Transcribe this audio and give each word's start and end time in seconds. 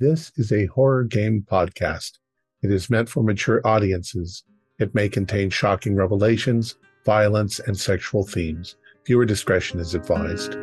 This 0.00 0.32
is 0.36 0.50
a 0.50 0.64
horror 0.64 1.04
game 1.04 1.44
podcast. 1.46 2.12
It 2.62 2.72
is 2.72 2.88
meant 2.88 3.10
for 3.10 3.22
mature 3.22 3.60
audiences. 3.66 4.44
It 4.78 4.94
may 4.94 5.10
contain 5.10 5.50
shocking 5.50 5.94
revelations, 5.94 6.76
violence, 7.04 7.58
and 7.58 7.78
sexual 7.78 8.24
themes. 8.26 8.76
Viewer 9.06 9.26
discretion 9.26 9.78
is 9.78 9.94
advised. 9.94 10.56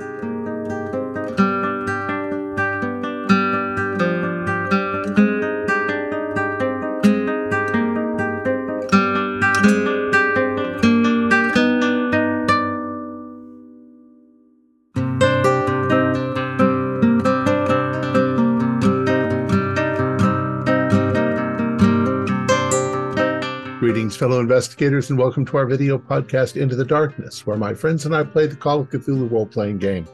Investigators, 24.39 25.09
and 25.09 25.17
welcome 25.17 25.45
to 25.45 25.57
our 25.57 25.65
video 25.65 25.97
podcast, 25.97 26.61
Into 26.61 26.75
the 26.75 26.85
Darkness, 26.85 27.45
where 27.45 27.57
my 27.57 27.73
friends 27.73 28.05
and 28.05 28.15
I 28.15 28.23
play 28.23 28.47
the 28.47 28.55
Call 28.55 28.81
of 28.81 28.89
Cthulhu 28.89 29.31
role 29.31 29.45
playing 29.45 29.77
game. 29.79 30.07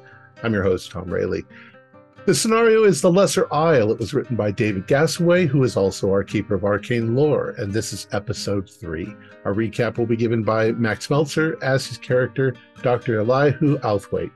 I'm 0.44 0.54
your 0.54 0.64
host, 0.64 0.92
Tom 0.92 1.10
Rayleigh. 1.10 1.44
The 2.26 2.34
scenario 2.34 2.86
is 2.86 3.02
The 3.02 3.12
Lesser 3.12 3.54
Isle. 3.54 3.92
It 3.92 4.00
was 4.00 4.14
written 4.14 4.36
by 4.36 4.52
David 4.52 4.88
Gasaway, 4.88 5.46
who 5.46 5.64
is 5.64 5.76
also 5.76 6.10
our 6.10 6.24
keeper 6.24 6.56
of 6.56 6.64
arcane 6.64 7.16
lore, 7.16 7.56
and 7.58 7.74
this 7.74 7.92
is 7.92 8.08
episode 8.12 8.70
three. 8.70 9.14
Our 9.46 9.54
recap 9.54 9.98
will 9.98 10.06
be 10.06 10.16
given 10.16 10.44
by 10.44 10.72
Max 10.72 11.10
Meltzer 11.10 11.58
as 11.62 11.86
his 11.86 11.98
character, 11.98 12.56
Dr. 12.82 13.20
Elihu 13.20 13.78
Outhwaite. 13.80 14.32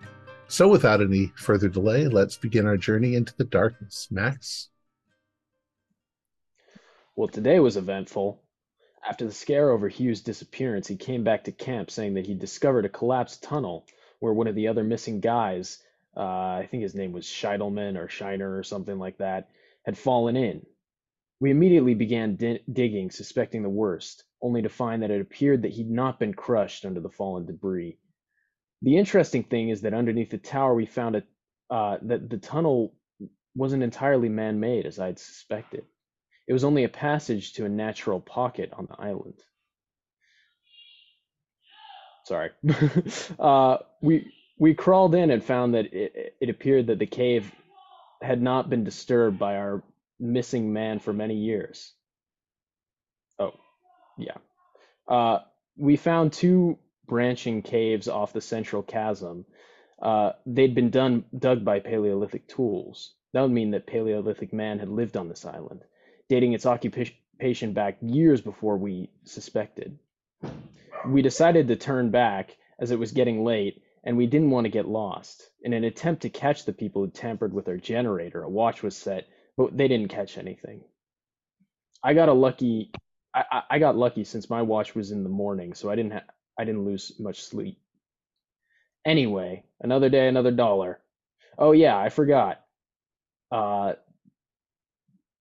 So, 0.49 0.67
without 0.67 1.01
any 1.01 1.31
further 1.35 1.69
delay, 1.69 2.07
let's 2.07 2.37
begin 2.37 2.65
our 2.65 2.77
journey 2.77 3.15
into 3.15 3.33
the 3.37 3.45
darkness. 3.45 4.07
Max? 4.11 4.69
Well, 7.15 7.27
today 7.27 7.59
was 7.59 7.77
eventful. 7.77 8.41
After 9.07 9.25
the 9.25 9.31
scare 9.31 9.69
over 9.69 9.87
Hugh's 9.87 10.21
disappearance, 10.21 10.87
he 10.87 10.97
came 10.97 11.23
back 11.23 11.45
to 11.45 11.53
camp 11.53 11.89
saying 11.89 12.15
that 12.15 12.27
he 12.27 12.33
discovered 12.33 12.83
a 12.83 12.89
collapsed 12.89 13.41
tunnel 13.41 13.85
where 14.19 14.33
one 14.33 14.47
of 14.47 14.55
the 14.55 14.67
other 14.67 14.83
missing 14.83 15.21
guys, 15.21 15.81
uh, 16.17 16.21
I 16.21 16.67
think 16.69 16.83
his 16.83 16.93
name 16.93 17.13
was 17.13 17.25
Scheidelman 17.25 17.97
or 17.97 18.09
Shiner 18.09 18.57
or 18.57 18.63
something 18.63 18.99
like 18.99 19.19
that, 19.19 19.49
had 19.85 19.97
fallen 19.97 20.35
in. 20.35 20.65
We 21.39 21.51
immediately 21.51 21.93
began 21.93 22.35
di- 22.35 22.63
digging, 22.69 23.11
suspecting 23.11 23.63
the 23.63 23.69
worst, 23.69 24.25
only 24.41 24.63
to 24.63 24.69
find 24.69 25.03
that 25.03 25.11
it 25.11 25.21
appeared 25.21 25.61
that 25.61 25.71
he'd 25.71 25.89
not 25.89 26.19
been 26.19 26.33
crushed 26.33 26.83
under 26.83 26.99
the 26.99 27.09
fallen 27.09 27.45
debris. 27.45 27.97
The 28.81 28.97
interesting 28.97 29.43
thing 29.43 29.69
is 29.69 29.81
that 29.81 29.93
underneath 29.93 30.31
the 30.31 30.37
tower, 30.37 30.75
we 30.75 30.85
found 30.85 31.15
a, 31.15 31.23
uh, 31.69 31.99
that 32.01 32.29
the 32.29 32.37
tunnel 32.37 32.93
wasn't 33.55 33.83
entirely 33.83 34.27
man 34.27 34.59
made, 34.59 34.85
as 34.85 34.99
I'd 34.99 35.17
suspected. 35.17 35.85
It 36.47 36.53
was 36.53 36.63
only 36.63 36.85
a 36.85 36.89
passage 36.89 37.53
to 37.53 37.65
a 37.65 37.69
natural 37.69 38.21
pocket 38.21 38.71
on 38.73 38.87
the 38.87 38.99
island. 38.99 39.35
Sorry. 42.23 42.51
uh, 43.39 43.77
we 44.01 44.31
we 44.57 44.73
crawled 44.73 45.13
in 45.13 45.29
and 45.29 45.43
found 45.43 45.75
that 45.75 45.93
it, 45.93 46.35
it 46.39 46.49
appeared 46.49 46.87
that 46.87 46.99
the 46.99 47.05
cave 47.05 47.51
had 48.21 48.41
not 48.41 48.69
been 48.69 48.83
disturbed 48.83 49.37
by 49.37 49.57
our 49.57 49.83
missing 50.19 50.73
man 50.73 50.99
for 50.99 51.13
many 51.13 51.35
years. 51.35 51.93
Oh, 53.39 53.53
yeah. 54.17 54.37
Uh, 55.07 55.39
we 55.77 55.95
found 55.95 56.33
two 56.33 56.79
branching 57.07 57.61
caves 57.61 58.07
off 58.07 58.33
the 58.33 58.41
central 58.41 58.81
chasm. 58.81 59.45
Uh, 60.01 60.31
they'd 60.45 60.75
been 60.75 60.89
done 60.89 61.25
dug 61.37 61.63
by 61.63 61.79
Paleolithic 61.79 62.47
tools. 62.47 63.13
That 63.33 63.41
would 63.41 63.51
mean 63.51 63.71
that 63.71 63.85
Paleolithic 63.85 64.53
man 64.53 64.79
had 64.79 64.89
lived 64.89 65.17
on 65.17 65.29
this 65.29 65.45
island 65.45 65.83
dating 66.29 66.53
its 66.53 66.65
occupation 66.65 67.73
back 67.73 67.97
years 68.01 68.41
before 68.41 68.77
we 68.77 69.09
suspected. 69.23 69.97
We 71.07 71.21
decided 71.21 71.67
to 71.67 71.75
turn 71.75 72.11
back 72.11 72.57
as 72.79 72.91
it 72.91 72.99
was 72.99 73.11
getting 73.11 73.43
late 73.43 73.81
and 74.03 74.17
we 74.17 74.27
didn't 74.27 74.51
want 74.51 74.65
to 74.65 74.71
get 74.71 74.87
lost. 74.87 75.49
In 75.61 75.73
an 75.73 75.83
attempt 75.83 76.21
to 76.21 76.29
catch 76.29 76.65
the 76.65 76.73
people 76.73 77.03
who 77.03 77.11
tampered 77.11 77.53
with 77.53 77.67
our 77.67 77.77
generator, 77.77 78.43
a 78.43 78.49
watch 78.49 78.83
was 78.83 78.95
set, 78.95 79.27
but 79.57 79.75
they 79.75 79.87
didn't 79.87 80.09
catch 80.09 80.37
anything. 80.37 80.83
I 82.03 82.13
got 82.13 82.29
a 82.29 82.33
lucky 82.33 82.91
I, 83.33 83.63
I 83.71 83.79
got 83.79 83.95
lucky 83.95 84.23
since 84.23 84.49
my 84.49 84.61
watch 84.61 84.95
was 84.95 85.11
in 85.11 85.23
the 85.23 85.29
morning, 85.29 85.73
so 85.73 85.89
I 85.89 85.95
didn't 85.95 86.13
ha- 86.13 86.33
I 86.57 86.63
didn't 86.63 86.85
lose 86.85 87.13
much 87.19 87.43
sleep. 87.43 87.79
Anyway, 89.05 89.63
another 89.79 90.09
day, 90.09 90.27
another 90.27 90.51
dollar. 90.51 90.99
Oh 91.57 91.71
yeah, 91.71 91.97
I 91.97 92.09
forgot. 92.09 92.61
Uh, 93.51 93.93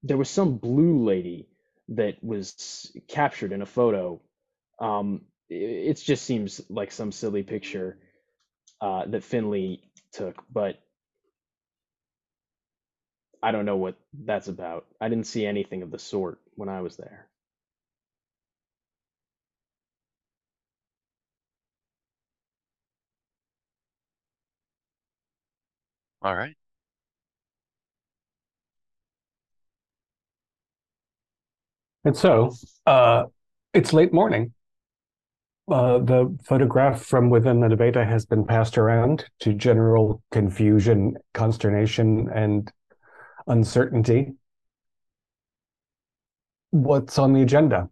there 0.07 0.17
was 0.19 0.31
some 0.31 0.59
blue 0.59 1.05
lady 1.05 1.49
that 1.91 2.23
was 2.25 2.93
captured 3.09 3.53
in 3.53 3.63
a 3.63 3.67
photo. 3.67 4.21
Um, 4.81 5.23
it, 5.51 5.57
it 5.91 5.97
just 5.99 6.25
seems 6.25 6.61
like 6.71 6.93
some 6.93 7.13
silly 7.13 7.43
picture 7.43 7.99
uh, 8.81 9.07
that 9.07 9.25
Finley 9.25 9.83
took, 10.13 10.43
but 10.53 10.81
I 13.43 13.53
don't 13.53 13.65
know 13.67 13.79
what 13.79 13.97
that's 14.13 14.49
about. 14.49 14.87
I 15.01 15.09
didn't 15.09 15.27
see 15.27 15.47
anything 15.47 15.83
of 15.83 15.91
the 15.91 15.99
sort 15.99 16.39
when 16.57 16.69
I 16.69 16.83
was 16.83 16.97
there. 16.97 17.29
All 26.23 26.35
right. 26.37 26.57
And 32.07 32.17
so 32.17 32.55
uh, 32.87 33.25
it's 33.75 33.93
late 33.93 34.13
morning. 34.13 34.53
Uh, 35.69 35.99
the 35.99 36.39
photograph 36.45 37.03
from 37.03 37.31
within 37.31 37.59
the 37.59 37.69
debate 37.69 37.97
has 37.97 38.25
been 38.25 38.47
passed 38.47 38.79
around 38.79 39.25
to 39.41 39.53
general 39.53 40.23
confusion, 40.31 41.17
consternation, 41.35 42.29
and 42.33 42.73
uncertainty. 43.49 44.35
What's 46.71 47.19
on 47.19 47.33
the 47.33 47.43
agenda? 47.43 47.91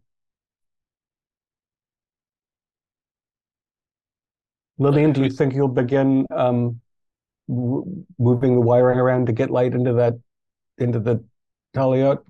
Lillian, 4.78 5.12
do 5.12 5.25
you 5.25 5.31
think 5.31 5.54
you'll 5.54 5.66
begin 5.66 6.25
um, 6.31 6.81
moving 7.48 8.54
the 8.54 8.60
wiring 8.60 9.00
around 9.00 9.26
to 9.26 9.32
get 9.32 9.50
light 9.50 9.75
into 9.75 9.94
that 9.94 10.14
into 10.78 11.00
the 11.00 11.25
Talayot 11.75 12.22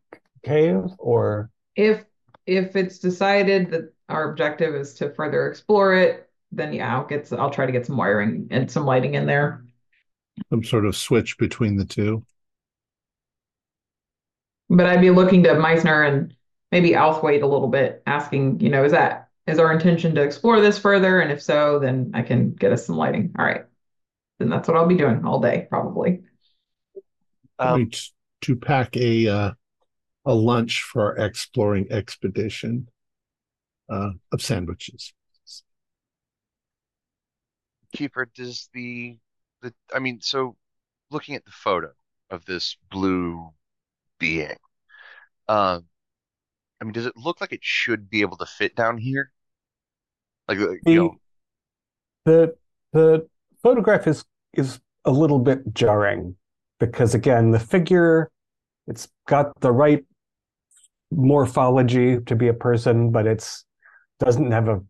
cave, 0.43 0.85
or 0.99 1.51
if 1.77 2.05
if 2.47 2.77
it's 2.77 2.99
decided 2.99 3.71
that 3.71 3.93
our 4.09 4.31
objective 4.31 4.75
is 4.75 4.95
to 4.95 5.11
further 5.11 5.49
explore 5.49 5.95
it, 5.95 6.29
then 6.53 6.73
yeah, 6.73 6.95
I'll 6.97 7.07
get 7.07 7.33
I'll 7.33 7.51
try 7.51 7.67
to 7.67 7.73
get 7.73 7.87
some 7.87 7.97
wiring 7.97 8.49
and 8.51 8.71
some 8.71 8.85
lighting 8.85 9.15
in 9.15 9.27
there. 9.27 9.65
Some 10.51 10.65
sort 10.65 10.85
of 10.85 10.97
switch 10.97 11.39
between 11.39 11.77
the 11.77 11.85
two. 11.85 12.25
But 14.69 14.87
I'd 14.87 15.01
be 15.01 15.11
looking 15.11 15.43
to 15.45 15.51
Meisner 15.51 16.09
and 16.09 16.35
maybe 16.73 16.91
Outhwaite 16.91 17.43
a 17.43 17.47
little 17.47 17.69
bit, 17.69 18.03
asking, 18.07 18.61
you 18.61 18.69
know, 18.69 18.85
is 18.85 18.93
that 18.93 19.29
is 19.47 19.59
our 19.59 19.73
intention 19.73 20.15
to 20.15 20.23
explore 20.23 20.61
this 20.61 20.79
further? 20.79 21.21
And 21.21 21.31
if 21.31 21.43
so, 21.43 21.79
then 21.79 22.11
I 22.15 22.23
can 22.23 22.53
get 22.53 22.73
us 22.73 22.87
some 22.87 22.97
lighting. 22.97 23.35
All 23.39 23.45
right. 23.45 23.65
Then 24.39 24.49
that's 24.49 24.67
what 24.67 24.77
I'll 24.77 24.87
be 24.87 24.97
doing 24.97 25.25
all 25.25 25.41
day, 25.41 25.67
probably. 25.69 26.23
Um, 27.59 27.91
to 28.41 28.57
pack 28.57 28.97
a 28.97 29.29
uh, 29.29 29.53
a 30.25 30.35
lunch 30.35 30.83
for 30.83 31.19
our 31.19 31.27
exploring 31.27 31.87
expedition 31.91 32.89
uh, 33.89 34.11
of 34.33 34.43
sandwiches. 34.43 35.13
Keeper, 37.93 38.29
does 38.35 38.69
the 38.75 39.19
the 39.63 39.73
I 39.95 39.99
mean, 39.99 40.21
so 40.21 40.57
looking 41.11 41.35
at 41.35 41.45
the 41.45 41.53
photo 41.53 41.93
of 42.31 42.45
this 42.45 42.77
blue 42.91 43.51
being, 44.19 44.57
um, 45.49 45.85
I 46.81 46.85
mean, 46.85 46.93
does 46.93 47.07
it 47.07 47.17
look 47.17 47.41
like 47.41 47.53
it 47.53 47.63
should 47.63 48.11
be 48.11 48.23
able 48.23 48.37
to 48.39 48.47
fit 48.47 48.75
down 48.75 48.99
here? 48.99 49.31
Like, 50.49 50.59
uh, 50.59 50.75
the, 50.85 50.93
you 50.93 50.99
know, 50.99 51.15
the 52.25 52.57
the 52.93 53.29
photograph 53.63 54.07
is 54.07 54.25
is 54.55 54.81
a 55.05 55.11
little 55.11 55.39
bit 55.39 55.73
jarring 55.73 56.37
because 56.81 57.15
again, 57.15 57.51
the 57.51 57.61
figure 57.61 58.31
it's 58.87 59.09
got 59.27 59.61
the 59.61 59.73
right 59.73 60.05
morphology 61.11 62.19
to 62.27 62.35
be 62.37 62.49
a 62.49 62.55
person, 62.55 63.11
but 63.11 63.27
it's 63.27 63.65
doesn't 64.21 64.53
have 64.53 64.69
a 64.69 64.81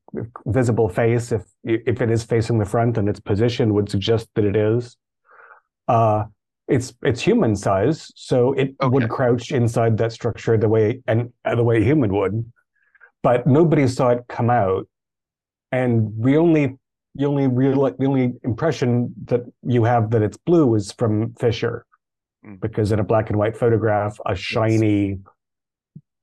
visible 0.46 0.88
face. 0.88 1.32
If 1.32 1.42
if 1.64 2.00
it 2.00 2.10
is 2.10 2.24
facing 2.24 2.58
the 2.58 2.64
front, 2.66 2.98
and 2.98 3.08
its 3.08 3.20
position 3.20 3.72
would 3.74 3.88
suggest 3.90 4.28
that 4.34 4.44
it 4.44 4.56
is. 4.56 4.96
Uh, 5.88 6.24
it's 6.68 6.94
it's 7.02 7.20
human 7.20 7.56
size, 7.56 8.10
so 8.14 8.52
it 8.54 8.74
Okay. 8.80 8.88
would 8.88 9.08
crouch 9.08 9.50
inside 9.52 9.98
that 9.98 10.12
structure 10.12 10.56
the 10.56 10.68
way 10.68 11.02
and 11.06 11.32
uh, 11.44 11.54
the 11.54 11.64
way 11.64 11.78
a 11.78 11.84
human 11.84 12.12
would. 12.14 12.44
But 13.22 13.46
nobody 13.46 13.88
saw 13.88 14.10
it 14.10 14.24
come 14.28 14.50
out, 14.50 14.86
and 15.72 16.12
we 16.16 16.36
only 16.36 16.76
the 17.14 17.24
only 17.26 17.46
real 17.46 17.90
the 17.98 18.06
only 18.06 18.34
impression 18.44 19.14
that 19.26 19.42
you 19.62 19.84
have 19.84 20.10
that 20.10 20.22
it's 20.22 20.36
blue 20.36 20.74
is 20.74 20.92
from 20.92 21.34
Fisher. 21.34 21.86
Mm. 22.46 22.60
because 22.60 22.92
in 22.92 22.98
a 22.98 23.04
black 23.04 23.30
and 23.30 23.38
white 23.38 23.56
photograph, 23.56 24.18
a 24.26 24.34
shiny, 24.34 25.18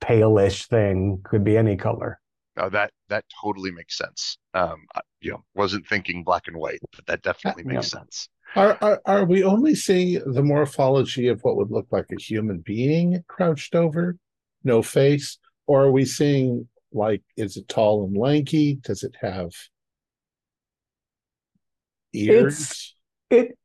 palish 0.02 0.68
thing 0.68 1.22
could 1.24 1.44
be 1.44 1.58
any 1.58 1.78
color. 1.78 2.20
No, 2.58 2.70
that 2.70 2.92
that 3.10 3.24
totally 3.42 3.72
makes 3.72 3.98
sense. 3.98 4.38
Um, 4.54 4.86
I, 4.94 5.02
you 5.22 5.32
know, 5.32 5.44
wasn't 5.56 5.88
thinking 5.88 6.24
black 6.24 6.48
and 6.48 6.58
white, 6.58 6.80
but 6.96 7.06
that 7.06 7.22
definitely 7.22 7.64
makes 7.64 7.88
sense. 7.88 8.28
Are, 8.56 8.78
are 8.82 9.02
are 9.06 9.26
we 9.26 9.44
only 9.44 9.76
seeing 9.76 10.22
the 10.26 10.44
morphology 10.44 11.30
of 11.30 11.42
what 11.42 11.56
would 11.56 11.72
look 11.72 11.88
like 11.92 12.08
a 12.12 12.22
human 12.22 12.60
being 12.60 13.24
crouched 13.28 13.76
over, 13.76 14.18
no 14.64 14.82
face, 14.82 15.38
or 15.68 15.86
are 15.86 15.92
we 15.92 16.04
seeing 16.04 16.68
like 16.92 17.22
is 17.38 17.56
it 17.56 17.70
tall 17.70 18.04
and 18.06 18.18
lanky? 18.18 18.76
Does 18.76 19.04
it 19.04 19.16
have 19.22 19.52
ears? 22.14 22.96
It 23.30 23.58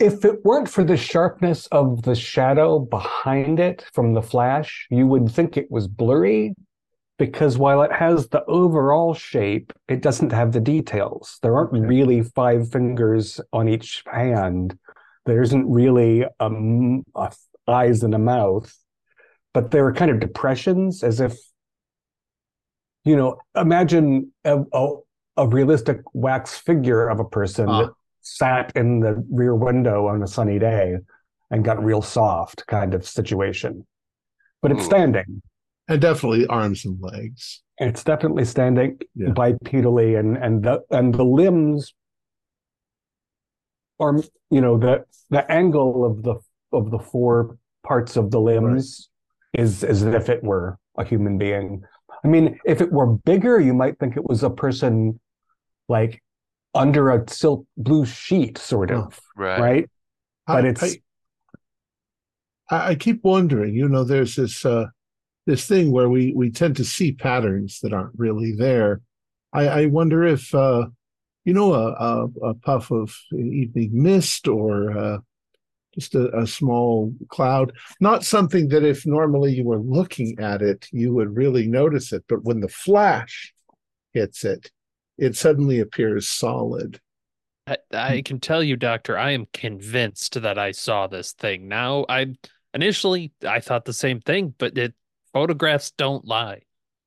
if 0.00 0.24
it 0.24 0.44
weren't 0.44 0.68
for 0.68 0.82
the 0.82 0.96
sharpness 0.96 1.66
of 1.68 2.02
the 2.02 2.14
shadow 2.14 2.78
behind 2.78 3.60
it 3.60 3.84
from 3.92 4.14
the 4.14 4.22
flash, 4.22 4.86
you 4.90 5.06
would 5.06 5.30
think 5.30 5.56
it 5.56 5.70
was 5.70 5.86
blurry 5.88 6.54
because 7.18 7.58
while 7.58 7.82
it 7.82 7.92
has 7.92 8.28
the 8.28 8.42
overall 8.46 9.12
shape, 9.12 9.72
it 9.88 10.00
doesn't 10.00 10.32
have 10.32 10.52
the 10.52 10.60
details. 10.60 11.38
There 11.42 11.54
aren't 11.54 11.72
Okay. 11.74 11.86
really 11.86 12.22
five 12.22 12.70
fingers 12.72 13.40
on 13.52 13.68
each 13.68 14.02
hand. 14.10 14.78
There 15.26 15.42
isn't 15.42 15.70
really 15.70 16.24
a, 16.40 17.30
eyes 17.68 18.02
and 18.02 18.14
a 18.14 18.18
mouth, 18.18 18.74
but 19.52 19.70
there 19.70 19.84
are 19.86 19.92
kind 19.92 20.10
of 20.10 20.18
depressions 20.18 21.02
as 21.02 21.20
if, 21.20 21.36
you 23.04 23.16
know, 23.16 23.36
imagine 23.54 24.32
a, 24.44 24.62
a, 24.72 24.88
a 25.36 25.46
realistic 25.46 26.00
wax 26.14 26.56
figure 26.58 27.06
of 27.08 27.20
a 27.20 27.24
person 27.24 27.68
Ah. 27.68 27.82
that 27.82 27.92
sat 28.22 28.72
in 28.76 29.00
the 29.00 29.24
rear 29.30 29.54
window 29.54 30.06
on 30.06 30.22
a 30.22 30.26
sunny 30.26 30.58
day 30.58 30.96
and 31.50 31.64
got 31.64 31.82
real 31.82 32.02
soft 32.02 32.66
kind 32.66 32.94
of 32.94 33.06
situation. 33.06 33.86
But 34.62 34.72
it's 34.72 34.84
standing. 34.84 35.42
and 35.88 36.00
definitely 36.00 36.46
arms 36.46 36.84
and 36.84 36.98
legs. 37.00 37.62
It's 37.78 38.04
definitely 38.04 38.44
standing 38.44 38.98
Yeah. 39.14 39.28
bipedally, 39.30 40.18
and 40.18 40.36
and 40.36 40.62
the 40.62 40.82
and 40.90 41.14
the 41.14 41.24
limbs 41.24 41.94
are 43.98 44.16
you 44.50 44.60
know 44.60 44.78
the 44.78 45.04
the 45.30 45.50
angle 45.50 46.04
of 46.04 46.22
the 46.22 46.36
of 46.72 46.90
the 46.90 46.98
four 46.98 47.56
parts 47.86 48.16
of 48.16 48.30
the 48.30 48.40
limbs 48.40 49.08
is 49.54 49.82
as 49.82 50.02
if 50.02 50.28
it 50.28 50.42
were 50.44 50.78
a 50.98 51.04
human 51.04 51.38
being. 51.38 51.82
I 52.24 52.28
mean, 52.28 52.60
if 52.64 52.80
it 52.80 52.92
were 52.92 53.06
bigger, 53.06 53.58
you 53.58 53.72
might 53.74 53.98
think 53.98 54.16
it 54.16 54.24
was 54.28 54.42
a 54.42 54.50
person 54.50 55.18
like 55.88 56.22
under 56.74 57.10
a 57.10 57.28
silk 57.28 57.66
blue 57.76 58.04
sheet, 58.04 58.58
sort 58.58 58.90
of, 58.90 59.18
Right. 59.36 59.60
right? 59.60 59.90
But 60.46 60.64
I- 60.64 60.68
it's 60.68 60.96
I, 62.70 62.88
I 62.90 62.94
keep 62.94 63.24
wondering, 63.24 63.74
you 63.74 63.88
know, 63.88 64.04
there's 64.04 64.36
this 64.36 64.64
uh 64.64 64.86
this 65.46 65.66
thing 65.66 65.90
where 65.90 66.08
we 66.08 66.32
we 66.34 66.50
tend 66.50 66.76
to 66.76 66.84
see 66.84 67.12
patterns 67.12 67.80
that 67.82 67.92
aren't 67.92 68.18
really 68.18 68.52
there. 68.56 69.00
I, 69.52 69.68
I 69.68 69.86
wonder 69.86 70.24
if 70.24 70.54
uh 70.54 70.86
you 71.44 71.54
know 71.54 71.72
a, 71.74 71.92
a, 71.92 72.26
a 72.50 72.54
puff 72.54 72.90
of 72.90 73.14
evening 73.32 73.90
mist 73.92 74.46
or 74.46 74.96
uh, 74.96 75.18
just 75.94 76.14
a, 76.14 76.36
a 76.38 76.46
small 76.46 77.12
cloud, 77.28 77.72
not 78.00 78.22
something 78.24 78.68
that 78.68 78.84
if 78.84 79.04
normally 79.06 79.52
you 79.54 79.64
were 79.64 79.78
looking 79.80 80.38
at 80.38 80.62
it, 80.62 80.86
you 80.92 81.12
would 81.14 81.34
really 81.34 81.66
notice 81.66 82.12
it, 82.12 82.22
but 82.28 82.44
when 82.44 82.60
the 82.60 82.68
flash 82.68 83.52
hits 84.12 84.44
it, 84.44 84.70
it 85.20 85.36
suddenly 85.36 85.80
appears 85.80 86.26
solid. 86.26 86.98
I, 87.66 87.76
I 87.92 88.22
can 88.22 88.40
tell 88.40 88.62
you, 88.62 88.74
Doctor, 88.74 89.16
I 89.16 89.32
am 89.32 89.46
convinced 89.52 90.40
that 90.40 90.58
I 90.58 90.72
saw 90.72 91.06
this 91.06 91.32
thing. 91.32 91.68
Now, 91.68 92.06
I 92.08 92.34
initially 92.74 93.32
I 93.46 93.60
thought 93.60 93.84
the 93.84 93.92
same 93.92 94.20
thing, 94.20 94.54
but 94.58 94.76
it 94.76 94.94
photographs 95.32 95.92
don't 95.92 96.24
lie. 96.24 96.62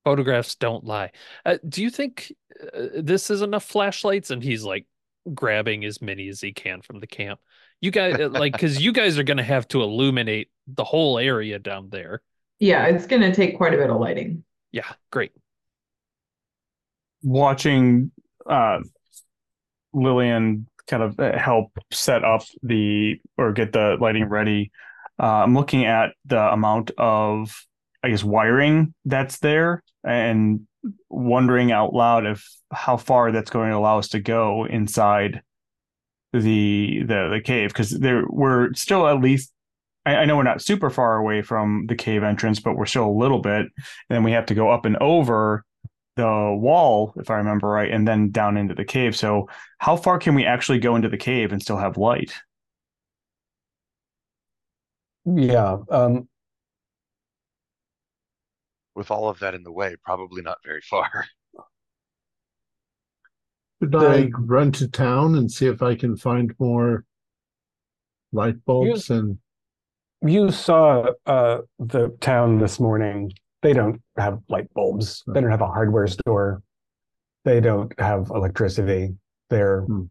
Photographs 0.06 0.56
don't 0.56 0.83
lie. 0.86 1.12
Uh, 1.45 1.57
do 1.68 1.81
you 1.81 1.89
think 1.89 2.31
uh, 2.74 2.88
this 2.95 3.30
is 3.30 3.42
enough 3.42 3.65
flashlights? 3.65 4.31
And 4.31 4.44
he's 4.44 4.63
like 4.63 4.86
grabbing 5.33 5.83
as 5.86 6.01
many 6.01 6.27
as 6.27 6.39
he 6.39 6.54
can 6.54 6.81
from 6.81 7.00
the 7.00 7.07
camp. 7.07 7.39
You 7.81 7.92
guys, 7.92 8.19
uh, 8.19 8.30
like, 8.30 8.54
because 8.54 8.81
you 8.81 8.94
guys 8.94 9.18
are 9.18 9.24
going 9.24 9.38
to 9.38 9.44
have 9.44 9.68
to 9.69 9.81
illuminate 9.81 10.50
the 10.68 10.83
whole 10.83 11.18
area 11.18 11.60
down 11.60 11.89
there. 11.89 12.21
Yeah, 12.60 12.86
it's 12.86 13.07
going 13.07 13.21
to 13.24 13.33
take 13.33 13.57
quite 13.57 13.74
a 13.74 13.77
bit 13.77 13.89
of 13.89 14.00
lighting. 14.00 14.44
Yeah, 14.71 14.89
great. 15.12 15.31
Watching 17.24 18.12
uh, 18.50 18.80
Lillian 19.94 20.68
kind 20.88 21.04
of 21.04 21.20
uh, 21.20 21.38
help 21.38 21.72
set 21.92 22.24
up 22.24 22.44
the 22.62 23.20
or 23.38 23.54
get 23.54 23.72
the 23.72 23.98
lighting 24.00 24.25
ready. 24.25 24.72
Uh, 25.20 25.44
I'm 25.44 25.54
looking 25.54 25.86
at 25.86 26.12
the 26.25 26.40
amount 26.40 26.92
of, 26.98 27.66
I 28.04 28.10
guess, 28.10 28.24
wiring 28.24 28.94
that's 29.06 29.40
there, 29.40 29.84
and 30.04 30.62
wondering 31.10 31.72
out 31.72 31.94
loud 31.94 32.25
if 32.25 32.46
how 32.72 32.98
far 32.98 33.31
that's 33.31 33.52
going 33.52 33.72
to 33.72 33.78
allow 33.78 34.00
us 34.00 34.10
to 34.10 34.20
go 34.20 34.66
inside 34.66 35.42
the 36.34 37.04
the 37.04 37.30
the 37.34 37.42
cave 37.44 37.70
because 37.70 37.92
there 37.92 38.24
we're 38.28 38.74
still 38.74 39.08
at 39.08 39.22
least. 39.22 39.52
I, 40.06 40.18
I 40.18 40.25
know 40.25 40.36
we're 40.36 40.44
not 40.44 40.62
super 40.62 40.90
far 40.90 41.18
away 41.18 41.42
from 41.42 41.86
the 41.88 41.96
cave 41.96 42.24
entrance, 42.24 42.60
but 42.60 42.75
we're 42.75 42.88
still 42.88 43.08
a 43.08 43.20
little 43.20 43.40
bit. 43.40 43.62
And 43.62 44.10
then 44.10 44.24
we 44.24 44.34
have 44.34 44.48
to 44.48 44.56
go 44.56 44.70
up 44.70 44.86
and 44.86 44.98
over 44.98 45.64
the 46.15 46.57
wall, 46.60 47.13
if 47.18 47.30
I 47.30 47.36
remember 47.36 47.68
right, 47.68 47.92
and 47.92 48.07
then 48.07 48.30
down 48.30 48.57
into 48.57 48.75
the 48.75 48.86
cave. 48.86 49.15
So, 49.15 49.50
how 49.80 49.95
far 49.95 50.19
can 50.19 50.36
we 50.36 50.45
actually 50.45 50.80
go 50.80 50.95
into 50.95 51.10
the 51.10 51.18
cave 51.18 51.51
and 51.51 51.62
still 51.62 51.77
have 51.77 51.98
light? 51.98 52.33
yeah. 55.25 55.77
Um, 55.89 56.27
With 58.95 59.10
all 59.10 59.30
of 59.30 59.39
that 59.39 59.56
in 59.56 59.63
the 59.63 59.71
way, 59.71 59.95
probably 60.04 60.42
not 60.42 60.57
very 60.63 60.81
far. 60.81 61.25
Should 63.81 63.95
I 63.95 64.30
run 64.38 64.71
to 64.74 64.88
town 64.88 65.36
and 65.36 65.51
see 65.51 65.68
if 65.68 65.81
I 65.81 65.95
can 65.95 66.15
find 66.15 66.54
more 66.57 67.04
light 68.31 68.63
bulbs 68.65 69.10
and 69.10 69.39
you 70.25 70.51
saw 70.51 71.12
uh, 71.25 71.60
the 71.80 72.15
town 72.21 72.60
this 72.60 72.80
morning. 72.80 73.33
They 73.63 73.74
don't 73.74 74.00
have 74.18 74.39
light 74.50 74.71
bulbs. 74.75 75.24
They 75.25 75.42
don't 75.42 75.50
have 75.50 75.62
a 75.62 75.68
hardware 75.68 76.06
store. 76.07 76.62
They 77.45 77.60
don't 77.62 77.92
have 78.00 78.30
electricity. 78.30 79.15
They're 79.50 79.81
Hmm. 79.81 80.04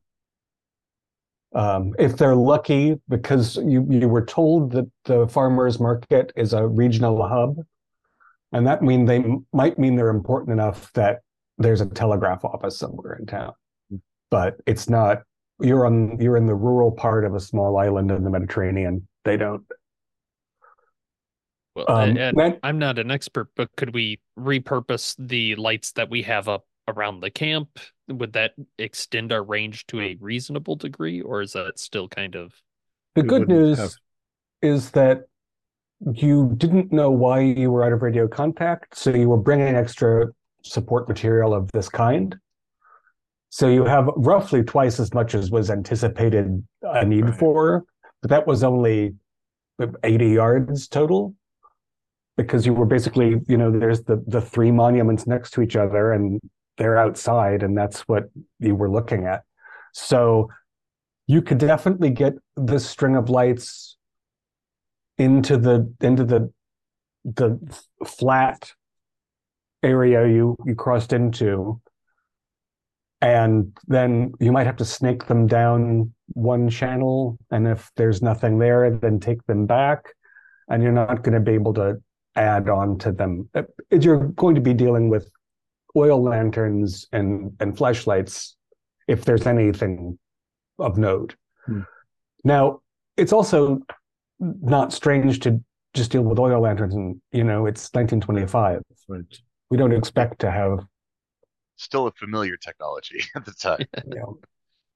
um, 1.55 1.95
if 1.99 2.17
they're 2.17 2.35
lucky, 2.35 2.99
because 3.09 3.57
you 3.57 3.87
you 3.91 4.09
were 4.09 4.25
told 4.25 4.73
that 4.73 4.91
the 5.05 5.29
farmers 5.29 5.79
market 5.79 6.33
is 6.35 6.53
a 6.55 6.67
regional 6.67 7.27
hub, 7.29 7.57
and 8.53 8.67
that 8.67 8.83
mean 8.83 9.05
they 9.05 9.23
might 9.53 9.79
mean 9.79 9.97
they're 9.97 10.09
important 10.09 10.53
enough 10.53 10.91
that 10.95 11.21
there's 11.59 11.81
a 11.83 11.87
telegraph 11.87 12.45
office 12.45 12.79
somewhere 12.79 13.15
in 13.21 13.27
town. 13.27 13.53
But 14.31 14.57
it's 14.67 14.89
not. 14.89 15.23
You're 15.61 15.85
on. 15.85 16.19
You're 16.19 16.39
in 16.39 16.47
the 16.47 16.55
rural 16.55 16.91
part 16.91 17.25
of 17.27 17.35
a 17.35 17.41
small 17.41 17.77
island 17.77 18.11
in 18.11 18.25
the 18.25 18.31
Mediterranean. 18.31 19.07
They 19.25 19.37
don't. 19.37 19.63
Well, 21.75 21.87
Um, 21.91 22.17
and 22.17 22.37
that- 22.39 22.59
I'm 22.63 22.79
not 22.79 22.99
an 22.99 23.11
expert, 23.11 23.49
but 23.57 23.75
could 23.77 23.95
we 23.95 24.21
repurpose 24.39 25.15
the 25.19 25.55
lights 25.57 25.93
that 25.93 26.11
we 26.11 26.23
have 26.23 26.49
up 26.49 26.67
around 26.89 27.21
the 27.21 27.31
camp? 27.31 27.79
Would 28.09 28.35
that 28.35 28.53
extend 28.79 29.33
our 29.33 29.43
range 29.43 29.87
to 29.87 30.01
a 30.01 30.17
reasonable 30.21 30.77
degree, 30.77 31.21
or 31.23 31.41
is 31.41 31.55
that 31.55 31.79
still 31.79 32.09
kind 32.09 32.35
of 32.37 32.61
The 33.15 33.23
good 33.23 33.49
news 33.49 33.79
have- 33.79 33.95
is 34.61 34.91
that 34.93 35.27
you 36.15 36.53
didn't 36.57 36.93
know 36.93 37.11
why 37.11 37.41
you 37.41 37.71
were 37.71 37.85
out 37.85 37.93
of 37.93 38.03
radio 38.03 38.29
contact, 38.29 38.97
so 38.97 39.11
you 39.11 39.29
were 39.29 39.37
bringing 39.39 39.75
extra 39.75 40.27
support 40.63 41.09
material 41.09 41.55
of 41.55 41.71
this 41.73 41.89
kind. 41.89 42.37
So 43.51 43.69
you 43.69 43.85
have 43.85 44.09
roughly 44.17 44.63
twice 44.63 44.99
as 44.99 45.13
much 45.15 45.35
as 45.35 45.51
was 45.51 45.71
anticipated 45.71 46.67
a 46.83 47.05
need 47.05 47.25
Right. 47.27 47.39
for, 47.39 47.85
but 48.21 48.31
that 48.31 48.47
was 48.47 48.63
only 48.65 49.15
80 50.05 50.31
yards 50.31 50.89
total. 50.89 51.35
Because 52.37 52.65
you 52.65 52.73
were 52.73 52.87
basically, 52.87 53.41
you 53.47 53.59
know, 53.59 53.71
there's 53.71 54.03
the 54.03 54.23
the 54.27 54.41
three 54.41 54.71
monuments 54.71 55.27
next 55.27 55.51
to 55.53 55.63
each 55.63 55.77
other 55.77 56.13
and 56.13 56.41
they're 56.79 56.99
outside, 56.99 57.63
and 57.63 57.77
that's 57.77 58.01
what 58.03 58.25
you 58.59 58.75
were 58.75 58.91
looking 58.91 59.27
at. 59.27 59.43
So 59.93 60.49
you 61.27 61.43
could 61.43 61.59
definitely 61.59 62.11
get 62.11 62.35
this 62.57 62.89
string 62.89 63.17
of 63.17 63.29
lights 63.29 63.97
into 65.19 65.57
the 65.57 65.93
into 66.01 66.25
the 66.25 66.51
the 67.25 67.59
flat 68.05 68.73
area 69.83 70.27
you 70.27 70.57
you 70.65 70.75
crossed 70.75 71.13
into 71.13 71.81
and 73.21 73.77
then 73.87 74.33
you 74.41 74.51
might 74.51 74.67
have 74.67 74.77
to 74.77 74.85
snake 74.85 75.27
them 75.27 75.47
down 75.47 76.13
one 76.29 76.69
channel 76.69 77.39
and 77.51 77.69
if 77.69 77.91
there's 77.97 78.23
nothing 78.23 78.59
there 78.59 78.91
then 78.91 79.21
take 79.21 79.45
them 79.47 79.67
back 79.67 80.15
and 80.69 80.83
you're 80.83 80.93
not 80.93 81.23
going 81.23 81.35
to 81.35 81.41
be 81.41 81.53
able 81.53 81.75
to 81.75 81.97
add 82.37 82.69
on 82.69 82.99
to 82.99 83.13
them 83.13 83.49
Uh, 83.55 83.63
you're 83.91 84.29
going 84.29 84.55
to 84.55 84.61
be 84.61 84.75
dealing 84.75 85.09
with 85.09 85.31
oil 85.97 86.23
lanterns 86.23 87.07
and 87.13 87.53
and 87.61 87.77
flashlights 87.77 88.57
if 89.09 89.25
there's 89.25 89.47
anything 89.47 90.19
of 90.79 90.97
note 90.99 91.37
Hmm. 91.67 91.83
now 92.45 92.81
it's 93.17 93.33
also 93.33 93.81
not 94.41 94.93
strange 94.93 95.41
to 95.41 95.63
just 95.95 96.11
deal 96.11 96.23
with 96.23 96.39
oil 96.39 96.61
lanterns 96.63 96.95
and 96.95 97.21
you 97.33 97.45
know 97.45 97.67
it's 97.67 97.93
1925 97.93 98.83
Right. 99.09 99.39
we 99.71 99.77
don't 99.77 99.93
expect 99.93 100.41
to 100.41 100.51
have 100.51 100.87
Still 101.77 102.07
a 102.07 102.13
familiar 102.13 102.57
technology 102.57 103.23
at 103.37 103.45
the 103.45 103.53
time. 103.53 103.87
you 104.07 104.15
know 104.19 104.39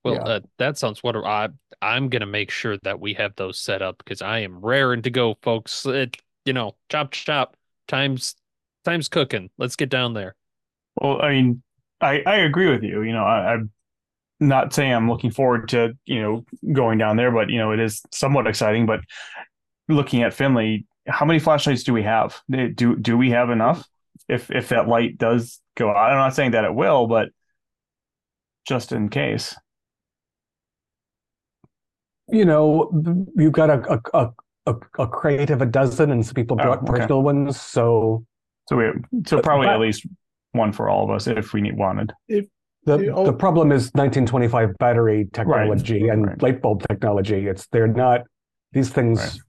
Well, 0.04 0.14
Yeah. 0.14 0.22
uh, 0.22 0.40
that 0.58 0.78
sounds 0.78 1.02
what 1.02 1.16
I 1.16 1.48
I'm 1.82 2.08
gonna 2.08 2.26
make 2.26 2.50
sure 2.50 2.78
that 2.78 3.00
we 3.00 3.14
have 3.14 3.34
those 3.36 3.58
set 3.58 3.82
up 3.82 3.98
because 3.98 4.22
I 4.22 4.40
am 4.40 4.60
raring 4.60 5.02
to 5.02 5.10
go, 5.10 5.36
folks. 5.42 5.84
It, 5.86 6.16
you 6.46 6.54
know, 6.54 6.76
chop 6.90 7.12
chop. 7.12 7.56
Time's 7.88 8.36
time's 8.84 9.08
cooking. 9.08 9.50
Let's 9.58 9.76
get 9.76 9.90
down 9.90 10.14
there. 10.14 10.34
Well, 10.96 11.22
I 11.22 11.32
mean, 11.32 11.62
I, 12.00 12.22
I 12.26 12.36
agree 12.36 12.70
with 12.70 12.82
you. 12.82 13.02
You 13.02 13.12
know, 13.12 13.24
I, 13.24 13.54
I'm 13.54 13.70
not 14.40 14.72
saying 14.74 14.92
I'm 14.92 15.08
looking 15.10 15.30
forward 15.30 15.68
to, 15.70 15.96
you 16.06 16.20
know, 16.22 16.44
going 16.72 16.98
down 16.98 17.16
there, 17.16 17.30
but, 17.30 17.50
you 17.50 17.58
know, 17.58 17.72
it 17.72 17.80
is 17.80 18.02
somewhat 18.12 18.46
exciting. 18.46 18.86
But 18.86 19.00
looking 19.88 20.22
at 20.22 20.34
Finley, 20.34 20.86
how 21.06 21.26
many 21.26 21.38
flashlights 21.38 21.84
do 21.84 21.92
we 21.92 22.02
have? 22.04 22.40
Do 22.50 22.96
do 22.96 23.16
we 23.18 23.30
have 23.30 23.50
enough? 23.50 23.86
If 24.28 24.50
if 24.50 24.70
that 24.70 24.88
light 24.88 25.18
does 25.18 25.60
go 25.76 25.90
out, 25.90 26.10
I'm 26.10 26.18
not 26.18 26.34
saying 26.34 26.52
that 26.52 26.64
it 26.64 26.74
will, 26.74 27.06
but 27.06 27.30
just 28.66 28.92
in 28.92 29.08
case. 29.08 29.54
you 32.28 32.44
know 32.44 32.90
you've 33.36 33.52
got 33.52 33.70
a 33.70 33.92
a, 33.92 34.00
a, 34.18 34.30
a, 34.66 34.74
a 34.98 35.06
crate 35.06 35.50
of 35.50 35.62
a 35.62 35.66
dozen 35.66 36.10
and 36.10 36.24
some 36.24 36.34
people 36.34 36.56
Oh, 36.60 36.64
brought 36.64 36.78
okay. 36.82 36.92
personal 37.00 37.22
ones 37.22 37.60
so 37.60 38.24
So 38.68 38.76
we 38.76 38.84
so 39.26 39.36
But- 39.36 39.44
probably 39.44 39.66
but- 39.66 39.74
at 39.74 39.80
least 39.80 40.06
one 40.52 40.72
for 40.72 40.88
all 40.88 41.04
of 41.04 41.10
us 41.10 41.26
if 41.26 41.52
we 41.52 41.60
need 41.60 41.76
wanted. 41.76 42.12
the, 42.28 42.46
Yeah, 42.86 43.10
oh. 43.14 43.26
the 43.26 43.32
problem 43.32 43.72
is 43.72 43.90
1925 43.94 44.76
battery 44.78 45.28
technology 45.32 46.08
and 46.08 46.26
right. 46.26 46.42
light 46.42 46.62
bulb 46.62 46.82
technology 46.88 47.46
it's 47.46 47.66
they're 47.68 47.86
not 47.88 48.22
these 48.72 48.90
things 48.90 49.18
Right. 49.20 49.40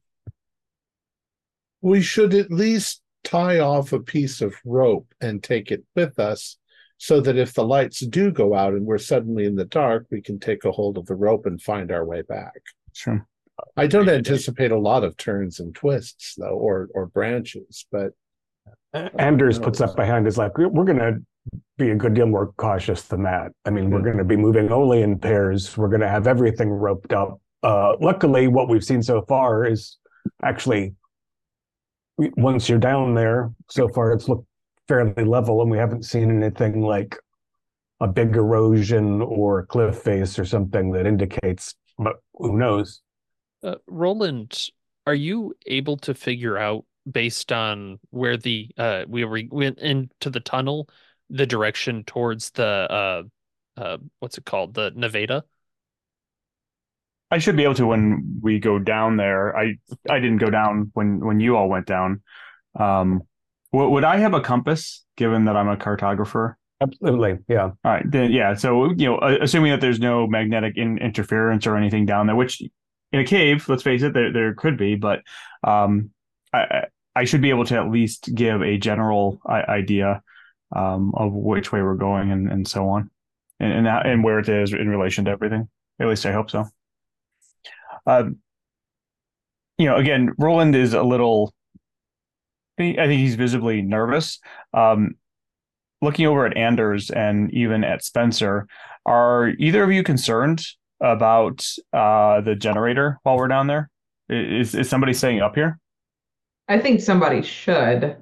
We 1.81 2.01
should 2.01 2.33
at 2.33 2.51
least 2.51 3.01
tie 3.23 3.59
off 3.59 3.93
a 3.93 3.99
piece 3.99 4.41
of 4.41 4.55
rope 4.65 5.07
and 5.21 5.43
take 5.43 5.71
it 5.71 5.83
with 5.95 6.17
us 6.19 6.57
so 6.97 7.21
that 7.21 7.37
if 7.37 7.53
the 7.53 7.63
lights 7.63 7.99
do 7.99 8.31
go 8.31 8.55
out 8.55 8.73
and 8.73 8.85
we're 8.85 8.97
suddenly 8.97 9.45
in 9.45 9.55
the 9.55 9.65
dark, 9.65 10.07
we 10.09 10.21
can 10.21 10.39
take 10.39 10.65
a 10.65 10.71
hold 10.71 10.97
of 10.97 11.05
the 11.05 11.15
rope 11.15 11.45
and 11.45 11.61
find 11.61 11.91
our 11.91 12.03
way 12.03 12.23
back. 12.23 12.59
Sure. 12.93 13.25
I 13.75 13.87
don't 13.87 14.05
Very 14.05 14.17
good 14.17 14.27
idea. 14.27 14.33
anticipate 14.33 14.71
a 14.71 14.79
lot 14.79 15.03
of 15.03 15.17
turns 15.17 15.59
and 15.59 15.73
twists 15.73 16.35
though, 16.35 16.57
or 16.57 16.89
or 16.93 17.07
branches, 17.07 17.85
but 17.91 18.11
Anders 18.93 19.59
puts 19.59 19.81
up 19.81 19.95
behind 19.95 20.27
is 20.27 20.37
like 20.37 20.57
we're, 20.57 20.85
going 20.85 20.97
to 20.99 21.19
be 21.77 21.91
a 21.91 21.95
good 21.95 22.13
deal 22.13 22.25
more 22.25 22.53
cautious 22.57 23.03
than 23.03 23.23
that. 23.23 23.51
I 23.65 23.69
mean, 23.69 23.89
we're 23.89 24.01
going 24.01 24.17
to 24.17 24.23
be 24.23 24.35
moving 24.35 24.71
only 24.71 25.01
in 25.01 25.19
pairs. 25.19 25.77
We're 25.77 25.89
going 25.89 26.01
to 26.01 26.09
have 26.09 26.27
everything 26.27 26.69
roped 26.69 27.13
up. 27.13 27.39
Uh, 27.63 27.93
luckily, 27.99 28.47
what 28.47 28.69
we've 28.69 28.83
seen 28.83 29.03
so 29.03 29.21
far 29.23 29.65
is 29.65 29.97
actually 30.43 30.95
once 32.17 32.67
you're 32.67 32.79
down 32.79 33.13
there, 33.13 33.51
so 33.69 33.87
far 33.87 34.11
it's 34.13 34.27
looked 34.27 34.47
fairly 34.87 35.23
level, 35.23 35.61
and 35.61 35.69
we 35.69 35.77
haven't 35.77 36.03
seen 36.03 36.41
anything 36.43 36.81
like 36.81 37.17
a 37.99 38.07
big 38.07 38.35
erosion 38.35 39.21
or 39.21 39.59
a 39.59 39.65
cliff 39.65 39.97
face 39.97 40.39
or 40.39 40.45
something 40.45 40.91
that 40.91 41.05
indicates. 41.05 41.75
But 41.97 42.17
who 42.35 42.57
knows? 42.57 43.01
Uh, 43.63 43.75
Roland, 43.87 44.69
are 45.05 45.15
you 45.15 45.55
able 45.65 45.97
to 45.97 46.13
figure 46.13 46.57
out 46.57 46.85
based 47.09 47.51
on 47.51 47.99
where 48.09 48.35
the 48.37 48.69
uh 48.77 49.05
we 49.07 49.23
re- 49.23 49.49
went 49.51 49.79
into 49.79 50.29
the 50.29 50.41
tunnel, 50.41 50.89
the 51.29 51.45
direction 51.45 52.03
towards 52.03 52.51
the 52.51 52.65
uh 52.65 53.23
uh 53.77 53.97
what's 54.19 54.37
it 54.37 54.45
called 54.45 54.73
the 54.73 54.91
Naveta? 54.91 55.43
I 57.29 57.39
should 57.39 57.57
be 57.57 57.63
able 57.63 57.75
to 57.75 57.87
when 57.87 58.39
we 58.41 58.59
go 58.59 58.79
down 58.79 59.17
there. 59.17 59.55
I 59.55 59.77
I 60.09 60.19
didn't 60.19 60.37
go 60.37 60.49
down 60.49 60.91
when 60.93 61.19
when 61.19 61.39
you 61.39 61.57
all 61.57 61.67
went 61.69 61.85
down. 61.85 62.21
Um, 62.79 63.23
w- 63.73 63.91
would 63.91 64.03
I 64.03 64.17
have 64.17 64.33
a 64.33 64.41
compass 64.41 65.05
given 65.17 65.45
that 65.45 65.57
I'm 65.57 65.67
a 65.67 65.75
cartographer? 65.77 66.55
Absolutely, 66.79 67.39
yeah. 67.49 67.63
All 67.63 67.75
right, 67.83 68.05
then 68.09 68.31
yeah. 68.31 68.53
So 68.53 68.91
you 68.91 69.07
know, 69.07 69.17
uh, 69.17 69.39
assuming 69.41 69.71
that 69.71 69.81
there's 69.81 69.99
no 69.99 70.27
magnetic 70.27 70.77
in- 70.77 70.99
interference 70.99 71.67
or 71.67 71.75
anything 71.75 72.05
down 72.05 72.27
there, 72.27 72.35
which 72.35 72.61
in 73.11 73.19
a 73.21 73.25
cave, 73.25 73.67
let's 73.69 73.83
face 73.83 74.03
it, 74.03 74.13
there 74.13 74.31
there 74.33 74.53
could 74.53 74.77
be, 74.77 74.95
but 74.95 75.21
um, 75.63 76.11
I 76.53 76.85
I- 77.15 77.23
should 77.25 77.41
be 77.41 77.49
able 77.49 77.65
to 77.65 77.77
at 77.77 77.89
least 77.89 78.29
give 78.35 78.61
a 78.61 78.77
general 78.77 79.41
idea 79.49 80.21
um 80.75 81.13
of 81.15 81.33
which 81.33 81.71
way 81.71 81.81
we're 81.81 81.95
going 81.95 82.31
and 82.31 82.51
and 82.51 82.67
so 82.67 82.89
on, 82.89 83.09
and 83.59 83.71
and 83.73 83.87
and 83.87 84.23
where 84.23 84.39
it 84.39 84.49
is 84.49 84.73
in 84.73 84.89
relation 84.89 85.25
to 85.25 85.31
everything. 85.31 85.67
At 85.99 86.07
least 86.07 86.25
I 86.25 86.31
hope 86.31 86.51
so. 86.51 86.65
Um, 88.05 88.37
you 89.77 89.85
know, 89.85 89.97
again, 89.97 90.31
Roland 90.37 90.75
is 90.75 90.93
a 90.93 91.03
little. 91.03 91.53
I 92.79 92.93
think 92.93 93.19
he's 93.19 93.35
visibly 93.35 93.81
nervous. 93.81 94.39
Um, 94.73 95.15
looking 96.01 96.27
over 96.27 96.45
at 96.45 96.55
Anders 96.55 97.09
and 97.09 97.51
even 97.53 97.83
at 97.83 98.03
Spencer, 98.03 98.67
are 99.05 99.49
either 99.57 99.83
of 99.83 99.91
you 99.91 100.03
concerned 100.03 100.63
about 100.99 101.65
uh, 101.93 102.41
the 102.41 102.55
generator 102.55 103.19
while 103.23 103.37
we're 103.37 103.47
down 103.47 103.67
there? 103.67 103.89
Is 104.29 104.69
Is 104.73 104.81
is 104.81 104.89
somebody 104.89 105.13
staying 105.13 105.41
up 105.41 105.55
here? 105.55 105.79
I 106.67 106.79
think 106.79 106.99
somebody 107.01 107.41
should. 107.41 108.17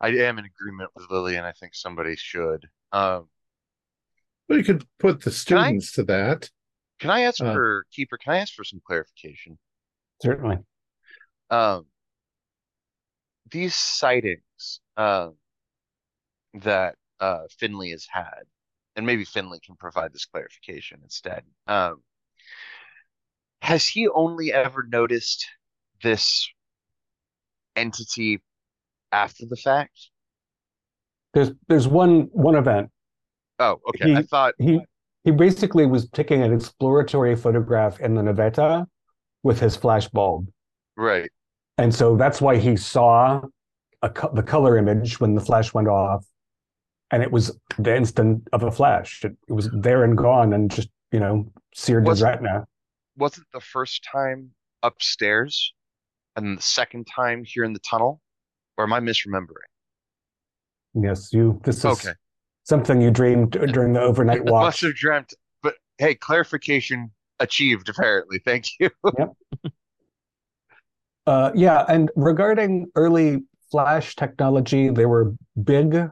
I 0.00 0.08
am 0.08 0.38
in 0.38 0.44
agreement 0.46 0.90
with 0.94 1.10
Lillian. 1.10 1.44
I 1.44 1.52
think 1.52 1.74
somebody 1.74 2.16
should. 2.16 2.66
Um, 2.92 3.28
we 4.48 4.62
could 4.62 4.84
put 4.98 5.20
the 5.20 5.30
Can 5.46 5.58
I- 5.58 5.66
students 5.68 5.92
to 5.92 6.04
that. 6.04 6.50
can 7.00 7.10
I 7.10 7.22
ask 7.22 7.40
Uh. 7.42 7.52
for 7.52 7.84
Keeper? 7.92 8.18
Can 8.18 8.32
I 8.34 8.38
ask 8.38 8.54
for 8.54 8.64
some 8.64 8.80
clarification? 8.86 9.58
Certainly. 10.22 10.58
Um, 11.50 11.86
these 13.50 13.74
sightings 13.74 14.80
um, 14.96 15.34
that 16.54 16.94
uh, 17.18 17.40
Finley 17.58 17.90
has 17.90 18.06
had, 18.10 18.44
and 19.00 19.06
maybe 19.06 19.24
Finley 19.24 19.60
can 19.64 19.76
provide 19.76 20.12
this 20.12 20.26
clarification 20.26 21.00
instead. 21.02 21.42
Um, 21.66 22.02
has 23.62 23.88
he 23.88 24.08
only 24.08 24.52
ever 24.52 24.86
noticed 24.86 25.48
this 26.02 26.46
entity 27.74 28.42
after 29.10 29.46
the 29.48 29.56
fact? 29.56 30.10
There's 31.32 31.52
there's 31.66 31.88
one 31.88 32.28
one 32.32 32.56
event 32.56 32.90
Oh, 33.58 33.80
okay. 33.88 34.14
I 34.14 34.22
thought 34.22 34.54
he 34.58 34.80
he 35.24 35.30
basically 35.30 35.86
was 35.86 36.10
taking 36.10 36.42
an 36.42 36.52
exploratory 36.52 37.36
photograph 37.36 38.00
in 38.00 38.14
the 38.14 38.22
Naveta 38.22 38.86
with 39.42 39.60
his 39.60 39.76
flash 39.76 40.08
bulb. 40.08 40.46
right. 40.96 41.30
And 41.78 41.94
so 41.94 42.16
that's 42.16 42.42
why 42.42 42.58
he 42.58 42.76
saw 42.76 43.40
a, 44.02 44.12
the 44.34 44.42
color 44.42 44.76
image 44.76 45.20
when 45.20 45.34
the 45.34 45.40
flash 45.40 45.72
went 45.72 45.88
off. 45.88 46.26
And 47.10 47.22
it 47.22 47.32
was 47.32 47.56
the 47.78 47.96
instant 47.96 48.46
of 48.52 48.62
a 48.62 48.70
flash. 48.70 49.24
It, 49.24 49.36
it 49.48 49.52
was 49.52 49.68
there 49.72 50.04
and 50.04 50.16
gone 50.16 50.52
and 50.52 50.70
just, 50.70 50.88
you 51.12 51.18
know, 51.20 51.50
seared 51.74 52.04
his 52.06 52.20
Was- 52.20 52.22
retina. 52.22 52.66
Wasn't 53.16 53.46
the 53.52 53.60
first 53.60 54.04
time 54.10 54.52
upstairs, 54.82 55.74
and 56.36 56.56
the 56.56 56.62
second 56.62 57.06
time 57.06 57.44
here 57.44 57.64
in 57.64 57.72
the 57.72 57.80
tunnel, 57.80 58.20
or 58.78 58.84
am 58.84 58.92
I 58.92 59.00
misremembering? 59.00 59.68
Yes, 60.94 61.32
you, 61.32 61.60
this 61.64 61.78
is 61.78 61.84
Okay. 61.84 62.12
something 62.64 63.00
you 63.00 63.10
dreamed 63.10 63.50
during 63.50 63.92
the 63.92 64.00
overnight 64.00 64.44
walk. 64.46 64.62
Must 64.62 64.80
have 64.82 64.94
dreamt, 64.94 65.34
but 65.62 65.74
hey, 65.98 66.14
clarification 66.14 67.10
achieved 67.40 67.88
apparently. 67.88 68.38
Thank 68.44 68.66
you. 68.78 68.90
Uh, 71.26 71.52
yeah, 71.54 71.84
and 71.88 72.10
regarding 72.16 72.86
early 72.96 73.42
flash 73.70 74.16
technology, 74.16 74.88
they 74.88 75.06
were 75.06 75.34
big 75.62 76.10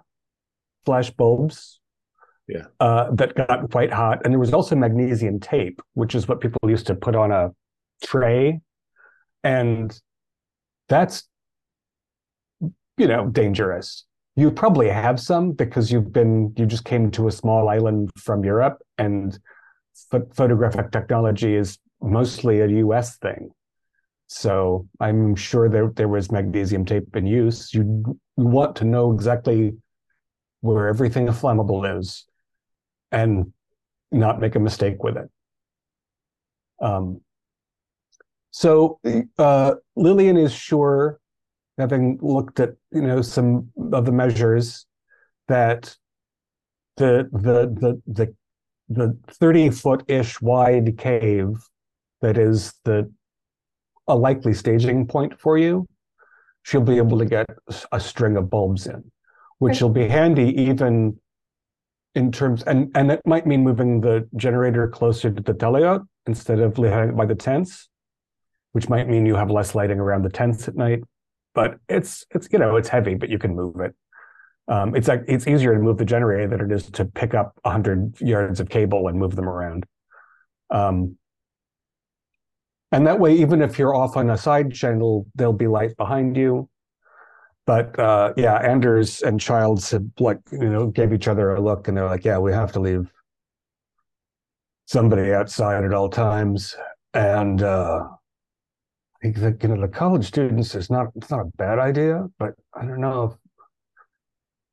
flash 0.88 1.10
bulbs. 1.10 1.80
Yeah. 2.48 2.64
Uh, 2.80 3.10
that 3.12 3.34
got 3.34 3.70
quite 3.70 3.92
hot, 3.92 4.22
and 4.24 4.32
there 4.32 4.38
was 4.38 4.54
also 4.54 4.74
magnesium 4.74 5.38
tape, 5.38 5.82
which 5.92 6.14
is 6.14 6.26
what 6.26 6.40
people 6.40 6.70
used 6.70 6.86
to 6.86 6.94
put 6.94 7.14
on 7.14 7.30
a 7.30 7.50
tray, 8.02 8.60
and 9.44 10.00
that's 10.88 11.28
you 12.96 13.06
know 13.06 13.26
dangerous. 13.26 14.06
You 14.34 14.50
probably 14.50 14.88
have 14.88 15.20
some 15.20 15.52
because 15.52 15.92
you've 15.92 16.10
been 16.10 16.54
you 16.56 16.64
just 16.64 16.86
came 16.86 17.10
to 17.10 17.28
a 17.28 17.32
small 17.32 17.68
island 17.68 18.10
from 18.16 18.42
Europe, 18.44 18.78
and 18.96 19.38
ph- 20.10 20.22
photographic 20.32 20.90
technology 20.90 21.54
is 21.54 21.78
mostly 22.00 22.60
a 22.60 22.66
U.S. 22.84 23.18
thing. 23.18 23.50
So 24.28 24.88
I'm 25.00 25.36
sure 25.36 25.68
there 25.68 25.92
there 25.96 26.08
was 26.08 26.32
magnesium 26.32 26.86
tape 26.86 27.14
in 27.14 27.26
use. 27.26 27.74
You 27.74 27.82
you 28.38 28.46
want 28.56 28.74
to 28.76 28.84
know 28.86 29.12
exactly 29.12 29.74
where 30.60 30.88
everything 30.88 31.26
flammable 31.28 31.98
is, 31.98 32.26
and 33.12 33.52
not 34.10 34.40
make 34.40 34.54
a 34.54 34.60
mistake 34.60 35.02
with 35.02 35.16
it. 35.16 35.30
Um, 36.80 37.20
so 38.50 39.00
uh, 39.38 39.74
Lillian 39.96 40.36
is 40.36 40.52
sure, 40.52 41.20
having 41.76 42.18
looked 42.20 42.60
at 42.60 42.74
you 42.90 43.02
know 43.02 43.22
some 43.22 43.70
of 43.92 44.04
the 44.04 44.12
measures, 44.12 44.86
that 45.48 45.96
the 46.96 47.28
the 47.32 47.66
the 47.80 48.02
the 48.06 48.34
the 48.88 49.16
30 49.28 49.70
foot 49.70 50.02
ish 50.08 50.40
wide 50.40 50.96
cave 50.96 51.58
that 52.22 52.38
is 52.38 52.72
the 52.84 53.10
a 54.08 54.16
likely 54.16 54.54
staging 54.54 55.06
point 55.06 55.38
for 55.38 55.58
you, 55.58 55.86
she'll 56.62 56.80
be 56.80 56.96
able 56.96 57.18
to 57.18 57.26
get 57.26 57.46
a 57.92 58.00
string 58.00 58.36
of 58.36 58.48
bulbs 58.48 58.86
in, 58.86 59.04
which 59.58 59.80
will 59.80 59.90
be 59.90 60.08
handy 60.08 60.48
even 60.62 61.18
in 62.14 62.32
terms 62.32 62.62
and 62.64 62.90
and 62.94 63.10
it 63.10 63.20
might 63.26 63.46
mean 63.46 63.62
moving 63.62 64.00
the 64.00 64.28
generator 64.36 64.88
closer 64.88 65.30
to 65.30 65.42
the 65.42 65.54
talayot 65.54 66.06
instead 66.26 66.60
of 66.60 66.78
leaving 66.78 67.10
it 67.10 67.16
by 67.16 67.26
the 67.26 67.34
tents, 67.34 67.88
which 68.72 68.88
might 68.88 69.08
mean 69.08 69.26
you 69.26 69.34
have 69.34 69.50
less 69.50 69.74
lighting 69.74 69.98
around 69.98 70.22
the 70.22 70.30
tents 70.30 70.68
at 70.68 70.76
night. 70.76 71.00
But 71.54 71.78
it's 71.88 72.24
it's 72.34 72.48
you 72.52 72.58
know 72.58 72.76
it's 72.76 72.88
heavy, 72.88 73.14
but 73.14 73.28
you 73.28 73.38
can 73.38 73.54
move 73.54 73.80
it. 73.80 73.94
Um, 74.68 74.94
it's 74.94 75.08
like 75.08 75.24
it's 75.28 75.46
easier 75.46 75.74
to 75.74 75.80
move 75.80 75.96
the 75.96 76.04
generator 76.04 76.48
than 76.48 76.60
it 76.60 76.74
is 76.74 76.90
to 76.92 77.04
pick 77.04 77.34
up 77.34 77.58
hundred 77.64 78.20
yards 78.20 78.60
of 78.60 78.68
cable 78.68 79.08
and 79.08 79.18
move 79.18 79.34
them 79.36 79.48
around. 79.48 79.86
Um, 80.70 81.16
and 82.90 83.06
that 83.06 83.20
way, 83.20 83.34
even 83.36 83.60
if 83.62 83.78
you're 83.78 83.94
off 83.94 84.16
on 84.16 84.30
a 84.30 84.38
side 84.38 84.72
channel, 84.72 85.26
there'll 85.34 85.52
be 85.52 85.66
light 85.66 85.96
behind 85.96 86.36
you. 86.36 86.68
But 87.68 87.98
uh, 87.98 88.32
yeah, 88.34 88.54
Anders 88.54 89.20
and 89.20 89.38
Childs 89.38 89.92
like 90.18 90.38
you 90.50 90.70
know 90.70 90.86
gave 90.86 91.12
each 91.12 91.28
other 91.28 91.54
a 91.54 91.60
look, 91.60 91.86
and 91.86 91.94
they're 91.94 92.06
like, 92.06 92.24
"Yeah, 92.24 92.38
we 92.38 92.50
have 92.50 92.72
to 92.72 92.80
leave 92.80 93.12
somebody 94.86 95.34
outside 95.34 95.84
at 95.84 95.92
all 95.92 96.08
times." 96.08 96.74
And 97.12 97.62
uh, 97.62 98.08
I 99.22 99.32
think 99.32 99.62
you 99.62 99.68
know 99.68 99.82
the 99.82 99.88
college 99.88 100.24
students 100.24 100.74
is 100.74 100.88
not 100.88 101.08
it's 101.14 101.28
not 101.28 101.40
a 101.40 101.56
bad 101.56 101.78
idea, 101.78 102.28
but 102.38 102.54
I 102.72 102.86
don't 102.86 103.02
know 103.02 103.24
if 103.24 103.32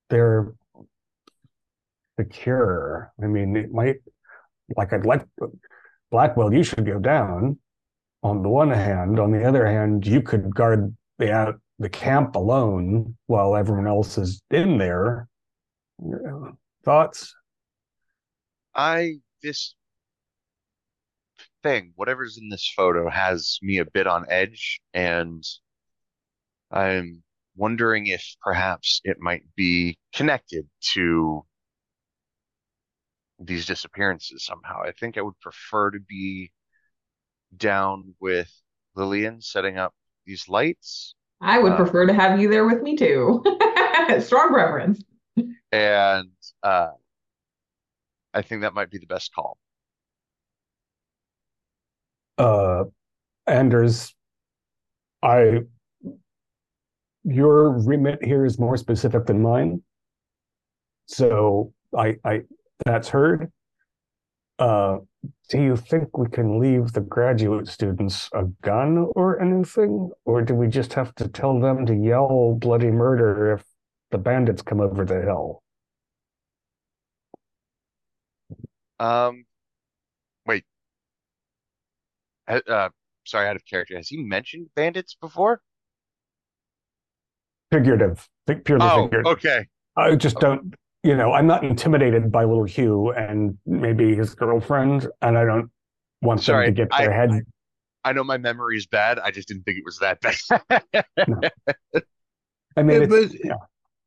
they're 0.09 0.53
secure. 2.17 3.11
I 3.21 3.25
mean, 3.25 3.57
it 3.57 3.73
might 3.73 3.97
like 4.77 4.93
I'd 4.93 5.05
like 5.05 5.25
Blackwell. 6.11 6.53
You 6.53 6.63
should 6.63 6.85
go 6.85 6.99
down 6.99 7.59
on 8.23 8.41
the 8.41 8.47
one 8.47 8.71
hand. 8.71 9.19
On 9.19 9.33
the 9.33 9.45
other 9.45 9.65
hand, 9.65 10.07
you 10.07 10.21
could 10.21 10.55
guard 10.55 10.95
the 11.19 11.33
out 11.33 11.59
the 11.79 11.89
camp 11.89 12.36
alone 12.36 13.17
while 13.27 13.55
everyone 13.55 13.88
else 13.88 14.17
is 14.17 14.41
in 14.51 14.77
there. 14.77 15.27
Uh, 16.01 16.51
thoughts? 16.84 17.36
I 18.74 19.15
this 19.41 19.75
thing, 21.63 21.94
whatever's 21.96 22.38
in 22.38 22.50
this 22.50 22.72
photo, 22.75 23.10
has 23.10 23.60
me 23.62 23.77
a 23.79 23.86
bit 23.86 24.08
on 24.08 24.25
edge, 24.29 24.82
and 24.94 25.44
I'm 26.72 27.24
wondering 27.55 28.08
if 28.08 28.36
perhaps 28.41 29.01
it 29.03 29.17
might 29.20 29.44
be 29.55 29.98
connected 30.13 30.67
to 30.94 31.46
these 33.39 33.65
disappearances 33.65 34.46
somehow. 34.46 34.82
I 34.82 34.91
think 34.91 35.17
I 35.17 35.22
would 35.22 35.39
prefer 35.39 35.91
to 35.91 36.00
be 36.00 36.51
down 37.55 38.15
with 38.20 38.51
Lillian 38.96 39.41
setting 39.41 39.77
up 39.77 39.94
these 40.25 40.48
lights, 40.48 41.15
I 41.45 41.59
would 41.59 41.73
Uh, 41.73 41.77
prefer 41.77 42.07
to 42.07 42.13
have 42.13 42.39
you 42.39 42.49
there 42.49 42.65
with 42.65 42.81
me 42.81 42.97
too. 42.97 43.43
Strong 44.19 44.49
preference. 44.49 45.03
and 45.71 46.29
uh, 46.63 46.89
I 48.33 48.41
think 48.41 48.61
that 48.61 48.73
might 48.73 48.89
be 48.89 48.97
the 48.97 49.05
best 49.05 49.33
call. 49.33 49.57
Uh, 52.37 52.85
Anders, 53.47 54.13
I 55.21 55.61
your 57.23 57.69
remit 57.79 58.23
here 58.23 58.45
is 58.45 58.59
more 58.59 58.77
specific 58.77 59.25
than 59.25 59.41
mine. 59.41 59.81
So 61.07 61.73
I 61.95 62.17
I 62.25 62.41
that's 62.85 63.07
heard. 63.09 63.51
Uh, 64.57 65.00
do 65.50 65.62
you 65.62 65.75
think 65.75 66.17
we 66.17 66.29
can 66.29 66.59
leave 66.59 66.93
the 66.93 67.01
graduate 67.01 67.67
students 67.67 68.29
a 68.33 68.43
gun 68.62 69.09
or 69.15 69.41
anything? 69.41 70.12
Or 70.24 70.41
do 70.41 70.55
we 70.55 70.67
just 70.67 70.93
have 70.93 71.13
to 71.15 71.27
tell 71.27 71.59
them 71.59 71.85
to 71.88 71.95
yell 71.95 72.55
bloody 72.59 72.91
murder 72.91 73.53
if 73.53 73.63
the 74.12 74.17
bandits 74.17 74.62
come 74.62 74.80
over 74.80 75.03
the 75.06 75.21
hill? 75.21 75.62
Um, 78.99 79.45
wait. 80.45 80.63
Uh, 82.47 82.89
sorry, 83.25 83.47
out 83.49 83.56
of 83.56 83.65
character. 83.65 83.97
Has 83.97 84.08
he 84.08 84.23
mentioned 84.23 84.67
bandits 84.75 85.17
before? 85.19 85.62
Figurative, 87.71 88.27
fi- 88.47 88.56
purely 88.56 88.88
Oh, 88.88 89.03
figurative. 89.03 89.32
okay. 89.34 89.67
I 89.97 90.15
just 90.15 90.39
don't, 90.39 90.75
you 91.06 91.15
know, 91.15 91.34
I'm 91.34 91.46
not 91.46 91.63
intimidated 91.63 92.32
by 92.32 92.46
little 92.46 92.63
Hugh 92.63 93.12
and 93.12 93.58
maybe 93.65 94.15
his 94.15 94.34
girlfriend, 94.34 95.08
and 95.22 95.38
I 95.38 95.46
don't 95.46 95.70
want 96.22 96.41
Sorry, 96.41 96.65
them 96.68 96.76
to 96.76 96.82
get 96.86 96.88
I- 96.94 97.06
their 97.06 97.13
head. 97.13 97.41
I 98.04 98.13
know 98.13 98.24
my 98.24 98.38
memory 98.38 98.78
is 98.78 98.86
bad. 98.86 99.18
I 99.18 99.32
just 99.32 99.48
didn't 99.48 99.63
think 99.63 99.78
it 99.80 99.84
was 99.84 99.98
that 100.00 100.22
bad. 100.22 100.36
I 102.78 102.84
mean, 102.84 103.02
Yeah, 103.02 103.08
it's, 103.08 103.32
but 103.34 103.39
yeah. 103.44 103.54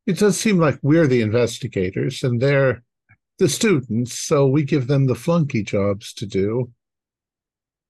it 0.06 0.18
does 0.18 0.38
seem 0.38 0.58
like 0.58 0.78
we're 0.82 1.06
the 1.08 1.20
investigators 1.20 2.22
and 2.22 2.40
they're 2.40 2.82
the 3.38 3.48
students, 3.48 4.16
so 4.18 4.46
we 4.46 4.62
give 4.62 4.86
them 4.86 5.06
the 5.06 5.14
flunky 5.16 5.62
jobs 5.64 6.12
to 6.14 6.26
do. 6.26 6.70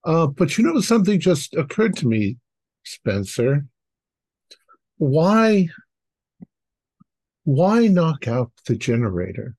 Uh, 0.04 0.26
but 0.28 0.56
you 0.56 0.64
know, 0.64 0.80
something 0.80 1.20
just 1.20 1.54
occurred 1.54 1.96
to 1.96 2.06
me, 2.08 2.38
Spencer. 2.84 3.66
Why, 4.96 5.68
why 7.48 7.86
knock 7.86 8.28
out 8.28 8.52
the 8.66 8.76
generator? 8.76 9.56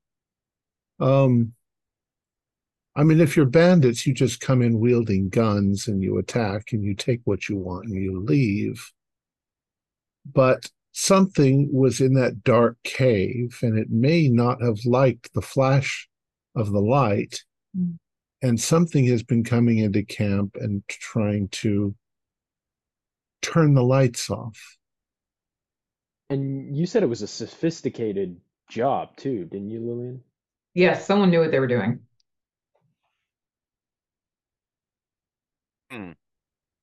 Um, 0.99 1.53
I 2.95 3.01
mean, 3.01 3.19
if 3.19 3.35
you're 3.35 3.47
bandits, 3.47 4.05
you 4.05 4.13
just 4.13 4.41
come 4.41 4.61
in 4.61 4.79
wielding 4.79 5.29
guns 5.29 5.87
and 5.87 6.03
you 6.03 6.19
attack 6.19 6.71
and 6.71 6.83
you 6.83 6.93
take 6.93 7.21
what 7.23 7.49
you 7.49 7.57
want 7.57 7.87
and 7.87 7.95
you 7.95 8.19
leave. 8.19 8.91
But 10.23 10.69
something 10.91 11.67
was 11.73 11.99
in 11.99 12.13
that 12.13 12.43
dark 12.43 12.77
cave 12.83 13.57
and 13.63 13.75
it 13.75 13.89
may 13.89 14.29
not 14.29 14.61
have 14.61 14.85
liked 14.85 15.33
the 15.33 15.41
flash 15.41 16.07
of 16.55 16.71
the 16.71 16.81
light. 16.81 17.41
Mm. 17.75 17.97
And 18.43 18.61
something 18.61 19.07
has 19.07 19.23
been 19.23 19.43
coming 19.43 19.79
into 19.79 20.03
camp 20.03 20.57
and 20.61 20.83
trying 20.87 21.47
to 21.63 21.95
turn 23.41 23.73
the 23.73 23.83
lights 23.83 24.29
off. 24.29 24.77
And 26.29 26.75
you 26.77 26.85
said 26.85 27.01
it 27.03 27.07
was 27.07 27.21
a 27.21 27.27
sophisticated 27.27 28.39
job 28.69 29.15
too, 29.17 29.45
didn't 29.45 29.69
you, 29.69 29.79
Lillian? 29.81 30.23
Yes, 30.75 31.05
someone 31.05 31.31
knew 31.31 31.39
what 31.39 31.51
they 31.51 31.59
were 31.59 31.67
doing. 31.67 32.01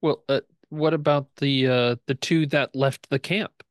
Well, 0.02 0.22
uh, 0.28 0.40
what 0.68 0.94
about 0.94 1.28
the 1.36 1.66
uh, 1.68 1.96
the 2.06 2.14
two 2.14 2.46
that 2.46 2.74
left 2.74 3.08
the 3.08 3.18
camp? 3.18 3.62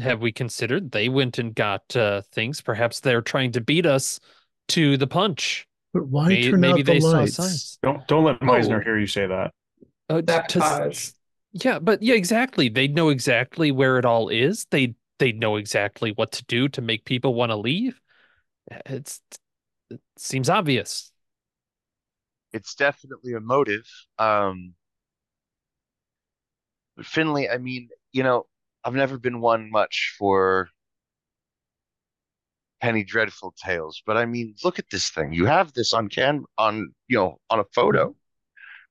Have 0.00 0.20
we 0.20 0.30
considered 0.32 0.92
they 0.92 1.08
went 1.08 1.38
and 1.38 1.54
got 1.54 1.96
uh, 1.96 2.22
things? 2.32 2.60
Perhaps 2.60 3.00
they're 3.00 3.22
trying 3.22 3.52
to 3.52 3.60
beat 3.60 3.86
us 3.86 4.20
to 4.68 4.96
the 4.96 5.06
punch. 5.06 5.66
But 5.92 6.06
why 6.06 6.28
May- 6.28 6.50
turn 6.50 6.60
maybe 6.60 6.80
out 6.80 6.86
the 6.86 6.92
they 6.92 7.00
saw 7.00 7.08
lights? 7.08 7.34
signs. 7.34 7.78
Don't 7.82 8.06
don't 8.08 8.24
let 8.24 8.40
Meisner 8.40 8.80
Oh. 8.80 8.84
hear 8.84 8.98
you 8.98 9.06
say 9.06 9.26
that. 9.26 9.52
Uh, 10.08 10.20
t- 10.20 10.26
to 10.26 10.32
s- 10.34 10.52
Sabotage. 10.52 11.10
Yeah, 11.52 11.78
but 11.78 12.02
yeah, 12.02 12.14
exactly. 12.14 12.68
They 12.68 12.88
know 12.88 13.08
exactly 13.08 13.70
where 13.70 13.98
it 13.98 14.04
all 14.04 14.28
is. 14.28 14.66
They 14.70 14.94
they 15.18 15.32
know 15.32 15.56
exactly 15.56 16.12
what 16.12 16.32
to 16.32 16.44
do 16.44 16.68
to 16.68 16.82
make 16.82 17.04
people 17.04 17.34
want 17.34 17.50
to 17.50 17.56
leave. 17.56 18.00
It's 18.86 19.22
it 19.90 20.00
seems 20.18 20.50
obvious. 20.50 21.12
it's 22.52 22.74
definitely 22.74 23.34
a 23.34 23.40
motive. 23.40 23.86
Um, 24.18 24.74
but 26.96 27.06
Finley, 27.06 27.48
I 27.48 27.58
mean, 27.58 27.88
you 28.12 28.22
know, 28.22 28.46
I've 28.84 28.94
never 28.94 29.18
been 29.18 29.40
one 29.40 29.70
much 29.70 30.14
for 30.18 30.68
Penny 32.80 33.04
Dreadful 33.04 33.54
tales, 33.56 34.02
but 34.06 34.16
I 34.16 34.24
mean, 34.26 34.54
look 34.64 34.78
at 34.78 34.90
this 34.90 35.10
thing. 35.10 35.32
You 35.32 35.46
have 35.46 35.72
this 35.72 35.92
on 35.92 36.08
can 36.08 36.44
on 36.58 36.92
you 37.08 37.16
know 37.18 37.40
on 37.50 37.60
a 37.60 37.64
photo. 37.74 38.14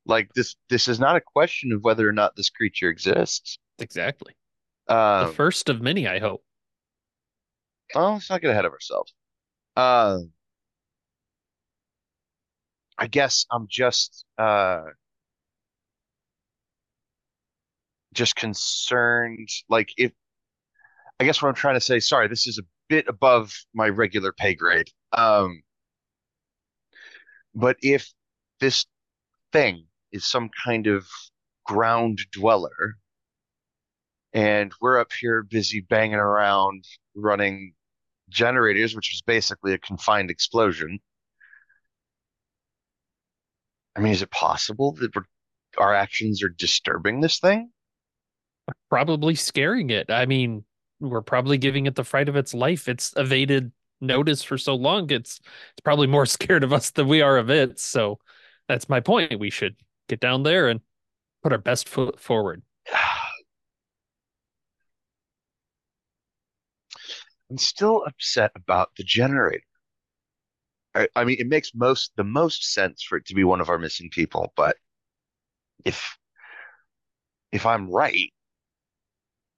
Like 0.07 0.33
this, 0.33 0.55
this 0.69 0.87
is 0.87 0.99
not 0.99 1.15
a 1.15 1.21
question 1.21 1.71
of 1.73 1.83
whether 1.83 2.07
or 2.07 2.13
not 2.13 2.35
this 2.35 2.49
creature 2.49 2.89
exists. 2.89 3.59
Exactly. 3.79 4.35
The 4.87 4.93
Um, 4.95 5.33
first 5.33 5.69
of 5.69 5.81
many, 5.81 6.07
I 6.07 6.19
hope. 6.19 6.43
well, 7.93 8.13
let's 8.13 8.29
not 8.29 8.41
get 8.41 8.51
ahead 8.51 8.65
of 8.65 8.71
ourselves. 8.71 9.13
Uh, 9.75 10.19
I 12.97 13.07
guess 13.07 13.45
I'm 13.51 13.67
just 13.69 14.25
uh 14.37 14.81
just 18.13 18.35
concerned 18.35 19.47
like 19.69 19.89
if 19.97 20.11
I 21.19 21.25
guess 21.25 21.41
what 21.41 21.49
I'm 21.49 21.55
trying 21.55 21.75
to 21.75 21.81
say, 21.81 21.99
sorry, 21.99 22.27
this 22.27 22.47
is 22.47 22.59
a 22.59 22.63
bit 22.89 23.07
above 23.07 23.53
my 23.73 23.89
regular 23.89 24.31
pay 24.31 24.55
grade. 24.55 24.87
Um 25.11 25.61
but 27.55 27.77
if 27.81 28.11
this 28.59 28.85
thing 29.51 29.85
is 30.11 30.25
some 30.25 30.49
kind 30.65 30.87
of 30.87 31.07
ground 31.65 32.19
dweller 32.31 32.97
and 34.33 34.71
we're 34.81 34.99
up 34.99 35.11
here 35.19 35.43
busy 35.43 35.81
banging 35.81 36.15
around 36.15 36.83
running 37.15 37.73
generators, 38.29 38.95
which 38.95 39.11
was 39.11 39.21
basically 39.21 39.73
a 39.73 39.77
confined 39.79 40.29
explosion. 40.29 40.99
I 43.95 44.01
mean, 44.01 44.11
is 44.11 44.21
it 44.21 44.29
possible 44.29 44.91
that 44.93 45.11
our 45.77 45.93
actions 45.93 46.43
are 46.43 46.49
disturbing 46.49 47.21
this 47.21 47.39
thing? 47.39 47.71
Probably 48.89 49.33
scaring 49.33 49.89
it. 49.89 50.11
I 50.11 50.25
mean, 50.25 50.65
we're 50.99 51.21
probably 51.21 51.57
giving 51.57 51.85
it 51.85 51.95
the 51.95 52.03
fright 52.03 52.29
of 52.29 52.35
its 52.35 52.53
life. 52.53 52.87
It's 52.87 53.13
evaded 53.17 53.71
notice 54.01 54.43
for 54.43 54.57
so 54.57 54.75
long. 54.75 55.09
It's 55.09 55.39
it's 55.39 55.81
probably 55.83 56.07
more 56.07 56.25
scared 56.27 56.63
of 56.63 56.73
us 56.73 56.91
than 56.91 57.07
we 57.07 57.21
are 57.21 57.37
of 57.37 57.49
it. 57.49 57.79
So 57.79 58.19
that's 58.67 58.89
my 58.89 58.99
point. 58.99 59.39
We 59.39 59.49
should 59.49 59.77
get 60.07 60.19
down 60.19 60.43
there 60.43 60.67
and 60.67 60.81
put 61.43 61.51
our 61.51 61.57
best 61.57 61.89
foot 61.89 62.19
forward. 62.19 62.63
I'm 67.49 67.57
still 67.57 68.03
upset 68.05 68.51
about 68.55 68.91
the 68.97 69.03
generator. 69.03 69.63
I, 70.95 71.07
I 71.15 71.23
mean, 71.23 71.37
it 71.39 71.47
makes 71.47 71.71
most 71.75 72.11
the 72.15 72.23
most 72.23 72.73
sense 72.73 73.03
for 73.03 73.17
it 73.17 73.25
to 73.27 73.35
be 73.35 73.43
one 73.43 73.61
of 73.61 73.69
our 73.69 73.77
missing 73.77 74.09
people, 74.09 74.51
but 74.55 74.77
if 75.85 76.17
if 77.51 77.65
I'm 77.65 77.89
right, 77.89 78.33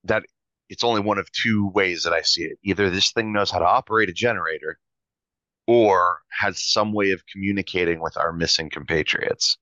that 0.04 0.24
it's 0.70 0.84
only 0.84 1.02
one 1.02 1.18
of 1.18 1.32
two 1.32 1.68
ways 1.70 2.04
that 2.04 2.14
I 2.14 2.22
see 2.22 2.44
it. 2.44 2.60
Either 2.64 2.90
this 2.90 3.12
thing 3.12 3.34
knows 3.34 3.52
how 3.52 3.60
to 3.60 3.66
operate 3.66 4.10
a 4.10 4.14
generator, 4.14 4.80
or 5.68 6.22
has 6.32 6.62
some 6.62 6.94
way 6.94 7.12
of 7.12 7.24
communicating 7.32 8.02
with 8.02 8.18
our 8.18 8.34
missing 8.34 8.70
compatriots. 8.70 9.58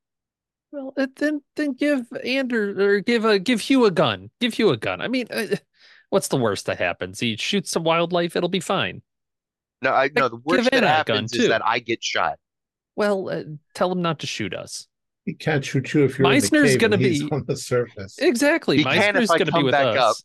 Well, 0.71 0.93
uh, 0.97 1.07
then 1.15 1.41
then 1.55 1.73
give 1.73 2.05
Ander 2.23 2.95
or 2.95 2.99
give 2.99 3.25
a 3.25 3.39
give 3.39 3.61
Hugh 3.61 3.85
a 3.85 3.91
gun. 3.91 4.29
Give 4.39 4.53
Hugh 4.53 4.69
a 4.69 4.77
gun. 4.77 5.01
I 5.01 5.07
mean, 5.07 5.27
uh, 5.31 5.55
what's 6.09 6.27
the 6.27 6.37
worst 6.37 6.65
that 6.65 6.77
happens? 6.77 7.19
He 7.19 7.37
shoots 7.37 7.71
some 7.71 7.83
wildlife. 7.83 8.35
It'll 8.35 8.49
be 8.49 8.59
fine. 8.59 9.01
No, 9.81 9.91
I 9.91 10.09
no. 10.15 10.27
The 10.27 10.41
worst 10.43 10.65
that 10.65 10.73
Anna 10.73 10.87
a 10.87 10.89
gun, 10.89 10.95
happens 10.97 11.33
is 11.33 11.47
that 11.47 11.65
I 11.65 11.79
get 11.79 12.03
shot. 12.03 12.37
Well, 12.95 13.29
uh, 13.29 13.43
tell 13.75 13.91
him 13.91 14.01
not 14.01 14.19
to 14.19 14.27
shoot 14.27 14.53
us. 14.53 14.87
He 15.23 15.33
can't 15.33 15.63
shoot 15.63 15.93
you 15.93 16.05
if 16.05 16.17
you're 16.17 16.27
Meissner's 16.27 16.53
in 16.53 16.61
the 16.61 16.69
cave 16.69 16.79
gonna 16.79 16.97
be- 16.97 17.29
on 17.31 17.45
the 17.45 17.55
surface. 17.55 18.17
Exactly. 18.17 18.77
He 18.77 18.83
can 18.83 19.17
if 19.17 19.29
I 19.29 19.37
going 19.37 19.39
to 19.39 19.45
be 19.45 19.51
come 19.51 19.63
with 19.65 19.73
back 19.73 19.97
us. 19.97 20.23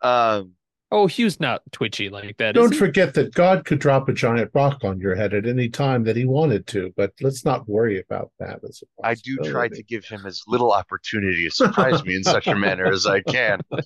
Um, 0.00 0.52
Oh, 0.94 1.08
Hugh's 1.08 1.40
not 1.40 1.60
twitchy 1.72 2.08
like 2.08 2.36
that. 2.36 2.54
Don't 2.54 2.72
forget 2.72 3.14
that 3.14 3.34
God 3.34 3.64
could 3.64 3.80
drop 3.80 4.08
a 4.08 4.12
giant 4.12 4.52
rock 4.54 4.84
on 4.84 5.00
your 5.00 5.16
head 5.16 5.34
at 5.34 5.44
any 5.44 5.68
time 5.68 6.04
that 6.04 6.14
he 6.14 6.24
wanted 6.24 6.68
to, 6.68 6.94
but 6.96 7.12
let's 7.20 7.44
not 7.44 7.68
worry 7.68 7.98
about 7.98 8.30
that. 8.38 8.60
As 8.62 8.80
a 9.02 9.04
I 9.04 9.14
do 9.14 9.36
try 9.38 9.66
to 9.66 9.82
give 9.82 10.04
him 10.04 10.24
as 10.24 10.44
little 10.46 10.70
opportunity 10.70 11.48
to 11.48 11.50
surprise 11.50 12.04
me 12.04 12.14
in 12.14 12.22
such 12.22 12.46
a 12.46 12.54
manner 12.54 12.86
as 12.86 13.06
I 13.08 13.22
can. 13.22 13.58
we, 13.72 13.78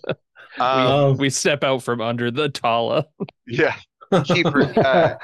Um, 0.59 0.87
Um, 0.87 1.17
we 1.17 1.31
step 1.31 1.65
out 1.65 1.83
from 1.83 2.03
under 2.03 2.31
the 2.31 2.51
Tala. 2.51 3.07
yeah, 3.47 3.77
keeper. 4.25 4.71
Uh, 4.77 5.15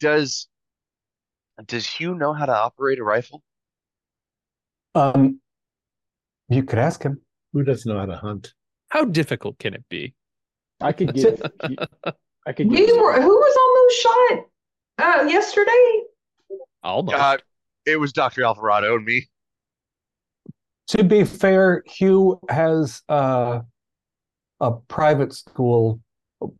does 0.00 0.48
does 1.66 1.86
Hugh 1.86 2.16
know 2.16 2.32
how 2.32 2.46
to 2.46 2.56
operate 2.56 2.98
a 2.98 3.04
rifle? 3.04 3.44
Um, 4.96 5.40
you 6.48 6.64
could 6.64 6.80
ask 6.80 7.00
him. 7.00 7.20
Who 7.52 7.62
doesn't 7.62 7.88
know 7.88 8.00
how 8.00 8.06
to 8.06 8.16
hunt? 8.16 8.54
How 8.88 9.04
difficult 9.04 9.60
can 9.60 9.74
it 9.74 9.84
be? 9.88 10.14
I 10.80 10.92
could 10.92 11.14
give. 11.14 11.40
I 12.46 12.52
could 12.52 12.68
We 12.70 12.76
give. 12.86 12.96
were, 12.96 13.20
who 13.20 13.28
was 13.28 13.56
almost 13.64 14.02
shot 14.02 15.24
uh, 15.24 15.28
yesterday? 15.28 16.02
Almost. 16.82 17.16
Uh, 17.16 17.38
it 17.86 17.98
was 17.98 18.12
Doctor 18.12 18.44
Alvarado 18.44 18.94
and 18.96 19.04
me. 19.04 19.28
To 20.88 21.04
be 21.04 21.24
fair, 21.24 21.82
Hugh 21.86 22.40
has 22.48 23.02
uh, 23.08 23.60
a 24.60 24.70
private 24.88 25.32
school, 25.34 26.00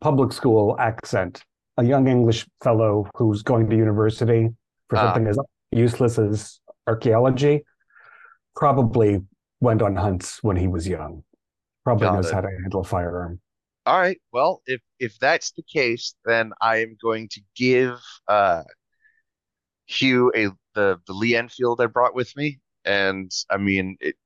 public 0.01 0.33
school 0.33 0.77
accent. 0.79 1.43
A 1.79 1.85
young 1.85 2.09
English 2.09 2.45
fellow 2.63 3.09
who's 3.15 3.43
going 3.43 3.71
to 3.71 3.77
university 3.77 4.49
for 4.91 4.97
Ah. 4.99 5.07
something 5.07 5.29
as 5.29 5.39
useless 5.71 6.19
as 6.19 6.61
archaeology 6.89 7.65
probably 8.57 9.23
went 9.61 9.81
on 9.81 9.95
hunts 9.95 10.43
when 10.43 10.57
he 10.57 10.67
was 10.67 10.89
young. 10.89 11.23
Probably 11.85 12.07
Got 12.09 12.15
knows 12.17 12.27
it. 12.31 12.35
how 12.35 12.41
to 12.41 12.49
handle 12.63 12.81
a 12.81 12.85
firearm. 12.85 13.41
All 13.89 13.99
right. 13.99 14.21
Well, 14.35 14.61
if 14.67 14.83
if 14.99 15.19
that's 15.19 15.53
the 15.53 15.63
case, 15.63 16.15
then 16.27 16.53
I 16.61 16.83
am 16.83 16.99
going 17.03 17.31
to 17.31 17.41
give 17.57 17.99
uh 18.29 18.65
Hugh 19.87 20.31
a 20.37 20.49
the 20.75 21.01
the 21.07 21.15
Lee 21.15 21.35
Enfield 21.37 21.81
I 21.81 21.87
brought 21.87 22.15
with 22.15 22.37
me, 22.37 22.61
and 22.85 23.33
I 23.49 23.57
mean 23.57 23.97
it. 24.01 24.17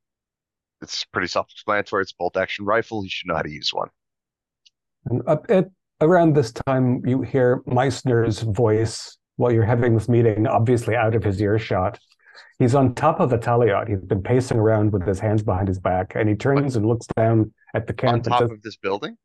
It's 0.81 1.05
pretty 1.05 1.29
self-explanatory. 1.29 2.03
It's 2.03 2.11
a 2.11 2.17
bolt 2.19 2.37
action 2.37 2.65
rifle. 2.65 3.05
You 3.05 3.09
should 3.09 3.29
know 3.29 3.37
how 3.37 3.43
to 3.43 3.51
use 3.51 3.73
one. 3.73 3.89
And 5.05 5.23
up 5.29 5.47
at, 5.49 5.67
around 6.01 6.35
this 6.35 6.51
time, 6.51 7.01
you 7.07 7.23
hear 7.23 7.63
Meissner's 7.69 8.41
voice 8.41 9.17
while 9.37 9.53
you're 9.53 9.63
having 9.65 9.95
this 9.95 10.09
meeting, 10.09 10.49
obviously 10.49 10.97
out 10.97 11.15
of 11.15 11.23
his 11.23 11.41
earshot. 11.41 12.01
He's 12.59 12.75
on 12.75 12.97
top 12.97 13.21
of 13.21 13.31
the 13.31 13.39
Talayot. 13.39 13.89
He's 13.89 14.01
been 14.01 14.25
pacing 14.25 14.59
around 14.59 14.93
with 14.93 15.07
his 15.07 15.21
hands 15.21 15.45
behind 15.45 15.69
his 15.69 15.79
back, 15.79 16.15
and 16.17 16.29
he 16.29 16.35
turns 16.35 16.75
and 16.75 16.85
looks 16.85 17.07
down 17.17 17.55
at 17.75 17.87
the 17.87 17.93
On 17.93 17.97
camp. 17.97 18.15
and 18.15 18.25
top 18.25 18.41
says, 18.41 18.51
of 18.51 18.63
this 18.63 18.77
building. 18.77 19.17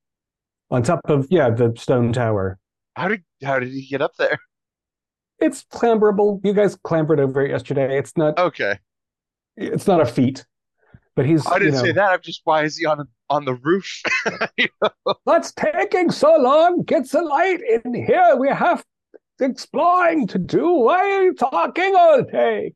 On 0.70 0.84
top 0.84 1.02
of 1.06 1.28
yeah, 1.30 1.50
the 1.50 1.74
stone 1.78 2.14
tower. 2.14 2.58
How 2.96 3.08
did 3.08 3.24
how 3.44 3.60
did 3.60 3.70
he 3.70 3.86
get 3.88 4.02
up 4.02 4.12
there? 4.18 4.38
It's 5.40 5.64
clamberable. 5.66 6.42
You 6.44 6.54
guys 6.54 6.76
clambered 6.84 7.20
over 7.20 7.46
it 7.46 7.52
yesterday. 7.52 7.98
It's 7.98 8.18
not. 8.18 8.38
Okay, 8.40 8.80
It's 9.56 9.86
not 9.88 10.02
a 10.02 10.06
feat, 10.06 10.46
but 11.16 11.26
he's. 11.26 11.46
I 11.46 11.60
didn't 11.60 11.74
you 11.76 11.80
know, 11.80 11.86
say 11.86 11.92
that. 11.94 12.10
I'm 12.12 12.22
just 12.22 12.42
why 12.44 12.64
is 12.64 12.78
he 12.78 12.86
on 12.86 13.08
on 13.30 13.46
the 13.46 13.54
roof? 13.56 14.02
What's 15.26 15.52
taking 15.54 16.12
so 16.12 16.36
long? 16.38 16.82
Get 16.84 17.10
the 17.12 17.22
light 17.22 17.60
in 17.62 17.94
here. 17.94 18.36
We 18.38 18.50
have 18.50 18.84
exploring 19.40 20.26
to 20.28 20.40
do. 20.40 20.72
Why 20.72 20.98
are 21.00 21.24
you 21.24 21.34
talking 21.34 21.96
all 21.96 22.24
day? 22.24 22.74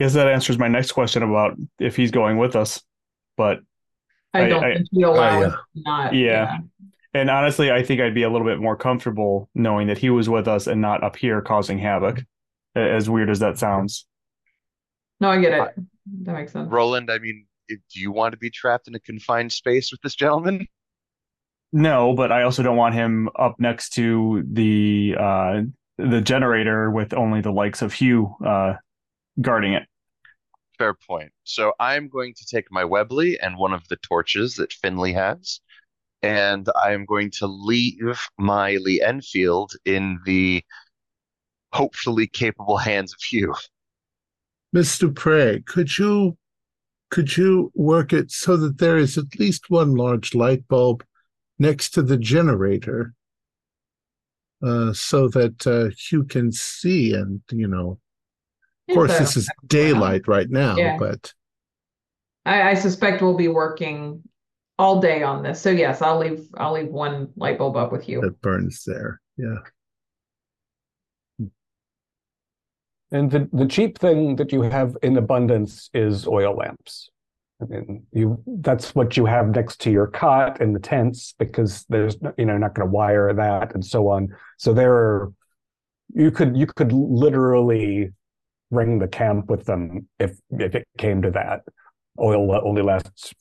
guess 0.00 0.14
that 0.14 0.26
answers 0.26 0.58
my 0.58 0.66
next 0.66 0.90
question 0.92 1.22
about 1.22 1.56
if 1.78 1.94
he's 1.94 2.10
going 2.10 2.36
with 2.36 2.56
us. 2.56 2.82
But 3.36 3.60
I 4.34 4.42
I- 4.44 4.48
don't 4.48 4.64
I- 4.64 4.74
think 4.74 4.88
we 4.92 5.04
allow 5.04 5.22
I, 5.40 5.44
us 5.44 5.52
uh, 5.52 5.56
to 5.56 5.62
not. 5.76 6.14
Yeah. 6.14 6.58
And 7.14 7.30
honestly, 7.30 7.70
I 7.70 7.82
think 7.82 8.00
I'd 8.00 8.14
be 8.14 8.22
a 8.22 8.30
little 8.30 8.46
bit 8.46 8.58
more 8.58 8.76
comfortable 8.76 9.48
knowing 9.54 9.88
that 9.88 9.98
he 9.98 10.10
was 10.10 10.28
with 10.28 10.48
us 10.48 10.66
and 10.66 10.80
not 10.80 11.02
up 11.02 11.16
here 11.16 11.40
causing 11.40 11.78
havoc. 11.78 12.22
As 12.74 13.10
weird 13.10 13.28
as 13.28 13.40
that 13.40 13.58
sounds. 13.58 14.06
No, 15.20 15.28
I 15.28 15.40
get 15.40 15.52
it. 15.52 15.74
That 16.22 16.32
makes 16.32 16.52
sense. 16.52 16.70
Roland, 16.70 17.10
I 17.10 17.18
mean, 17.18 17.46
do 17.68 17.76
you 17.94 18.10
want 18.10 18.32
to 18.32 18.38
be 18.38 18.50
trapped 18.50 18.88
in 18.88 18.94
a 18.94 19.00
confined 19.00 19.52
space 19.52 19.92
with 19.92 20.00
this 20.00 20.14
gentleman? 20.14 20.66
No, 21.72 22.14
but 22.14 22.32
I 22.32 22.42
also 22.42 22.62
don't 22.62 22.76
want 22.76 22.94
him 22.94 23.28
up 23.38 23.56
next 23.58 23.90
to 23.94 24.42
the 24.50 25.16
uh 25.18 25.62
the 25.98 26.20
generator 26.20 26.90
with 26.90 27.12
only 27.12 27.40
the 27.40 27.52
likes 27.52 27.82
of 27.82 27.92
Hugh 27.92 28.34
uh 28.44 28.74
guarding 29.40 29.74
it. 29.74 29.84
Fair 30.78 30.94
point. 30.94 31.32
So 31.44 31.72
I'm 31.78 32.08
going 32.08 32.34
to 32.34 32.46
take 32.46 32.66
my 32.70 32.84
Webley 32.84 33.38
and 33.38 33.56
one 33.56 33.72
of 33.72 33.86
the 33.88 33.96
torches 33.96 34.56
that 34.56 34.72
Finley 34.72 35.12
has, 35.12 35.60
and 36.22 36.68
I 36.80 36.92
am 36.92 37.04
going 37.04 37.30
to 37.32 37.46
leave 37.46 38.18
my 38.38 38.76
Lee 38.76 39.02
Enfield 39.02 39.72
in 39.84 40.20
the 40.24 40.62
hopefully 41.72 42.26
capable 42.26 42.76
hands 42.76 43.12
of 43.12 43.20
Hugh. 43.20 43.54
Mr. 44.74 45.14
Prey, 45.14 45.62
could 45.66 45.98
you 45.98 46.36
could 47.10 47.36
you 47.36 47.70
work 47.74 48.12
it 48.12 48.30
so 48.30 48.56
that 48.56 48.78
there 48.78 48.96
is 48.96 49.18
at 49.18 49.38
least 49.38 49.68
one 49.68 49.94
large 49.94 50.34
light 50.34 50.66
bulb 50.68 51.04
next 51.58 51.90
to 51.90 52.02
the 52.02 52.16
generator, 52.16 53.12
uh, 54.62 54.94
so 54.94 55.28
that 55.28 55.66
uh, 55.66 55.90
Hugh 55.98 56.24
can 56.24 56.52
see 56.52 57.14
and 57.14 57.42
you 57.50 57.68
know. 57.68 57.98
Of 58.88 58.94
course, 58.96 59.10
Yes, 59.10 59.18
this 59.20 59.36
is 59.36 59.50
daylight 59.66 60.26
right 60.26 60.50
now, 60.50 60.76
Yeah. 60.76 60.96
but 60.98 61.32
I, 62.44 62.70
I 62.70 62.74
suspect 62.74 63.22
we'll 63.22 63.36
be 63.36 63.48
working 63.48 64.22
all 64.82 65.00
day 65.00 65.22
on 65.22 65.42
this. 65.42 65.60
So 65.60 65.70
yes, 65.70 66.02
I'll 66.02 66.18
leave. 66.18 66.46
I'll 66.56 66.72
leave 66.72 66.88
one 66.88 67.28
light 67.36 67.56
bulb 67.58 67.76
up 67.76 67.92
with 67.92 68.08
you. 68.08 68.20
it 68.22 68.40
burns 68.40 68.82
there. 68.84 69.20
Yeah. 69.36 69.58
And 73.10 73.30
the, 73.30 73.48
the 73.52 73.66
cheap 73.66 73.98
thing 73.98 74.36
that 74.36 74.52
you 74.52 74.62
have 74.62 74.96
in 75.02 75.16
abundance 75.16 75.90
is 75.92 76.26
oil 76.26 76.56
lamps. 76.56 77.10
I 77.60 77.66
mean, 77.66 78.06
you 78.12 78.42
that's 78.46 78.94
what 78.94 79.16
you 79.16 79.24
have 79.26 79.54
next 79.54 79.80
to 79.82 79.90
your 79.90 80.08
cot 80.08 80.60
in 80.60 80.72
the 80.72 80.80
tents 80.80 81.34
because 81.38 81.84
there's 81.88 82.20
no- 82.20 82.34
you 82.36 82.46
know 82.46 82.58
not 82.58 82.74
going 82.74 82.88
to 82.88 82.90
wire 82.92 83.32
that 83.32 83.74
and 83.74 83.84
so 83.84 84.08
on. 84.08 84.34
So 84.58 84.72
there 84.74 84.94
are 84.94 85.32
you 86.14 86.30
could 86.32 86.56
you 86.56 86.66
could 86.66 86.92
literally 86.92 88.10
ring 88.70 88.98
the 88.98 89.06
camp 89.06 89.48
with 89.48 89.64
them 89.66 90.08
if 90.18 90.38
if 90.50 90.74
it 90.74 90.88
came 90.98 91.22
to 91.22 91.30
that. 91.32 91.60
Oil 92.18 92.52
only 92.66 92.82
lasts 92.82 93.32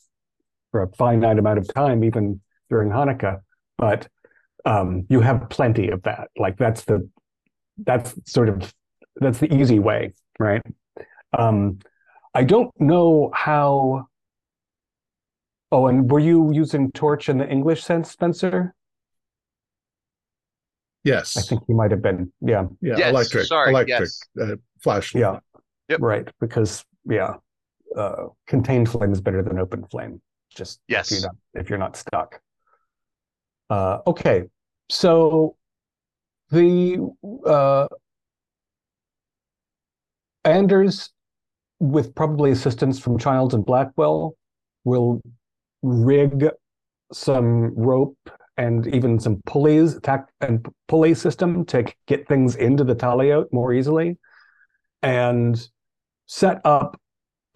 for 0.72 0.84
a 0.84 0.88
finite 0.94 1.38
amount 1.40 1.60
of 1.60 1.68
time, 1.74 2.04
even 2.04 2.42
during 2.70 2.90
Hanukkah, 2.90 3.40
but 3.78 4.08
um, 4.66 5.06
you 5.10 5.22
have 5.22 5.50
plenty 5.50 5.90
of 5.90 6.04
that. 6.04 6.30
Like 6.38 6.58
that's 6.58 6.84
the 6.86 7.10
that's 7.84 8.14
sort 8.32 8.50
of 8.50 8.74
that's 9.18 9.40
the 9.40 9.54
easy 9.54 9.80
way, 9.80 10.14
right? 10.40 10.62
Um, 11.38 11.80
I 12.34 12.44
don't 12.44 12.72
know 12.80 13.32
how. 13.34 14.08
Oh, 15.74 15.88
and 15.88 16.10
were 16.12 16.20
you 16.20 16.52
using 16.54 16.92
torch 16.92 17.30
in 17.30 17.38
the 17.38 17.48
English 17.48 17.84
sense, 17.84 18.12
Spencer? 18.12 18.74
Yes. 21.04 21.38
I 21.38 21.42
think 21.42 21.64
you 21.68 21.76
might 21.76 21.92
have 21.92 22.02
been. 22.02 22.32
Yeah, 22.42 22.66
yeah. 22.82 22.98
Yes, 22.98 23.10
electric. 23.10 23.46
sorry, 23.48 23.72
Electric 23.72 24.00
yes. 24.02 24.20
uh, 24.40 24.56
flashlight. 24.82 25.22
yeah, 25.22 25.40
Yep. 25.90 26.00
right. 26.02 26.28
Because 26.40 26.86
yeah, 27.10 27.36
uh, 27.98 28.28
contained 28.48 28.90
flame 28.90 29.12
is 29.12 29.22
better 29.22 29.42
than 29.42 29.58
open 29.60 29.86
flame. 29.90 30.22
Just 30.56 30.82
Yes. 30.88 31.12
if 31.12 31.20
you're 31.20 31.30
not, 31.30 31.36
if 31.54 31.70
you're 31.70 31.80
not 31.80 31.96
stuck. 31.96 32.42
Uh, 33.70 34.00
okay, 34.06 34.44
so 34.90 35.56
the 36.50 36.98
uh, 37.46 37.88
Anders, 40.44 41.12
with 41.80 42.14
probably 42.14 42.52
assistance 42.52 43.00
from 43.00 43.18
Childs 43.18 43.54
and 43.54 43.66
Blackwell, 43.66 44.36
will 44.84 45.22
rig 45.82 46.50
some 47.14 47.74
rope 47.76 48.18
and 48.58 48.88
even 48.94 49.20
some 49.20 49.42
pulleys, 49.46 50.00
tack 50.02 50.28
and 50.42 50.66
pulley 50.88 51.14
system 51.14 51.66
to 51.66 51.86
get 52.08 52.28
things 52.28 52.56
into 52.58 52.84
the 52.84 52.96
talayot 52.96 53.46
more 53.54 53.74
easily, 53.74 54.18
and 55.02 55.70
set 56.28 56.60
up 56.66 57.00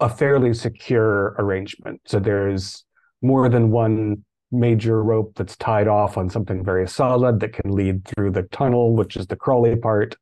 a 0.00 0.08
fairly 0.08 0.54
secure 0.54 1.36
arrangement. 1.38 2.00
So 2.06 2.18
there's 2.18 2.85
more 3.22 3.48
than 3.48 3.70
one 3.70 4.24
major 4.52 5.02
rope 5.02 5.32
that's 5.34 5.56
tied 5.56 5.88
off 5.88 6.16
on 6.16 6.30
something 6.30 6.64
very 6.64 6.88
solid 6.88 7.40
that 7.40 7.52
can 7.52 7.72
lead 7.72 8.04
through 8.04 8.30
the 8.30 8.44
tunnel, 8.44 8.94
which 8.94 9.16
is 9.16 9.26
the 9.26 9.36
crawly 9.36 9.76
part, 9.76 10.16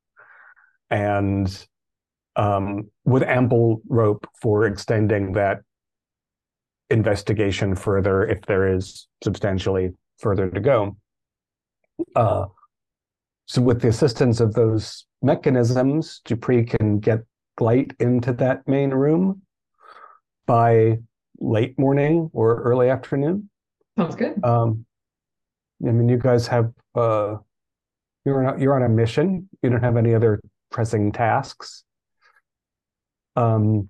and 0.91 1.67
um, 2.37 2.91
with 3.05 3.23
ample 3.23 3.83
rope 3.89 4.27
for 4.41 4.67
extending 4.67 5.33
that 5.33 5.61
investigation 6.91 7.75
further 7.75 8.27
if 8.27 8.41
there 8.47 8.75
is 8.75 9.09
substantially 9.23 9.93
further 10.19 10.51
to 10.51 10.61
go. 10.61 10.97
Uh, 12.17 12.47
so, 13.47 13.63
with 13.63 13.83
the 13.83 13.89
assistance 13.89 14.41
of 14.41 14.55
those 14.55 15.05
mechanisms, 15.23 16.21
Dupree 16.25 16.65
can 16.65 16.99
get 16.99 17.21
light 17.61 17.93
into 18.01 18.33
that 18.33 18.67
main 18.67 18.91
room 18.91 19.43
by 20.47 20.99
late 21.39 21.79
morning 21.79 22.31
or 22.33 22.63
early 22.63 22.89
afternoon. 22.89 23.51
Sounds 23.99 24.17
good. 24.17 24.43
Um, 24.45 24.87
I 25.87 25.91
mean, 25.91 26.09
you 26.09 26.19
guys 26.19 26.47
have 26.49 26.73
uh, 26.95 27.37
you're 28.25 28.47
on 28.47 28.55
a, 28.55 28.61
you're 28.61 28.75
on 28.75 28.83
a 28.83 28.89
mission. 28.89 29.49
You 29.63 29.71
don't 29.71 29.83
have 29.83 29.97
any 29.97 30.15
other 30.15 30.41
pressing 30.71 31.13
tasks. 31.13 31.85
Um, 33.37 33.89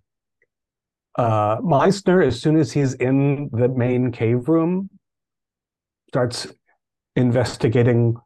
uh, 1.16 1.58
Meissner, 1.62 2.22
as 2.26 2.40
soon 2.40 2.56
as 2.56 2.72
he's 2.72 2.94
in 2.94 3.50
the 3.52 3.68
main 3.68 4.10
cave 4.10 4.48
room, 4.48 4.90
starts 6.08 6.48
investigating 7.14 8.16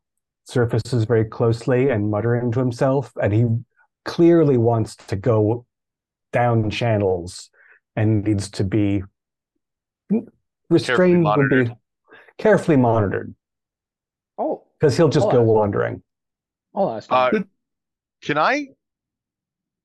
surfaces 0.45 1.05
very 1.05 1.27
closely 1.27 1.91
and 1.91 2.11
muttering 2.11 2.51
to 2.53 2.59
himself, 2.59 3.13
and 3.21 3.33
he 3.33 3.45
clearly 4.05 4.57
wants 4.57 4.97
to 4.97 5.17
go 5.17 5.67
down 6.33 6.71
channels 6.71 7.51
and 7.99 8.23
needs 8.25 8.49
to 8.49 8.63
be 8.65 9.03
restrained 10.71 11.25
would 11.25 11.51
be 11.51 11.73
carefully 12.39 12.77
monitored 12.77 13.35
Oh, 14.39 14.65
because 14.79 14.97
he'll 14.97 15.09
just 15.09 15.27
Oh, 15.27 15.33
go 15.33 15.41
I- 15.41 15.45
wandering. 15.45 16.03
I'll 16.75 16.93
ask. 16.93 17.11
Uh, 17.11 17.31
can 18.23 18.39
I, 18.39 18.69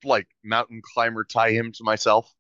like, 0.04 0.28
mountain 0.44 0.82
climber 0.94 1.24
tie 1.24 1.52
him 1.52 1.72
to 1.72 1.84
myself? 1.84 2.32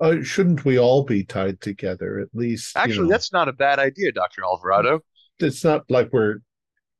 Uh, 0.00 0.20
shouldn't 0.22 0.66
we 0.66 0.78
all 0.78 1.02
be 1.04 1.24
tied 1.24 1.62
together 1.62 2.18
at 2.18 2.28
least? 2.34 2.74
you 2.74 2.80
Actually, 2.82 3.04
know? 3.04 3.12
that's 3.12 3.32
not 3.32 3.48
a 3.48 3.52
bad 3.54 3.78
idea, 3.78 4.12
Doctor 4.12 4.42
Alvarado. 4.44 5.00
it's 5.38 5.64
not 5.64 5.90
like 5.90 6.12
we're 6.12 6.40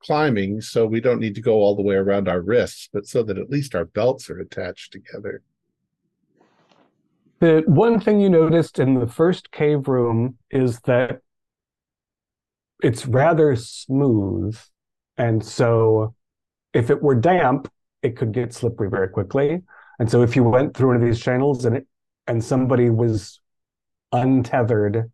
climbing, 0.03 0.61
so 0.63 0.87
we 0.87 1.01
don't 1.01 1.21
need 1.21 1.35
to 1.35 1.43
go 1.43 1.57
all 1.57 1.77
the 1.77 1.83
way 1.83 1.97
around 1.97 2.29
our 2.29 2.41
wrists, 2.41 2.89
but 2.93 3.07
so 3.07 3.23
that 3.25 3.37
at 3.37 3.51
least 3.51 3.75
our 3.75 3.85
belts 3.85 4.31
are 4.31 4.39
attached 4.39 4.93
together. 4.93 5.43
The 7.45 7.63
one 7.67 8.01
thing 8.01 8.21
you 8.21 8.31
noticed 8.31 8.79
in 8.79 8.95
the 8.95 9.07
first 9.07 9.51
cave 9.51 9.87
room 9.87 10.39
is 10.51 10.81
that 10.87 11.21
it's 12.83 13.05
rather 13.05 13.55
smooth. 13.55 14.59
And 15.19 15.45
so 15.45 16.15
if 16.73 16.89
it 16.89 17.03
were 17.03 17.15
damp, 17.15 17.71
it 18.01 18.17
could 18.17 18.33
get 18.33 18.55
slippery 18.55 18.89
very 18.89 19.11
quickly. 19.11 19.61
And 19.99 20.11
so 20.11 20.23
if 20.23 20.35
you 20.37 20.43
went 20.43 20.75
through 20.75 20.87
one 20.87 20.97
of 20.97 21.03
these 21.03 21.21
channels 21.21 21.67
and 21.67 21.77
it 21.77 21.87
and 22.27 22.43
somebody 22.43 22.89
was 22.89 23.41
untethered 24.11 25.13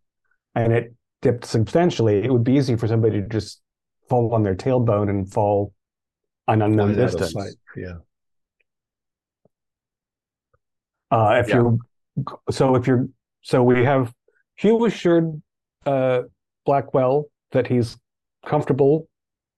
and 0.55 0.71
it 0.71 0.93
dipped 1.21 1.43
substantially, 1.43 2.23
it 2.23 2.31
would 2.31 2.45
be 2.45 2.53
easy 2.53 2.77
for 2.77 2.87
somebody 2.87 3.19
to 3.19 3.27
just 3.27 3.59
fall 4.07 4.33
on 4.33 4.43
their 4.43 4.55
tailbone 4.55 5.09
and 5.09 5.29
fall 5.29 5.73
an 6.47 6.61
unknown 6.61 6.93
Flying 6.93 7.09
out 7.09 7.13
of 7.13 7.19
distance. 7.19 7.57
Yeah. 7.75 7.93
Uh, 11.11 11.41
if 11.43 11.49
Yeah. 11.49 11.55
you're 11.55 11.77
so 12.49 12.75
if 12.75 12.87
you're 12.87 13.07
so 13.41 13.63
we 13.63 13.83
have 13.83 14.13
Hugh 14.55 14.85
assured 14.85 15.41
uh, 15.85 16.23
Blackwell 16.65 17.25
that 17.51 17.67
he's 17.67 17.97
comfortable 18.45 19.07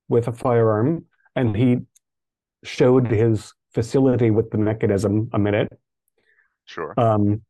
with 0.08 0.28
a 0.28 0.32
firearm, 0.32 1.04
and 1.36 1.56
he 1.56 1.78
showed 2.62 3.08
his 3.08 3.52
facility 3.72 4.30
with 4.30 4.50
the 4.50 4.58
mechanism 4.58 5.28
a 5.32 5.38
minute. 5.38 5.68
Sure. 6.64 6.94
Um, 6.96 7.42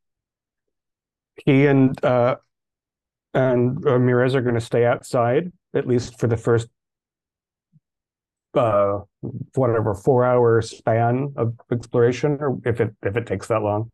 he 1.44 1.66
and 1.66 2.02
uh, 2.04 2.36
and 3.32 3.84
Ramirez 3.84 4.34
are 4.34 4.42
going 4.42 4.54
to 4.54 4.60
stay 4.60 4.84
outside 4.84 5.52
at 5.74 5.86
least 5.86 6.18
for 6.18 6.26
the 6.26 6.36
first 6.36 6.68
uh, 8.54 9.00
whatever 9.54 9.94
four 9.94 10.24
hour 10.24 10.62
span 10.62 11.34
of 11.36 11.54
exploration, 11.72 12.38
or 12.40 12.58
if 12.64 12.80
it 12.80 12.94
if 13.02 13.16
it 13.16 13.26
takes 13.26 13.48
that 13.48 13.62
long. 13.62 13.90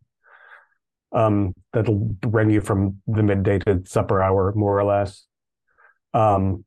Um, 1.13 1.55
that'll 1.73 1.99
bring 1.99 2.51
you 2.51 2.61
from 2.61 3.01
the 3.07 3.23
midday 3.23 3.59
to 3.61 3.83
supper 3.85 4.23
hour, 4.23 4.53
more 4.55 4.79
or 4.79 4.85
less. 4.85 5.27
Um, 6.15 6.65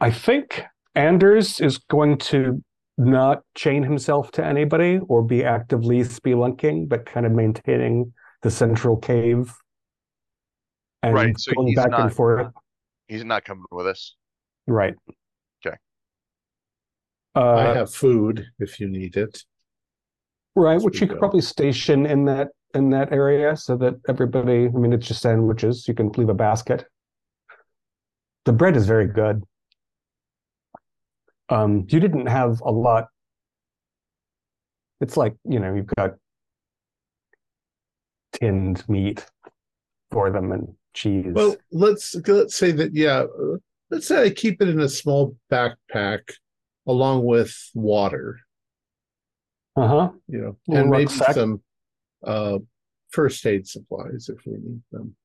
I 0.00 0.10
think 0.10 0.62
Anders 0.94 1.60
is 1.60 1.78
going 1.78 2.18
to 2.18 2.62
not 2.98 3.42
chain 3.54 3.82
himself 3.82 4.30
to 4.32 4.44
anybody 4.44 4.98
or 5.08 5.22
be 5.22 5.44
actively 5.44 6.00
spelunking, 6.00 6.88
but 6.88 7.06
kind 7.06 7.24
of 7.26 7.32
maintaining 7.32 8.12
the 8.42 8.50
central 8.50 8.96
cave 8.96 9.52
and 11.02 11.14
Right, 11.14 11.38
so 11.38 11.52
going 11.52 11.74
back 11.74 11.90
not- 11.90 12.00
and 12.00 12.14
forth. 12.14 12.52
He's 13.08 13.24
not 13.24 13.44
coming 13.44 13.64
with 13.70 13.86
us. 13.86 14.14
Right. 14.66 14.94
Okay. 15.66 15.76
Uh, 17.34 17.54
I 17.54 17.74
have 17.74 17.92
food 17.92 18.46
if 18.58 18.78
you 18.78 18.88
need 18.88 19.16
it. 19.16 19.42
Right, 20.60 20.80
which 20.80 21.00
you 21.00 21.06
could 21.06 21.18
probably 21.18 21.40
station 21.40 22.06
in 22.06 22.24
that 22.26 22.48
in 22.74 22.90
that 22.90 23.12
area 23.12 23.56
so 23.56 23.76
that 23.76 23.94
everybody. 24.08 24.66
I 24.66 24.68
mean, 24.68 24.92
it's 24.92 25.06
just 25.06 25.22
sandwiches. 25.22 25.88
You 25.88 25.94
can 25.94 26.10
leave 26.12 26.28
a 26.28 26.34
basket. 26.34 26.86
The 28.44 28.52
bread 28.52 28.76
is 28.76 28.86
very 28.86 29.06
good. 29.06 29.42
Um, 31.48 31.86
you 31.88 32.00
didn't 32.00 32.26
have 32.26 32.60
a 32.60 32.70
lot. 32.70 33.08
It's 35.00 35.16
like 35.16 35.34
you 35.44 35.58
know 35.58 35.74
you've 35.74 35.92
got 35.96 36.14
tinned 38.32 38.88
meat 38.88 39.26
for 40.10 40.30
them 40.30 40.52
and 40.52 40.74
cheese. 40.94 41.32
Well, 41.32 41.56
let's 41.72 42.14
let's 42.26 42.54
say 42.54 42.72
that 42.72 42.94
yeah, 42.94 43.24
let's 43.90 44.06
say 44.06 44.24
I 44.24 44.30
keep 44.30 44.62
it 44.62 44.68
in 44.68 44.80
a 44.80 44.88
small 44.88 45.36
backpack 45.50 46.20
along 46.86 47.24
with 47.24 47.54
water, 47.74 48.40
uh 49.76 49.86
huh. 49.88 50.10
you 50.28 50.38
know, 50.40 50.56
Little 50.66 50.82
and 50.82 50.90
maybe 50.90 51.04
rucksack. 51.04 51.34
some 51.34 51.62
uh 52.26 52.58
first 53.10 53.44
aid 53.46 53.66
supplies 53.66 54.28
if 54.28 54.44
we 54.46 54.52
need 54.54 54.82
them. 54.92 55.16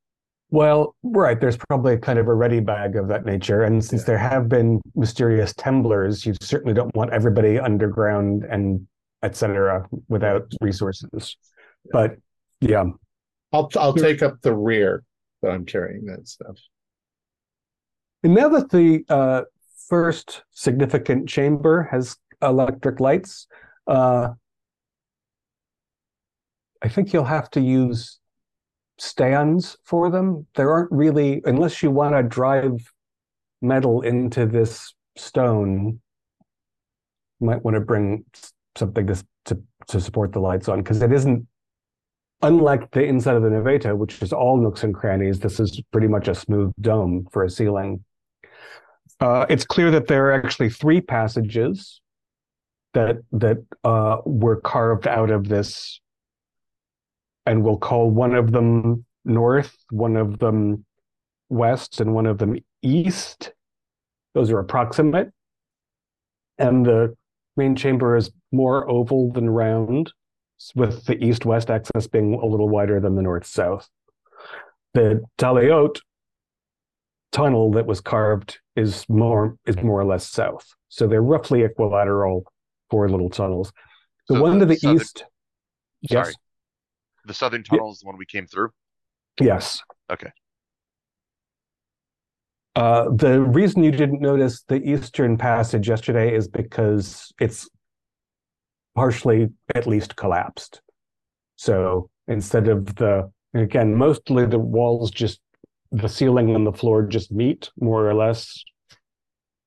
Well, 0.51 0.95
right. 1.03 1.39
There's 1.39 1.57
probably 1.57 1.97
kind 1.97 2.19
of 2.19 2.27
a 2.27 2.33
ready 2.33 2.59
bag 2.59 2.95
of 2.95 3.07
that 3.09 3.25
nature. 3.25 3.63
And 3.63 3.83
since 3.83 4.03
Yeah. 4.03 4.05
there 4.07 4.17
have 4.19 4.47
been 4.47 4.79
mysterious 4.95 5.53
temblors, 5.53 6.25
you 6.25 6.33
certainly 6.41 6.73
don't 6.73 6.95
want 6.95 7.11
everybody 7.11 7.59
underground 7.59 8.43
and 8.49 8.87
etc. 9.23 9.87
without 10.07 10.51
resources. 10.61 11.35
But 11.91 12.17
yeah, 12.61 12.85
I'll 13.51 13.69
I'll 13.75 13.93
take 13.93 14.21
up 14.23 14.41
the 14.41 14.55
rear, 14.55 15.03
that 15.41 15.51
I'm 15.51 15.65
carrying 15.65 16.05
that 16.05 16.27
stuff. 16.27 16.57
and 18.23 18.33
now 18.33 18.49
that 18.49 18.69
the 18.69 19.03
uh, 19.09 19.41
first 19.89 20.43
significant 20.51 21.27
chamber 21.29 21.87
has 21.91 22.17
electric 22.41 22.99
lights, 22.99 23.47
uh, 23.87 24.29
I 26.81 26.89
think 26.89 27.13
you'll 27.13 27.25
have 27.25 27.49
to 27.51 27.61
use 27.61 28.19
stands 28.97 29.77
for 29.83 30.09
them. 30.09 30.45
There 30.55 30.71
aren't 30.71 30.91
really, 30.91 31.41
unless 31.45 31.81
you 31.83 31.91
want 31.91 32.15
to 32.15 32.23
drive 32.23 32.91
metal 33.61 34.01
into 34.01 34.45
this 34.45 34.93
stone, 35.17 35.99
you 37.39 37.47
might 37.47 37.63
want 37.63 37.75
to 37.75 37.81
bring 37.81 38.25
something 38.75 39.07
to 39.07 39.23
to, 39.45 39.61
to 39.87 40.01
support 40.01 40.31
the 40.31 40.39
lights 40.39 40.67
on 40.67 40.79
because 40.81 41.01
it 41.01 41.11
isn't. 41.11 41.47
Unlike 42.41 42.91
the 42.91 43.03
inside 43.03 43.37
of 43.37 43.43
the 43.43 43.49
Naveta, 43.49 43.97
which 43.97 44.21
is 44.21 44.33
all 44.33 44.57
nooks 44.57 44.83
and 44.83 44.93
crannies, 44.93 45.39
this 45.39 45.59
is 45.59 45.81
pretty 45.91 46.07
much 46.07 46.27
a 46.27 46.35
smooth 46.35 46.73
dome 46.81 47.25
for 47.31 47.43
a 47.43 47.49
ceiling. 47.49 48.03
Uh, 49.19 49.45
it's 49.49 49.65
clear 49.65 49.89
that 49.89 50.07
there 50.07 50.27
are 50.27 50.33
actually 50.33 50.69
three 50.69 50.99
passages 50.99 52.01
that 52.95 53.17
that 53.33 53.57
uh, 53.83 54.17
were 54.25 54.59
carved 54.59 55.07
out 55.07 55.29
of 55.29 55.47
this 55.47 56.01
and 57.45 57.63
we'll 57.63 57.77
call 57.77 58.09
one 58.09 58.33
of 58.33 58.51
them 58.51 59.05
north, 59.23 59.77
one 59.91 60.17
of 60.17 60.39
them 60.39 60.85
west, 61.49 62.01
and 62.01 62.13
one 62.13 62.25
of 62.25 62.39
them 62.39 62.57
east. 62.81 63.53
Those 64.33 64.49
are 64.49 64.59
approximate. 64.59 65.31
And 66.57 66.85
the 66.85 67.15
main 67.55 67.75
chamber 67.75 68.15
is 68.15 68.31
more 68.51 68.89
oval 68.89 69.31
than 69.31 69.49
round, 69.49 70.11
with 70.73 71.05
the 71.05 71.23
east 71.23 71.45
west 71.45 71.69
axis 71.69 72.07
being 72.07 72.33
a 72.33 72.45
little 72.45 72.69
wider 72.69 72.99
than 72.99 73.15
the 73.15 73.21
north 73.21 73.45
south. 73.45 73.87
The 74.93 75.21
Talayot 75.37 75.99
tunnel 77.31 77.71
that 77.73 77.85
was 77.85 77.99
carved 77.99 78.59
is 78.77 79.05
more 79.09 79.57
is 79.65 79.75
more 79.83 79.99
or 79.99 80.05
less 80.05 80.27
south. 80.27 80.65
So 80.87 81.05
they're 81.07 81.21
roughly 81.21 81.63
equilateral 81.63 82.45
four 82.95 83.09
little 83.09 83.29
tunnels. 83.29 83.73
The 84.29 84.35
So 84.35 84.41
one 84.41 84.59
the 84.59 84.65
to 84.65 84.65
the 84.67 84.75
southern- 84.77 84.95
east, 85.01 85.17
Sorry. 86.09 86.27
yes, 86.27 86.35
The 87.25 87.33
southern 87.33 87.63
tunnel 87.63 87.91
is 87.91 87.99
the 87.99 88.07
one 88.07 88.17
we 88.17 88.25
came 88.25 88.47
through. 88.47 88.69
yes. 89.39 89.81
Okay. 90.09 90.31
Uh, 92.77 93.05
the 93.15 93.41
reason 93.41 93.83
you 93.83 93.91
didn't 93.91 94.21
notice 94.21 94.63
the 94.67 94.81
eastern 94.93 95.37
passage 95.37 95.87
yesterday 95.89 96.33
is 96.35 96.47
because 96.47 97.31
it's 97.39 97.69
partially 98.95 99.49
at 99.73 99.87
least 99.87 100.15
collapsed. 100.15 100.81
So 101.57 102.09
instead 102.27 102.67
of 102.67 102.95
the 102.95 103.31
again, 103.53 103.95
mostly 103.95 104.45
the 104.45 104.59
walls 104.59 105.09
just 105.11 105.39
the 105.91 106.09
ceiling 106.09 106.53
and 106.55 106.65
the 106.67 106.73
floor 106.73 107.03
just 107.03 107.31
meet 107.31 107.71
more 107.79 108.07
or 108.09 108.13
less 108.13 108.63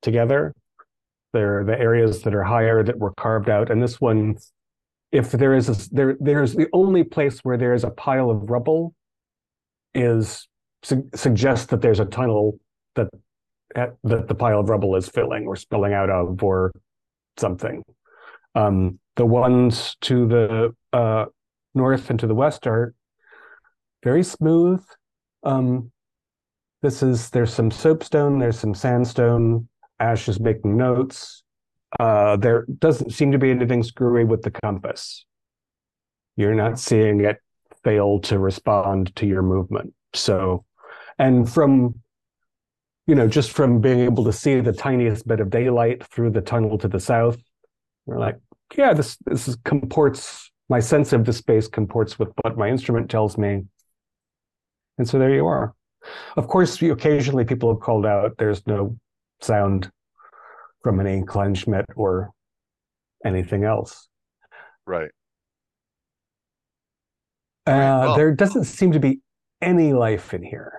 together. 0.03 0.55
They're 1.33 1.65
the 1.65 1.79
areas 1.79 2.23
that 2.23 2.35
are 2.35 2.45
higher 2.45 2.83
that 2.83 2.99
were 2.99 3.13
carved 3.15 3.51
out, 3.51 3.71
and 3.71 3.83
this 3.83 4.01
one, 4.01 4.37
if 5.13 5.33
there 5.33 5.55
is 5.55 5.69
a 5.69 5.95
there, 5.95 6.17
there's 6.21 6.55
the 6.55 6.69
only 6.73 7.05
place 7.05 7.41
where 7.41 7.59
there 7.59 7.75
is 7.75 7.85
a 7.85 7.91
pile 7.91 8.31
of 8.31 8.49
rubble, 8.49 8.95
is 9.95 10.49
su- 10.83 11.09
suggests 11.15 11.67
that 11.67 11.83
there's 11.83 12.01
a 12.01 12.07
tunnel 12.07 12.59
that 12.95 13.09
that 13.75 14.29
the 14.29 14.35
pile 14.35 14.61
of 14.61 14.69
rubble 14.69 14.97
is 14.97 15.09
filling 15.09 15.47
or 15.47 15.57
spilling 15.57 15.93
out 15.93 16.11
of 16.11 16.43
or 16.43 16.73
something. 17.37 17.83
Um, 18.55 18.99
the 19.17 19.27
ones 19.27 19.97
to 20.03 20.27
the 20.27 20.75
uh, 20.93 21.27
north 21.75 22.11
and 22.11 22.19
to 22.21 22.27
the 22.27 22.35
west 22.35 22.67
are 22.67 22.95
very 24.03 24.23
smooth. 24.23 24.83
Um, 25.43 25.91
this 26.83 27.03
is 27.03 27.31
there's 27.31 27.53
some 27.53 27.71
soapstone, 27.71 28.39
there's 28.39 28.59
some 28.59 28.75
sandstone. 28.75 29.69
Ash 30.01 30.29
is 30.29 30.41
making 30.41 30.77
notes. 30.77 31.43
Uh, 31.99 32.37
there 32.37 32.67
doesn't 32.79 33.11
seem 33.11 33.33
to 33.33 33.39
be 33.39 33.51
anything 33.51 33.83
screwy 33.83 34.25
with 34.25 34.43
the 34.43 34.51
compass. 34.51 35.25
You're 36.37 36.55
not 36.55 36.79
seeing 36.79 37.25
it 37.25 37.39
fail 37.83 38.21
to 38.21 38.39
respond 38.39 39.15
to 39.17 39.27
your 39.27 39.43
movement. 39.43 39.95
So, 40.15 40.65
and 41.19 41.51
from 41.51 41.95
you 43.07 43.15
know, 43.15 43.27
just 43.27 43.53
from 43.53 43.81
being 43.81 44.01
able 44.01 44.23
to 44.25 44.33
see 44.35 44.61
the 44.61 44.73
tiniest 44.73 45.27
bit 45.27 45.41
of 45.41 45.49
daylight 45.49 46.05
through 46.05 46.31
the 46.31 46.43
tunnel 46.43 46.77
to 46.77 46.89
the 46.89 47.01
south, 47.01 47.39
we're 48.05 48.19
like, 48.19 48.37
yeah, 48.77 48.93
this 48.93 49.17
this 49.25 49.49
is 49.49 49.57
comports. 49.65 50.51
My 50.69 50.81
sense 50.81 51.15
of 51.15 51.25
the 51.25 51.33
space 51.33 51.67
comports 51.67 52.19
with 52.19 52.29
what 52.43 52.59
my 52.59 52.69
instrument 52.69 53.11
tells 53.11 53.39
me, 53.39 53.65
and 54.99 55.09
so 55.09 55.19
there 55.19 55.35
you 55.35 55.47
are. 55.47 55.75
Of 56.37 56.49
course, 56.49 56.81
occasionally 56.83 57.45
people 57.45 57.73
have 57.73 57.81
called 57.81 58.05
out. 58.05 58.37
There's 58.37 58.67
no 58.67 58.99
sound 59.41 59.91
from 60.83 61.01
any 61.01 61.23
Kleinschmidt 61.23 61.85
or 61.97 62.31
anything 63.25 63.65
else. 63.65 64.09
Right. 64.87 65.11
Uh, 67.67 67.71
Right, 67.73 68.01
well- 68.07 68.17
there 68.17 68.35
doesn't 68.35 68.65
seem 68.65 68.93
to 68.93 69.01
be 69.01 69.21
any 69.61 69.93
life 69.93 70.33
in 70.33 70.43
here. 70.43 70.73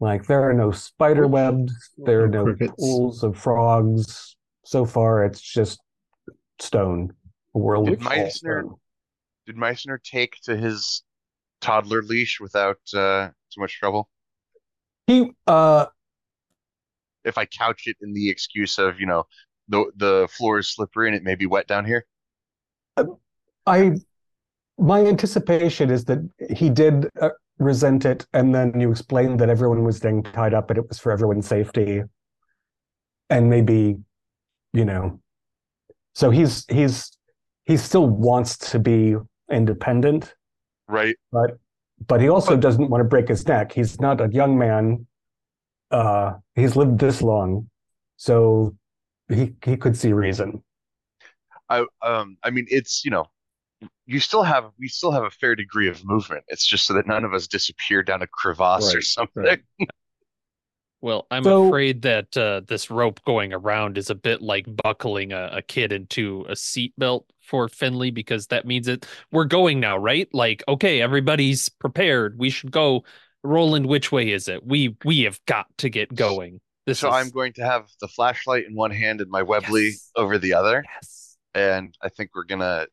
Like 0.00 0.26
there 0.26 0.48
are 0.48 0.52
no 0.52 0.72
spider 0.72 1.28
webs, 1.28 1.72
there 1.96 2.24
are 2.24 2.28
no 2.28 2.44
Crickets. 2.44 2.74
pools 2.76 3.22
of 3.22 3.36
frogs. 3.38 4.36
So 4.64 4.84
far, 4.84 5.24
it's 5.24 5.40
just 5.40 5.80
stone. 6.58 7.14
A 7.54 7.58
world 7.58 7.86
Did 7.86 7.94
of 7.94 8.00
Meissner- 8.00 8.30
stone. 8.62 8.74
Did 9.46 9.56
Meissner 9.56 9.98
take 10.02 10.36
to 10.44 10.56
his 10.56 11.02
toddler 11.60 12.02
leash 12.02 12.40
without 12.40 12.78
uh, 12.94 13.28
too 13.52 13.60
much 13.60 13.78
trouble? 13.78 14.08
He, 15.06 15.30
uh, 15.46 15.86
If 17.24 17.38
I 17.38 17.44
couch 17.46 17.82
it 17.86 17.96
in 18.02 18.12
the 18.12 18.28
excuse 18.28 18.78
of, 18.78 19.00
you 19.00 19.06
know, 19.06 19.24
the 19.68 19.90
the 19.96 20.28
floor 20.36 20.58
is 20.58 20.68
slippery 20.68 21.06
and 21.08 21.16
it 21.16 21.22
may 21.22 21.34
be 21.34 21.46
wet 21.46 21.66
down 21.66 21.84
here. 21.84 22.04
I, 23.66 23.92
my 24.78 25.00
anticipation 25.06 25.90
is 25.90 26.04
that 26.06 26.18
he 26.50 26.68
did 26.68 27.08
uh, 27.20 27.28
resent 27.58 28.04
it, 28.04 28.26
and 28.32 28.52
then 28.54 28.78
you 28.80 28.90
explained 28.90 29.38
that 29.40 29.48
everyone 29.48 29.84
was 29.84 30.00
getting 30.00 30.22
tied 30.24 30.52
up, 30.52 30.70
and 30.70 30.78
it 30.78 30.88
was 30.88 30.98
for 30.98 31.12
everyone's 31.12 31.46
safety, 31.46 32.02
and 33.30 33.48
maybe, 33.48 33.98
you 34.72 34.84
know, 34.84 35.20
so 36.14 36.30
he's 36.30 36.66
he's 36.68 37.16
he 37.64 37.76
still 37.76 38.08
wants 38.08 38.58
to 38.72 38.80
be 38.80 39.14
independent, 39.50 40.34
Right. 40.88 41.14
but 41.30 41.52
but 42.08 42.20
he 42.20 42.28
also 42.28 42.50
But- 42.56 42.60
doesn't 42.60 42.90
want 42.90 43.00
to 43.00 43.08
break 43.08 43.28
his 43.28 43.46
neck. 43.46 43.70
He's 43.72 44.00
not 44.00 44.20
a 44.20 44.28
young 44.28 44.58
man. 44.58 45.06
Uh, 45.92 46.34
he's 46.54 46.74
lived 46.74 46.98
this 46.98 47.22
long, 47.22 47.68
so 48.16 48.74
he 49.28 49.54
he 49.64 49.76
could 49.76 49.96
see 49.96 50.12
reason. 50.12 50.62
I 51.68 51.84
um 52.02 52.36
I 52.42 52.50
mean 52.50 52.66
it's, 52.68 53.04
you 53.04 53.10
know, 53.10 53.26
you 54.06 54.18
still 54.20 54.42
have 54.42 54.70
we 54.78 54.88
still 54.88 55.12
have 55.12 55.24
a 55.24 55.30
fair 55.30 55.54
degree 55.54 55.88
of 55.88 56.04
movement. 56.04 56.44
It's 56.48 56.66
just 56.66 56.86
so 56.86 56.94
that 56.94 57.06
none 57.06 57.24
of 57.24 57.34
us 57.34 57.46
disappear 57.46 58.02
down 58.02 58.22
a 58.22 58.26
crevasse 58.26 58.94
or 58.94 59.02
something. 59.02 59.42
right. 59.44 59.60
Well, 61.00 61.26
I'm 61.32 61.42
So- 61.42 61.66
afraid 61.66 62.02
that 62.02 62.36
uh, 62.36 62.60
this 62.68 62.88
rope 62.88 63.20
going 63.24 63.52
around 63.52 63.98
is 63.98 64.08
a 64.08 64.14
bit 64.14 64.40
like 64.40 64.66
buckling 64.84 65.32
a, 65.32 65.48
a 65.54 65.60
kid 65.62 65.90
into 65.92 66.46
a 66.48 66.52
seatbelt 66.52 67.24
for 67.40 67.68
Finley 67.68 68.12
because 68.12 68.46
that 68.48 68.66
means 68.68 68.86
it 68.86 69.04
we're 69.32 69.46
going 69.46 69.80
now, 69.80 69.96
right? 69.98 70.28
Like, 70.32 70.62
okay, 70.68 71.02
everybody's 71.02 71.68
prepared. 71.68 72.38
We 72.38 72.50
should 72.50 72.70
go. 72.70 73.02
Roland, 73.44 73.86
which 73.86 74.12
way 74.12 74.30
is 74.30 74.48
it? 74.48 74.64
We 74.66 74.96
we 75.04 75.22
have 75.22 75.38
got 75.46 75.66
to 75.78 75.88
get 75.88 76.14
going. 76.14 76.60
This 76.86 77.00
So 77.00 77.08
is 77.08 77.14
I'm 77.14 77.30
going 77.30 77.52
to 77.54 77.62
have 77.64 77.86
the 78.00 78.08
flashlight 78.08 78.66
in 78.66 78.74
one 78.74 78.90
hand 78.90 79.20
and 79.20 79.30
my 79.30 79.42
Webley 79.42 79.86
Yes. 79.90 80.10
over 80.16 80.38
the 80.38 80.54
other. 80.54 80.84
yes. 81.00 81.36
and 81.54 81.96
I 82.02 82.08
think 82.08 82.30
we're 82.34 82.44
gonna 82.44 82.86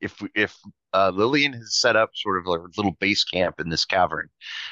if 0.00 0.20
we, 0.20 0.28
if 0.34 0.56
uh, 0.92 1.10
Lillian 1.14 1.52
has 1.54 1.80
set 1.80 1.96
up 1.96 2.10
sort 2.14 2.38
of 2.38 2.46
a 2.46 2.50
little 2.76 2.96
base 3.00 3.24
camp 3.24 3.56
in 3.58 3.68
this 3.70 3.84
cavern, 3.84 4.28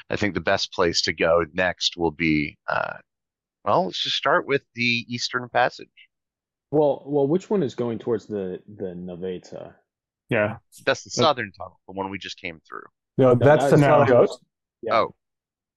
I 0.09 0.15
think 0.15 0.33
the 0.35 0.39
best 0.41 0.71
place 0.71 1.01
to 1.03 1.13
go 1.13 1.43
next 1.53 1.97
will 1.97 2.11
be 2.11 2.57
uh, 2.69 2.93
well, 3.65 3.85
let's 3.85 4.01
just 4.03 4.15
start 4.17 4.45
with 4.45 4.61
the 4.75 5.05
Eastern 5.09 5.47
Passage. 5.49 5.87
Well, 6.71 7.03
well, 7.05 7.27
which 7.27 7.49
one 7.49 7.63
is 7.63 7.75
going 7.75 7.99
towards 7.99 8.25
the 8.27 8.59
the 8.77 8.93
Naveta? 8.95 9.73
Yeah. 10.29 10.57
That's 10.85 11.03
the 11.03 11.21
Uh, 11.21 11.25
southern 11.25 11.51
tunnel, 11.51 11.79
the 11.87 11.93
one 11.93 12.09
we 12.09 12.17
just 12.17 12.39
came 12.39 12.59
through. 12.67 12.83
No, 13.17 13.35
that's 13.35 13.69
the 13.69 13.77
that's- 13.77 14.07
No. 14.09 14.15
Talayot. 14.25 14.37
Yeah. 14.83 14.95
Oh, 14.95 15.15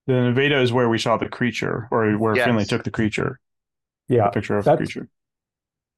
The 0.06 0.12
Naveta 0.12 0.60
is 0.62 0.72
where 0.72 0.88
we 0.88 0.98
saw 0.98 1.16
the 1.16 1.28
creature, 1.28 1.88
or 1.90 2.12
where 2.18 2.36
Yes. 2.36 2.44
Finley 2.46 2.64
took 2.64 2.84
the 2.84 2.90
creature. 2.90 3.40
Yeah, 4.08 4.28
A 4.28 4.30
picture 4.30 4.56
of 4.58 4.64
the 4.64 4.76
creature. 4.76 5.08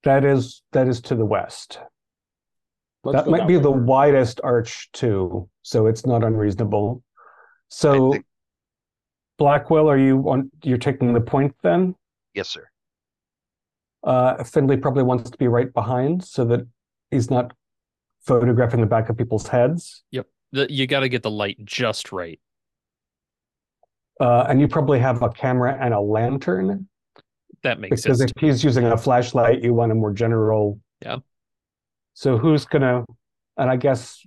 that 0.05 0.25
is 0.25 0.63
that 0.73 0.89
is 0.89 1.01
to 1.03 1.15
the 1.15 1.25
west. 1.27 1.79
Let's 3.05 3.25
that 3.25 3.31
might 3.31 3.39
that 3.39 3.49
be 3.49 3.57
way 3.57 3.63
the 3.63 3.71
widest 3.71 4.41
arch 4.43 4.91
too, 4.93 5.49
so 5.63 5.87
it's 5.87 6.05
not 6.07 6.23
unreasonable. 6.25 7.03
So, 7.69 8.13
think- 8.13 8.25
Blackwell, 9.39 9.89
are 9.89 9.99
you 9.99 10.19
on? 10.29 10.51
You're 10.65 10.79
taking 10.79 11.13
the 11.13 11.21
point 11.21 11.55
then? 11.63 11.95
yes, 12.35 12.49
sir. 12.49 12.69
Uh, 14.05 14.43
Finley 14.45 14.77
probably 14.77 15.03
wants 15.03 15.29
to 15.31 15.37
be 15.39 15.49
right 15.49 15.73
behind 15.73 16.25
so 16.25 16.45
that 16.47 16.67
he's 17.11 17.31
not 17.31 17.53
photographing 18.21 18.81
the 18.81 18.87
back 18.87 19.09
of 19.09 19.17
people's 19.17 19.49
heads. 19.49 20.03
Yep. 20.13 20.27
The, 20.53 20.73
you 20.73 20.87
got 20.87 21.01
to 21.01 21.09
get 21.09 21.23
the 21.23 21.31
light 21.31 21.59
just 21.65 22.13
right. 22.13 22.41
Uh, 24.21 24.47
and 24.49 24.61
you 24.61 24.69
probably 24.69 24.99
have 24.99 25.23
a 25.23 25.29
camera 25.29 25.77
and 25.81 25.95
a 25.95 26.01
lantern 26.01 26.89
That 27.63 27.81
makes 27.81 27.91
because 27.91 28.03
sense. 28.03 28.19
Because 28.19 28.33
if 28.33 28.41
he's 28.41 28.65
using 28.65 28.85
a 28.85 28.97
flashlight, 28.97 29.63
you 29.63 29.75
want 29.75 29.93
a 29.93 29.95
more 29.95 30.13
general. 30.13 30.81
Yeah. 31.03 31.19
So 32.15 32.37
who's 32.37 32.65
gonna? 32.65 33.05
And 33.57 33.71
I 33.71 33.77
guess 33.77 34.21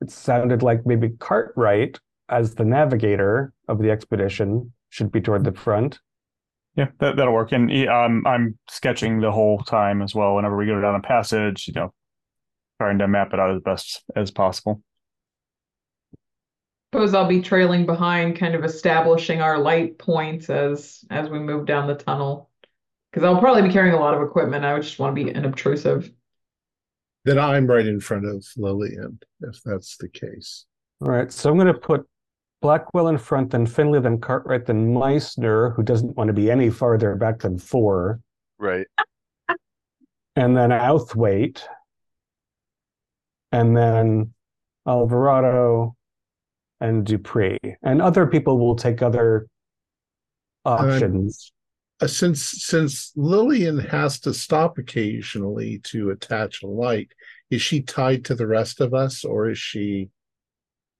it 0.00 0.10
sounded 0.10 0.62
like 0.62 0.86
maybe 0.86 1.10
Cartwright 1.18 1.98
as 2.28 2.54
the 2.54 2.64
navigator 2.64 3.52
of 3.68 3.80
the 3.80 3.90
expedition 3.90 4.72
should 4.90 5.10
be 5.10 5.20
toward 5.20 5.44
the 5.44 5.52
front. 5.52 5.98
Yeah, 6.76 6.88
that 7.00 7.16
that'll 7.16 7.34
work. 7.34 7.52
And 7.52 7.70
um, 7.88 8.26
I'm 8.26 8.58
sketching 8.68 9.20
the 9.20 9.30
whole 9.30 9.58
time 9.58 10.02
as 10.02 10.14
well. 10.14 10.36
Whenever 10.36 10.56
we 10.56 10.66
go 10.66 10.80
down 10.80 10.94
a 10.94 11.00
passage, 11.00 11.66
you 11.68 11.74
know, 11.74 11.92
trying 12.80 12.98
to 12.98 13.08
map 13.08 13.32
it 13.32 13.40
out 13.40 13.54
as 13.54 13.60
best 13.62 14.04
as 14.16 14.30
possible. 14.30 14.82
I 16.92 16.98
suppose 16.98 17.14
I'll 17.14 17.26
be 17.26 17.40
trailing 17.40 17.86
behind, 17.86 18.36
kind 18.36 18.54
of 18.54 18.64
establishing 18.64 19.40
our 19.40 19.58
light 19.58 19.96
points 19.96 20.50
as 20.50 21.02
as 21.08 21.30
we 21.30 21.38
move 21.38 21.64
down 21.64 21.86
the 21.86 21.94
tunnel. 21.94 22.50
Because 23.10 23.24
I'll 23.24 23.40
probably 23.40 23.62
be 23.62 23.72
carrying 23.72 23.94
a 23.94 23.98
lot 23.98 24.12
of 24.12 24.20
equipment. 24.20 24.62
I 24.62 24.74
would 24.74 24.82
just 24.82 24.98
want 24.98 25.16
to 25.16 25.24
be 25.24 25.34
unobtrusive. 25.34 26.12
Then 27.24 27.38
I'm 27.38 27.66
right 27.66 27.86
in 27.86 27.98
front 27.98 28.26
of 28.26 28.44
Lillian, 28.58 29.18
if 29.40 29.62
that's 29.64 29.96
the 29.96 30.08
case. 30.10 30.66
All 31.00 31.08
right, 31.08 31.32
so 31.32 31.48
I'm 31.48 31.56
going 31.56 31.66
to 31.68 31.74
put 31.74 32.06
Blackwell 32.60 33.08
in 33.08 33.16
front, 33.16 33.50
then 33.52 33.64
Finley, 33.64 34.00
then 34.00 34.20
Cartwright, 34.20 34.66
then 34.66 34.92
Meissner, 34.92 35.74
who 35.74 35.82
doesn't 35.82 36.14
want 36.16 36.28
to 36.28 36.34
be 36.34 36.50
any 36.50 36.68
farther 36.68 37.16
back 37.16 37.38
than 37.40 37.58
four, 37.58 38.20
Right. 38.58 38.86
and 40.36 40.54
then 40.56 40.70
Outhwaite, 40.70 41.62
and 43.50 43.74
then 43.76 44.34
Alvarado 44.86 45.96
and 46.82 47.06
Dupree. 47.06 47.58
And 47.82 48.02
other 48.02 48.26
people 48.26 48.58
will 48.58 48.74
take 48.76 49.00
other 49.02 49.46
options. 50.64 51.52
Uh, 52.00 52.06
since 52.08 52.42
since 52.42 53.12
Lillian 53.16 53.78
has 53.78 54.18
to 54.20 54.34
stop 54.34 54.76
occasionally 54.78 55.78
to 55.84 56.10
attach 56.10 56.62
a 56.62 56.66
light, 56.66 57.12
is 57.50 57.62
she 57.62 57.80
tied 57.80 58.24
to 58.26 58.34
the 58.34 58.46
rest 58.46 58.80
of 58.80 58.92
us, 58.92 59.24
or 59.24 59.48
is 59.48 59.58
she? 59.58 60.10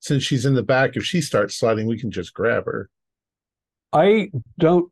Since 0.01 0.25
she's 0.25 0.47
in 0.47 0.55
the 0.55 0.63
back, 0.65 0.97
if 0.97 1.05
she 1.05 1.21
starts 1.21 1.57
sliding, 1.59 1.87
we 1.87 1.99
can 1.99 2.11
just 2.11 2.33
grab 2.35 2.65
her. 2.67 2.89
I 3.93 4.31
don't. 4.59 4.91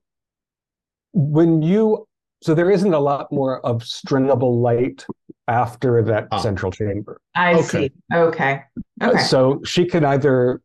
When 1.13 1.63
you 1.63 2.07
so 2.43 2.55
there 2.55 2.71
isn't 2.71 2.95
a 2.95 2.99
lot 3.01 3.31
more 3.31 3.65
of 3.67 3.83
stringable 3.83 4.61
light 4.63 5.05
after 5.47 6.03
that 6.05 6.29
Ah. 6.33 6.39
central 6.39 6.73
chamber. 6.73 7.21
I 7.35 7.55
Okay. 7.55 7.63
see. 7.63 7.91
Okay. 8.15 8.63
Okay. 9.03 9.23
So 9.25 9.61
she 9.65 9.85
can 9.85 10.05
either 10.05 10.61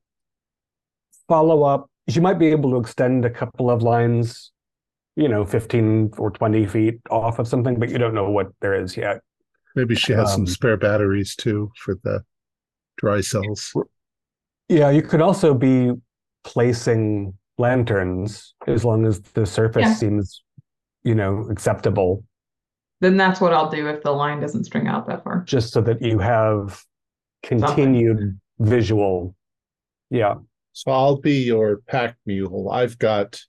follow 1.27 1.63
up. 1.63 1.89
She 2.09 2.19
might 2.19 2.39
be 2.39 2.47
able 2.47 2.71
to 2.71 2.77
extend 2.77 3.25
a 3.25 3.29
couple 3.29 3.69
of 3.71 3.81
lines, 3.81 4.51
you 5.15 5.27
know, 5.27 5.45
fifteen 5.45 6.11
or 6.17 6.29
twenty 6.31 6.65
feet 6.65 6.99
off 7.09 7.39
of 7.39 7.47
something, 7.47 7.79
but 7.79 7.89
you 7.89 7.97
don't 7.97 8.13
know 8.13 8.29
what 8.29 8.47
there 8.61 8.75
is 8.79 8.95
yet. 8.95 9.21
Maybe 9.75 9.95
she 9.95 10.13
has 10.13 10.29
Um, 10.31 10.45
some 10.45 10.47
spare 10.47 10.77
batteries 10.77 11.35
too 11.35 11.71
for 11.77 11.95
the 12.03 12.23
dry 12.97 13.21
cells. 13.21 13.73
Yeah, 14.69 14.89
you 14.89 15.01
could 15.01 15.21
also 15.21 15.53
be 15.53 15.91
placing 16.43 17.33
lanterns 17.57 18.53
as 18.67 18.85
long 18.85 19.05
as 19.05 19.19
the 19.21 19.45
surface 19.45 19.83
Yeah. 19.83 19.93
seems, 19.93 20.43
you 21.03 21.15
know, 21.15 21.47
acceptable, 21.49 22.23
Then 23.01 23.17
that's 23.17 23.41
what 23.41 23.53
I'll 23.53 23.69
do 23.69 23.87
if 23.89 24.01
the 24.03 24.11
line 24.11 24.39
doesn't 24.39 24.63
string 24.63 24.87
out 24.87 25.05
that 25.07 25.23
far. 25.23 25.43
just 25.45 25.73
so 25.73 25.81
that 25.81 26.01
you 26.01 26.19
have 26.19 26.81
continued 27.43 28.39
visual. 28.59 29.35
Yeah. 30.09 30.35
So 30.75 30.91
I'll 30.91 31.15
be 31.15 31.35
your 31.41 31.77
pack 31.87 32.17
mule. 32.25 32.69
I've 32.69 32.99
got 32.99 33.39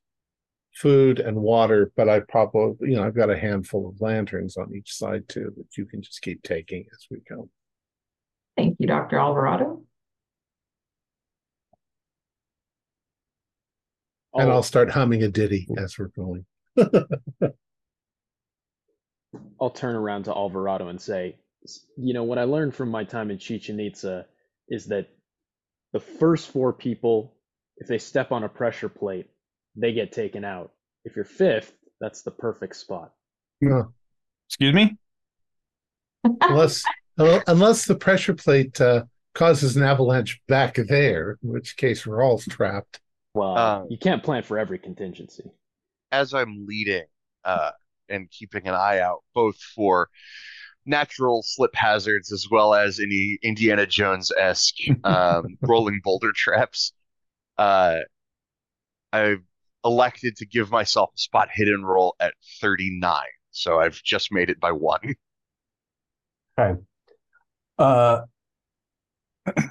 food 0.77 1.19
and 1.19 1.37
water, 1.37 1.91
but 1.97 2.09
I 2.09 2.21
probably, 2.21 2.89
you 2.91 2.95
know, 2.95 3.03
I've 3.03 3.17
got 3.17 3.31
a 3.31 3.37
handful 3.37 3.89
of 3.89 4.01
lanterns 4.01 4.57
on 4.57 4.73
each 4.73 4.93
side 4.95 5.29
too 5.29 5.53
that 5.57 5.77
you 5.77 5.87
can 5.87 6.03
just 6.03 6.23
keep 6.23 6.41
taking 6.45 6.85
as 6.95 7.07
we 7.11 7.19
go. 7.29 7.49
Thank 8.57 8.77
you, 8.79 8.87
Dr. 8.87 9.19
Alvarado. 9.19 9.83
And 14.35 14.43
I'll- 14.49 14.59
I'll 14.59 14.63
start 14.63 14.91
humming 14.91 15.25
a 15.25 15.29
ditty 15.29 15.67
as 15.77 15.99
we're 15.99 16.13
going. 16.15 16.47
I'll 19.61 19.71
turn 19.71 19.97
around 19.97 20.27
to 20.27 20.31
Alvarado 20.31 20.87
and 20.91 21.01
say, 21.01 21.39
you 21.97 22.15
know, 22.15 22.23
what 22.23 22.39
I 22.39 22.45
learned 22.45 22.77
from 22.77 22.89
my 22.89 23.03
time 23.03 23.33
in 23.33 23.39
Chichen 23.39 23.81
Itza 23.81 24.27
is 24.69 24.87
that 24.87 25.09
the 25.93 26.01
first 26.01 26.51
four 26.51 26.73
people, 26.73 27.35
if 27.79 27.87
they 27.89 27.99
step 27.99 28.33
on 28.33 28.45
a 28.45 28.49
pressure 28.49 28.89
plate, 28.89 29.27
they 29.77 29.93
get 29.93 30.13
taken 30.13 30.45
out. 30.45 30.73
If 31.05 31.17
you're 31.17 31.25
fifth, 31.25 31.73
that's 32.01 32.23
the 32.23 32.31
perfect 32.31 32.77
spot. 32.77 33.13
No, 33.61 33.93
Excuse 34.49 34.75
me? 34.75 34.97
unless 36.43 36.83
unless 37.19 37.85
the 37.87 37.95
pressure 37.95 38.35
plate 38.35 38.81
uh, 38.81 39.05
causes 39.35 39.77
an 39.77 39.83
avalanche 39.83 40.41
back 40.49 40.75
there, 40.77 41.39
in 41.43 41.53
which 41.53 41.77
case 41.77 42.07
we're 42.07 42.23
all 42.23 42.39
trapped. 42.39 43.01
Well, 43.35 43.57
Uh, 43.57 43.85
you 43.89 43.99
can't 43.99 44.23
plan 44.23 44.43
for 44.43 44.59
every 44.59 44.79
contingency. 44.79 45.51
As 46.13 46.35
I'm 46.35 46.67
leading, 46.67 47.05
uh, 47.45 47.71
and 48.09 48.31
keeping 48.31 48.67
an 48.69 48.75
eye 48.75 49.01
out 49.01 49.25
both 49.35 49.57
for 49.57 50.09
natural 50.87 51.43
slip 51.45 51.75
hazards 51.75 52.33
as 52.33 52.49
well 52.51 52.75
as 52.75 53.01
any 53.01 53.39
Indiana 53.43 53.87
Jones-esque 53.87 54.77
um, 55.05 55.57
rolling 55.63 56.01
boulder 56.03 56.33
traps, 56.35 56.93
uh, 57.59 57.99
I've 59.13 59.43
elected 59.85 60.37
to 60.37 60.47
give 60.47 60.71
myself 60.71 61.11
a 61.15 61.19
spot 61.19 61.49
hidden 61.53 61.85
roll 61.85 62.17
at 62.21 62.35
39. 62.61 63.23
So 63.51 63.81
I've 63.81 64.03
just 64.03 64.33
made 64.33 64.51
it 64.51 64.61
by 64.61 64.73
one. 64.73 65.15
Uh, 67.79 68.23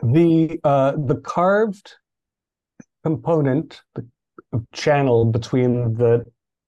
the 0.03 0.59
uh, 0.63 0.93
the 0.97 1.15
carved 1.23 1.93
component, 3.03 3.81
the 3.93 4.07
channel 4.71 5.25
between 5.25 5.95
the 5.95 6.25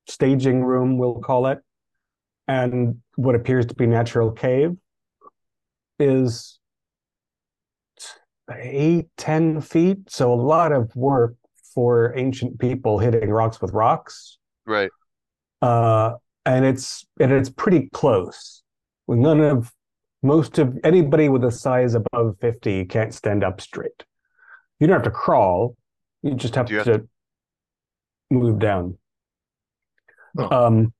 staging 0.08 0.64
room, 0.64 0.98
we'll 0.98 1.20
call 1.20 1.48
it, 1.48 1.60
and 2.48 2.98
what 3.16 3.36
appears 3.36 3.66
to 3.68 3.76
be 3.76 3.88
natural 3.88 4.32
cave 4.32 4.76
is 6.00 6.60
eight, 8.56 9.08
ten 9.18 9.62
feet. 9.62 10.10
So 10.10 10.34
a 10.34 10.36
lot 10.36 10.72
of 10.72 10.95
work 10.95 11.36
for 11.74 12.18
ancient 12.18 12.60
people 12.60 13.00
hitting 13.00 13.30
rocks 13.30 13.62
with 13.62 13.72
rocks. 13.74 14.38
Right. 14.66 14.89
Uh, 15.62 16.14
and 16.45 16.66
it's 16.66 17.06
and 17.20 17.32
it's 17.32 17.50
pretty 17.50 17.89
close. 17.91 18.64
With 19.08 19.20
none 19.20 19.41
of 19.41 19.74
most 20.24 20.58
of 20.58 20.78
anybody 20.84 21.30
with 21.30 21.43
a 21.43 21.52
size 21.52 21.93
above 21.93 22.38
50 22.41 22.86
can't 22.86 23.14
stand 23.14 23.43
up 23.43 23.62
straight. 23.62 24.04
You 24.80 24.88
don't 24.88 24.95
have 24.95 25.04
to 25.04 25.12
crawl, 25.12 25.76
you 26.22 26.34
just 26.34 26.56
have 26.56 26.68
Do 26.68 26.74
you 26.74 26.80
have 26.80 26.88
to 26.88 27.08
move 28.30 28.60
down. 28.60 28.98
Oh. 30.38 30.68
Um, 30.68 30.93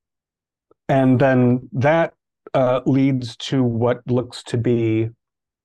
and 0.88 1.18
then 1.18 1.68
that 1.72 2.14
uh, 2.54 2.80
leads 2.86 3.36
to 3.36 3.62
what 3.62 4.00
looks 4.06 4.42
to 4.44 4.56
be 4.56 5.10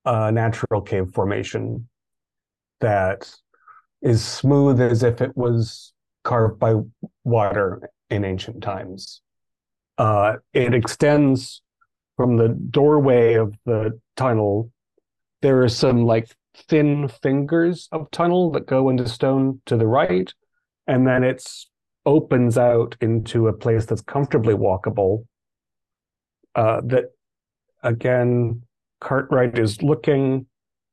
a 0.04 0.30
natural 0.30 0.82
cave 0.82 1.10
formation 1.14 1.88
that 2.80 3.34
is 4.02 4.22
smooth 4.22 4.80
as 4.80 5.02
if 5.02 5.22
it 5.22 5.34
was 5.36 5.92
carved 6.24 6.58
by 6.58 6.74
water 7.24 7.88
in 8.10 8.24
ancient 8.24 8.62
times. 8.62 9.22
Uh, 9.96 10.34
it 10.52 10.74
extends 10.74 11.62
from 12.16 12.36
the 12.36 12.48
doorway 12.48 13.34
of 13.34 13.54
the 13.64 13.98
tunnel. 14.16 14.70
There 15.40 15.62
are 15.62 15.68
some 15.68 16.04
like 16.04 16.30
thin 16.68 17.08
fingers 17.08 17.88
of 17.92 18.10
tunnel 18.10 18.50
that 18.52 18.66
go 18.66 18.90
into 18.90 19.08
stone 19.08 19.60
to 19.66 19.76
the 19.76 19.86
right, 19.86 20.32
and 20.86 21.06
then 21.06 21.24
it's 21.24 21.70
opens 22.06 22.58
out 22.58 22.96
into 23.00 23.48
a 23.48 23.52
place 23.52 23.86
that's 23.86 24.02
comfortably 24.02 24.54
walkable. 24.54 25.26
Uh, 26.54 26.80
that 26.84 27.12
again, 27.82 28.62
Cartwright 29.00 29.58
is 29.58 29.82
looking, 29.82 30.46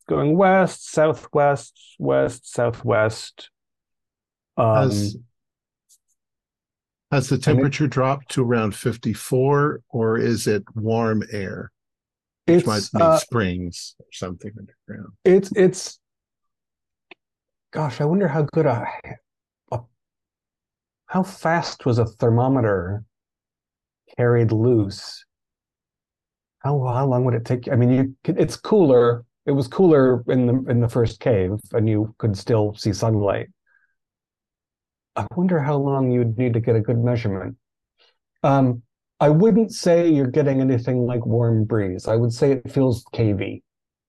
going 0.07 0.38
west, 0.38 0.91
southwest, 0.91 1.80
west, 1.99 2.51
southwest. 2.51 3.49
Um, 4.57 4.76
Has 4.76 5.18
has 7.12 7.28
the 7.28 7.38
temperature 7.38 7.88
dropped 7.88 8.30
to 8.32 8.43
around 8.43 8.74
54 8.74 9.82
or 9.89 10.18
is 10.18 10.47
it 10.47 10.64
warm 10.76 11.24
air? 11.32 11.72
Which 12.45 12.66
might 12.66 12.89
be 12.93 13.01
uh, 13.01 13.18
springs 13.18 13.95
or 13.99 14.05
something 14.12 14.51
underground. 14.57 15.14
it's 15.24 15.51
it's. 15.55 15.99
Gosh, 17.72 18.01
I 18.01 18.05
wonder 18.05 18.28
how 18.28 18.43
good 18.43 18.66
a 18.66 18.86
how 21.12 21.24
fast 21.24 21.86
was 21.86 21.99
a 21.99 22.05
thermometer 22.05 23.03
carried 24.18 24.51
loose? 24.53 25.26
How 26.59 26.80
how 26.86 27.05
long 27.05 27.26
would 27.26 27.34
it 27.34 27.43
take? 27.43 27.68
I 27.70 27.76
mean, 27.76 27.91
you 27.91 28.16
could, 28.24 28.39
it's 28.39 28.55
cooler. 28.55 29.26
It 29.45 29.51
was 29.51 29.68
cooler 29.68 30.24
in 30.28 30.45
the 30.45 30.72
in 30.72 30.80
the 30.80 30.88
first 30.88 31.20
cave, 31.20 31.51
and 31.74 31.89
you 31.89 32.16
could 32.18 32.38
still 32.38 32.74
see 32.76 32.93
sunlight. 32.93 33.47
I 35.18 35.28
wonder 35.36 35.59
how 35.59 35.78
long 35.78 36.12
you'd 36.12 36.38
need 36.38 36.53
to 36.53 36.62
get 36.62 36.78
a 36.78 36.80
good 36.80 36.97
measurement. 37.03 37.57
Um, 38.43 38.82
I 39.20 39.30
wouldn't 39.30 39.74
say 39.74 40.09
you're 40.09 40.28
getting 40.28 40.62
anything 40.62 41.05
like 41.05 41.26
warm 41.26 41.66
breeze. 41.66 42.07
I 42.07 42.16
would 42.16 42.32
say 42.32 42.53
it 42.53 42.72
feels 42.72 43.03
cavey 43.14 43.64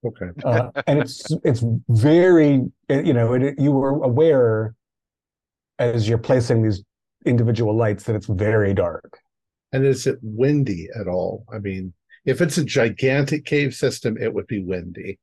Okay. 0.05 0.27
uh, 0.43 0.69
and 0.87 0.99
it's 0.99 1.31
it's 1.43 1.63
very 1.89 2.61
you 2.89 3.13
know 3.13 3.33
it, 3.33 3.55
you 3.59 3.71
were 3.71 4.01
aware 4.03 4.75
as 5.79 6.07
you're 6.07 6.17
placing 6.17 6.63
these 6.63 6.83
individual 7.25 7.75
lights 7.75 8.03
that 8.05 8.15
it's 8.15 8.27
very 8.27 8.73
dark 8.73 9.19
And 9.71 9.85
is 9.85 10.05
it 10.07 10.19
windy 10.21 10.87
at 10.99 11.07
all? 11.07 11.45
I 11.51 11.57
mean, 11.59 11.93
if 12.25 12.41
it's 12.41 12.57
a 12.57 12.63
gigantic 12.63 13.43
cave 13.45 13.73
system, 13.73 14.17
it 14.17 14.33
would 14.33 14.47
be 14.47 14.63
windy 14.63 15.19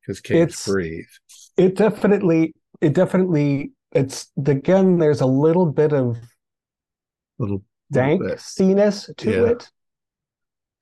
because 0.00 0.20
caves 0.20 0.42
It's- 0.54 0.66
breathe. 0.66 1.12
it 1.56 1.76
definitely 1.76 2.54
it 2.80 2.92
definitely 2.94 3.72
it's 3.92 4.30
again 4.46 4.98
there's 4.98 5.20
a 5.22 5.26
little 5.26 5.66
bit 5.66 5.92
of 5.92 6.16
Little 7.38 7.58
bit. 7.90 7.92
dankiness 7.92 9.10
to 9.16 9.30
Yeah. 9.30 9.46
it 9.52 9.70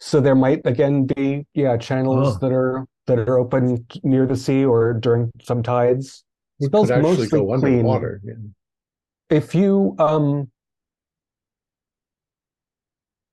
so 0.01 0.21
there 0.21 0.35
might 0.35 0.61
again 0.67 1.07
be 1.07 1.47
yeah 1.55 1.77
channels 1.77 2.37
Oh. 2.37 2.39
that 2.41 2.53
are 2.53 2.87
that 3.07 3.19
are 3.21 3.39
open 3.39 3.87
near 4.03 4.27
the 4.27 4.37
sea 4.37 4.65
or 4.65 4.93
during 4.95 5.31
some 5.41 5.63
tides. 5.63 6.25
We 6.59 6.67
smells 6.67 6.91
mostly 6.91 7.29
go 7.29 7.47
clean. 7.59 7.77
underwater. 7.77 8.21
Yeah. 8.25 8.35
If 9.29 9.55
you 9.55 9.95
um 9.99 10.51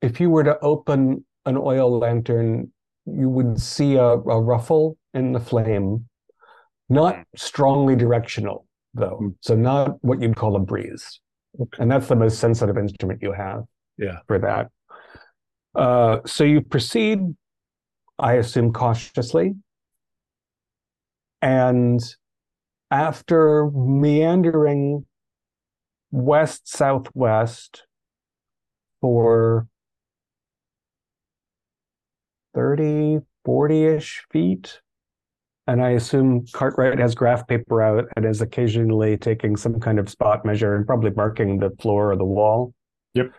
if 0.01 0.19
you 0.19 0.29
were 0.29 0.43
to 0.43 0.59
open 0.59 1.25
an 1.45 1.57
oil 1.57 1.97
lantern, 1.97 2.71
you 3.05 3.29
would 3.29 3.59
see 3.59 3.95
a, 3.95 4.03
a 4.03 4.41
ruffle 4.41 4.97
in 5.13 5.31
the 5.31 5.39
flame, 5.39 6.09
not 6.89 7.25
strongly 7.35 7.95
directional 7.95 8.65
though. 8.93 9.17
Hmm. 9.17 9.27
So 9.41 9.55
not 9.55 10.03
what 10.03 10.21
you'd 10.21 10.35
call 10.35 10.55
a 10.55 10.59
breeze. 10.59 11.19
Okay. 11.59 11.77
And 11.81 11.91
that's 11.91 12.07
the 12.07 12.15
most 12.15 12.39
sensitive 12.39 12.77
instrument 12.77 13.21
you 13.21 13.31
have. 13.31 13.63
Yeah. 13.97 14.19
For 14.27 14.39
that. 14.39 14.71
Uh, 15.75 16.19
so 16.25 16.43
you 16.43 16.61
proceed, 16.61 17.19
I 18.17 18.33
assume, 18.33 18.73
cautiously. 18.73 19.53
And 21.41 21.99
after 22.89 23.69
meandering 23.71 25.05
west 26.13 26.67
southwest 26.67 27.87
for 29.01 29.67
30, 32.53 33.19
40 33.43 33.85
ish 33.85 34.23
feet, 34.31 34.79
and 35.65 35.81
I 35.81 35.91
assume 35.91 36.45
Cartwright 36.53 36.99
has 36.99 37.15
graph 37.15 37.47
paper 37.47 37.81
out 37.81 38.05
and 38.15 38.25
is 38.25 38.41
occasionally 38.41 39.17
taking 39.17 39.57
some 39.57 39.79
kind 39.79 39.97
of 39.97 40.07
spot 40.07 40.45
measure 40.45 40.75
and 40.75 40.85
probably 40.85 41.09
marking 41.09 41.57
the 41.57 41.71
floor 41.81 42.11
or 42.11 42.15
the 42.15 42.25
wall. 42.25 42.75
Yep. 43.15 43.31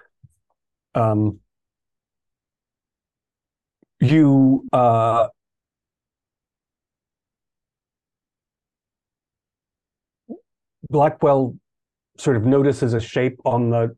Um, 0.96 1.38
you 4.00 4.66
uh, 4.72 5.28
Blackwell 10.90 11.54
sort 12.16 12.36
of 12.36 12.44
notices 12.44 12.94
a 12.94 13.00
shape 13.00 13.38
on 13.44 13.70
the 13.70 13.96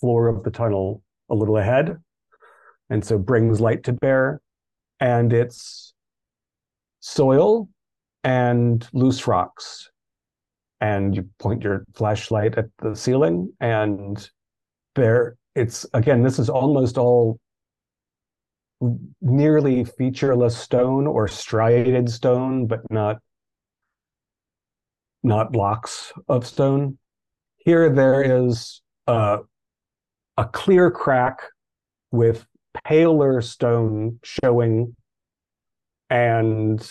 floor 0.00 0.28
of 0.28 0.42
the 0.44 0.50
tunnel 0.50 1.02
a 1.30 1.34
little 1.34 1.56
ahead, 1.56 1.96
and 2.88 3.04
so 3.04 3.18
brings 3.18 3.60
light 3.60 3.84
to 3.84 3.92
bear, 3.92 4.40
and 4.98 5.32
it's 5.32 5.94
soil 7.00 7.68
and 8.24 8.86
loose 8.92 9.26
rocks. 9.26 9.90
And 10.80 11.14
you 11.14 11.28
point 11.38 11.62
your 11.62 11.84
flashlight 11.94 12.56
at 12.56 12.66
the 12.78 12.94
ceiling, 12.94 13.52
and 13.60 14.28
there 14.94 15.36
it's 15.54 15.86
again, 15.92 16.22
this 16.22 16.38
is 16.38 16.48
almost 16.48 16.96
all 16.96 17.38
nearly 19.20 19.84
featureless 19.84 20.56
stone 20.56 21.06
or 21.06 21.28
striated 21.28 22.08
stone, 22.08 22.66
but 22.66 22.80
not 22.90 23.18
not 25.22 25.52
blocks 25.52 26.12
of 26.28 26.46
stone. 26.46 26.98
Here 27.60 27.90
there 27.90 28.22
is 28.22 28.80
uh, 29.06 29.38
a 30.36 30.44
clear 30.46 30.90
crack 30.90 31.40
with 32.10 32.46
paler 32.84 33.42
stone 33.42 34.18
showing 34.22 34.96
and 36.08 36.90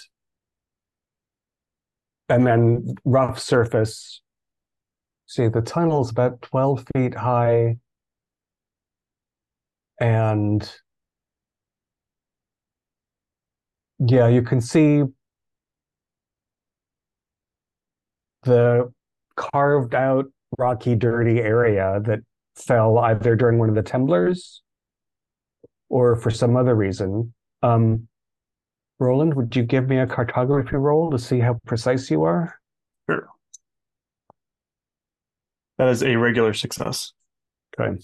and 2.30 2.46
then 2.46 2.96
rough 3.04 3.40
surface. 3.40 4.22
See, 5.26 5.48
the 5.48 5.62
tunnel's 5.62 6.12
about 6.12 6.42
12 6.44 6.86
feet 6.96 7.16
high. 7.16 7.78
And 10.00 10.72
yeah, 14.00 14.28
you 14.28 14.44
can 14.44 14.62
see 14.62 15.04
the 18.44 18.94
carved 19.36 19.96
out 19.96 20.28
rocky, 20.60 20.96
dirty 20.96 21.40
area 21.40 22.02
that 22.06 22.20
fell 22.56 23.00
either 23.00 23.36
during 23.36 23.58
one 23.58 23.70
of 23.70 23.76
the 23.76 23.84
temblors 23.84 24.62
or 25.90 26.16
for 26.16 26.30
some 26.30 26.56
other 26.56 26.76
reason. 26.76 27.34
Um, 27.64 28.08
Roland, 29.00 29.34
would 29.36 29.56
you 29.56 29.64
give 29.64 29.88
me 29.88 29.98
a 29.98 30.06
cartography 30.06 30.76
roll 30.76 31.10
to 31.12 31.18
see 31.18 31.40
how 31.40 31.60
precise 31.66 32.12
you 32.12 32.24
are? 32.24 32.60
Sure. 33.10 33.30
That 35.78 35.88
is 35.88 36.04
a 36.04 36.16
regular 36.18 36.54
success. 36.54 37.14
Okay. 37.80 37.98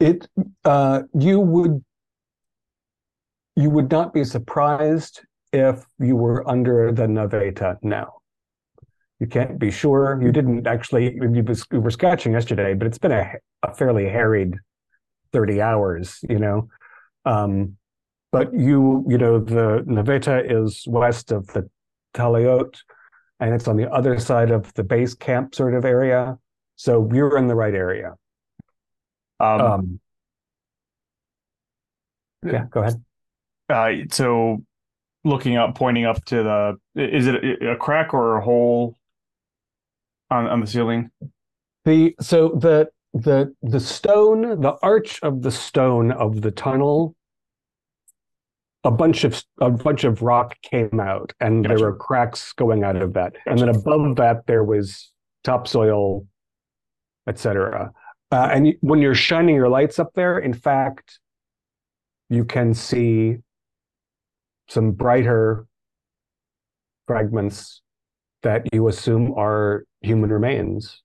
It 0.00 0.26
uh 0.64 1.02
you 1.14 1.38
would 1.38 1.84
you 3.54 3.70
would 3.70 3.90
not 3.90 4.12
be 4.12 4.24
surprised 4.24 5.20
if 5.52 5.84
you 5.98 6.16
were 6.16 6.48
under 6.48 6.90
the 6.90 7.06
Naveta 7.06 7.76
now. 7.82 8.19
You 9.20 9.26
can't 9.26 9.58
be 9.58 9.70
sure. 9.70 10.18
You 10.20 10.32
didn't 10.32 10.66
actually 10.66 11.14
you, 11.14 11.44
was, 11.46 11.66
you 11.70 11.80
were 11.80 11.90
sketching 11.90 12.32
yesterday, 12.32 12.74
but 12.74 12.86
it's 12.86 12.98
been 12.98 13.12
a, 13.12 13.34
a 13.62 13.74
fairly 13.74 14.08
harried 14.08 14.54
30 15.32 15.60
hours, 15.60 16.18
you 16.28 16.38
know. 16.38 16.68
Um 17.24 17.76
but 18.32 18.54
you 18.54 19.04
you 19.08 19.18
know 19.18 19.38
the 19.38 19.84
Naveta 19.86 20.42
is 20.50 20.84
west 20.88 21.32
of 21.32 21.46
the 21.48 21.68
Talayot 22.14 22.78
and 23.40 23.54
it's 23.54 23.68
on 23.68 23.76
the 23.76 23.90
other 23.92 24.18
side 24.18 24.50
of 24.50 24.72
the 24.74 24.84
base 24.84 25.14
camp 25.14 25.54
sort 25.54 25.74
of 25.74 25.84
area. 25.84 26.38
So 26.76 27.08
you're 27.12 27.36
in 27.36 27.46
the 27.46 27.54
right 27.54 27.74
area. 27.74 28.14
Um, 29.38 29.60
Um, 29.60 30.00
yeah, 32.44 32.66
go 32.70 32.80
ahead. 32.80 33.02
uh, 33.68 33.92
so 34.10 34.62
looking 35.24 35.56
up, 35.56 35.74
pointing 35.74 36.04
up 36.04 36.24
to 36.26 36.36
the, 36.42 37.02
is 37.02 37.26
it 37.26 37.34
a, 37.44 37.72
a 37.72 37.76
crack 37.76 38.14
or 38.14 38.36
a 38.36 38.42
hole 38.42 38.96
on 40.30 40.46
on 40.46 40.60
the 40.60 40.66
ceiling? 40.66 41.10
The 41.84 42.14
so 42.20 42.50
the 42.50 42.88
the 43.12 43.54
the 43.62 43.80
stone, 43.80 44.60
the 44.60 44.76
arch 44.82 45.20
of 45.22 45.42
the 45.42 45.50
stone 45.50 46.12
of 46.12 46.42
the 46.42 46.50
tunnel, 46.50 47.16
a 48.84 48.90
bunch 48.90 49.24
of 49.24 49.42
a 49.60 49.70
bunch 49.70 50.04
of 50.04 50.22
rock 50.22 50.56
came 50.62 51.00
out, 51.00 51.32
and 51.40 51.64
Gotcha. 51.64 51.76
there 51.76 51.86
were 51.86 51.96
cracks 51.96 52.52
going 52.52 52.84
out 52.84 52.96
of 52.96 53.14
that. 53.14 53.34
And 53.46 53.58
then 53.58 53.68
above 53.68 54.16
that, 54.16 54.46
there 54.46 54.64
was 54.64 55.12
topsoil, 55.44 56.26
etc. 57.26 57.92
Uh, 58.32 58.48
and 58.52 58.74
when 58.80 59.00
you're 59.00 59.14
shining 59.14 59.56
your 59.56 59.68
lights 59.68 59.98
up 59.98 60.12
there, 60.14 60.38
in 60.38 60.52
fact, 60.52 61.18
you 62.28 62.44
can 62.44 62.72
see 62.74 63.38
some 64.68 64.92
brighter 64.92 65.66
fragments 67.08 67.82
that 68.42 68.72
you 68.72 68.86
assume 68.86 69.34
are 69.36 69.84
human 70.00 70.30
remains 70.30 71.02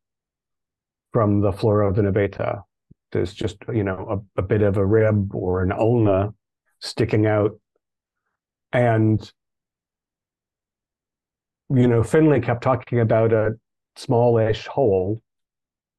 from 1.12 1.42
the 1.42 1.52
flora 1.52 1.88
of 1.88 1.96
the 1.96 2.02
Naveta. 2.02 2.64
There's 3.12 3.34
just, 3.34 3.58
you 3.74 3.84
know, 3.84 4.24
a, 4.38 4.42
a 4.42 4.44
bit 4.44 4.62
of 4.62 4.78
a 4.78 4.86
rib 4.86 5.34
or 5.34 5.62
an 5.62 5.72
ulna 5.72 6.34
sticking 6.82 7.26
out. 7.26 7.52
And, 8.74 9.32
you 11.70 11.88
know, 11.88 12.04
Finley 12.04 12.42
kept 12.42 12.64
talking 12.64 13.00
about 13.00 13.32
a 13.32 13.54
smallish 13.96 14.68
hole, 14.68 15.22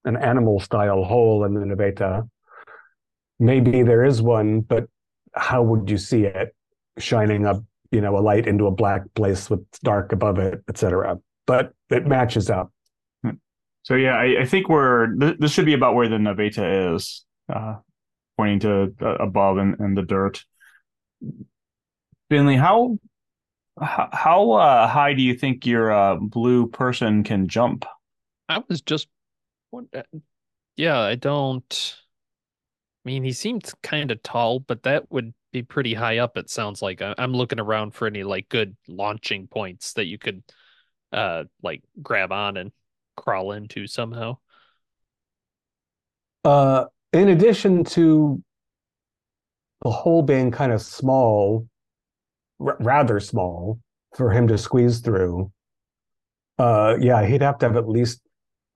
an 0.05 0.17
animal 0.17 0.61
style 0.61 1.05
hole 1.05 1.45
in 1.45 1.55
the 1.55 1.61
Naveta. 1.61 2.29
Maybe 3.39 3.83
there 3.83 4.05
is 4.05 4.21
one, 4.21 4.61
but 4.61 4.87
how 5.35 5.63
would 5.63 5.91
you 5.91 5.99
see 5.99 6.25
it 6.25 6.55
shining 6.99 7.47
up, 7.47 7.63
you 7.91 8.01
know, 8.01 8.17
a 8.17 8.21
light 8.21 8.47
into 8.47 8.67
a 8.67 8.71
black 8.71 9.03
place 9.15 9.51
with 9.51 9.65
dark 9.83 10.13
above 10.13 10.39
it, 10.39 10.63
etc. 10.69 11.19
But 11.47 11.73
it 11.91 12.07
matches 12.07 12.51
up. 12.51 12.73
So 13.87 13.95
yeah, 13.95 14.17
I, 14.17 14.41
I 14.41 14.45
think 14.47 14.69
we're 14.69 15.15
th- 15.15 15.37
this 15.39 15.53
should 15.53 15.65
be 15.65 15.73
about 15.73 15.95
where 15.95 16.09
the 16.09 16.17
Naveta 16.17 16.97
is, 16.97 17.25
uh, 17.49 17.77
pointing 18.37 18.59
to 18.61 18.93
uh, 19.01 19.15
above 19.19 19.59
and, 19.59 19.79
and 19.79 19.97
the 19.97 20.03
dirt. 20.03 20.45
Finley, 22.29 22.57
how 22.57 22.99
how, 23.81 24.51
uh, 24.51 24.89
high 24.89 25.15
do 25.15 25.23
you 25.23 25.35
think 25.35 25.67
your 25.67 25.93
uh, 25.93 26.17
blue 26.17 26.67
person 26.67 27.23
can 27.23 27.47
jump? 27.47 27.85
I 28.49 28.61
was 28.69 28.81
just, 28.81 29.07
uh, 29.73 30.03
yeah, 30.75 30.99
I 30.99 31.15
don't. 31.15 31.97
I 33.05 33.09
mean, 33.09 33.23
he 33.23 33.31
seemed 33.31 33.71
kind 33.85 34.11
of 34.11 34.21
tall, 34.25 34.59
but 34.59 34.83
that 34.83 35.13
would 35.13 35.33
be 35.53 35.63
pretty 35.63 35.95
high 35.95 36.19
up. 36.19 36.37
It 36.37 36.51
sounds 36.51 36.83
like 36.83 37.01
I'm 37.01 37.35
looking 37.35 37.61
around 37.61 37.95
for 37.95 38.09
any 38.09 38.25
like 38.25 38.49
good 38.49 38.77
launching 38.89 39.47
points 39.47 39.93
that 39.93 40.07
you 40.07 40.19
could, 40.19 40.43
uh, 41.13 41.45
like 41.63 41.85
grab 42.03 42.33
on 42.33 42.57
and 42.57 42.73
crawl 43.17 43.53
into 43.53 43.87
somehow. 43.87 44.39
Uh, 46.45 46.85
in 47.13 47.29
addition 47.29 47.83
to 47.85 48.43
the 49.83 49.91
hole 49.91 50.23
being 50.23 50.51
kind 50.51 50.73
of 50.73 50.81
small, 50.81 51.67
r- 52.61 52.77
rather 52.81 53.19
small 53.21 53.81
for 54.17 54.31
him 54.31 54.47
to 54.49 54.57
squeeze 54.59 55.01
through, 55.01 55.51
uh, 56.59 56.97
yeah, 57.01 57.27
he'd 57.27 57.43
have 57.43 57.59
to 57.59 57.67
have 57.67 57.77
at 57.77 57.89
least 57.89 58.21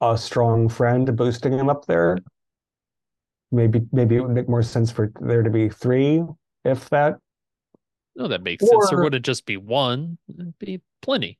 a 0.01 0.17
strong 0.19 0.69
friend 0.69 1.15
boosting 1.17 1.53
him 1.53 1.69
up 1.69 1.87
there. 1.87 2.19
Maybe, 3.53 3.81
maybe 3.93 4.17
it 4.17 4.21
would 4.21 4.31
make 4.31 4.49
more 4.49 4.63
sense 4.63 4.91
for 4.91 5.13
there 5.21 5.43
to 5.43 5.51
be 5.51 5.69
three, 5.69 6.23
if 6.65 6.89
that. 6.91 7.17
No, 8.17 8.29
that 8.29 8.43
makes 8.43 8.67
sense. 8.69 8.91
There 8.91 8.99
Or- 8.99 9.05
wouldn't 9.05 9.25
just 9.25 9.47
be 9.47 9.57
one; 9.57 10.19
it'd 10.29 10.59
be 10.59 10.81
plenty. 11.03 11.39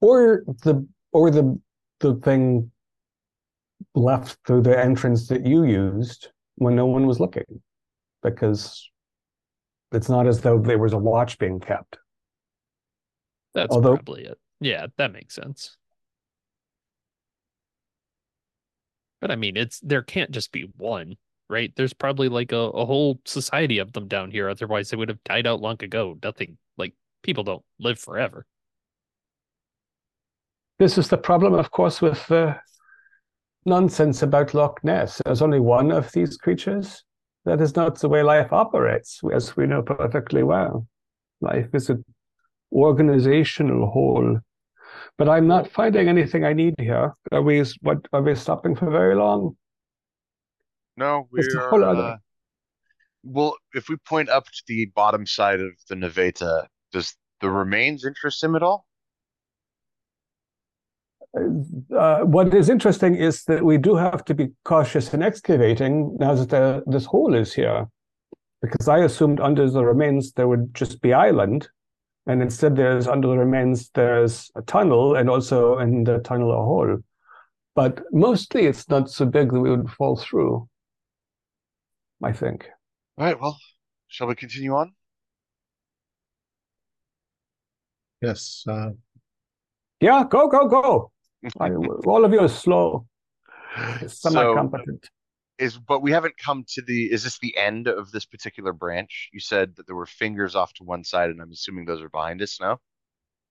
or 0.00 0.42
the 0.62 0.86
or 1.12 1.30
the 1.30 1.58
the 2.00 2.14
thing 2.16 2.70
left 3.94 4.38
through 4.46 4.62
the 4.62 4.78
entrance 4.78 5.28
that 5.28 5.44
you 5.46 5.64
used 5.64 6.28
when 6.56 6.74
no 6.76 6.86
one 6.86 7.06
was 7.06 7.20
looking 7.20 7.62
because 8.22 8.90
it's 9.92 10.08
not 10.08 10.26
as 10.26 10.40
though 10.40 10.58
there 10.58 10.78
was 10.78 10.92
a 10.92 10.98
watch 10.98 11.38
being 11.38 11.60
kept 11.60 11.98
That's 13.54 13.74
Although- 13.74 13.96
probably 13.96 14.24
it. 14.24 14.38
Yeah, 14.60 14.86
that 14.96 15.12
makes 15.12 15.34
sense. 15.34 15.76
But 19.20 19.30
I 19.30 19.36
mean, 19.36 19.56
it's 19.56 19.80
there 19.80 20.02
can't 20.02 20.30
just 20.30 20.52
be 20.52 20.70
one, 20.76 21.16
right? 21.48 21.72
There's 21.76 21.92
probably 21.94 22.28
like 22.28 22.52
a, 22.52 22.56
a 22.56 22.84
whole 22.86 23.20
society 23.24 23.78
of 23.78 23.92
them 23.92 24.08
down 24.08 24.30
here. 24.30 24.48
Otherwise, 24.48 24.90
they 24.90 24.96
would 24.96 25.08
have 25.08 25.22
died 25.24 25.46
out 25.46 25.60
long 25.60 25.82
ago. 25.82 26.18
Nothing 26.22 26.58
like 26.76 26.94
people 27.22 27.44
don't 27.44 27.64
live 27.78 27.98
forever. 27.98 28.46
This 30.78 30.98
is 30.98 31.08
the 31.08 31.16
problem 31.18 31.54
of 31.54 31.70
course 31.70 32.02
with 32.02 32.26
the 32.26 32.56
nonsense 33.64 34.22
about 34.22 34.54
loch 34.54 34.82
ness. 34.84 35.20
There's 35.24 35.42
only 35.42 35.60
one 35.60 35.90
of 35.90 36.12
these 36.12 36.36
creatures. 36.36 37.02
That 37.44 37.60
is 37.60 37.76
not 37.76 37.98
the 37.98 38.08
way 38.08 38.22
life 38.22 38.52
operates 38.52 39.20
as 39.32 39.56
we 39.56 39.66
know 39.66 39.82
perfectly 39.82 40.42
well. 40.42 40.86
Life 41.40 41.68
is 41.74 41.88
an 41.90 42.04
organizational 42.72 43.88
whole. 43.90 44.38
But 45.18 45.28
i'm 45.28 45.46
not 45.46 45.70
finding 45.70 46.08
anything 46.08 46.44
i 46.44 46.52
need 46.52 46.74
here. 46.78 47.14
Are 47.32 47.42
we 47.42 47.64
what 47.80 47.98
are 48.12 48.22
we 48.22 48.34
stopping 48.34 48.74
for 48.76 48.90
very 48.90 49.14
long? 49.14 49.56
No, 50.96 51.28
It's 51.34 51.54
a 51.54 51.58
we're 51.58 51.68
whole 51.70 51.84
other- 51.84 52.02
uh, 52.02 52.16
well. 53.22 53.56
If 53.74 53.88
we 53.88 53.96
point 53.96 54.28
up 54.28 54.46
to 54.46 54.62
the 54.66 54.86
bottom 54.94 55.26
side 55.26 55.60
of 55.60 55.72
the 55.88 55.94
Naveta, 55.94 56.66
does 56.92 57.14
the 57.40 57.50
remains 57.50 58.04
interest 58.04 58.42
him 58.42 58.56
at 58.56 58.62
all? 58.62 58.85
Uh, 61.34 62.20
what 62.20 62.54
is 62.54 62.68
interesting 62.68 63.14
is 63.14 63.44
that 63.44 63.64
we 63.64 63.78
do 63.78 63.94
have 63.96 64.24
to 64.26 64.34
be 64.34 64.48
cautious 64.64 65.12
in 65.12 65.22
excavating 65.22 66.16
now 66.18 66.34
that 66.34 66.50
the, 66.50 66.82
this 66.86 67.04
hole 67.04 67.34
is 67.34 67.52
here, 67.52 67.86
because 68.62 68.88
I 68.88 68.98
assumed 69.00 69.40
under 69.40 69.68
the 69.70 69.84
remains 69.84 70.32
there 70.32 70.48
would 70.48 70.74
just 70.74 71.00
be 71.00 71.12
island, 71.12 71.68
and 72.26 72.42
instead 72.42 72.76
there's 72.76 73.06
under 73.06 73.28
the 73.28 73.38
remains 73.38 73.90
there's 73.94 74.50
a 74.56 74.62
tunnel 74.62 75.16
and 75.16 75.28
also 75.28 75.78
in 75.78 76.04
the 76.04 76.18
tunnel 76.18 76.52
a 76.52 76.56
hole, 76.56 76.98
but 77.74 78.00
mostly 78.12 78.66
it's 78.66 78.88
not 78.88 79.10
so 79.10 79.26
big 79.26 79.52
that 79.52 79.60
we 79.60 79.70
would 79.70 79.90
fall 79.90 80.16
through. 80.16 80.68
I 82.22 82.32
think. 82.32 82.66
All 83.18 83.26
right. 83.26 83.38
Well, 83.38 83.58
shall 84.08 84.26
we 84.26 84.34
continue 84.34 84.74
on? 84.74 84.94
Yes. 88.22 88.64
Uh, 88.66 88.92
Yeah, 90.00 90.24
go 90.28 90.48
go 90.48 90.66
go. 90.66 91.12
I, 91.60 91.70
all 92.06 92.24
of 92.24 92.32
you 92.32 92.40
are 92.40 92.48
slow, 92.48 93.06
semi-competent. 94.06 95.08
Is 95.58 95.78
but 95.78 96.02
we 96.02 96.10
haven't 96.10 96.36
come 96.36 96.64
to 96.74 96.82
the. 96.82 97.10
Is 97.10 97.24
this 97.24 97.38
the 97.38 97.56
end 97.56 97.88
of 97.88 98.10
this 98.10 98.26
particular 98.26 98.72
branch? 98.74 99.30
You 99.32 99.40
said 99.40 99.74
that 99.76 99.86
there 99.86 99.96
were 99.96 100.06
fingers 100.06 100.54
off 100.54 100.72
to 100.74 100.84
one 100.84 101.02
side, 101.02 101.30
and 101.30 101.40
I'm 101.40 101.50
assuming 101.50 101.86
those 101.86 102.02
are 102.02 102.10
behind 102.10 102.42
us 102.42 102.58
now. 102.60 102.78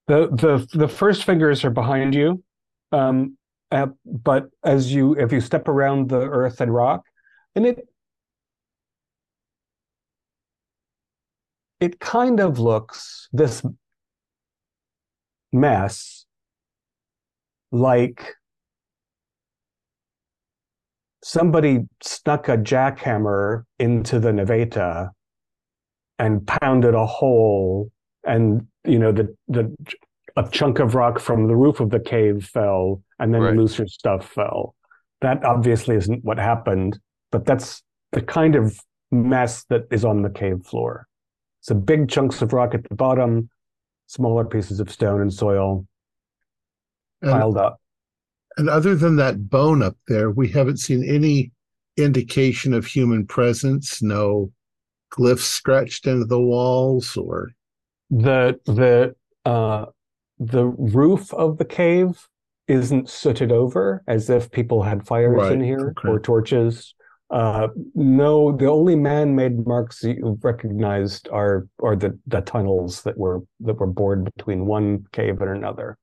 The 0.07 0.27
the 0.27 0.77
the 0.77 0.87
first 0.87 1.23
fingers 1.23 1.65
are 1.65 1.71
behind 1.71 2.13
you, 2.13 2.43
um, 2.91 3.37
uh, 3.71 3.87
but 4.05 4.49
as 4.63 4.93
you 4.93 5.13
if 5.13 5.31
you 5.31 5.41
step 5.41 5.67
around 5.67 6.09
the 6.09 6.21
earth 6.21 6.61
and 6.61 6.71
rock, 6.71 7.05
and 7.55 7.65
it 7.65 7.87
it 11.79 11.99
kind 11.99 12.39
of 12.39 12.59
looks 12.59 13.29
this 13.33 13.63
mess 15.51 16.24
like 17.75 18.33
somebody 21.23 21.79
snuck 22.01 22.47
a 22.47 22.57
jackhammer 22.57 23.63
into 23.79 24.19
the 24.19 24.29
Naveta 24.31 25.09
and 26.17 26.45
pounded 26.47 26.93
a 26.95 27.05
hole 27.05 27.91
and 28.25 28.65
you 28.85 28.97
know 28.97 29.11
the 29.11 29.35
the 29.47 29.75
a 30.37 30.47
chunk 30.49 30.79
of 30.79 30.95
rock 30.95 31.19
from 31.19 31.47
the 31.47 31.55
roof 31.55 31.79
of 31.79 31.89
the 31.89 31.99
cave 31.99 32.45
fell 32.45 33.01
and 33.19 33.33
then 33.33 33.41
Right. 33.41 33.55
looser 33.55 33.87
stuff 33.87 34.27
fell. 34.29 34.75
That 35.21 35.43
obviously 35.45 35.95
isn't 35.95 36.23
what 36.23 36.37
happened 36.37 36.99
but 37.31 37.45
that's 37.45 37.83
the 38.11 38.21
kind 38.21 38.55
of 38.55 38.79
mess 39.11 39.65
that 39.65 39.83
is 39.91 40.05
on 40.05 40.21
the 40.21 40.29
cave 40.29 40.65
floor. 40.65 41.07
So 41.61 41.75
big 41.75 42.09
chunks 42.09 42.41
of 42.41 42.53
rock 42.53 42.73
at 42.73 42.87
the 42.87 42.95
bottom 42.95 43.49
smaller 44.07 44.45
pieces 44.45 44.79
of 44.79 44.91
stone 44.91 45.19
and 45.21 45.33
soil 45.33 45.85
and, 47.25 47.33
piled 47.33 47.57
up 47.57 47.79
and 48.57 48.69
other 48.69 48.95
than 48.95 49.17
that 49.17 49.49
bone 49.49 49.83
up 49.83 49.97
there, 50.07 50.31
we 50.31 50.47
haven't 50.47 50.77
seen 50.77 51.03
any 51.03 51.51
indication 51.97 52.73
of 52.73 52.85
human 52.85 53.25
presence. 53.25 54.01
No 54.01 54.51
glyphs 55.13 55.39
scratched 55.39 56.07
into 56.07 56.25
the 56.25 56.39
walls, 56.41 57.17
or 57.17 57.51
the 58.09 58.59
the 58.65 59.15
uh 59.49 59.85
the 60.39 60.65
roof 60.65 61.33
of 61.33 61.57
the 61.57 61.65
cave 61.65 62.27
isn't 62.67 63.09
sooted 63.09 63.51
over 63.51 64.03
as 64.07 64.29
if 64.29 64.51
people 64.51 64.83
had 64.83 65.05
fires 65.05 65.35
Right, 65.37 65.51
in 65.53 65.63
here 65.63 65.93
okay. 65.97 66.09
or 66.09 66.19
torches 66.19 66.95
uh 67.29 67.67
no 67.93 68.55
the 68.55 68.65
only 68.67 68.95
man-made 68.95 69.65
marks 69.65 70.03
you've 70.03 70.43
recognized 70.43 71.27
are 71.31 71.67
are 71.81 71.95
the 71.95 72.17
the 72.27 72.41
tunnels 72.41 73.03
that 73.03 73.17
were 73.17 73.41
that 73.61 73.79
were 73.79 73.87
bored 73.87 74.25
between 74.35 74.65
one 74.65 75.05
cave 75.11 75.41
and 75.41 75.51
another 75.51 75.97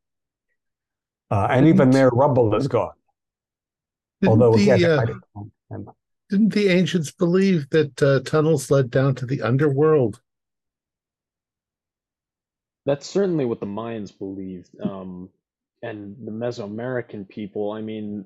uh 1.32 1.46
and 1.50 1.66
even 1.66 1.90
their 1.90 2.10
rubble 2.10 2.54
is 2.54 2.68
gone 2.68 2.96
although 4.26 4.54
the, 4.54 4.70
again, 4.70 4.90
uh, 4.90 5.00
I 5.00 5.04
don't 5.04 5.84
know. 5.86 5.96
Didn't 6.30 6.54
the 6.54 6.68
ancients 6.68 7.10
believe 7.10 7.68
that 7.70 8.02
uh, 8.02 8.20
tunnels 8.20 8.70
led 8.70 8.90
down 8.90 9.14
to 9.16 9.26
the 9.26 9.42
underworld? 9.42 10.20
That's 12.86 13.06
certainly 13.06 13.44
what 13.44 13.60
the 13.60 13.66
Mayans 13.66 14.16
believed. 14.16 14.70
Um, 14.82 15.28
and 15.82 16.16
the 16.24 16.30
Mesoamerican 16.32 17.28
people, 17.28 17.72
I 17.72 17.80
mean, 17.80 18.24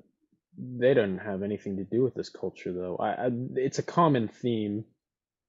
they 0.57 0.93
don't 0.93 1.17
have 1.19 1.43
anything 1.43 1.75
to 1.77 1.83
do 1.83 2.01
with 2.01 2.15
this 2.15 2.29
culture, 2.29 2.71
though. 2.71 2.97
I, 2.97 3.25
I, 3.25 3.29
it's 3.55 3.79
a 3.79 3.83
common 3.83 4.27
theme. 4.27 4.85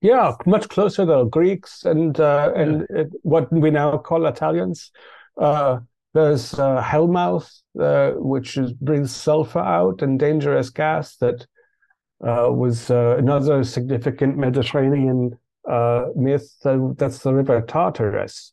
Yeah, 0.00 0.32
much 0.46 0.68
closer 0.68 1.06
to 1.06 1.26
Greeks 1.26 1.84
and 1.84 2.18
uh, 2.20 2.52
and 2.54 2.86
uh, 2.96 3.04
what 3.22 3.52
we 3.52 3.70
now 3.70 3.98
call 3.98 4.26
Italians. 4.26 4.92
Uh, 5.40 5.80
there's 6.14 6.54
uh, 6.54 6.82
Hellmouth, 6.82 7.50
uh, 7.78 8.12
which 8.12 8.56
is, 8.56 8.72
breathes 8.72 9.14
sulfur 9.14 9.60
out 9.60 10.02
and 10.02 10.18
dangerous 10.18 10.70
gas 10.70 11.16
that 11.16 11.46
uh, 12.24 12.48
was 12.50 12.90
uh, 12.90 13.16
another 13.18 13.62
significant 13.62 14.36
Mediterranean 14.36 15.38
uh, 15.68 16.06
myth. 16.16 16.56
That's 16.64 17.18
the 17.18 17.34
river 17.34 17.60
Tartarus. 17.60 18.52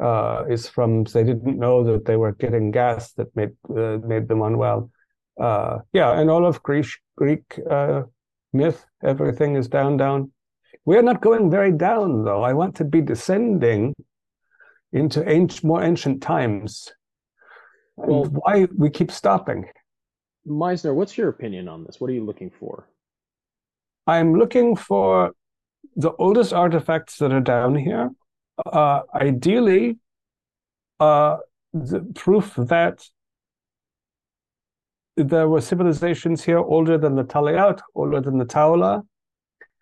Uh, 0.00 0.44
is 0.50 0.68
from 0.68 1.04
they 1.04 1.24
didn't 1.24 1.58
know 1.58 1.82
that 1.82 2.04
they 2.04 2.16
were 2.16 2.32
getting 2.32 2.70
gas 2.70 3.12
that 3.12 3.34
made 3.34 3.56
made 3.70 4.28
them 4.28 4.42
unwell. 4.42 4.90
Yeah, 5.38 6.20
and 6.20 6.28
all 6.28 6.44
of 6.44 6.62
Greek 6.62 6.86
Greek 7.16 7.58
myth, 8.52 8.84
everything 9.02 9.56
is 9.56 9.68
down, 9.68 9.96
down. 9.96 10.32
We're 10.84 11.02
not 11.02 11.22
going 11.22 11.50
very 11.50 11.72
down, 11.72 12.24
though. 12.24 12.42
I 12.42 12.52
want 12.52 12.76
to 12.76 12.84
be 12.84 13.00
descending 13.00 13.94
into 14.92 15.28
ancient, 15.28 15.64
more 15.64 15.82
ancient 15.82 16.22
times. 16.22 16.92
And 17.96 18.08
Well- 18.08 18.24
why 18.24 18.68
we 18.76 18.90
keep 18.90 19.10
stopping? 19.10 19.68
Meissner, 20.46 20.94
what's 20.94 21.18
your 21.18 21.28
opinion 21.28 21.68
on 21.68 21.84
this? 21.84 22.00
What 22.00 22.10
are 22.10 22.14
you 22.14 22.24
looking 22.24 22.50
for? 22.50 22.88
I'm 24.06 24.34
looking 24.34 24.76
for 24.76 25.32
the 25.96 26.12
oldest 26.12 26.52
artifacts 26.52 27.18
that 27.18 27.32
are 27.32 27.40
down 27.40 27.74
here. 27.74 28.10
Uh, 28.64 29.02
ideally, 29.14 29.98
uh, 31.00 31.38
the 31.72 32.00
proof 32.14 32.54
that 32.56 33.04
there 35.16 35.48
were 35.48 35.60
civilizations 35.60 36.44
here 36.44 36.58
older 36.58 36.98
than 36.98 37.16
the 37.16 37.24
Talayot, 37.24 37.80
older 37.94 38.20
than 38.20 38.38
the 38.38 38.44
Taula, 38.44 39.06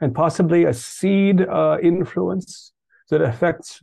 and 0.01 0.15
possibly 0.15 0.65
a 0.65 0.73
seed 0.73 1.41
uh, 1.43 1.79
influence 1.83 2.73
that 3.11 3.21
affects 3.21 3.83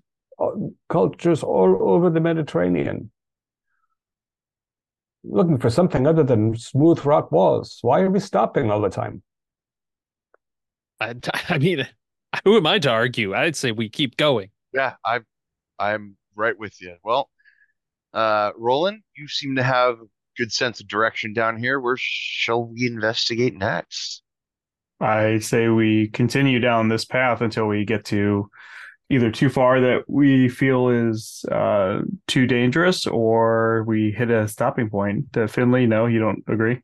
cultures 0.90 1.44
all 1.44 1.78
over 1.82 2.10
the 2.10 2.20
Mediterranean. 2.20 3.12
Looking 5.24 5.60
for 5.60 5.70
something 5.70 6.08
other 6.08 6.24
than 6.24 6.56
smooth 6.56 7.06
rock 7.06 7.32
walls. 7.32 7.78
Why 7.82 8.02
are 8.02 8.10
we 8.10 8.20
stopping 8.20 8.72
all 8.72 8.82
the 8.82 8.90
time? 8.90 9.22
I, 11.00 11.16
I 11.50 11.58
mean, 11.58 11.88
who 12.44 12.58
am 12.58 12.66
I 12.66 12.80
to 12.80 12.90
argue? 12.90 13.36
I'd 13.36 13.56
say 13.56 13.72
we 13.72 13.90
keep 13.90 14.18
going. 14.18 14.50
Yeah, 14.74 14.94
I, 15.06 15.20
I'm 15.78 16.16
right 16.36 16.58
with 16.58 16.82
you. 16.82 16.96
Well, 17.04 17.30
uh, 18.14 18.52
Roland, 18.58 19.04
you 19.16 19.28
seem 19.28 19.56
to 19.56 19.64
have 19.64 19.96
a 20.00 20.06
good 20.38 20.52
sense 20.52 20.80
of 20.80 20.88
direction 20.88 21.34
down 21.34 21.58
here. 21.58 21.80
Where 21.80 21.98
shall 21.98 22.66
we 22.66 22.88
investigate 22.88 23.56
next? 23.56 24.24
I 25.00 25.40
say 25.40 25.68
we 25.68 26.08
continue 26.08 26.60
down 26.60 26.88
this 26.88 27.06
path 27.06 27.42
until 27.42 27.68
we 27.68 27.86
get 27.86 28.06
to 28.06 28.50
either 29.12 29.30
too 29.32 29.50
far 29.50 29.80
that 29.82 30.04
we 30.08 30.50
feel 30.50 30.90
is 30.90 31.46
uh, 31.52 32.02
too 32.28 32.48
dangerous, 32.48 33.06
or 33.08 33.84
we 33.86 34.12
hit 34.12 34.32
a 34.32 34.48
stopping 34.48 34.90
point. 34.90 35.36
Uh, 35.36 35.48
Finley, 35.48 35.86
no, 35.86 36.06
you 36.06 36.20
don't 36.20 36.44
agree. 36.48 36.76
Do 36.76 36.82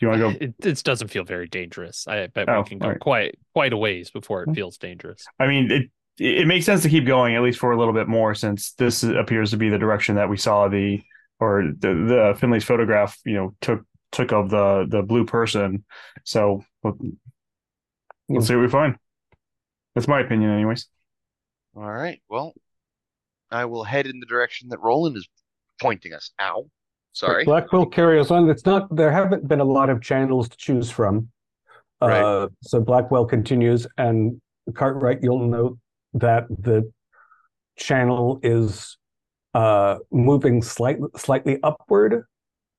you 0.00 0.08
want 0.08 0.20
to 0.20 0.32
go? 0.38 0.44
It, 0.44 0.54
it 0.66 0.82
doesn't 0.84 1.08
feel 1.08 1.24
very 1.24 1.46
dangerous. 1.48 2.06
I 2.08 2.26
bet 2.26 2.48
Oh, 2.48 2.60
we 2.62 2.68
can 2.68 2.78
go 2.78 2.86
alright. 2.86 3.00
quite 3.00 3.38
quite 3.54 3.72
a 3.72 3.76
ways 3.76 4.10
before 4.10 4.42
it 4.42 4.46
Hmm. 4.48 4.54
feels 4.54 4.76
dangerous. 4.76 5.24
I 5.38 5.46
mean, 5.46 5.70
it 5.70 5.90
it 6.18 6.46
makes 6.46 6.66
sense 6.66 6.82
to 6.82 6.88
keep 6.88 7.06
going 7.06 7.34
at 7.36 7.42
least 7.42 7.58
for 7.58 7.72
a 7.72 7.78
little 7.78 7.94
bit 7.94 8.08
more, 8.08 8.34
since 8.34 8.72
this 8.72 9.02
appears 9.02 9.50
to 9.50 9.56
be 9.56 9.68
the 9.68 9.78
direction 9.78 10.16
that 10.16 10.28
we 10.28 10.36
saw 10.36 10.68
the 10.68 11.00
or 11.40 11.72
the 11.78 11.88
the 11.94 12.34
Finley's 12.38 12.64
photograph, 12.64 13.18
you 13.24 13.34
know, 13.34 13.54
took 13.60 13.82
took 14.12 14.32
of 14.32 14.50
the 14.50 14.86
the 14.88 15.02
blue 15.02 15.24
person. 15.24 15.84
So 16.24 16.64
let- 16.82 16.94
let's 18.28 18.46
see 18.48 18.54
what 18.56 18.62
we 18.62 18.68
find. 18.68 18.96
That's 19.94 20.08
my 20.08 20.20
opinion, 20.20 20.50
anyways. 20.50 20.88
All 21.76 21.90
right. 21.90 22.20
Well, 22.28 22.54
I 23.50 23.64
will 23.64 23.84
head 23.84 24.06
in 24.06 24.20
the 24.20 24.26
direction 24.26 24.68
that 24.70 24.80
Roland 24.80 25.16
is 25.16 25.28
pointing 25.80 26.12
us. 26.12 26.30
Ow. 26.40 26.68
Sorry. 27.12 27.44
Blackwell 27.44 27.86
carries 27.86 28.30
on. 28.30 28.48
It's 28.50 28.66
not. 28.66 28.94
There 28.94 29.12
haven't 29.12 29.46
been 29.46 29.60
a 29.60 29.64
lot 29.64 29.88
of 29.88 30.02
channels 30.02 30.48
to 30.48 30.56
choose 30.56 30.90
from. 30.90 31.28
Right. 32.00 32.20
Uh, 32.20 32.48
so 32.62 32.80
Blackwell 32.80 33.24
continues, 33.24 33.86
and 33.96 34.40
Cartwright, 34.74 35.20
you'll 35.22 35.46
note 35.46 35.78
that 36.14 36.46
the 36.48 36.92
channel 37.76 38.40
is 38.42 38.98
uh, 39.54 39.98
moving 40.10 40.60
slightly 40.60 41.08
slightly 41.16 41.58
upward, 41.62 42.24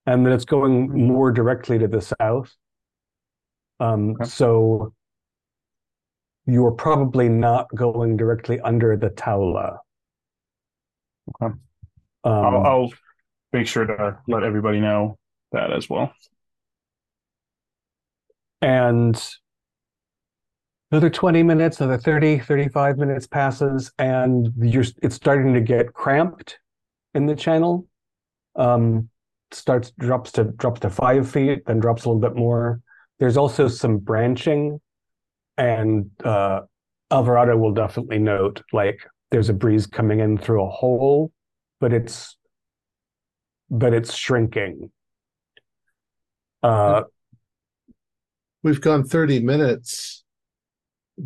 and 0.04 0.26
that 0.26 0.32
it's 0.32 0.44
going 0.44 1.06
more 1.06 1.32
directly 1.32 1.78
to 1.78 1.88
the 1.88 2.02
south. 2.02 2.54
Um, 3.80 4.10
Okay. 4.12 4.24
So 4.24 4.92
you're 6.46 6.72
probably 6.72 7.28
not 7.28 7.68
going 7.74 8.16
directly 8.16 8.60
under 8.60 8.96
the 8.96 9.10
Taula. 9.10 9.78
Okay. 11.42 11.52
Um, 11.52 12.32
I'll, 12.32 12.66
I'll 12.66 12.92
make 13.52 13.66
sure 13.66 13.84
to 13.86 14.18
let 14.28 14.42
everybody 14.44 14.80
know 14.80 15.18
that 15.52 15.72
as 15.72 15.88
well. 15.88 16.12
and 18.62 19.20
another 20.90 21.10
20 21.10 21.42
minutes 21.42 21.80
another 21.80 21.98
30 21.98 22.38
35 22.38 22.96
minutes 22.98 23.26
passes 23.26 23.92
and 23.98 24.52
you're 24.58 24.84
it's 25.02 25.16
starting 25.16 25.52
to 25.54 25.60
get 25.60 25.92
cramped 25.92 26.58
in 27.14 27.26
the 27.26 27.34
channel 27.34 27.86
um 28.56 29.08
starts 29.50 29.92
drops 29.98 30.32
to 30.32 30.44
drops 30.44 30.80
to 30.80 30.90
five 30.90 31.28
feet 31.28 31.64
then 31.66 31.78
drops 31.80 32.04
a 32.04 32.08
little 32.08 32.20
bit 32.20 32.36
more 32.36 32.80
there's 33.18 33.36
also 33.36 33.68
some 33.68 33.98
branching 33.98 34.80
and 35.58 36.10
uh 36.24 36.60
alvarado 37.10 37.56
will 37.56 37.72
definitely 37.72 38.18
note 38.18 38.62
like 38.72 38.98
there's 39.30 39.48
a 39.48 39.54
breeze 39.54 39.86
coming 39.86 40.20
in 40.20 40.36
through 40.36 40.64
a 40.64 40.68
hole 40.68 41.32
but 41.80 41.92
it's 41.92 42.36
but 43.70 43.92
it's 43.92 44.14
shrinking 44.14 44.90
uh 46.62 47.02
We've 48.62 48.80
gone 48.80 49.04
30 49.04 49.44
minutes. 49.44 50.24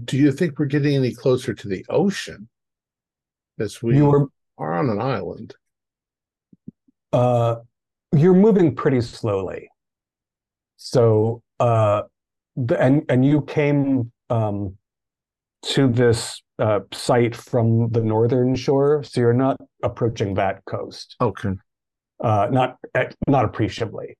Do 0.04 0.18
you 0.18 0.30
think 0.30 0.58
we're 0.58 0.66
getting 0.66 0.94
any 0.94 1.14
closer 1.14 1.54
to 1.54 1.68
the 1.68 1.86
ocean? 1.88 2.50
As 3.58 3.82
we 3.82 3.98
are 4.02 4.28
on 4.58 4.90
an 4.90 5.00
island. 5.00 5.54
uh 7.14 7.56
you're 8.14 8.34
moving 8.34 8.74
pretty 8.74 9.00
slowly 9.00 9.70
so 10.76 11.42
uh 11.60 12.02
the, 12.56 12.78
and 12.78 13.04
and 13.08 13.24
you 13.24 13.40
came 13.42 14.12
um 14.30 14.76
to 15.62 15.88
this 15.88 16.42
uh 16.58 16.80
site 16.92 17.36
from 17.36 17.90
the 17.90 18.00
northern 18.00 18.54
shore 18.54 19.02
so 19.02 19.20
you're 19.20 19.32
not 19.32 19.60
approaching 19.82 20.34
that 20.34 20.64
coast 20.64 21.16
Okay. 21.20 21.50
uh 22.24 22.48
not 22.50 22.76
eh, 22.94 23.10
not 23.26 23.44
appreciably 23.44 24.16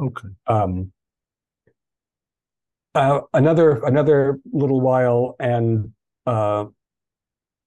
Okay. 0.00 0.28
um 0.46 0.92
uh, 2.94 3.20
another 3.34 3.84
another 3.84 4.38
little 4.52 4.80
while 4.80 5.36
and 5.38 5.92
uh 6.26 6.64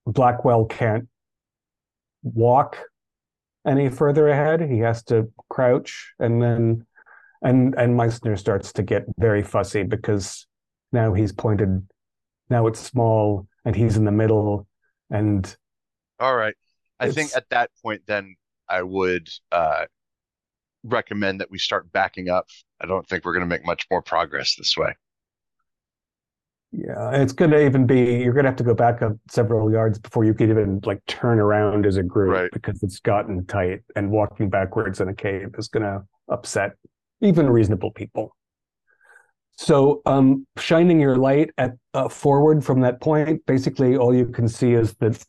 blackwell 0.05 0.65
can't 0.65 1.07
walk 2.23 2.77
any 3.65 3.89
further 3.89 4.27
ahead 4.27 4.59
he 4.61 4.79
has 4.79 5.03
to 5.03 5.31
crouch 5.49 6.13
and 6.19 6.41
then 6.41 6.85
and 7.41 7.75
and 7.75 7.95
meissner 7.95 8.35
starts 8.37 8.73
to 8.73 8.83
get 8.83 9.03
very 9.17 9.43
fussy 9.43 9.83
because 9.83 10.45
now 10.93 11.13
he's 11.13 11.31
pointed 11.31 11.87
now 12.49 12.67
it's 12.67 12.79
small 12.79 13.47
and 13.65 13.75
he's 13.75 13.97
in 13.97 14.05
the 14.05 14.11
middle 14.11 14.67
and 15.09 15.55
All 16.19 16.35
right. 16.35 16.55
I 16.99 17.11
think 17.11 17.31
at 17.35 17.49
that 17.49 17.69
point, 17.83 18.03
then 18.05 18.35
I 18.69 18.81
would 18.83 19.27
uh, 19.51 19.85
recommend 20.83 21.41
that 21.41 21.51
we 21.51 21.57
start 21.57 21.91
backing 21.91 22.29
up. 22.29 22.47
I 22.79 22.85
don't 22.85 23.05
think 23.07 23.25
we're 23.25 23.33
going 23.33 23.41
to 23.41 23.47
make 23.47 23.65
much 23.65 23.85
more 23.91 24.01
progress 24.01 24.55
this 24.55 24.77
way. 24.77 24.93
Yeah, 26.75 27.11
it's 27.21 27.33
gonna 27.33 27.59
even 27.59 27.85
be 27.85 28.15
you're 28.15 28.33
gonna 28.33 28.47
have 28.47 28.55
to 28.55 28.63
go 28.63 28.73
back 28.73 29.03
up 29.03 29.13
several 29.29 29.71
yards 29.71 29.99
before 29.99 30.23
you 30.25 30.33
could 30.33 30.49
even 30.49 30.79
like 30.83 31.05
turn 31.05 31.39
around 31.39 31.85
as 31.85 31.97
a 31.97 32.03
group 32.03 32.33
Right. 32.33 32.49
because 32.51 32.81
it's 32.81 32.99
gotten 32.99 33.45
tight 33.45 33.81
and 33.95 34.09
walking 34.09 34.49
backwards 34.49 34.99
in 34.99 35.07
a 35.07 35.13
cave 35.13 35.53
is 35.59 35.67
gonna 35.67 36.03
upset 36.29 36.71
even 37.21 37.47
reasonable 37.47 37.91
people. 37.91 38.35
So, 39.55 40.01
um, 40.05 40.47
shining 40.57 40.99
your 40.99 41.15
light 41.15 41.51
at 41.57 41.73
uh, 41.93 42.09
forward 42.09 42.65
from 42.65 42.81
that 42.81 43.01
point, 43.01 43.45
basically 43.45 43.97
all 43.97 44.13
you 44.13 44.25
can 44.27 44.47
see 44.47 44.73
is 44.73 44.93
that 44.95 45.23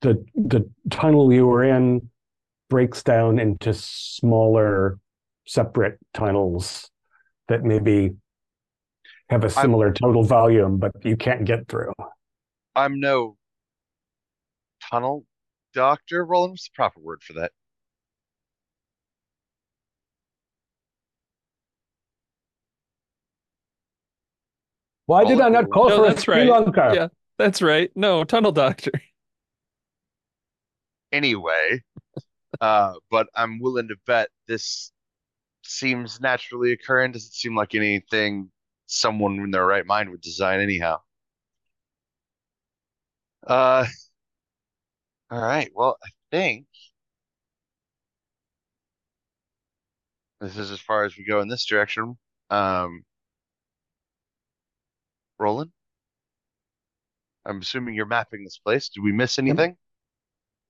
the 0.00 0.24
the 0.34 0.68
tunnel 0.90 1.32
you 1.32 1.46
were 1.46 1.64
in 1.64 2.10
breaks 2.70 3.02
down 3.02 3.38
into 3.38 3.74
smaller, 3.74 4.98
separate 5.46 5.98
tunnels 6.14 6.90
that 7.48 7.62
maybe 7.62 8.12
have 9.28 9.44
a 9.44 9.50
similar 9.50 9.92
total 9.92 10.24
volume, 10.24 10.78
but 10.78 10.92
you 11.04 11.16
can't 11.16 11.44
get 11.44 11.68
through. 11.68 11.92
I'm 12.74 12.98
no 12.98 13.36
tunnel 14.90 15.24
doctor. 15.74 16.24
Roland, 16.24 16.52
what's 16.52 16.68
the 16.68 16.74
proper 16.74 17.00
word 17.00 17.22
for 17.22 17.34
that? 17.34 17.52
Why 25.10 25.24
did 25.24 25.40
I 25.40 25.48
not 25.48 25.68
call 25.70 25.88
No, 25.88 25.96
for 25.96 26.04
a 26.04 26.08
that's 26.10 26.28
right. 26.28 26.46
spelunker? 26.46 26.94
Yeah, 26.94 27.08
that's 27.36 27.60
right. 27.60 27.90
No, 27.96 28.22
tunnel 28.22 28.52
doctor. 28.52 28.92
Anyway, 31.10 31.82
uh, 32.60 32.92
but 33.10 33.26
I'm 33.34 33.58
willing 33.58 33.88
to 33.88 33.96
bet 34.06 34.28
this 34.46 34.92
seems 35.64 36.20
naturally 36.20 36.70
occurring. 36.70 37.10
Doesn't 37.10 37.32
seem 37.32 37.56
like 37.56 37.74
anything 37.74 38.52
someone 38.86 39.40
in 39.40 39.50
their 39.50 39.66
right 39.66 39.84
mind 39.84 40.10
would 40.10 40.20
design 40.20 40.60
anyhow. 40.60 41.00
Uh, 43.44 43.86
all 45.32 45.40
right. 45.42 45.72
Well, 45.74 45.96
I 46.04 46.08
think 46.30 46.66
this 50.40 50.56
is 50.56 50.70
as 50.70 50.78
far 50.78 51.04
as 51.04 51.16
we 51.16 51.24
go 51.24 51.40
in 51.40 51.48
this 51.48 51.66
direction. 51.66 52.16
Um, 52.50 53.02
Roland, 55.40 55.72
I'm 57.44 57.60
assuming 57.60 57.94
you're 57.94 58.06
mapping 58.06 58.44
this 58.44 58.58
place. 58.58 58.90
Did 58.90 59.02
we 59.02 59.12
miss 59.12 59.38
anything? 59.38 59.76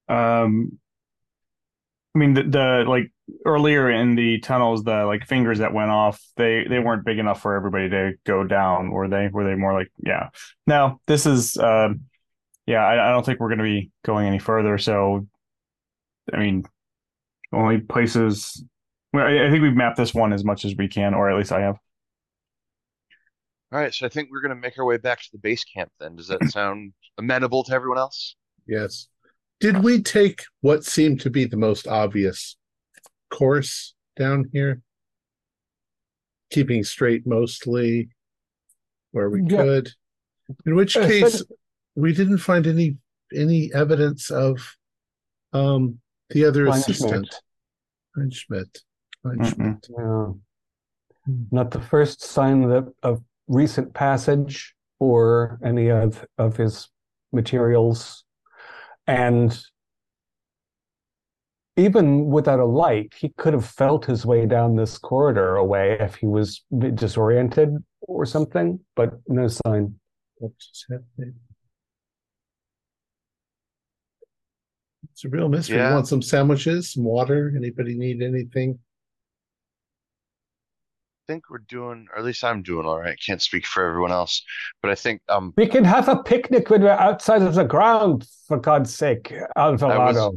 Um, 0.08 0.78
I 2.14 2.18
mean, 2.18 2.34
the, 2.34 2.42
the 2.42 2.84
like 2.88 3.12
earlier 3.44 3.90
in 3.90 4.14
the 4.16 4.40
tunnels, 4.40 4.82
the 4.82 5.04
like 5.04 5.26
fingers 5.26 5.58
that 5.58 5.72
went 5.72 5.90
off, 5.90 6.20
they 6.36 6.64
they 6.68 6.78
weren't 6.78 7.04
big 7.04 7.18
enough 7.18 7.42
for 7.42 7.54
everybody 7.54 7.88
to 7.90 8.12
go 8.24 8.44
down, 8.44 8.90
were 8.90 9.08
they? 9.08 9.28
Were 9.28 9.44
they 9.44 9.54
more 9.54 9.74
like, 9.74 9.92
yeah. 10.04 10.30
No, 10.66 11.00
this 11.06 11.26
is, 11.26 11.56
uh, 11.56 11.90
yeah. 12.66 12.84
I, 12.84 13.08
I 13.08 13.12
don't 13.12 13.24
think 13.24 13.40
we're 13.40 13.48
going 13.48 13.58
to 13.58 13.64
be 13.64 13.90
going 14.04 14.26
any 14.26 14.38
further. 14.38 14.78
So, 14.78 15.26
I 16.32 16.38
mean, 16.38 16.64
only 17.52 17.78
places. 17.78 18.64
Well, 19.12 19.26
I, 19.26 19.46
I 19.46 19.50
think 19.50 19.62
we've 19.62 19.74
mapped 19.74 19.96
this 19.96 20.14
one 20.14 20.32
as 20.32 20.44
much 20.44 20.64
as 20.64 20.74
we 20.76 20.88
can, 20.88 21.14
or 21.14 21.30
at 21.30 21.36
least 21.36 21.52
I 21.52 21.60
have. 21.62 21.78
All 23.72 23.78
right, 23.78 23.94
so 23.94 24.04
I 24.04 24.08
think 24.08 24.30
we're 24.30 24.40
going 24.40 24.54
to 24.54 24.60
make 24.60 24.78
our 24.78 24.84
way 24.84 24.96
back 24.96 25.20
to 25.20 25.28
the 25.32 25.38
base 25.38 25.62
camp 25.64 25.90
then. 26.00 26.16
Does 26.16 26.26
that 26.28 26.42
sound 26.50 26.92
amenable 27.18 27.62
to 27.64 27.72
everyone 27.72 27.98
else? 27.98 28.34
Yes. 28.66 29.06
Did 29.60 29.84
we 29.84 30.02
take 30.02 30.42
what 30.60 30.84
seemed 30.84 31.20
to 31.20 31.30
be 31.30 31.44
the 31.44 31.56
most 31.56 31.86
obvious 31.86 32.56
course 33.30 33.94
down 34.18 34.46
here? 34.52 34.80
Keeping 36.50 36.82
straight 36.82 37.26
mostly 37.26 38.08
where 39.12 39.30
we 39.30 39.42
Yeah. 39.42 39.62
could. 39.62 39.90
In 40.66 40.74
which 40.74 40.94
case 40.94 41.44
we 41.94 42.12
didn't 42.12 42.38
find 42.38 42.66
any 42.66 42.96
any 43.32 43.72
evidence 43.72 44.30
of 44.32 44.76
um 45.52 46.00
the 46.30 46.44
other 46.44 46.66
Kleinschmidt. 46.66 46.78
assistant. 46.90 47.34
Kleinschmidt. 48.16 48.82
Kleinschmidt. 49.24 49.88
Yeah. 49.96 50.32
Not 51.52 51.70
the 51.70 51.80
first 51.80 52.22
sign 52.22 52.62
that 52.68 52.92
of 53.04 53.22
recent 53.51 53.92
passage 53.92 54.74
or 55.01 55.59
any 55.64 55.90
of 55.90 56.24
of 56.38 56.57
his 56.57 56.88
materials 57.32 58.24
and 59.07 59.61
even 61.76 62.26
without 62.26 62.61
a 62.61 62.64
light, 62.64 63.12
he 63.16 63.30
could 63.38 63.55
have 63.55 63.64
felt 63.64 64.05
his 64.05 64.24
way 64.26 64.44
down 64.46 64.76
this 64.76 64.98
corridor 64.98 65.57
away 65.57 65.96
if 65.98 66.14
he 66.16 66.26
was 66.26 66.62
disoriented 66.94 67.70
or 68.03 68.26
something, 68.26 68.78
but 68.94 69.14
no 69.28 69.48
sign. 69.48 69.94
What's 70.36 70.84
happening? 70.90 71.34
It's 75.12 75.24
a 75.24 75.28
real 75.28 75.48
mystery. 75.48 75.76
You 75.76 75.82
Yeah. 75.82 75.94
want 75.94 76.09
some 76.09 76.22
sandwiches, 76.22 76.92
some 76.92 77.05
water? 77.05 77.53
Anybody 77.57 77.96
need 77.96 78.22
anything? 78.22 78.78
I 81.30 81.32
think 81.32 81.48
we're 81.48 81.58
doing, 81.58 82.08
or 82.12 82.18
at 82.18 82.24
least 82.24 82.42
I'm 82.42 82.60
doing 82.60 82.86
all 82.86 82.98
right. 82.98 83.16
Can't 83.24 83.40
speak 83.40 83.64
for 83.64 83.84
everyone 83.86 84.10
else, 84.10 84.42
but 84.82 84.90
I 84.90 84.96
think 84.96 85.22
um 85.28 85.54
We 85.56 85.68
can 85.68 85.84
have 85.84 86.08
a 86.08 86.20
picnic 86.24 86.68
when 86.70 86.82
we're 86.82 86.90
outside 86.90 87.42
of 87.42 87.54
the 87.54 87.62
ground, 87.62 88.26
for 88.48 88.56
God's 88.58 88.92
sake, 88.92 89.32
Alvarado. 89.56 90.32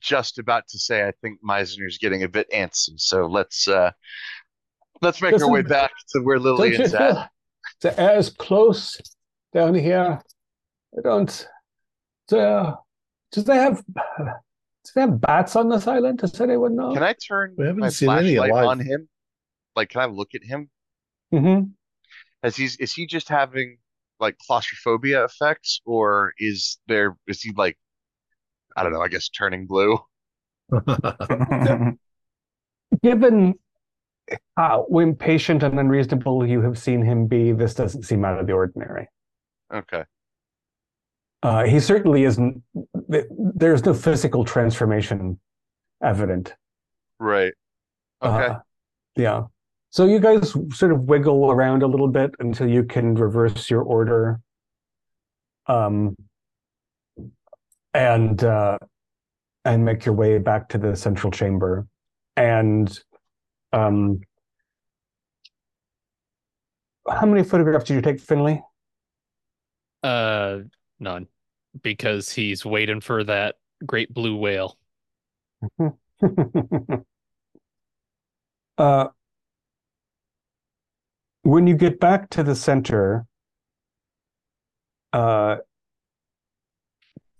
just 0.00 0.38
about 0.38 0.66
to 0.68 0.78
say 0.78 1.06
I 1.06 1.12
think 1.20 1.40
Meissner's 1.46 1.98
getting 1.98 2.22
a 2.22 2.28
bit 2.28 2.50
antsy. 2.52 2.98
So 2.98 3.26
let's 3.26 3.68
uh 3.68 3.90
let's 5.02 5.20
make 5.20 5.34
our 5.34 5.40
Doesn't- 5.40 5.52
way 5.52 5.60
back 5.60 5.90
to 6.14 6.20
where 6.22 6.38
Don't 6.38 6.46
you 6.46 6.54
Lillian's 6.78 6.94
at. 6.94 7.12
feel 7.12 7.28
the 7.82 8.00
air 8.00 8.16
is 8.16 8.30
close 8.30 8.98
down 9.52 9.74
here? 9.74 10.22
I 10.96 11.00
don't. 11.02 11.48
Uh, 12.32 12.72
do 13.32 13.42
they 13.42 13.56
have? 13.56 13.82
Do 13.86 14.90
they 14.94 15.00
have 15.02 15.20
bats 15.20 15.54
on 15.56 15.68
this 15.68 15.86
island? 15.86 16.18
Does 16.20 16.40
anyone 16.40 16.76
know? 16.76 16.94
Can 16.94 17.02
I 17.02 17.12
turn 17.14 17.54
We 17.58 17.66
haven't 17.66 17.80
my 17.80 17.88
seen 17.90 18.08
any 18.10 18.36
flashlight 18.36 18.50
alive. 18.52 18.66
on 18.68 18.80
him? 18.80 19.08
Like, 19.76 19.90
can 19.90 20.00
I 20.00 20.06
look 20.06 20.34
at 20.34 20.44
him? 20.44 20.70
Mhm. 21.32 21.72
As 22.42 22.56
he's 22.56 22.76
is 22.76 22.92
he 22.92 23.06
just 23.06 23.28
having 23.28 23.78
like 24.20 24.38
claustrophobia 24.38 25.24
effects, 25.24 25.80
or 25.84 26.34
is 26.38 26.78
there 26.86 27.16
is 27.26 27.42
he 27.42 27.52
like 27.56 27.78
I 28.76 28.82
don't 28.82 28.92
know, 28.92 29.02
I 29.02 29.08
guess 29.08 29.28
turning 29.28 29.66
blue? 29.66 29.98
Given 33.02 33.54
how 34.56 34.86
impatient 34.90 35.62
and 35.62 35.78
unreasonable 35.78 36.46
you 36.46 36.62
have 36.62 36.78
seen 36.78 37.02
him 37.02 37.26
be, 37.26 37.52
this 37.52 37.74
doesn't 37.74 38.04
seem 38.04 38.24
out 38.24 38.38
of 38.38 38.46
the 38.46 38.52
ordinary. 38.52 39.08
Okay. 39.72 40.04
Uh, 41.42 41.64
he 41.64 41.78
certainly 41.78 42.24
isn't. 42.24 42.62
There's 43.08 43.84
no 43.84 43.92
physical 43.92 44.44
transformation 44.44 45.38
evident. 46.02 46.54
Right. 47.18 47.52
Okay. 48.22 48.46
Uh, 48.46 48.58
yeah. 49.16 49.42
So 49.94 50.06
you 50.06 50.18
guys 50.18 50.50
sort 50.72 50.90
of 50.90 51.02
wiggle 51.02 51.52
around 51.52 51.84
a 51.84 51.86
little 51.86 52.08
bit 52.08 52.34
until 52.40 52.68
you 52.68 52.82
can 52.82 53.14
reverse 53.14 53.70
your 53.70 53.82
order. 53.82 54.40
Um, 55.68 56.16
and 57.94 58.42
uh, 58.42 58.78
and 59.64 59.84
make 59.84 60.04
your 60.04 60.16
way 60.16 60.38
back 60.38 60.68
to 60.70 60.78
the 60.78 60.96
central 60.96 61.30
chamber. 61.30 61.86
And 62.36 62.98
um, 63.72 64.22
how 67.08 67.26
many 67.26 67.44
photographs 67.44 67.84
did 67.84 67.94
you 67.94 68.02
take, 68.02 68.18
Finley? 68.18 68.60
Uh, 70.02 70.62
none, 70.98 71.28
because 71.82 72.32
he's 72.32 72.66
waiting 72.66 73.00
for 73.00 73.22
that 73.22 73.54
great 73.86 74.12
blue 74.12 74.36
whale. 74.36 74.76
uh, 78.76 79.06
when 81.44 81.66
you 81.66 81.76
get 81.76 82.00
back 82.00 82.30
to 82.30 82.42
the 82.42 82.54
center, 82.56 83.26
uh, 85.12 85.56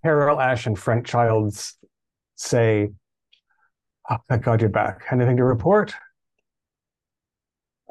Carol, 0.02 0.40
Ash, 0.40 0.66
and 0.66 0.78
Frank 0.78 1.06
Childs 1.06 1.76
say, 2.36 2.90
oh, 4.10 4.16
thank 4.28 4.44
God 4.44 4.60
you're 4.60 4.70
back. 4.70 5.06
Anything 5.10 5.38
to 5.38 5.44
report? 5.44 5.94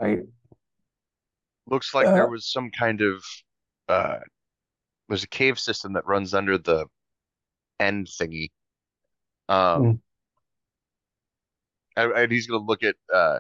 I, 0.02 0.20
Looks 1.66 1.94
like 1.94 2.06
there 2.06 2.28
Uh, 2.28 2.30
was 2.30 2.52
some 2.52 2.70
kind 2.72 3.02
of 3.02 3.24
uh 3.88 4.20
there's 5.08 5.24
a 5.24 5.28
cave 5.28 5.58
system 5.60 5.94
that 5.94 6.06
runs 6.06 6.34
under 6.34 6.58
the 6.58 6.86
end 7.80 8.08
thingy. 8.08 8.52
Um 9.50 9.84
Mm. 9.84 10.00
and, 11.96 12.12
and 12.12 12.32
he's 12.32 12.48
gonna 12.48 12.64
look 12.64 12.84
at 12.84 12.96
uh 13.14 13.40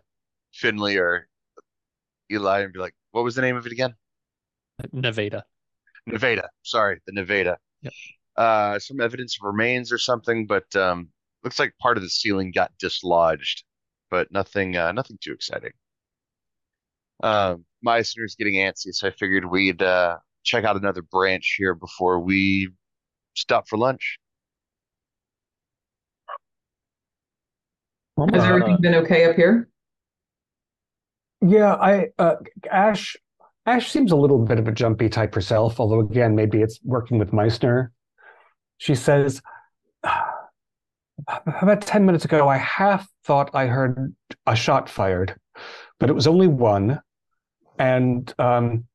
Finley 0.53 0.97
or 0.97 1.27
Eli 2.31 2.61
and 2.61 2.73
be 2.73 2.79
like, 2.79 2.93
what 3.11 3.23
was 3.23 3.35
the 3.35 3.41
name 3.41 3.55
of 3.55 3.65
it 3.65 3.71
again? 3.71 3.93
Nevada. 4.91 5.43
Nevada. 6.07 6.49
Sorry, 6.63 6.99
the 7.05 7.11
Nevada. 7.13 7.57
Yep. 7.81 7.93
Uh 8.35 8.79
some 8.79 8.99
evidence 8.99 9.37
of 9.39 9.45
remains 9.45 9.91
or 9.91 9.97
something, 9.97 10.47
but 10.47 10.75
um 10.75 11.09
looks 11.43 11.59
like 11.59 11.73
part 11.79 11.97
of 11.97 12.03
the 12.03 12.09
ceiling 12.09 12.51
got 12.51 12.71
dislodged, 12.79 13.63
but 14.09 14.31
nothing 14.31 14.75
uh 14.75 14.91
nothing 14.91 15.17
too 15.21 15.33
exciting. 15.33 15.71
Um 17.21 17.65
Meissner's 17.85 18.35
getting 18.35 18.55
antsy, 18.55 18.93
so 18.93 19.07
I 19.07 19.11
figured 19.11 19.45
we'd 19.45 19.81
uh 19.81 20.17
check 20.43 20.63
out 20.63 20.75
another 20.75 21.01
branch 21.01 21.55
here 21.57 21.75
before 21.75 22.19
we 22.19 22.69
stop 23.35 23.67
for 23.67 23.77
lunch. 23.77 24.17
Has 28.17 28.43
Uh, 28.43 28.47
everything 28.47 28.77
been 28.81 28.95
okay 28.95 29.25
up 29.25 29.35
here? 29.35 29.69
Yeah, 31.45 31.73
I, 31.75 32.07
uh, 32.17 32.35
Ash, 32.71 33.15
Ash 33.65 33.91
seems 33.91 34.11
a 34.11 34.15
little 34.15 34.39
bit 34.39 34.59
of 34.59 34.67
a 34.67 34.71
jumpy 34.71 35.09
type 35.09 35.35
herself, 35.35 35.79
although 35.79 35.99
again, 35.99 36.35
maybe 36.35 36.61
it's 36.61 36.79
working 36.83 37.17
with 37.17 37.31
Meissner. 37.31 37.91
She 38.77 38.95
says, 38.95 39.41
about 41.27 41.81
10 41.81 42.05
minutes 42.05 42.25
ago, 42.25 42.47
I 42.47 42.57
half 42.57 43.07
thought 43.25 43.51
I 43.53 43.67
heard 43.67 44.15
a 44.45 44.55
shot 44.55 44.89
fired, 44.89 45.35
but 45.99 46.09
it 46.09 46.13
was 46.13 46.27
only 46.27 46.47
one. 46.47 46.99
And 47.79 48.33
um, 48.37 48.85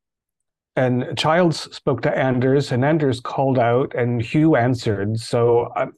and 0.77 1.19
Childs 1.19 1.75
spoke 1.75 2.03
to 2.03 2.17
Anders, 2.17 2.71
and 2.71 2.85
Anders 2.85 3.19
called 3.19 3.59
out, 3.59 3.97
and 3.97 4.23
Hugh 4.23 4.55
answered. 4.55 5.19
So 5.19 5.73
I, 5.75 5.89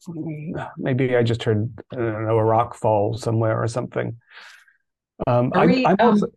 maybe 0.79 1.15
I 1.17 1.23
just 1.23 1.43
heard 1.43 1.71
I 1.93 1.97
don't 1.97 2.27
know 2.27 2.39
a 2.39 2.45
rock 2.45 2.75
fall 2.75 3.15
somewhere 3.19 3.63
or 3.63 3.69
something. 3.69 4.17
Um, 5.27 5.53
I, 5.55 5.67
we, 5.67 5.85
um, 5.85 5.97
also, 6.01 6.29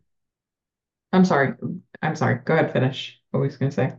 I'm 1.14 1.24
sorry. 1.24 1.54
I'm 2.02 2.16
sorry. 2.16 2.40
Go 2.44 2.56
ahead, 2.56 2.74
finish. 2.74 3.22
What 3.32 3.40
were 3.40 3.46
you 3.46 3.58
going 3.58 3.72
to 3.72 3.76
say? 3.76 3.94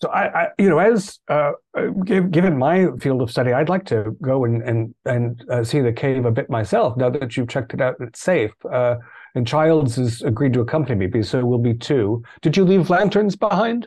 So 0.00 0.08
I, 0.08 0.42
I, 0.42 0.48
you 0.58 0.68
know, 0.68 0.78
as 0.78 1.20
uh, 1.28 1.52
uh, 1.78 1.86
given 2.04 2.58
my 2.58 2.88
field 2.98 3.22
of 3.22 3.30
study, 3.30 3.52
I'd 3.52 3.68
like 3.68 3.84
to 3.86 4.16
go 4.20 4.44
and 4.44 4.60
and 4.62 4.94
and 5.04 5.44
uh, 5.48 5.62
see 5.62 5.80
the 5.80 5.92
cave 5.92 6.24
a 6.24 6.32
bit 6.32 6.50
myself. 6.50 6.96
Now 6.96 7.08
that 7.10 7.36
you've 7.36 7.48
checked 7.48 7.72
it 7.72 7.80
out, 7.80 7.94
it's 8.00 8.20
safe. 8.20 8.50
Uh, 8.68 8.96
and 9.36 9.46
Childs 9.46 9.94
has 9.96 10.20
agreed 10.22 10.54
to 10.54 10.60
accompany 10.60 11.06
me, 11.06 11.22
so 11.22 11.44
we'll 11.44 11.58
be 11.58 11.74
two. 11.74 12.24
Did 12.40 12.56
you 12.56 12.64
leave 12.64 12.90
lanterns 12.90 13.36
behind? 13.36 13.86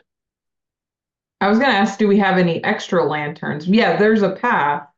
I 1.40 1.48
was 1.48 1.58
going 1.58 1.70
to 1.70 1.76
ask, 1.76 1.98
do 1.98 2.08
we 2.08 2.18
have 2.18 2.38
any 2.38 2.64
extra 2.64 3.04
lanterns? 3.04 3.68
Yeah, 3.68 3.96
there's 3.96 4.22
a 4.22 4.30
path 4.30 4.88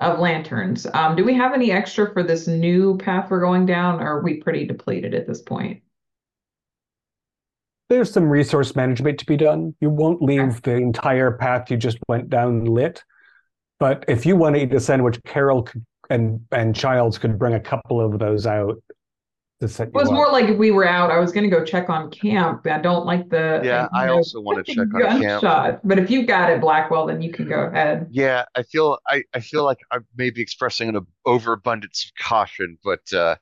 of 0.00 0.18
lanterns. 0.18 0.86
Um, 0.92 1.14
do 1.14 1.24
we 1.24 1.34
have 1.34 1.54
any 1.54 1.70
extra 1.70 2.12
for 2.12 2.24
this 2.24 2.48
new 2.48 2.98
path 2.98 3.30
we're 3.30 3.40
going 3.40 3.64
down, 3.64 4.00
or 4.02 4.18
are 4.18 4.22
we 4.22 4.42
pretty 4.42 4.66
depleted 4.66 5.14
at 5.14 5.28
this 5.28 5.40
point? 5.40 5.82
There's 7.88 8.12
some 8.12 8.24
resource 8.28 8.74
management 8.74 9.18
to 9.20 9.26
be 9.26 9.36
done. 9.36 9.74
You 9.80 9.90
won't 9.90 10.20
leave 10.22 10.60
the 10.62 10.74
entire 10.76 11.32
path 11.32 11.70
you 11.70 11.76
just 11.76 11.98
went 12.08 12.28
down 12.30 12.64
lit, 12.64 13.04
but 13.78 14.04
if 14.08 14.26
you 14.26 14.36
want 14.36 14.56
to 14.56 14.62
eat 14.62 14.72
a 14.74 14.80
sandwich, 14.80 15.20
Carol 15.24 15.68
and 16.10 16.40
and 16.52 16.74
Childs 16.74 17.18
could 17.18 17.38
bring 17.38 17.54
a 17.54 17.60
couple 17.60 18.00
of 18.00 18.18
those 18.18 18.46
out 18.46 18.82
to 19.60 19.68
set 19.68 19.92
It 19.94 19.94
you 19.94 20.00
was 20.00 20.08
up. 20.08 20.14
more 20.14 20.30
like 20.30 20.48
if 20.48 20.58
we 20.58 20.70
were 20.70 20.86
out, 20.86 21.10
I 21.10 21.18
was 21.18 21.32
going 21.32 21.48
to 21.48 21.56
go 21.56 21.64
check 21.64 21.88
on 21.88 22.10
camp. 22.10 22.66
I 22.66 22.78
don't 22.78 23.06
like 23.06 23.28
the 23.30 23.60
Yeah, 23.62 23.88
I 23.94 24.02
idea 24.02 24.14
also 24.14 24.40
want 24.40 24.64
to 24.64 24.74
check 24.74 24.88
on 24.94 25.06
camp. 25.08 25.42
gunshot. 25.42 25.80
But 25.84 25.98
if 25.98 26.10
you've 26.10 26.26
got 26.26 26.50
it, 26.50 26.60
Blackwell, 26.60 27.06
then 27.06 27.22
you 27.22 27.32
can 27.32 27.48
go 27.48 27.60
ahead. 27.64 28.08
Yeah, 28.10 28.44
I 28.54 28.62
feel 28.62 28.98
I, 29.08 29.24
I 29.34 29.40
feel 29.40 29.64
like 29.64 29.78
I 29.90 29.98
may 30.16 30.30
be 30.30 30.42
expressing 30.42 30.88
an 30.94 31.06
overabundance 31.24 32.04
of 32.10 32.22
caution, 32.24 32.78
but 32.84 33.12
uh, 33.12 33.36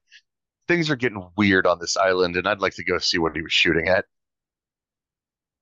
things 0.68 0.90
are 0.90 0.96
getting 0.96 1.28
weird 1.36 1.66
on 1.66 1.78
this 1.80 1.96
island, 1.96 2.36
and 2.36 2.48
I'd 2.48 2.60
like 2.60 2.74
to 2.76 2.84
go 2.84 2.98
see 2.98 3.18
what 3.18 3.36
he 3.36 3.42
was 3.42 3.52
shooting 3.52 3.88
at. 3.88 4.06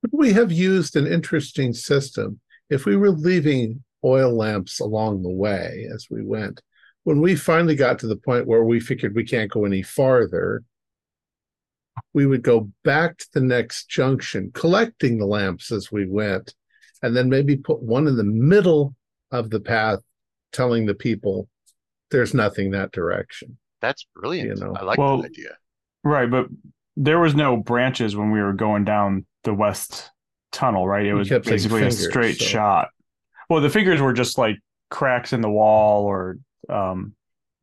Would 0.03 0.11
we 0.11 0.33
have 0.33 0.51
used 0.51 0.95
an 0.95 1.07
interesting 1.07 1.73
system 1.73 2.39
if 2.69 2.85
we 2.85 2.97
were 2.97 3.09
leaving 3.09 3.83
oil 4.03 4.35
lamps 4.35 4.81
along 4.81 5.23
the 5.23 5.29
way 5.29 5.87
as 5.93 6.07
we 6.11 6.23
went? 6.23 6.61
When 7.05 7.21
we 7.21 7.35
finally 7.35 7.75
got 7.75 7.99
to 7.99 8.07
the 8.07 8.17
point 8.17 8.45
where 8.45 8.63
we 8.63 8.79
figured 8.79 9.15
we 9.15 9.23
can't 9.23 9.51
go 9.51 9.65
any 9.65 9.81
farther, 9.81 10.63
we 12.13 12.25
would 12.25 12.43
go 12.43 12.69
back 12.83 13.17
to 13.17 13.27
the 13.33 13.41
next 13.41 13.89
junction, 13.89 14.51
collecting 14.53 15.17
the 15.17 15.25
lamps 15.25 15.71
as 15.71 15.91
we 15.91 16.05
went, 16.05 16.53
and 17.01 17.15
then 17.15 17.29
maybe 17.29 17.55
put 17.55 17.81
one 17.81 18.07
in 18.07 18.17
the 18.17 18.23
middle 18.23 18.95
of 19.31 19.49
the 19.49 19.59
path, 19.59 19.99
telling 20.51 20.85
the 20.85 20.95
people 20.95 21.47
there's 22.11 22.33
nothing 22.33 22.71
that 22.71 22.91
direction. 22.91 23.57
That's 23.81 24.05
brilliant. 24.15 24.59
You 24.59 24.65
know. 24.65 24.75
I 24.75 24.83
like 24.83 24.97
Well, 24.97 25.21
that 25.21 25.31
idea. 25.31 25.57
Right, 26.03 26.29
but 26.29 26.47
there 26.97 27.19
was 27.19 27.35
no 27.35 27.57
branches 27.57 28.15
when 28.15 28.31
we 28.31 28.41
were 28.41 28.53
going 28.53 28.83
down 28.83 29.25
the 29.43 29.53
west 29.53 30.11
tunnel, 30.51 30.87
right? 30.87 31.05
It 31.05 31.09
You 31.09 31.15
was 31.15 31.29
basically 31.29 31.81
fingers, 31.81 31.99
a 31.99 32.09
straight 32.09 32.37
so- 32.37 32.45
shot. 32.45 32.89
Well, 33.49 33.61
the 33.61 33.69
figures 33.69 34.01
were 34.01 34.13
just 34.13 34.37
like 34.37 34.57
cracks 34.89 35.33
in 35.33 35.41
the 35.41 35.49
wall, 35.49 36.05
or 36.05 36.37
um, 36.69 37.13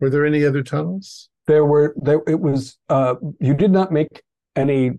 Were 0.01 0.11
there 0.11 0.25
any 0.27 0.45
other 0.45 0.63
tunnels? 0.63 1.29
There 1.47 1.65
were 1.65 1.95
there 2.01 2.21
it 2.29 2.39
was 2.41 2.79
uh 2.89 3.15
you 3.41 3.55
did 3.55 3.71
not 3.73 3.91
make 3.93 4.23
any 4.55 4.93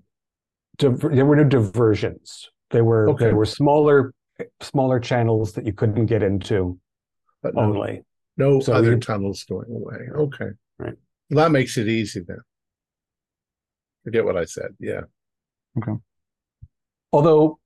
diver, 0.77 1.09
there 1.15 1.25
were 1.25 1.35
no 1.35 1.43
diversions. 1.45 2.49
There 2.71 2.83
were 2.83 3.09
Okay. 3.11 3.25
there 3.25 3.35
were 3.35 3.45
smaller 3.45 4.13
smaller 4.59 4.99
channels 4.99 5.53
that 5.53 5.65
you 5.65 5.71
couldn't 5.73 6.07
get 6.07 6.23
into 6.23 6.79
But 7.43 7.55
no, 7.55 7.61
only. 7.61 8.03
no 8.37 8.59
So 8.59 8.73
other 8.73 8.91
you- 8.93 8.99
tunnels 8.99 9.43
going 9.43 9.69
away. 9.71 10.09
Okay. 10.13 10.49
Right. 10.79 10.95
Well, 11.29 11.45
that 11.45 11.51
makes 11.51 11.77
it 11.77 11.87
easy 11.87 12.21
then. 12.21 12.39
Forget 14.03 14.25
what 14.25 14.35
I 14.35 14.45
said. 14.45 14.75
Yeah. 14.79 15.01
Although 17.11 17.59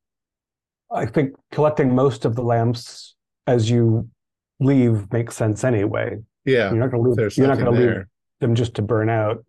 I 0.92 1.06
think 1.06 1.36
collecting 1.52 1.94
most 1.96 2.26
of 2.26 2.36
the 2.36 2.42
lamps 2.44 3.16
as 3.48 3.70
you 3.70 4.10
leave 4.60 5.12
makes 5.12 5.36
sense 5.36 5.64
anyway. 5.64 6.18
Yeah. 6.46 6.70
You're 6.72 6.80
not 6.80 6.92
going 6.92 7.04
to 7.04 7.10
leave. 7.10 7.18
There's 7.18 7.38
You're 7.38 7.48
not 7.48 7.58
going 7.60 7.74
to 7.74 7.80
leave 7.80 8.04
them 8.40 8.56
just 8.56 8.76
to 8.76 8.82
burn 8.82 9.10
out. 9.10 9.44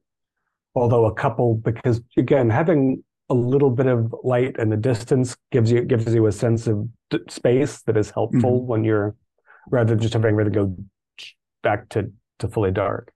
Although 0.75 1.07
a 1.07 1.15
couple, 1.15 1.55
because 1.55 2.01
again, 2.17 2.51
having 2.51 3.03
a 3.31 3.35
little 3.35 3.71
bit 3.71 3.87
of 3.87 4.15
light 4.23 4.57
in 4.59 4.69
the 4.69 4.77
distance 4.77 5.37
gives 5.51 5.71
you 5.73 5.83
gives 5.83 6.15
you 6.15 6.27
a 6.27 6.33
sense 6.33 6.67
of 6.67 6.89
d- 7.11 7.19
space 7.29 7.83
that 7.83 7.97
is 7.97 8.11
helpful 8.11 8.65
when 8.67 8.85
you're 8.85 9.17
rather 9.71 9.95
than 9.95 10.01
just 10.03 10.13
having 10.15 10.31
everything 10.33 10.53
go 10.53 10.77
back 11.63 11.89
to 11.89 12.13
to 12.39 12.49
fully 12.49 12.71
dark. 12.71 13.13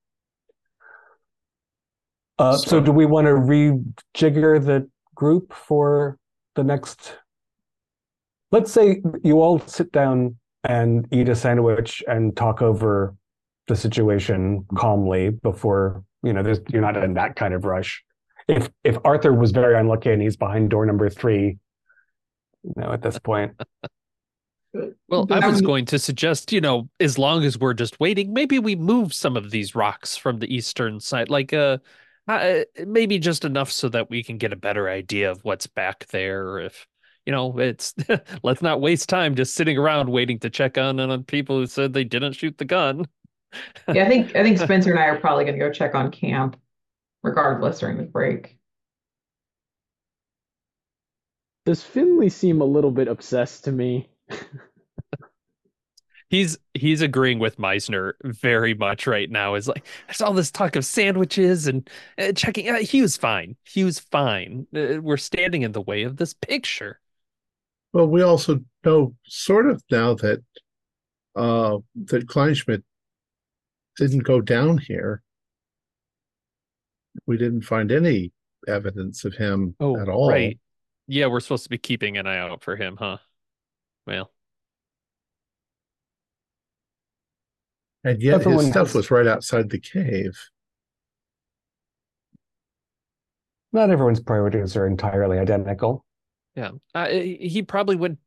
Uh, 2.38 2.56
so, 2.56 2.70
So- 2.70 2.80
do 2.80 2.92
we 2.92 3.06
want 3.06 3.26
to 3.26 3.32
rejigger 3.34 4.64
the 4.64 4.88
group 5.14 5.52
for 5.52 6.16
the 6.54 6.64
next? 6.64 7.18
Let's 8.50 8.72
say 8.72 9.02
you 9.22 9.40
all 9.40 9.60
sit 9.60 9.92
down 9.92 10.36
and 10.64 11.06
eat 11.10 11.28
a 11.28 11.34
sandwich 11.34 12.02
and 12.06 12.36
talk 12.36 12.62
over 12.62 13.14
the 13.68 13.76
situation 13.76 14.66
calmly 14.74 15.30
before 15.30 16.04
you 16.22 16.32
know 16.32 16.42
there's 16.42 16.58
you're 16.68 16.82
not 16.82 16.96
in 16.96 17.14
that 17.14 17.36
kind 17.36 17.54
of 17.54 17.64
rush 17.64 18.02
if 18.48 18.68
if 18.82 18.98
arthur 19.04 19.32
was 19.32 19.52
very 19.52 19.78
unlucky 19.78 20.10
and 20.10 20.20
he's 20.20 20.36
behind 20.36 20.70
door 20.70 20.84
number 20.84 21.08
three 21.08 21.56
you 22.64 22.72
know 22.76 22.92
at 22.92 23.00
this 23.00 23.18
point 23.18 23.52
Well, 25.08 25.26
I 25.30 25.48
was 25.48 25.60
going 25.60 25.84
to 25.86 25.98
suggest, 25.98 26.52
you 26.52 26.60
know, 26.60 26.88
as 27.00 27.18
long 27.18 27.42
as 27.42 27.58
we're 27.58 27.74
just 27.74 27.98
waiting, 27.98 28.32
maybe 28.32 28.60
we 28.60 28.76
move 28.76 29.12
some 29.12 29.36
of 29.36 29.50
these 29.50 29.74
rocks 29.74 30.16
from 30.16 30.38
the 30.38 30.54
eastern 30.54 31.00
side, 31.00 31.28
like 31.28 31.52
uh, 31.52 31.78
uh 32.36 32.84
maybe 32.86 33.18
just 33.18 33.44
enough 33.44 33.70
so 33.70 33.88
that 33.90 34.10
we 34.10 34.22
can 34.22 34.38
get 34.38 34.52
a 34.52 34.56
better 34.56 34.88
idea 34.88 35.30
of 35.30 35.44
what's 35.44 35.66
back 35.66 36.06
there. 36.08 36.58
If 36.58 36.86
you 37.26 37.32
know, 37.32 37.58
it's 37.58 37.94
let's 38.42 38.62
not 38.62 38.80
waste 38.80 39.08
time 39.08 39.34
just 39.34 39.54
sitting 39.54 39.78
around 39.78 40.10
waiting 40.10 40.38
to 40.40 40.50
check 40.50 40.78
on 40.78 41.00
on 41.00 41.24
people 41.24 41.56
who 41.58 41.66
said 41.66 41.92
they 41.92 42.04
didn't 42.04 42.34
shoot 42.34 42.58
the 42.58 42.64
gun. 42.64 43.06
Yeah, 43.92 44.04
I 44.04 44.08
think 44.08 44.36
I 44.36 44.44
think 44.44 44.58
Spencer 44.60 44.90
and 44.92 45.00
I 45.00 45.06
are 45.06 45.18
probably 45.18 45.44
gonna 45.44 45.58
go 45.58 45.72
check 45.72 45.94
on 45.96 46.12
camp 46.12 46.56
regardless 47.24 47.80
during 47.80 47.96
the 47.96 48.04
break. 48.04 48.56
Does 51.64 51.82
Finley 51.82 52.28
seem 52.28 52.60
a 52.60 52.64
little 52.66 52.90
bit 52.90 53.08
obsessed 53.08 53.64
to 53.64 53.72
me? 53.72 54.10
He's 56.30 56.56
he's 56.74 57.02
agreeing 57.02 57.40
with 57.40 57.58
Meissner 57.58 58.14
very 58.22 58.72
much 58.72 59.06
right 59.06 59.28
now. 59.28 59.56
Is 59.56 59.66
like 59.68 59.84
there's 60.06 60.20
all 60.20 60.32
this 60.32 60.50
talk 60.50 60.76
of 60.76 60.84
sandwiches 60.84 61.66
and 61.66 61.90
uh, 62.18 62.32
checking. 62.32 62.68
Uh, 62.68 62.78
he 62.78 63.02
was 63.02 63.16
fine. 63.16 63.56
He 63.64 63.82
was 63.82 63.98
fine. 63.98 64.66
Uh, 64.74 65.00
we're 65.02 65.16
standing 65.16 65.62
in 65.62 65.72
the 65.72 65.80
way 65.80 66.04
of 66.04 66.16
this 66.16 66.32
picture. 66.32 67.00
Well, 67.92 68.06
we 68.06 68.22
also 68.22 68.60
know 68.84 69.14
sort 69.24 69.68
of 69.68 69.82
now 69.90 70.14
that 70.14 70.42
uh 71.34 71.78
that 72.06 72.26
Kleinschmidt 72.28 72.84
didn't 73.96 74.24
go 74.24 74.40
down 74.40 74.78
here. 74.78 75.22
We 77.26 77.36
didn't 77.36 77.62
find 77.62 77.90
any 77.90 78.32
evidence 78.68 79.24
of 79.24 79.34
him 79.34 79.74
at 79.80 80.08
all. 80.08 80.32
Oh. 80.32 80.50
Yeah, 81.08 81.26
we're 81.26 81.40
supposed 81.40 81.64
to 81.64 81.70
be 81.70 81.78
keeping 81.78 82.18
an 82.18 82.28
eye 82.28 82.38
out 82.38 82.62
for 82.62 82.76
him, 82.76 82.96
huh? 82.96 83.18
Well, 84.06 84.30
And 88.04 88.22
yet 88.22 88.34
Everyone 88.34 88.64
his 88.64 88.72
stuff 88.72 88.86
has- 88.88 88.94
was 88.94 89.10
right 89.10 89.26
outside 89.26 89.70
the 89.70 89.80
cave. 89.80 90.38
not 93.72 93.90
everyone's 93.90 94.18
priorities 94.18 94.76
are 94.76 94.86
entirely 94.86 95.38
identical 95.38 96.04
yeah. 96.56 96.72
Uh, 96.94 97.08
he 97.08 97.62
probably 97.62 97.96
went 97.96 98.18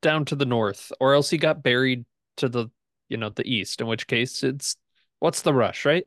down 0.00 0.24
to 0.26 0.36
the 0.36 0.46
north, 0.46 0.92
or 1.00 1.14
else 1.14 1.28
he 1.28 1.38
got 1.38 1.62
buried 1.62 2.04
to 2.36 2.48
the, 2.48 2.68
you 3.08 3.16
know, 3.16 3.30
the 3.30 3.46
east. 3.46 3.80
In 3.80 3.86
which 3.86 4.06
case, 4.06 4.42
it's 4.42 4.76
what's 5.18 5.42
the 5.42 5.52
rush, 5.52 5.84
right? 5.84 6.06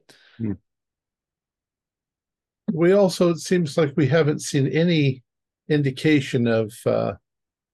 We 2.71 2.93
also, 2.93 3.29
it 3.29 3.39
seems 3.39 3.77
like 3.77 3.93
we 3.95 4.07
haven't 4.07 4.41
seen 4.41 4.67
any 4.67 5.23
indication 5.69 6.47
of 6.47 6.73
uh, 6.85 7.13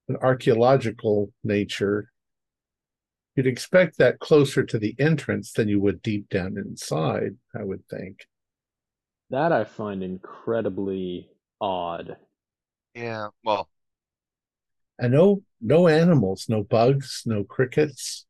an 0.08 0.18
archaeological 0.18 1.32
nature. 1.44 2.12
You'd 3.36 3.46
expect 3.48 3.98
that 4.00 4.18
closer 4.20 4.64
to 4.64 4.80
the 4.80 4.96
entrance 4.98 5.52
than 5.52 5.68
you 5.68 5.80
would 5.82 6.02
deep 6.02 6.30
down 6.30 6.58
inside, 6.58 7.38
I 7.54 7.64
would 7.64 7.88
think. 7.88 8.28
That 9.30 9.52
I 9.52 9.66
find 9.66 10.02
incredibly 10.02 11.30
odd. 11.60 12.16
Yeah, 12.96 13.30
well, 13.44 13.70
And 15.00 15.14
no, 15.14 15.44
no 15.62 15.88
animals, 15.88 16.48
no 16.50 16.64
bugs, 16.64 17.24
no 17.26 17.44
crickets. 17.44 18.26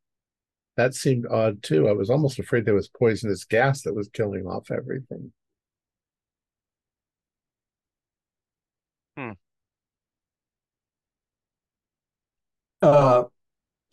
That 0.77 0.95
seemed 0.95 1.27
odd 1.27 1.63
too. 1.63 1.87
I 1.89 1.93
was 1.93 2.09
almost 2.09 2.39
afraid 2.39 2.65
there 2.65 2.75
was 2.75 2.89
poisonous 2.89 3.45
gas 3.45 3.83
that 3.83 3.95
was 3.95 4.09
killing 4.09 4.47
off 4.47 4.71
everything. 4.71 5.33
Hmm. 9.17 9.33
Uh 12.81 13.23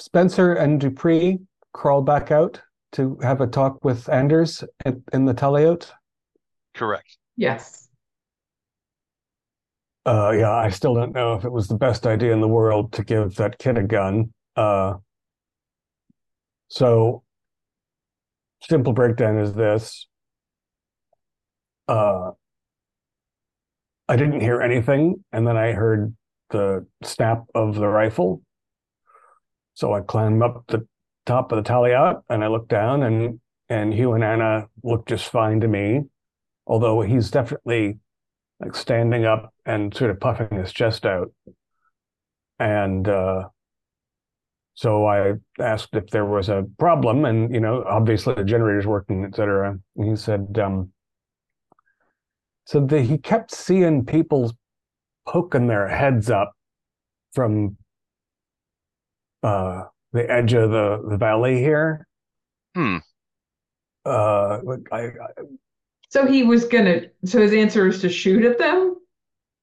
spencer 0.00 0.54
and 0.54 0.80
dupree 0.80 1.38
crawl 1.72 2.02
back 2.02 2.30
out 2.30 2.60
to 2.92 3.16
have 3.22 3.40
a 3.40 3.46
talk 3.46 3.84
with 3.84 4.08
anders 4.08 4.64
in, 4.84 5.02
in 5.12 5.24
the 5.24 5.34
talayot 5.34 5.90
correct. 6.74 7.16
Yes. 7.36 7.88
Uh, 10.06 10.30
yeah, 10.30 10.52
I 10.52 10.70
still 10.70 10.94
don't 10.94 11.14
know 11.14 11.34
if 11.34 11.44
it 11.44 11.52
was 11.52 11.68
the 11.68 11.76
best 11.76 12.06
idea 12.06 12.32
in 12.32 12.40
the 12.40 12.48
world 12.48 12.92
to 12.94 13.04
give 13.04 13.36
that 13.36 13.58
kid 13.58 13.76
a 13.76 13.82
gun. 13.82 14.32
Uh, 14.56 14.94
so, 16.68 17.22
simple 18.62 18.92
breakdown 18.92 19.38
is 19.38 19.52
this. 19.52 20.06
Uh, 21.86 22.30
I 24.08 24.16
didn't 24.16 24.40
hear 24.40 24.60
anything, 24.62 25.22
and 25.32 25.46
then 25.46 25.56
I 25.56 25.72
heard 25.72 26.14
the 26.48 26.86
snap 27.02 27.44
of 27.54 27.74
the 27.74 27.88
rifle. 27.88 28.42
So 29.74 29.92
I 29.94 30.00
climbed 30.00 30.42
up 30.42 30.64
the 30.68 30.86
top 31.26 31.52
of 31.52 31.62
the 31.62 31.68
talayot 31.70 32.22
and 32.28 32.44
I 32.44 32.48
looked 32.48 32.68
down, 32.68 33.02
and 33.02 33.40
and 33.68 33.94
Hugh 33.94 34.12
and 34.12 34.24
Anna 34.24 34.66
looked 34.82 35.08
just 35.08 35.28
fine 35.28 35.60
to 35.60 35.68
me, 35.68 36.02
although 36.66 37.02
he's 37.02 37.30
definitely 37.30 37.98
like 38.58 38.74
standing 38.74 39.24
up 39.24 39.54
and 39.64 39.94
sort 39.94 40.10
of 40.10 40.20
puffing 40.20 40.58
his 40.58 40.72
chest 40.72 41.06
out. 41.06 41.32
And 42.58 43.08
uh, 43.08 43.48
so 44.74 45.06
I 45.06 45.34
asked 45.58 45.94
if 45.94 46.08
there 46.08 46.26
was 46.26 46.48
a 46.48 46.66
problem, 46.78 47.24
and 47.24 47.54
you 47.54 47.60
know, 47.60 47.84
obviously 47.88 48.34
the 48.34 48.44
generator's 48.44 48.86
working, 48.86 49.24
et 49.24 49.34
cetera. 49.34 49.78
And 49.96 50.08
he 50.10 50.16
said, 50.16 50.58
um, 50.62 50.92
so 52.66 52.84
that 52.86 53.02
he 53.02 53.18
kept 53.18 53.50
seeing 53.50 54.04
people 54.04 54.52
poking 55.26 55.66
their 55.68 55.88
heads 55.88 56.30
up 56.30 56.52
from 57.32 57.76
uh, 59.42 59.84
the 60.12 60.30
edge 60.30 60.52
of 60.52 60.70
the, 60.70 61.02
the 61.08 61.16
valley 61.16 61.58
here. 61.58 62.06
Hmm. 62.74 62.98
Uh, 64.04 64.58
I, 64.92 64.98
I, 64.98 65.10
So 66.08 66.26
he 66.26 66.42
was 66.42 66.64
gonna, 66.64 67.02
so 67.24 67.40
his 67.40 67.52
answer 67.52 67.86
is 67.88 68.00
to 68.00 68.08
shoot 68.08 68.44
at 68.44 68.58
them? 68.58 68.96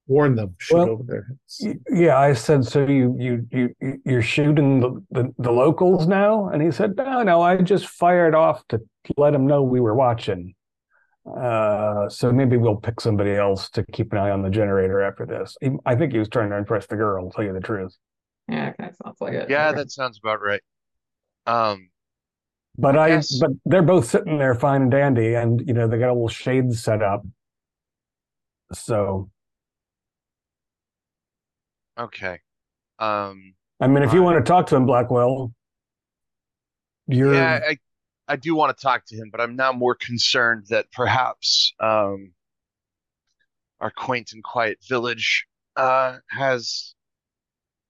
Warn 0.06 0.36
them, 0.36 0.54
shoot 0.58 0.76
Well, 0.76 0.88
over 0.90 1.02
their 1.02 1.26
heads. 1.28 1.76
Yeah, 1.90 2.18
I 2.18 2.32
said, 2.32 2.64
so 2.64 2.86
you 2.86 3.14
you 3.18 3.46
you 3.50 3.74
you- 3.80 4.00
you're 4.06 4.22
shooting 4.22 4.80
the, 4.80 5.04
the 5.10 5.34
the 5.38 5.52
locals 5.52 6.06
now? 6.06 6.48
And 6.48 6.62
he 6.62 6.70
said, 6.70 6.96
no, 6.96 7.22
no, 7.22 7.42
I 7.42 7.56
just 7.58 7.86
fired 7.88 8.34
off 8.34 8.66
to 8.68 8.80
let 9.18 9.32
them 9.32 9.46
know 9.46 9.62
we 9.62 9.80
were 9.80 9.94
watching. 9.94 10.54
Uh, 11.26 12.08
so 12.08 12.32
maybe 12.32 12.56
we'll 12.56 12.76
pick 12.76 13.02
somebody 13.02 13.34
else 13.34 13.68
to 13.70 13.84
keep 13.92 14.12
an 14.12 14.18
eye 14.18 14.30
on 14.30 14.40
the 14.40 14.48
generator 14.48 15.02
after 15.02 15.26
this. 15.26 15.58
He, 15.60 15.72
I 15.84 15.94
think 15.94 16.12
he 16.12 16.18
was 16.18 16.30
trying 16.30 16.48
to 16.50 16.56
impress 16.56 16.86
the 16.86 16.96
girl, 16.96 17.28
to 17.28 17.36
tell 17.36 17.44
you 17.44 17.52
the 17.52 17.60
truth. 17.60 17.94
Yeah, 18.48 18.72
kind 18.72 18.90
of 18.90 18.96
sounds 19.04 19.20
like 19.20 19.34
it. 19.34 19.50
Yeah, 19.50 19.68
Okay. 19.68 19.76
that 19.78 19.90
sounds 19.90 20.18
about 20.18 20.40
right. 20.40 20.62
Um, 21.46 21.90
But 22.76 22.96
I 22.96 23.04
I, 23.04 23.08
guess- 23.16 23.38
but 23.38 23.50
they're 23.64 23.82
both 23.82 24.08
sitting 24.08 24.38
there 24.38 24.54
fine 24.54 24.82
and 24.82 24.90
dandy, 24.90 25.34
and 25.34 25.66
you 25.66 25.74
know 25.74 25.86
they 25.88 25.98
got 25.98 26.10
a 26.10 26.12
little 26.14 26.28
shade 26.28 26.72
set 26.74 27.02
up. 27.02 27.24
So 28.72 29.30
okay. 31.98 32.40
Um, 32.98 33.54
I 33.80 33.86
mean, 33.86 34.02
if 34.02 34.12
you 34.12 34.22
want 34.22 34.44
to 34.44 34.48
talk 34.48 34.66
to 34.68 34.76
him, 34.76 34.86
Blackwell, 34.86 35.52
you're 37.06 37.34
Yeah, 37.34 37.60
I, 37.68 37.78
I 38.26 38.36
do 38.36 38.54
want 38.54 38.76
to 38.76 38.82
talk 38.82 39.04
to 39.06 39.16
him, 39.16 39.30
but 39.30 39.40
I'm 39.40 39.56
now 39.56 39.72
more 39.72 39.94
concerned 39.94 40.66
that 40.70 40.90
perhaps 40.92 41.72
um, 41.80 42.32
our 43.80 43.90
quaint 43.90 44.32
and 44.32 44.42
quiet 44.42 44.78
village 44.88 45.46
uh, 45.76 46.18
has 46.30 46.94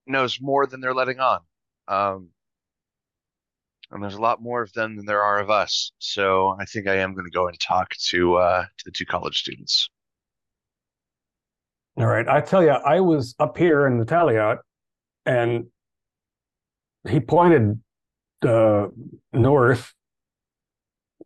knows 0.08 0.38
more 0.40 0.66
than 0.66 0.80
they're 0.80 0.94
letting 0.94 1.20
on. 1.20 1.40
Um, 1.88 2.30
and 3.90 4.02
there's 4.02 4.14
a 4.14 4.20
lot 4.20 4.42
more 4.42 4.62
of 4.62 4.72
them 4.72 4.96
than 4.96 5.06
there 5.06 5.22
are 5.22 5.38
of 5.38 5.50
us. 5.50 5.92
So 5.98 6.56
I 6.60 6.64
think 6.64 6.86
I 6.86 6.96
am 6.96 7.14
going 7.14 7.24
to 7.24 7.30
go 7.30 7.48
and 7.48 7.58
talk 7.58 7.94
to 8.10 8.36
uh, 8.36 8.62
to 8.62 8.84
the 8.84 8.90
two 8.90 9.06
college 9.06 9.38
students. 9.38 9.88
all 11.96 12.06
right. 12.06 12.28
I 12.28 12.40
tell 12.40 12.62
you, 12.62 12.70
I 12.70 13.00
was 13.00 13.34
up 13.38 13.56
here 13.56 13.86
in 13.86 13.98
the 13.98 14.04
Talayot, 14.04 14.58
and 15.24 15.66
he 17.08 17.20
pointed 17.20 17.80
uh, 18.42 18.86
north, 19.32 19.92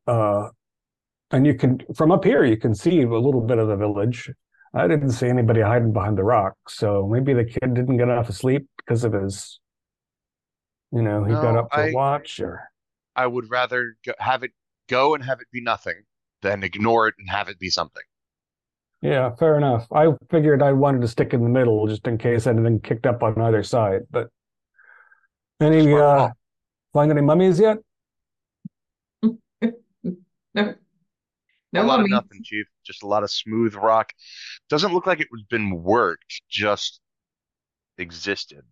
uh, 0.07 0.49
and 1.30 1.47
you 1.47 1.55
can 1.55 1.80
from 1.97 2.12
up 2.12 2.24
here 2.24 2.45
you 2.45 2.57
can 2.57 2.74
see 2.74 3.03
a 3.03 3.09
little 3.09 3.41
bit 3.41 3.59
of 3.59 3.68
the 3.68 3.76
village. 3.76 4.30
I 4.75 4.87
didn't 4.89 5.11
see 5.11 5.27
anybody 5.29 5.61
hiding 5.61 5.93
behind 5.93 6.16
the 6.16 6.25
rock, 6.25 6.55
so 6.68 7.07
maybe 7.07 7.35
the 7.35 7.45
kid 7.45 7.75
didn't 7.75 7.99
get 7.99 8.09
enough 8.09 8.31
sleep 8.33 8.66
because 8.79 9.05
of 9.05 9.12
his, 9.12 9.61
you 10.93 11.03
know, 11.03 11.25
he 11.25 11.33
got 11.33 11.57
up 11.57 11.68
for 11.73 11.81
I- 11.81 11.93
watch 11.93 12.41
or. 12.41 12.68
I 13.14 13.27
would 13.27 13.51
rather 13.51 13.97
go, 14.07 14.14
have 14.18 14.43
it 14.43 14.53
go 14.89 15.14
and 15.14 15.23
have 15.23 15.41
it 15.43 15.47
be 15.53 15.61
nothing 15.61 16.05
than 16.41 16.62
ignore 16.62 17.09
it 17.09 17.14
and 17.18 17.29
have 17.29 17.51
it 17.51 17.59
be 17.59 17.68
something. 17.68 18.03
Yeah, 19.03 19.35
fair 19.35 19.59
enough. 19.59 19.87
I 19.93 20.07
figured 20.31 20.62
I 20.62 20.73
wanted 20.73 21.03
to 21.03 21.09
stick 21.09 21.35
in 21.35 21.43
the 21.43 21.51
middle 21.51 21.87
just 21.87 22.07
in 22.07 22.16
case 22.16 22.47
anything 22.47 22.81
kicked 22.81 23.05
up 23.05 23.23
on 23.23 23.39
either 23.39 23.62
side. 23.62 24.03
But 24.11 24.29
any 25.61 25.83
Smart 25.83 26.01
uh 26.03 26.16
call. 26.16 26.33
find 26.95 27.11
any 27.11 27.20
mummies 27.20 27.61
yet? 27.61 27.79
No, 30.55 30.75
a 31.75 31.79
no 31.81 31.87
lot 31.87 32.01
of 32.01 32.09
nothing, 32.09 32.43
Chief. 32.45 32.66
Just 32.85 33.03
a 33.03 33.07
lot 33.07 33.23
of 33.23 33.31
smooth 33.31 33.75
rock. 33.75 34.12
Doesn't 34.68 34.93
look 34.93 35.07
like 35.07 35.20
it 35.20 35.29
was 35.31 35.43
been 35.45 35.83
worked, 35.83 36.43
just 36.49 37.01
existed. 37.99 38.62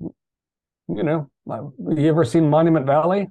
You 0.00 1.02
know, 1.02 1.30
uh, 1.50 1.68
you 1.96 2.08
ever 2.08 2.24
seen 2.24 2.50
Monument 2.50 2.86
Valley? 2.86 3.28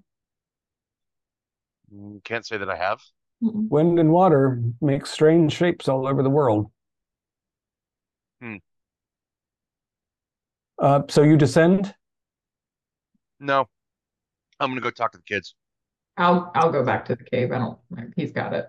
Mm, 1.93 2.24
Can't 2.24 2.45
say 2.45 2.57
that 2.57 2.70
I 2.70 2.76
have. 2.76 2.99
Wind 3.41 3.99
and 3.99 4.11
water 4.11 4.61
make 4.82 5.05
strange 5.05 5.53
shapes 5.53 5.88
all 5.88 6.07
over 6.07 6.24
the 6.24 6.30
world. 6.30 6.72
Hmm. 8.41 8.57
Uh, 10.80 11.01
so 11.09 11.24
you 11.24 11.38
descend? 11.38 11.93
No. 13.39 13.68
I'm 14.59 14.72
gonna 14.72 14.82
go 14.82 14.91
talk 14.91 15.11
to 15.14 15.18
the 15.18 15.24
kids. 15.24 15.55
I'll 16.18 16.51
I'll 16.55 16.72
go 16.72 16.84
back 16.84 17.05
to 17.05 17.16
the 17.16 17.24
cave. 17.24 17.51
I 17.51 17.57
don't. 17.57 17.80
He's 18.16 18.32
got 18.32 18.53
it. 18.53 18.68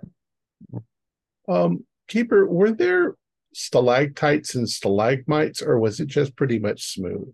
Um, 1.49 1.85
Keeper, 2.09 2.47
were 2.47 2.73
there 2.73 3.17
stalactites 3.55 4.55
and 4.55 4.69
stalagmites, 4.69 5.63
or 5.63 5.79
was 5.79 6.01
it 6.01 6.07
just 6.07 6.37
pretty 6.37 6.59
much 6.59 6.93
smooth? 6.93 7.33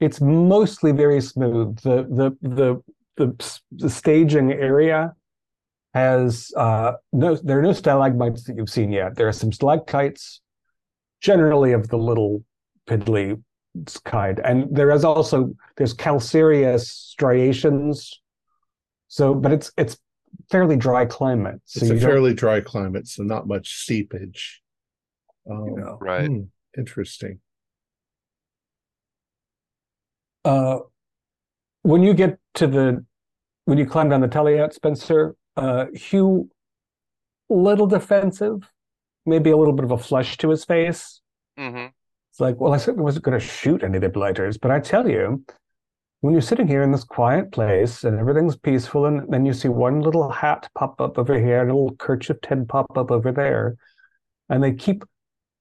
It's 0.00 0.20
mostly 0.20 0.92
very 0.92 1.20
smooth. 1.20 1.78
The 1.80 2.04
the 2.04 2.36
the 2.48 2.82
the, 3.16 3.54
the 3.72 3.90
staging 3.90 4.52
area 4.52 5.14
has 5.92 6.52
uh 6.56 6.92
no 7.12 7.34
there 7.34 7.58
are 7.58 7.62
no 7.62 7.72
stalagmites 7.72 8.44
that 8.44 8.56
you've 8.56 8.70
seen 8.70 8.92
yet. 8.92 9.16
There 9.16 9.28
are 9.28 9.32
some 9.32 9.52
stalactites, 9.52 10.40
generally 11.20 11.72
of 11.72 11.88
the 11.88 11.98
little 11.98 12.44
piddly 12.88 13.42
kind, 14.04 14.40
and 14.42 14.74
there 14.74 14.90
is 14.90 15.04
also 15.04 15.54
there's 15.76 15.92
calcareous 15.92 16.90
striations. 16.90 18.20
So, 19.10 19.34
but 19.34 19.52
it's 19.52 19.70
it's 19.76 19.98
fairly 20.50 20.76
dry 20.76 21.04
climate. 21.04 21.60
So 21.66 21.84
It's 21.84 21.90
a 21.90 22.00
fairly 22.00 22.32
dry 22.32 22.62
climate, 22.62 23.06
so 23.06 23.22
not 23.22 23.46
much 23.46 23.84
seepage. 23.84 24.62
Um, 25.50 25.74
know. 25.74 25.98
Right. 26.00 26.26
hmm, 26.26 26.42
interesting. 26.78 27.40
uh, 30.44 30.78
when 31.82 32.02
you 32.02 32.14
get 32.14 32.38
to 32.54 32.66
the 32.66 33.04
when 33.64 33.78
you 33.78 33.86
climb 33.86 34.08
down 34.08 34.20
the 34.20 34.28
Talayot, 34.28 34.72
Spencer, 34.72 35.36
uh, 35.56 35.86
Hugh, 35.94 36.50
little 37.48 37.86
defensive, 37.86 38.68
maybe 39.26 39.50
a 39.50 39.56
little 39.56 39.74
bit 39.74 39.84
of 39.84 39.90
a 39.90 39.98
flush 39.98 40.36
to 40.38 40.50
his 40.50 40.64
face. 40.64 41.20
Mm-hmm. 41.58 41.86
It's 42.30 42.40
like, 42.40 42.60
well, 42.60 42.72
I 42.72 42.78
certainly 42.78 43.04
wasn't 43.04 43.24
going 43.24 43.38
to 43.38 43.44
shoot 43.44 43.82
any 43.82 43.96
of 43.96 44.02
the 44.02 44.08
blighters, 44.08 44.56
but 44.56 44.70
I 44.70 44.80
tell 44.80 45.08
you, 45.08 45.44
when 46.20 46.32
you're 46.32 46.42
sitting 46.42 46.68
here 46.68 46.82
in 46.82 46.92
this 46.92 47.04
quiet 47.04 47.50
place 47.50 48.04
and 48.04 48.18
everything's 48.18 48.56
peaceful, 48.56 49.06
and 49.06 49.32
then 49.32 49.46
you 49.46 49.52
see 49.52 49.68
one 49.68 50.00
little 50.00 50.30
hat 50.30 50.68
pop 50.74 51.00
up 51.00 51.18
over 51.18 51.38
here 51.38 51.62
and 51.62 51.70
a 51.70 51.74
little 51.74 51.96
kerchief 51.96 52.36
head 52.46 52.68
pop 52.68 52.86
up 52.96 53.10
over 53.10 53.32
there, 53.32 53.76
and 54.48 54.62
they 54.62 54.72
keep 54.72 55.04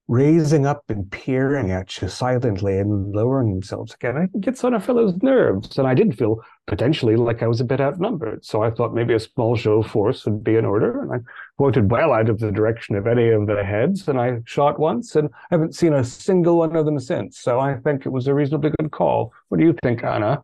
raising 0.09 0.65
up 0.65 0.83
and 0.89 1.11
peering 1.11 1.69
at 1.69 2.01
you 2.01 2.09
silently 2.09 2.79
and 2.79 3.13
lowering 3.13 3.51
themselves 3.51 3.93
again. 3.93 4.17
It 4.33 4.41
gets 4.41 4.63
on 4.63 4.73
a 4.73 4.79
fellow's 4.79 5.15
nerves, 5.21 5.77
and 5.77 5.87
I 5.87 5.93
did 5.93 6.17
feel 6.17 6.41
potentially 6.65 7.15
like 7.15 7.43
I 7.43 7.47
was 7.47 7.61
a 7.61 7.63
bit 7.65 7.79
outnumbered. 7.79 8.43
So 8.43 8.63
I 8.63 8.71
thought 8.71 8.95
maybe 8.95 9.13
a 9.13 9.19
small 9.19 9.55
show 9.55 9.83
of 9.83 9.87
force 9.91 10.25
would 10.25 10.43
be 10.43 10.55
in 10.55 10.65
order, 10.65 11.03
and 11.03 11.13
I 11.13 11.17
pointed 11.59 11.91
well 11.91 12.11
out 12.11 12.27
of 12.27 12.39
the 12.39 12.51
direction 12.51 12.95
of 12.95 13.05
any 13.05 13.29
of 13.29 13.45
the 13.45 13.63
heads, 13.63 14.07
and 14.07 14.19
I 14.19 14.39
shot 14.45 14.79
once, 14.79 15.15
and 15.15 15.29
I 15.29 15.37
haven't 15.51 15.75
seen 15.75 15.93
a 15.93 16.03
single 16.03 16.57
one 16.57 16.75
of 16.75 16.85
them 16.85 16.99
since. 16.99 17.37
So 17.37 17.59
I 17.59 17.75
think 17.75 18.07
it 18.07 18.09
was 18.09 18.27
a 18.27 18.33
reasonably 18.33 18.71
good 18.79 18.91
call. 18.91 19.31
What 19.49 19.59
do 19.59 19.63
you 19.63 19.75
think, 19.83 20.03
Anna? 20.03 20.43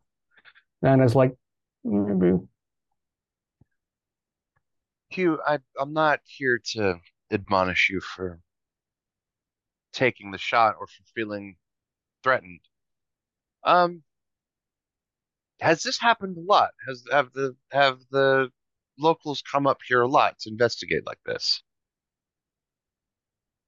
Anna's 0.85 1.15
like, 1.15 1.35
maybe. 1.83 2.37
Hugh, 5.09 5.39
I, 5.45 5.59
I'm 5.79 5.93
not 5.93 6.19
here 6.25 6.59
to 6.73 6.99
admonish 7.31 7.89
you 7.89 8.01
for 8.01 8.39
taking 9.93 10.31
the 10.31 10.37
shot 10.37 10.75
or 10.79 10.87
for 10.87 11.03
feeling 11.15 11.55
threatened. 12.23 12.59
Um, 13.63 14.03
has 15.61 15.83
this 15.83 15.99
happened 15.99 16.37
a 16.37 16.41
lot? 16.41 16.71
Has 16.87 17.03
have 17.11 17.31
the 17.33 17.55
have 17.71 17.99
the 18.11 18.49
locals 18.99 19.41
come 19.49 19.65
up 19.67 19.79
here 19.87 20.01
a 20.01 20.07
lot 20.07 20.39
to 20.39 20.49
investigate 20.49 21.05
like 21.05 21.19
this? 21.25 21.63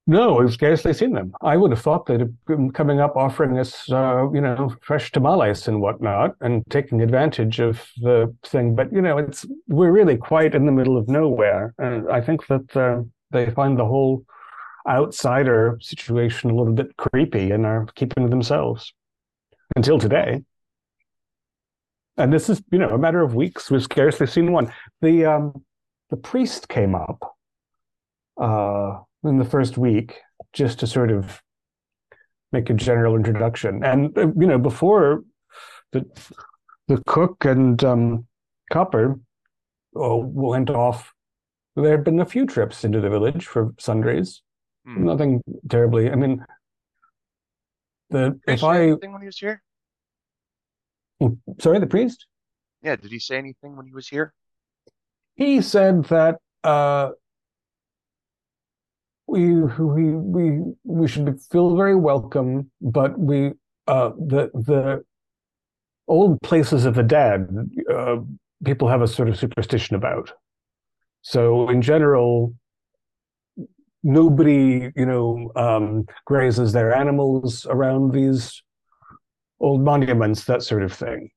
No, 0.09 0.35
we've 0.35 0.53
scarcely 0.53 0.93
seen 0.93 1.11
them. 1.11 1.33
I 1.41 1.57
would 1.57 1.71
have 1.71 1.81
thought 1.81 2.05
they'd 2.05 2.21
have 2.21 2.45
been 2.45 2.71
coming 2.71 3.01
up 3.01 3.17
offering 3.17 3.59
us, 3.59 3.91
uh, 3.91 4.31
you 4.31 4.39
know, 4.39 4.73
fresh 4.81 5.11
tamales 5.11 5.67
and 5.67 5.81
whatnot, 5.81 6.33
and 6.39 6.63
taking 6.69 7.01
advantage 7.01 7.59
of 7.59 7.85
the 7.97 8.33
thing. 8.45 8.73
But 8.73 8.93
you 8.93 9.01
know, 9.01 9.17
it's 9.17 9.45
we're 9.67 9.91
really 9.91 10.15
quite 10.15 10.55
in 10.55 10.65
the 10.65 10.71
middle 10.71 10.97
of 10.97 11.09
nowhere, 11.09 11.73
and 11.77 12.09
I 12.09 12.21
think 12.21 12.47
that 12.47 12.77
uh, 12.77 13.03
they 13.31 13.49
find 13.49 13.77
the 13.77 13.85
whole 13.85 14.23
outsider 14.87 15.77
situation 15.81 16.51
a 16.51 16.55
little 16.55 16.73
bit 16.73 16.95
creepy 16.95 17.51
and 17.51 17.65
are 17.65 17.85
keeping 17.95 18.23
to 18.23 18.29
themselves 18.29 18.93
until 19.75 19.99
today. 19.99 20.41
And 22.15 22.31
this 22.31 22.49
is, 22.49 22.63
you 22.71 22.79
know, 22.79 22.89
a 22.91 22.97
matter 22.97 23.21
of 23.21 23.35
weeks. 23.35 23.69
We've 23.69 23.83
scarcely 23.83 24.27
seen 24.27 24.53
one. 24.53 24.71
The 25.01 25.25
um, 25.25 25.65
the 26.09 26.15
priest 26.17 26.69
came 26.69 26.95
up. 26.95 27.35
Uh, 28.37 28.99
in 29.27 29.37
the 29.37 29.45
first 29.45 29.77
week 29.77 30.19
just 30.53 30.79
to 30.79 30.87
sort 30.87 31.11
of 31.11 31.41
make 32.51 32.69
a 32.69 32.73
general 32.73 33.15
introduction. 33.15 33.83
And 33.83 34.17
uh, 34.17 34.27
you 34.35 34.47
know, 34.47 34.57
before 34.57 35.23
the 35.91 36.05
the 36.87 37.01
cook 37.05 37.45
and 37.45 37.83
um, 37.83 38.27
Copper 38.71 39.19
oh, 39.95 40.17
went 40.17 40.69
off, 40.69 41.13
there 41.75 41.91
had 41.91 42.03
been 42.03 42.19
a 42.19 42.25
few 42.25 42.45
trips 42.45 42.83
into 42.83 43.01
the 43.01 43.09
village 43.09 43.45
for 43.45 43.73
sundries. 43.79 44.41
Hmm. 44.85 45.05
Nothing 45.05 45.43
terribly. 45.69 46.09
I 46.09 46.15
mean, 46.15 46.45
the 48.09 48.39
Did 48.47 48.55
if 48.55 48.63
I 48.63 48.83
anything 48.83 49.11
when 49.11 49.21
he 49.21 49.27
was 49.27 49.37
here? 49.37 49.61
sorry, 51.59 51.79
the 51.79 51.87
priest. 51.87 52.25
Yeah, 52.81 52.95
did 52.95 53.11
he 53.11 53.19
say 53.19 53.37
anything 53.37 53.75
when 53.75 53.85
he 53.85 53.93
was 53.93 54.07
here? 54.07 54.33
He 55.35 55.61
said 55.61 56.05
that 56.05 56.37
uh, 56.63 57.11
we 59.27 59.53
we 59.55 60.15
we 60.15 60.61
we 60.83 61.07
should 61.07 61.39
feel 61.51 61.75
very 61.75 61.95
welcome, 61.95 62.71
but 62.81 63.17
we 63.19 63.51
uh, 63.87 64.11
the 64.17 64.49
the 64.53 65.03
old 66.07 66.39
places 66.41 66.85
of 66.85 66.95
the 66.95 67.03
dead 67.03 67.49
uh, 67.93 68.17
people 68.63 68.87
have 68.87 69.01
a 69.01 69.07
sort 69.07 69.29
of 69.29 69.37
superstition 69.37 69.95
about. 69.95 70.31
So 71.21 71.69
in 71.69 71.81
general, 71.81 72.53
nobody 74.03 74.91
you 74.95 75.05
know 75.05 75.51
um, 75.55 76.05
grazes 76.25 76.71
their 76.71 76.95
animals 76.95 77.65
around 77.69 78.13
these 78.13 78.63
old 79.59 79.81
monuments, 79.81 80.45
that 80.45 80.63
sort 80.63 80.83
of 80.83 80.93
thing. 80.93 81.29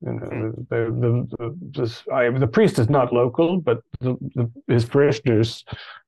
You 0.00 0.12
know, 0.12 0.52
the 0.70 0.80
the 1.00 1.36
the, 1.36 1.80
this, 1.80 2.02
I, 2.12 2.30
the 2.30 2.46
priest 2.46 2.78
is 2.78 2.88
not 2.88 3.12
local, 3.12 3.60
but 3.60 3.80
the, 4.00 4.16
the 4.34 4.50
his 4.68 4.84
parishioners, 4.84 5.64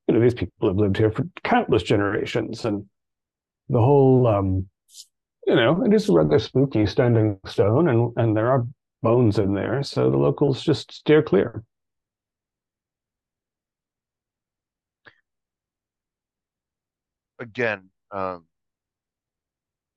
you 0.08 0.14
know, 0.14 0.20
these 0.20 0.34
people 0.34 0.68
have 0.68 0.76
lived 0.76 0.96
here 0.96 1.10
for 1.10 1.24
countless 1.44 1.82
generations, 1.82 2.64
and 2.64 2.86
the 3.68 3.80
whole, 3.80 4.26
um, 4.26 4.68
you 5.46 5.54
know, 5.54 5.84
it 5.84 5.92
is 5.94 6.08
a 6.08 6.12
rather 6.12 6.38
spooky 6.38 6.86
standing 6.86 7.38
stone, 7.46 7.88
and 7.88 8.12
and 8.16 8.36
there 8.36 8.50
are 8.50 8.66
bones 9.02 9.38
in 9.38 9.54
there, 9.54 9.82
so 9.82 10.10
the 10.10 10.16
locals 10.16 10.62
just 10.62 10.92
steer 10.92 11.22
clear. 11.22 11.64
Again, 17.38 17.90
um, 18.10 18.46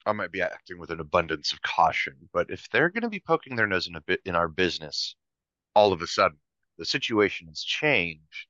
I 0.05 0.11
might 0.11 0.31
be 0.31 0.41
acting 0.41 0.77
with 0.77 0.91
an 0.91 0.99
abundance 0.99 1.53
of 1.53 1.61
caution, 1.61 2.29
but 2.33 2.49
if 2.49 2.69
they're 2.69 2.89
going 2.89 3.03
to 3.03 3.09
be 3.09 3.19
poking 3.19 3.55
their 3.55 3.67
nose 3.67 3.87
in 3.87 3.95
a 3.95 4.01
bit 4.01 4.21
in 4.25 4.35
our 4.35 4.47
business, 4.47 5.15
all 5.75 5.93
of 5.93 6.01
a 6.01 6.07
sudden 6.07 6.39
the 6.77 6.85
situation 6.85 7.47
has 7.47 7.61
changed. 7.63 8.47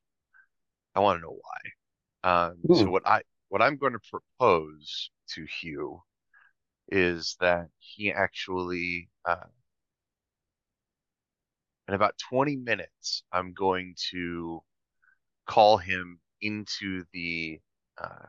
I 1.00 1.02
want 1.02 1.18
to 1.18 1.22
know 1.22 1.38
why. 1.40 2.30
Um, 2.30 2.56
so 2.72 2.90
Hmm. 2.90 2.90
what 2.90 3.06
I 3.06 3.22
what 3.48 3.62
I'm 3.62 3.76
going 3.76 3.94
to 3.94 4.00
propose 4.10 5.10
to 5.34 5.46
Hugh 5.60 6.02
is 6.88 7.36
that 7.40 7.68
he 7.78 8.12
actually, 8.12 9.08
uh, 9.24 9.36
in 11.88 11.94
about 11.94 12.18
20 12.18 12.56
minutes, 12.56 13.22
I'm 13.32 13.52
going 13.52 13.94
to 14.10 14.62
call 15.46 15.78
him 15.78 16.20
into 16.42 17.04
the. 17.12 17.60
Uh, 18.00 18.26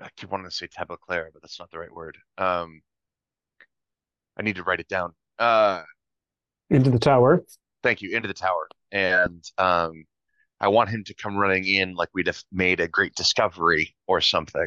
I 0.00 0.08
keep 0.16 0.30
wanting 0.30 0.48
to 0.48 0.54
say 0.54 0.68
Tabaclair, 0.68 1.28
but 1.32 1.42
that's 1.42 1.58
not 1.58 1.70
the 1.70 1.78
right 1.78 1.92
word. 1.92 2.18
Um, 2.38 2.82
I 4.36 4.42
need 4.42 4.56
to 4.56 4.62
write 4.62 4.80
it 4.80 4.88
down. 4.88 5.14
Uh, 5.38 5.82
Into 6.70 6.90
the 6.90 6.98
tower. 6.98 7.44
thank 7.82 8.02
you, 8.02 8.14
into 8.16 8.28
the 8.28 8.34
tower. 8.34 8.68
And 8.92 9.44
um, 9.58 10.04
I 10.60 10.68
want 10.68 10.90
him 10.90 11.04
to 11.04 11.14
come 11.14 11.36
running 11.36 11.66
in 11.66 11.94
like 11.94 12.08
we'd 12.14 12.26
have 12.26 12.42
made 12.50 12.80
a 12.80 12.88
great 12.88 13.14
discovery 13.14 13.94
or 14.06 14.20
something. 14.20 14.66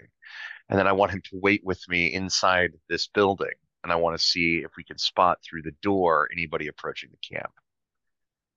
And 0.69 0.80
then 0.80 0.88
I 0.88 0.93
want 0.93 1.11
him 1.11 1.22
to 1.26 1.39
wait 1.41 1.61
with 1.65 1.81
me 1.89 2.13
inside 2.13 2.72
this 2.88 3.07
building. 3.07 3.51
And 3.84 3.91
I 3.91 3.95
want 3.95 4.18
to 4.18 4.23
see 4.23 4.57
if 4.63 4.72
we 4.77 4.84
can 4.84 4.97
spot 4.97 5.39
through 5.43 5.63
the 5.63 5.76
door 5.81 6.30
anybody 6.31 6.68
approaching 6.68 7.09
the 7.11 7.35
camp. 7.35 7.51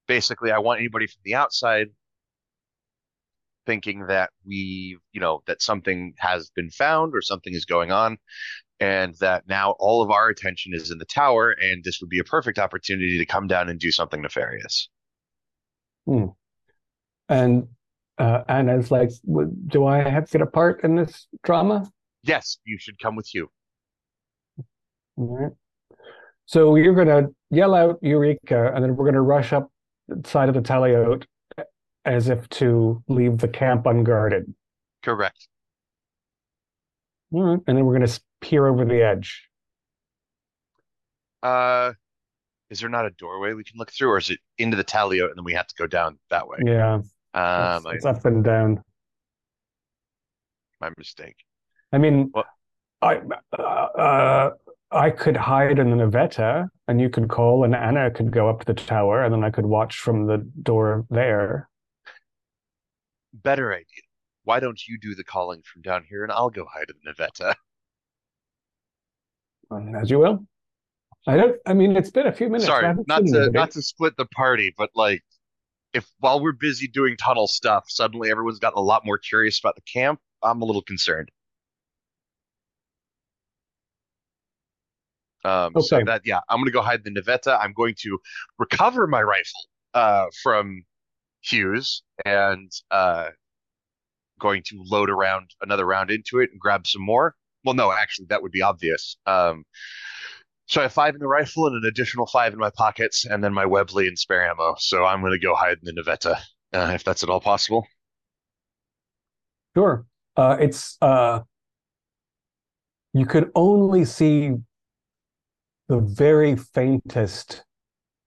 Basically, 0.07 0.53
I 0.53 0.59
want 0.59 0.81
anybody 0.81 1.07
from 1.07 1.23
the 1.25 1.35
outside 1.35 1.89
thinking 3.67 4.07
that 4.07 4.31
we, 4.47 4.99
you 5.13 5.21
know, 5.21 5.43
that 5.47 5.63
something 5.63 6.15
has 6.19 6.51
been 6.51 6.71
found 6.71 7.15
or 7.15 7.23
something 7.23 7.55
is 7.55 7.65
going 7.65 7.91
on, 7.91 8.19
and 8.81 9.15
that 9.17 9.45
now 9.49 9.73
all 9.79 10.03
of 10.03 10.11
our 10.11 10.29
attention 10.29 10.75
is 10.75 10.91
in 10.91 10.99
the 10.99 11.05
tower, 11.07 11.55
and 11.59 11.83
this 11.83 12.01
would 12.01 12.11
be 12.11 12.19
a 12.19 12.25
perfect 12.25 12.59
opportunity 12.59 13.19
to 13.19 13.27
come 13.27 13.47
down 13.47 13.69
and 13.69 13.81
do 13.81 13.91
something 13.91 14.21
nefarious. 14.21 14.89
Hmm. 16.07 16.27
And 17.29 17.69
uh, 18.19 18.43
Anna's 18.49 18.91
like, 18.91 19.11
do 19.67 19.87
I 19.87 20.09
have 20.09 20.27
to 20.27 20.33
get 20.33 20.41
a 20.43 20.47
part 20.47 20.85
in 20.85 20.95
this 20.95 21.27
drama? 21.43 21.89
Yes, 22.23 22.59
you 22.65 22.79
should 22.79 22.99
come 22.99 23.17
with 23.17 23.35
you. 23.35 23.49
All 25.17 25.37
right. 25.37 25.53
So 26.47 26.77
you're 26.77 26.95
gonna 26.95 27.29
yell 27.51 27.75
out 27.75 27.99
Eureka, 28.03 28.73
and 28.75 28.85
then 28.85 28.97
we're 28.97 29.07
gonna 29.07 29.23
rush 29.23 29.53
up 29.53 29.71
the 30.09 30.29
side 30.29 30.49
of 30.49 30.55
the 30.55 30.61
talayot 30.61 31.25
as 32.05 32.29
if 32.29 32.49
to 32.51 33.03
leave 33.09 33.39
the 33.39 33.49
camp 33.49 33.87
unguarded. 33.87 34.53
Correct. 35.03 35.49
All 37.33 37.43
right. 37.43 37.61
And 37.67 37.79
then 37.79 37.85
we're 37.85 37.95
gonna 37.95 38.13
peer 38.41 38.67
over 38.67 38.85
the 38.85 39.03
edge. 39.03 39.49
Uh, 41.43 41.93
is 42.71 42.81
there 42.81 42.89
not 42.89 43.07
a 43.07 43.11
doorway 43.11 43.53
we 43.53 43.65
can 43.65 43.79
look 43.79 43.93
through, 43.93 44.11
or 44.11 44.19
is 44.19 44.31
it 44.31 44.39
into 44.59 44.77
the 44.77 44.85
Talayot 44.85 45.29
and 45.29 45.37
then 45.37 45.45
we 45.45 45.55
have 45.55 45.67
to 45.67 45.75
go 45.77 45.87
down 45.87 46.19
that 46.31 46.49
way? 46.49 46.59
Yeah, 46.65 47.01
Uh, 47.35 47.81
it's, 47.87 47.97
it's 47.97 48.05
up 48.07 48.25
and 48.25 48.43
down. 48.45 48.83
my 50.81 50.91
mistake. 50.99 51.37
I 51.93 51.99
mean? 51.99 52.33
I 53.03 53.21
uh, 53.59 53.63
uh, 53.63 54.51
I 54.91 55.11
could 55.11 55.37
hide 55.37 55.79
in 55.79 55.91
the 55.91 55.97
Naveta, 55.97 56.69
and 56.89 57.01
you 57.01 57.11
could 57.11 57.29
call, 57.29 57.65
and 57.65 57.75
Anna 57.75 58.11
could 58.11 58.31
go 58.31 58.49
up 58.49 58.61
to 58.61 58.67
the 58.67 58.75
tower, 58.75 59.23
and 59.23 59.33
then 59.35 59.45
I 59.45 59.51
could 59.51 59.67
watch 59.67 59.99
from 59.99 60.27
the 60.27 60.39
door 60.63 61.05
there. 61.11 61.69
Better 63.33 63.73
idea. 63.73 63.85
Why 64.45 64.61
don't 64.61 64.81
you 64.87 64.99
do 64.99 65.15
the 65.15 65.25
calling 65.25 65.63
from 65.65 65.83
down 65.83 66.05
here 66.09 66.23
and 66.23 66.31
I'll 66.31 66.51
go 66.51 66.67
hide 66.73 66.87
in 66.89 67.13
Naveta? 67.13 67.55
Um, 69.71 69.95
As 69.97 70.11
you 70.11 70.19
will. 70.19 70.47
I 71.27 71.37
don't. 71.37 71.57
I 71.67 71.73
mean, 71.73 71.97
it's 71.97 72.11
been 72.11 72.27
a 72.27 72.33
few 72.33 72.49
minutes. 72.49 72.67
Sorry, 72.67 72.85
haven't 72.85 73.09
to 73.09 73.51
not 73.51 73.71
to 73.73 73.83
split 73.83 74.17
the 74.17 74.27
party, 74.27 74.75
but 74.77 74.91
like 74.95 75.23
if 75.95 76.07
while 76.19 76.41
we're 76.41 76.53
busy 76.53 76.89
doing 76.89 77.17
tunnel 77.17 77.47
stuff, 77.47 77.85
suddenly 77.89 78.31
everyone's 78.31 78.59
gotten 78.59 78.79
a 78.79 78.83
lot 78.83 79.07
more 79.07 79.17
curious 79.17 79.59
about 79.61 79.77
the 79.77 79.83
camp, 79.83 80.21
I'm 80.43 80.61
a 80.61 80.65
little 80.65 80.83
concerned. 80.83 81.31
Um, 85.45 85.73
so 85.81 86.03
that 86.05 86.23
yeah, 86.25 86.41
I'm 86.49 86.59
gonna 86.59 86.71
go 86.71 86.83
hide 86.83 87.05
the 87.05 87.11
Naveta. 87.11 87.59
I'm 87.61 87.73
going 87.75 87.95
to 88.03 88.19
recover 88.59 89.07
my 89.07 89.23
rifle 89.23 89.61
uh 89.93 90.27
from 90.43 90.85
Hughes 91.43 92.03
and 92.25 92.73
uh 92.91 93.29
going 94.41 94.63
to 94.65 94.83
load 94.87 95.11
around 95.11 95.51
another 95.61 95.85
round 95.87 96.11
into 96.11 96.41
it 96.41 96.51
and 96.51 96.61
grab 96.61 96.87
some 96.87 97.03
more. 97.03 97.35
Well, 97.65 97.75
no, 97.75 97.93
actually 97.93 98.27
that 98.31 98.43
would 98.43 98.53
be 98.53 98.63
obvious. 98.63 99.17
Um 99.27 99.65
so 100.67 100.81
I 100.81 100.85
have 100.85 100.93
five 100.93 101.15
in 101.15 101.21
the 101.21 101.27
rifle 101.29 101.67
and 101.67 101.77
an 101.77 101.89
additional 101.89 102.27
five 102.27 102.53
in 102.53 102.59
my 102.59 102.71
pockets, 102.71 103.25
and 103.27 103.43
then 103.45 103.53
my 103.55 103.67
Webley 103.67 104.09
and 104.09 104.19
spare 104.19 104.49
ammo. 104.49 104.75
So 104.79 105.05
I'm 105.05 105.23
gonna 105.23 105.39
go 105.39 105.55
hide 105.55 105.79
in 105.83 105.95
the 105.95 106.03
Naveta, 106.03 106.37
uh, 106.73 106.93
if 106.95 107.05
that's 107.05 107.23
at 107.23 107.29
all 107.31 107.41
possible. 107.41 107.87
Sure. 109.77 110.07
Uh, 110.37 110.57
it's 110.61 110.97
uh, 111.01 111.41
you 113.13 113.27
could 113.27 113.51
only 113.55 114.05
see 114.05 114.53
the 115.89 115.99
very 116.01 116.57
faintest, 116.57 117.63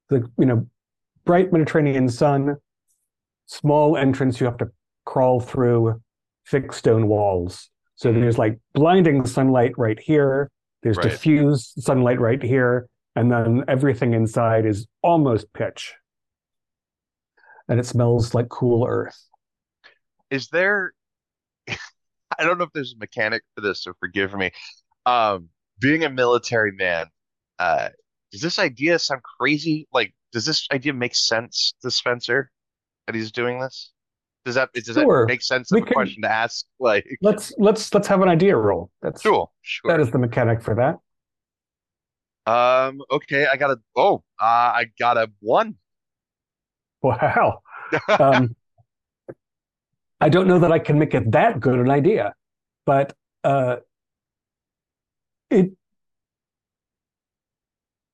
the 0.09 0.29
you 0.37 0.45
know, 0.45 0.67
bright 1.25 1.51
Mediterranean 1.51 2.07
sun, 2.07 2.55
small 3.47 3.97
entrance 3.97 4.39
you 4.39 4.45
have 4.45 4.57
to 4.57 4.69
crawl 5.05 5.39
through, 5.39 6.01
thick 6.49 6.71
stone 6.71 7.07
walls. 7.07 7.69
So 7.95 8.11
Mhm. 8.11 8.21
there's 8.21 8.37
like 8.37 8.59
blinding 8.73 9.25
sunlight 9.25 9.73
right 9.77 9.99
here. 9.99 10.51
There's 10.83 10.97
Right. 10.97 11.09
diffuse 11.09 11.73
sunlight 11.83 12.19
right 12.19 12.41
here, 12.41 12.87
and 13.15 13.31
then 13.31 13.63
everything 13.67 14.13
inside 14.13 14.65
is 14.65 14.87
almost 15.01 15.51
pitch. 15.53 15.93
And 17.67 17.79
it 17.79 17.85
smells 17.85 18.33
like 18.33 18.49
cool 18.49 18.85
earth. 18.87 19.21
Is 20.29 20.47
there? 20.49 20.93
I 21.67 22.43
don't 22.43 22.57
know 22.57 22.63
if 22.65 22.73
there's 22.73 22.93
a 22.93 22.99
mechanic 22.99 23.43
for 23.55 23.61
this, 23.61 23.83
so 23.83 23.93
forgive 23.99 24.33
me. 24.33 24.51
Um, 25.05 25.49
being 25.79 26.03
a 26.03 26.09
military 26.09 26.71
man, 26.71 27.07
uh, 27.59 27.89
does 28.31 28.41
this 28.41 28.59
idea 28.59 28.99
sound 28.99 29.21
crazy? 29.23 29.87
Like, 29.91 30.13
does 30.31 30.45
this 30.45 30.67
idea 30.71 30.93
make 30.93 31.15
sense 31.15 31.73
to 31.81 31.91
Spencer 31.91 32.51
that 33.05 33.15
he's 33.15 33.31
doing 33.31 33.59
this? 33.59 33.91
Does 34.47 34.55
that 34.55 34.71
does 34.71 34.85
Sure. 34.95 35.25
that 35.25 35.27
make 35.27 35.41
sense 35.41 35.69
We 35.73 35.81
a 35.81 35.83
can- 35.83 35.93
question 35.93 36.21
to 36.23 36.31
ask? 36.31 36.65
Like, 36.79 37.05
Let's 37.21 37.51
let's 37.57 37.93
let's 37.93 38.07
have 38.07 38.21
an 38.21 38.29
idea 38.29 38.55
roll. 38.55 38.89
That's 39.01 39.21
sure, 39.21 39.49
that 39.89 39.99
is 39.99 40.09
the 40.09 40.19
mechanic 40.19 40.61
for 40.61 40.73
that. 40.75 40.95
Um, 42.49 43.01
okay, 43.11 43.45
I 43.45 43.57
got 43.57 43.71
a 43.71 43.77
oh, 43.97 44.23
uh, 44.41 44.45
I 44.79 44.85
got 44.97 45.17
a 45.17 45.29
one. 45.41 45.75
Wow. 47.03 47.61
Um, 48.19 48.55
I 50.21 50.29
don't 50.29 50.47
know 50.47 50.59
that 50.59 50.71
I 50.71 50.79
can 50.79 50.97
make 50.97 51.13
it 51.13 51.31
that 51.31 51.59
good 51.59 51.77
an 51.79 51.89
idea, 51.91 52.33
but 52.85 53.13
uh, 53.43 53.77
it 55.49 55.71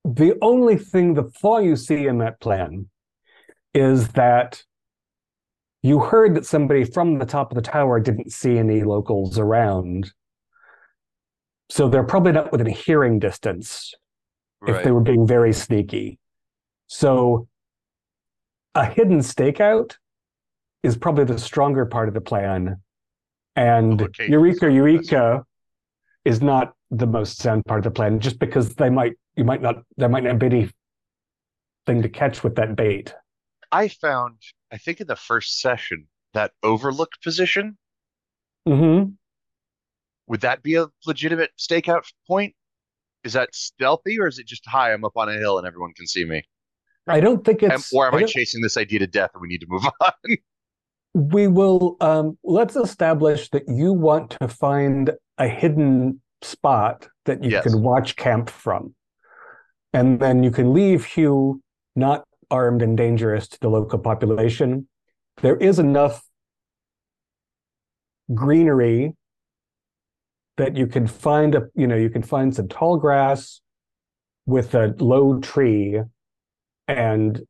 the 0.05 0.35
only 0.41 0.77
thing 0.77 1.13
the 1.13 1.23
flaw 1.39 1.59
you 1.59 1.75
see 1.75 2.07
in 2.07 2.17
that 2.19 2.39
plan 2.39 2.89
is 3.73 4.09
that 4.09 4.63
you 5.83 5.99
heard 5.99 6.33
that 6.35 6.45
somebody 6.45 6.85
from 6.85 7.19
the 7.19 7.25
top 7.25 7.51
of 7.51 7.55
the 7.55 7.61
tower 7.61 7.99
didn't 7.99 8.31
see 8.31 8.57
any 8.57 8.83
locals 8.83 9.37
around. 9.37 10.11
So 11.69 11.89
they're 11.89 12.03
probably 12.03 12.31
not 12.31 12.51
within 12.51 12.67
hearing 12.67 13.19
distance 13.19 13.93
if 14.65 14.81
they 14.83 14.91
were 14.91 15.01
being 15.01 15.27
very 15.27 15.51
sneaky. 15.51 16.19
So 16.87 17.47
a 18.75 18.85
hidden 18.85 19.19
stakeout 19.19 19.97
is 20.83 20.95
probably 20.95 21.25
the 21.25 21.37
stronger 21.37 21.85
part 21.85 22.07
of 22.07 22.13
the 22.13 22.21
plan. 22.21 22.77
And 23.57 24.07
Eureka, 24.19 24.71
Eureka 24.71 25.43
is 26.23 26.41
not 26.41 26.73
the 26.91 27.07
most 27.07 27.39
sound 27.39 27.65
part 27.65 27.79
of 27.79 27.83
the 27.83 27.91
plan, 27.91 28.19
just 28.19 28.39
because 28.39 28.75
they 28.75 28.89
might 28.89 29.13
you 29.35 29.43
might 29.43 29.61
not 29.61 29.83
there 29.97 30.09
might 30.09 30.23
not 30.23 30.39
be 30.39 30.45
anything 30.45 32.01
to 32.01 32.09
catch 32.09 32.43
with 32.43 32.55
that 32.55 32.75
bait. 32.75 33.13
I 33.73 33.89
found, 33.89 34.37
I 34.71 34.77
think 34.77 35.01
in 35.01 35.07
the 35.07 35.15
first 35.17 35.59
session, 35.59 36.07
that 36.33 36.51
overlooked 36.63 37.21
position, 37.23 37.77
hmm 38.65 39.15
would 40.27 40.41
that 40.41 40.63
be 40.63 40.75
a 40.75 40.87
legitimate 41.05 41.51
stakeout 41.59 42.03
point? 42.27 42.55
Is 43.23 43.33
that 43.33 43.53
stealthy 43.53 44.19
or 44.19 44.27
is 44.27 44.39
it 44.39 44.47
just 44.47 44.65
high? 44.65 44.93
I'm 44.93 45.03
up 45.03 45.17
on 45.17 45.27
a 45.29 45.33
hill 45.33 45.57
and 45.57 45.67
everyone 45.67 45.93
can 45.93 46.07
see 46.07 46.23
me? 46.23 46.43
I 47.07 47.19
don't 47.19 47.43
think 47.43 47.63
Am- 47.63 47.79
it's 47.79 47.93
or 47.93 48.07
am 48.07 48.15
I 48.15 48.19
I 48.19 48.23
chasing 48.23 48.61
this 48.61 48.77
idea 48.77 48.99
to 48.99 49.07
death 49.07 49.31
and 49.33 49.41
we 49.41 49.47
need 49.47 49.61
to 49.61 49.67
move 49.69 49.83
on? 50.01 50.37
we 51.13 51.47
will 51.47 51.97
um, 52.01 52.37
let's 52.43 52.75
establish 52.75 53.49
that 53.49 53.67
you 53.67 53.93
want 53.93 54.31
to 54.41 54.47
find 54.47 55.11
a 55.37 55.47
hidden 55.47 56.21
spot 56.41 57.07
that 57.25 57.43
you 57.43 57.51
Yes. 57.51 57.63
can 57.63 57.81
watch 57.81 58.15
camp 58.15 58.49
from 58.49 58.95
and 59.93 60.19
then 60.19 60.43
you 60.43 60.51
can 60.51 60.73
leave 60.73 61.05
Hugh 61.05 61.61
not 61.95 62.25
armed 62.53 62.83
and 62.83 62.95
dangerous 62.95 63.47
to 63.47 63.59
the 63.59 63.69
local 63.69 63.99
population. 63.99 64.87
There 65.41 65.57
is 65.57 65.79
enough 65.79 66.23
greenery 68.33 69.13
that 70.57 70.77
you 70.77 70.85
can 70.85 71.07
find 71.07 71.55
a 71.55 71.63
you 71.73 71.87
know 71.87 71.95
you 71.95 72.11
can 72.11 72.21
find 72.21 72.55
some 72.55 72.67
tall 72.67 72.97
grass 72.97 73.59
with 74.45 74.75
a 74.75 74.93
low 74.99 75.39
tree 75.39 75.99
and 76.87 77.41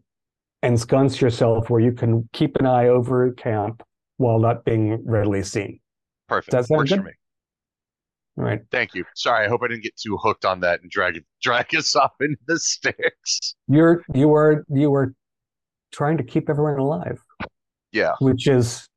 ensconce 0.64 1.20
yourself 1.20 1.70
where 1.70 1.82
you 1.82 1.92
can 1.92 2.30
keep 2.32 2.56
an 2.56 2.66
eye 2.66 2.88
over 2.88 3.32
camp 3.34 3.84
while 4.18 4.40
not 4.40 4.64
being 4.64 5.04
readily 5.06 5.44
seen. 5.44 5.82
Perfect. 6.30 6.52
Does 6.52 6.68
that 6.68 6.70
sound 6.70 6.80
Works 6.80 6.92
for 6.92 7.04
me. 7.04 7.12
All 8.38 8.44
right. 8.46 8.62
Thank 8.72 8.96
you. 8.96 9.06
Sorry, 9.16 9.46
I 9.46 9.50
hope 9.50 9.62
I 9.64 9.68
didn't 9.68 9.84
get 9.84 9.96
too 9.96 10.18
hooked 10.18 10.44
on 10.44 10.60
that 10.62 10.82
and 10.82 10.90
drag 10.90 11.18
it, 11.18 11.26
drag 11.42 11.76
us 11.76 11.96
off 11.96 12.14
into 12.20 12.38
the 12.48 12.58
sticks. 12.60 13.56
You're 13.68 14.04
you 14.14 14.28
were 14.28 14.66
you 14.70 14.90
were 14.90 15.14
trying 15.92 16.18
to 16.18 16.24
keep 16.24 16.50
everyone 16.50 16.80
alive, 16.80 17.22
Yeah. 17.92 18.14
which 18.20 18.48
is 18.48 18.88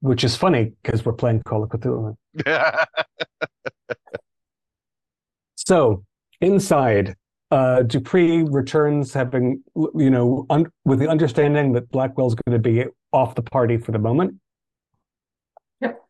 which 0.00 0.24
is 0.24 0.34
funny 0.36 0.72
because 0.82 1.04
we're 1.04 1.12
playing 1.12 1.42
Call 1.42 1.62
of 1.62 1.70
Cthulhu. 1.70 2.16
So 5.56 6.04
inside, 6.40 7.14
uh, 7.50 7.82
Dupree 7.82 8.42
returns, 8.42 9.12
having 9.14 9.62
you 9.76 10.10
know, 10.10 10.44
un- 10.50 10.70
with 10.84 10.98
the 10.98 11.08
understanding 11.08 11.72
that 11.74 11.88
Blackwell's 11.90 12.34
going 12.34 12.60
to 12.60 12.70
be 12.70 12.84
off 13.12 13.34
the 13.34 13.42
party 13.42 13.76
for 13.76 13.92
the 13.92 13.98
moment. 13.98 14.34
Yep. 15.80 16.02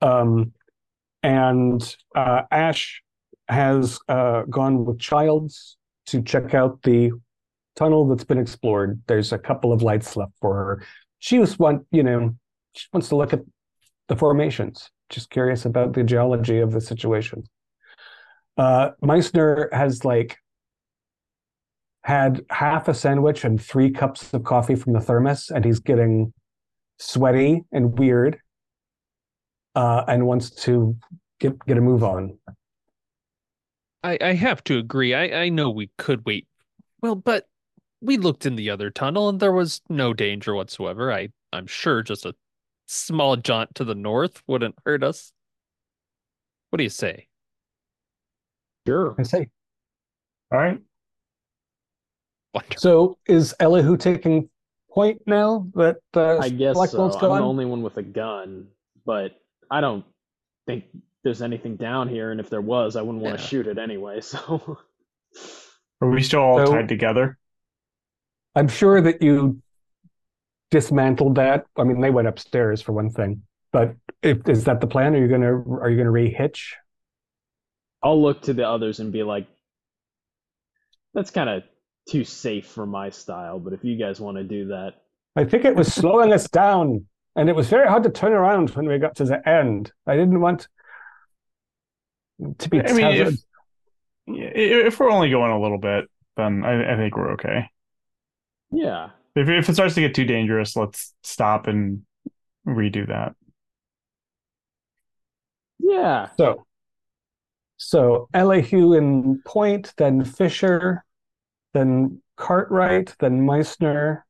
Um, 0.00 0.52
and 1.22 1.96
uh, 2.14 2.42
Ash 2.50 3.02
has 3.48 3.98
uh, 4.08 4.42
gone 4.42 4.84
with 4.84 4.98
Childs 4.98 5.76
to 6.06 6.22
check 6.22 6.54
out 6.54 6.82
the 6.82 7.10
tunnel 7.76 8.06
that's 8.08 8.24
been 8.24 8.38
explored. 8.38 9.00
There's 9.06 9.32
a 9.32 9.38
couple 9.38 9.72
of 9.72 9.82
lights 9.82 10.16
left 10.16 10.32
for 10.40 10.54
her. 10.54 10.82
She 11.18 11.38
just 11.38 11.58
want, 11.58 11.86
you 11.90 12.02
know, 12.02 12.34
she 12.74 12.86
wants 12.92 13.08
to 13.08 13.16
look 13.16 13.32
at 13.32 13.40
the 14.08 14.16
formations. 14.16 14.90
Just 15.08 15.30
curious 15.30 15.64
about 15.64 15.92
the 15.92 16.04
geology 16.04 16.58
of 16.58 16.72
the 16.72 16.80
situation. 16.80 17.44
Uh, 18.56 18.90
Meissner 19.02 19.68
has 19.72 20.04
like 20.04 20.36
had 22.02 22.42
half 22.50 22.88
a 22.88 22.94
sandwich 22.94 23.44
and 23.44 23.60
three 23.60 23.90
cups 23.90 24.32
of 24.32 24.44
coffee 24.44 24.74
from 24.74 24.92
the 24.92 25.00
thermos, 25.00 25.50
and 25.50 25.64
he's 25.64 25.80
getting 25.80 26.32
sweaty 26.98 27.62
and 27.72 27.98
weird, 27.98 28.38
uh, 29.74 30.04
and 30.08 30.26
wants 30.26 30.50
to 30.50 30.96
get 31.38 31.58
get 31.66 31.78
a 31.78 31.80
move 31.80 32.02
on. 32.04 32.38
I, 34.02 34.18
I 34.20 34.32
have 34.32 34.64
to 34.64 34.78
agree. 34.78 35.14
I, 35.14 35.42
I 35.42 35.48
know 35.50 35.70
we 35.70 35.90
could 35.98 36.24
wait. 36.24 36.46
Well, 37.02 37.14
but 37.14 37.46
we 38.00 38.16
looked 38.16 38.46
in 38.46 38.56
the 38.56 38.70
other 38.70 38.90
tunnel 38.90 39.28
and 39.28 39.40
there 39.40 39.52
was 39.52 39.82
no 39.88 40.14
danger 40.14 40.54
whatsoever. 40.54 41.12
I, 41.12 41.28
I'm 41.52 41.66
sure 41.66 42.02
just 42.02 42.24
a 42.24 42.34
small 42.86 43.36
jaunt 43.36 43.74
to 43.74 43.84
the 43.84 43.94
north 43.94 44.42
wouldn't 44.46 44.76
hurt 44.86 45.04
us. 45.04 45.32
What 46.70 46.78
do 46.78 46.82
you 46.82 46.90
say? 46.90 47.28
Sure. 48.86 49.14
I 49.18 49.22
say. 49.22 49.48
All 50.50 50.58
right. 50.58 50.80
Wonderful. 52.54 52.80
So 52.80 53.18
is 53.26 53.54
Elihu 53.60 53.96
taking 53.96 54.48
point 54.90 55.20
now 55.26 55.68
that 55.74 55.98
uh, 56.16 56.38
I 56.38 56.48
guess 56.48 56.74
so. 56.90 57.04
I'm 57.04 57.10
gone? 57.10 57.38
the 57.38 57.44
only 57.44 57.64
one 57.66 57.82
with 57.82 57.98
a 57.98 58.02
gun, 58.02 58.66
but 59.04 59.32
I 59.70 59.80
don't 59.80 60.04
think 60.66 60.84
there's 61.22 61.42
anything 61.42 61.76
down 61.76 62.08
here, 62.08 62.30
and 62.30 62.40
if 62.40 62.50
there 62.50 62.60
was, 62.60 62.96
I 62.96 63.02
wouldn't 63.02 63.22
want 63.22 63.36
to 63.38 63.42
Yeah. 63.42 63.48
shoot 63.48 63.66
it 63.66 63.78
anyway. 63.78 64.20
So 64.22 64.78
Are 66.00 66.08
we 66.08 66.22
still 66.22 66.40
all 66.40 66.66
So- 66.66 66.72
tied 66.72 66.88
together? 66.88 67.38
I'm 68.56 68.68
sure 68.68 69.00
that 69.00 69.22
you 69.22 69.62
dismantled 70.70 71.36
that. 71.36 71.66
I 71.76 71.84
mean, 71.84 72.00
they 72.00 72.10
went 72.10 72.26
upstairs 72.26 72.82
for 72.82 72.92
one 72.92 73.10
thing. 73.10 73.42
But 73.72 73.94
if, 74.22 74.48
is 74.48 74.64
that 74.64 74.80
the 74.80 74.86
plan? 74.88 75.14
Are 75.14 75.18
you 75.18 75.28
gonna 75.28 75.52
are 75.80 75.88
you 75.88 75.96
gonna 75.96 76.10
rehitch? 76.10 76.72
I'll 78.02 78.20
look 78.20 78.42
to 78.42 78.52
the 78.54 78.66
others 78.66 78.98
and 78.98 79.12
be 79.12 79.22
like, 79.22 79.46
"That's 81.14 81.30
kind 81.30 81.48
of 81.48 81.62
too 82.08 82.24
safe 82.24 82.66
for 82.66 82.86
my 82.86 83.10
style." 83.10 83.60
But 83.60 83.72
if 83.74 83.84
you 83.84 83.96
guys 83.96 84.20
want 84.20 84.38
to 84.38 84.42
do 84.44 84.66
that, 84.68 84.94
I 85.36 85.44
think 85.44 85.64
it 85.64 85.76
was 85.76 85.92
slowing 85.94 86.32
us 86.32 86.48
down, 86.48 87.06
and 87.40 87.48
it 87.48 87.56
was 87.56 87.70
very 87.70 87.88
hard 87.88 88.02
to 88.02 88.10
turn 88.10 88.32
around 88.34 88.68
when 88.70 88.86
we 88.86 88.98
got 88.98 89.16
to 89.16 89.24
the 89.24 89.48
end. 89.48 89.92
I 90.06 90.14
didn't 90.14 90.40
want 90.40 90.68
to 92.58 92.68
be 92.68 92.80
I 92.80 92.92
mean, 92.92 93.06
if- 93.06 93.16
tethered. 93.18 93.34
Yeah, 94.26 94.44
i- 94.48 94.86
If 94.86 95.00
we're 95.00 95.10
only 95.10 95.30
going 95.30 95.50
a 95.50 95.58
little 95.60 95.78
bit, 95.78 96.04
then 96.36 96.64
I, 96.64 96.92
I 96.92 96.96
think 96.96 97.16
we're 97.16 97.32
okay. 97.32 97.70
yeah, 98.70 99.08
If 99.34 99.48
if 99.48 99.68
it 99.70 99.74
starts 99.74 99.94
to 99.94 100.02
get 100.02 100.14
too 100.14 100.26
dangerous, 100.26 100.76
let's 100.76 101.14
stop 101.22 101.66
and 101.66 102.02
redo 102.66 103.08
that. 103.08 103.34
yeah. 105.78 106.28
So, 106.36 106.66
so 107.78 108.28
Elihu 108.34 108.92
in 108.92 109.40
point, 109.46 109.94
then 109.96 110.24
Fisher, 110.24 111.04
then 111.72 112.20
Cartwright, 112.36 113.14
then 113.18 113.40
Meissner, 113.46 114.22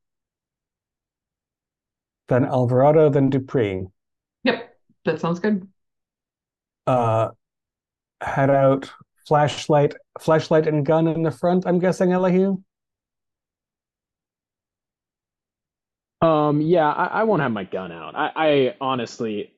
then 2.31 2.47
Alvarado, 2.47 3.11
then 3.11 3.29
Dupree. 3.29 3.87
Yep, 4.45 4.75
that 5.05 5.21
sounds 5.21 5.41
good. 5.41 5.69
Uh, 6.87 7.31
head 8.23 8.51
out, 8.51 8.91
flashlight, 9.27 9.95
flashlight 10.19 10.67
and 10.67 10.87
gun 10.87 11.07
in 11.09 11.23
the 11.23 11.31
front. 11.31 11.65
I'm 11.67 11.79
guessing 11.79 12.13
Elihu. 12.13 12.63
Um, 16.23 16.61
yeah, 16.61 16.89
I, 16.91 17.21
I 17.21 17.23
won't 17.25 17.43
have 17.43 17.53
my 17.53 17.65
gun 17.65 17.93
out. 17.93 18.15
I, 18.15 18.31
I 18.37 18.75
honestly, 18.81 19.53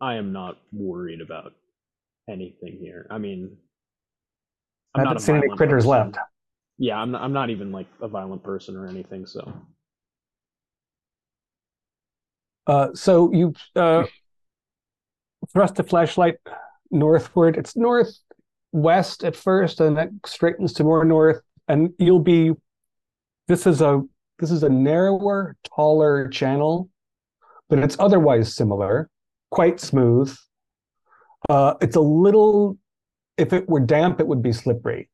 I 0.00 0.16
am 0.16 0.32
not 0.32 0.58
worried 0.72 1.20
about 1.20 1.52
anything 2.28 2.78
here. 2.80 3.06
I 3.10 3.18
mean, 3.18 3.56
I 4.94 5.00
I'm 5.00 5.04
haven't 5.04 5.14
not 5.14 5.22
seen 5.22 5.36
any 5.36 5.48
violent 5.48 5.58
critters 5.58 5.84
person. 5.84 5.90
left. 5.90 6.18
Yeah, 6.78 6.96
I'm 6.98 7.10
not, 7.12 7.22
I'm 7.22 7.32
not 7.32 7.50
even 7.50 7.72
like 7.72 7.86
a 8.00 8.08
violent 8.08 8.42
person 8.42 8.76
or 8.76 8.86
anything. 8.88 9.26
So 9.26 9.52
Uh, 12.66 12.88
so 12.94 13.32
you 13.32 13.54
uh, 13.76 14.04
thrust 15.52 15.74
the 15.76 15.84
flashlight 15.84 16.36
northward. 16.90 17.56
It's 17.56 17.76
northwest 17.76 19.24
at 19.24 19.36
first, 19.36 19.80
and 19.80 19.96
that 19.96 20.08
straightens 20.26 20.72
to 20.74 20.84
more 20.84 21.04
north, 21.04 21.40
and 21.68 21.92
you'll 21.98 22.20
be. 22.20 22.52
This 23.46 23.66
is 23.66 23.82
a 23.82 24.02
this 24.38 24.50
is 24.50 24.62
a 24.62 24.68
narrower, 24.68 25.56
taller 25.76 26.28
channel, 26.28 26.88
but 27.68 27.78
it's 27.78 27.96
otherwise 27.98 28.54
similar, 28.54 29.10
quite 29.50 29.80
smooth. 29.80 30.34
Uh, 31.48 31.74
it's 31.80 31.96
a 31.96 32.00
little. 32.00 32.78
If 33.36 33.52
it 33.52 33.68
were 33.68 33.80
damp, 33.80 34.20
it 34.20 34.26
would 34.26 34.42
be 34.42 34.52
slippery, 34.52 35.10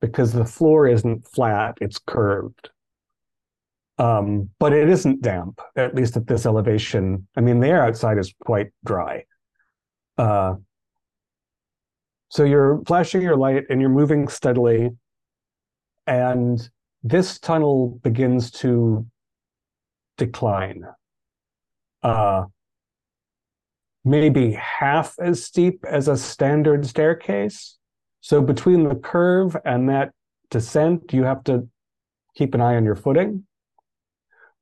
because 0.00 0.32
the 0.32 0.46
floor 0.46 0.86
isn't 0.86 1.26
flat; 1.28 1.76
it's 1.80 1.98
curved. 1.98 2.70
Um, 3.98 4.50
but 4.58 4.72
it 4.72 4.88
isn't 4.88 5.22
damp, 5.22 5.60
at 5.76 5.94
least 5.94 6.16
at 6.16 6.26
this 6.26 6.46
elevation. 6.46 7.28
I 7.36 7.40
mean, 7.40 7.60
the 7.60 7.68
air 7.68 7.84
outside 7.84 8.18
is 8.18 8.34
quite 8.44 8.72
dry. 8.84 9.24
Uh, 10.18 10.54
so 12.28 12.42
you're 12.44 12.82
flashing 12.86 13.22
your 13.22 13.36
light 13.36 13.64
and 13.70 13.80
you're 13.80 13.90
moving 13.90 14.26
steadily, 14.26 14.90
and 16.06 16.68
this 17.04 17.38
tunnel 17.38 18.00
begins 18.02 18.50
to 18.50 19.06
decline. 20.18 20.84
Uh, 22.02 22.44
maybe 24.04 24.52
half 24.52 25.14
as 25.20 25.44
steep 25.44 25.84
as 25.88 26.08
a 26.08 26.16
standard 26.16 26.84
staircase. 26.84 27.78
So 28.20 28.42
between 28.42 28.88
the 28.88 28.96
curve 28.96 29.56
and 29.64 29.88
that 29.88 30.10
descent, 30.50 31.12
you 31.12 31.24
have 31.24 31.44
to 31.44 31.68
keep 32.36 32.54
an 32.54 32.60
eye 32.60 32.74
on 32.74 32.84
your 32.84 32.96
footing 32.96 33.46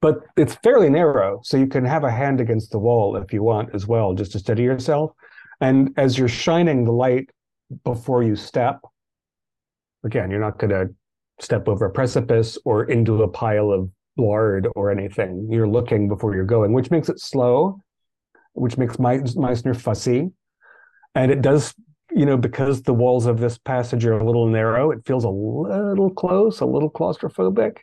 but 0.02 0.18
it's 0.36 0.56
fairly 0.56 0.90
narrow, 0.90 1.40
so 1.44 1.56
you 1.56 1.68
can 1.68 1.84
have 1.84 2.02
a 2.02 2.10
hand 2.10 2.40
against 2.40 2.72
the 2.72 2.78
wall 2.78 3.16
if 3.16 3.32
you 3.32 3.42
want 3.42 3.72
as 3.72 3.86
well, 3.86 4.12
just 4.12 4.32
to 4.32 4.40
steady 4.40 4.64
yourself. 4.64 5.12
And 5.60 5.94
as 5.96 6.18
you're 6.18 6.28
shining 6.28 6.84
the 6.84 6.92
light 6.92 7.30
before 7.84 8.24
you 8.24 8.34
step, 8.34 8.80
again, 10.04 10.28
you're 10.28 10.40
not 10.40 10.58
going 10.58 10.70
to 10.70 10.92
step 11.40 11.68
over 11.68 11.86
a 11.86 11.90
precipice 11.90 12.58
or 12.64 12.84
into 12.90 13.22
a 13.22 13.28
pile 13.28 13.70
of 13.70 13.88
lard 14.16 14.66
or 14.74 14.90
anything. 14.90 15.48
You're 15.48 15.68
looking 15.68 16.08
before 16.08 16.34
you're 16.34 16.44
going, 16.44 16.72
which 16.72 16.90
makes 16.90 17.08
it 17.08 17.20
slow, 17.20 17.80
which 18.54 18.76
makes 18.76 18.98
Meis- 18.98 19.36
Meissner 19.36 19.72
fussy. 19.72 20.32
And 21.14 21.30
it 21.30 21.42
does, 21.42 21.74
you 22.10 22.26
know, 22.26 22.36
because 22.36 22.82
the 22.82 22.92
walls 22.92 23.26
of 23.26 23.38
this 23.38 23.56
passage 23.56 24.04
are 24.04 24.18
a 24.18 24.26
little 24.26 24.48
narrow, 24.48 24.90
it 24.90 25.06
feels 25.06 25.22
a 25.22 25.30
little 25.30 26.10
close, 26.10 26.58
a 26.58 26.66
little 26.66 26.90
claustrophobic. 26.90 27.76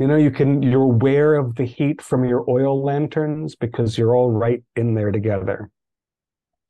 You 0.00 0.06
know, 0.06 0.16
you 0.16 0.30
can 0.30 0.62
you're 0.62 0.80
aware 0.80 1.34
of 1.34 1.56
the 1.56 1.66
heat 1.66 2.00
from 2.00 2.24
your 2.24 2.48
oil 2.48 2.82
lanterns 2.82 3.54
because 3.54 3.98
you're 3.98 4.16
all 4.16 4.30
right 4.30 4.62
in 4.74 4.94
there 4.94 5.12
together. 5.12 5.70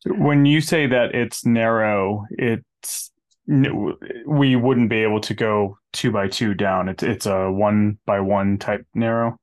When 0.05 0.45
you 0.47 0.61
say 0.61 0.89
that 0.89 1.15
it's 1.15 1.47
narrow, 1.47 2.27
it's 2.31 3.13
we 3.47 4.57
wouldn't 4.57 4.91
be 4.91 5.05
able 5.05 5.21
to 5.21 5.35
go 5.35 5.79
two 5.93 6.11
by 6.11 6.27
two 6.27 6.55
down. 6.55 6.89
It's 6.89 7.05
it's 7.05 7.27
a 7.27 7.53
one 7.53 7.99
by 8.05 8.19
one 8.19 8.59
type 8.59 8.85
narrow. 8.97 9.39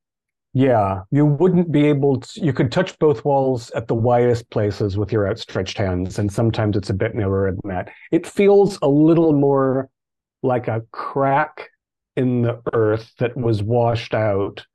Yeah, 0.51 1.03
you 1.09 1.25
wouldn't 1.25 1.71
be 1.71 1.85
able 1.87 2.19
to, 2.19 2.43
you 2.43 2.51
could 2.51 2.71
touch 2.73 2.97
both 2.99 3.23
walls 3.23 3.69
at 3.71 3.87
the 3.87 3.95
widest 3.95 4.49
places 4.49 4.97
with 4.97 5.13
your 5.13 5.29
outstretched 5.29 5.77
hands, 5.77 6.19
and 6.19 6.33
sometimes 6.33 6.75
it's 6.75 6.89
a 6.89 6.93
bit 6.93 7.15
narrower 7.15 7.51
than 7.51 7.69
that. 7.69 7.89
It 8.11 8.27
feels 8.27 8.79
a 8.81 8.87
little 8.89 9.31
more 9.33 9.87
like 10.43 10.67
a 10.67 10.81
crack 10.91 11.69
in 12.17 12.41
the 12.41 12.61
earth 12.73 13.13
that 13.19 13.37
was 13.37 13.63
washed 13.63 14.13
out 14.13 14.65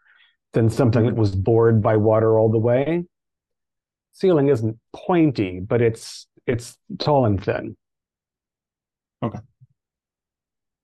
than 0.52 0.70
something 0.70 1.04
that 1.04 1.16
was 1.16 1.34
bored 1.34 1.82
by 1.82 1.96
water 1.96 2.38
all 2.38 2.50
the 2.50 2.58
way. 2.58 3.04
Ceiling 4.12 4.48
isn't 4.48 4.78
pointy, 4.92 5.60
but 5.60 5.82
it's 5.82 6.26
it's 6.46 6.78
tall 6.98 7.26
and 7.26 7.42
thin. 7.42 7.76
Okay. 9.22 9.38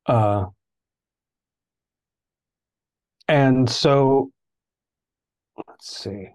Uh, 0.07 0.47
and 3.29 3.69
so 3.69 4.31
let's 5.57 5.97
see. 5.97 6.29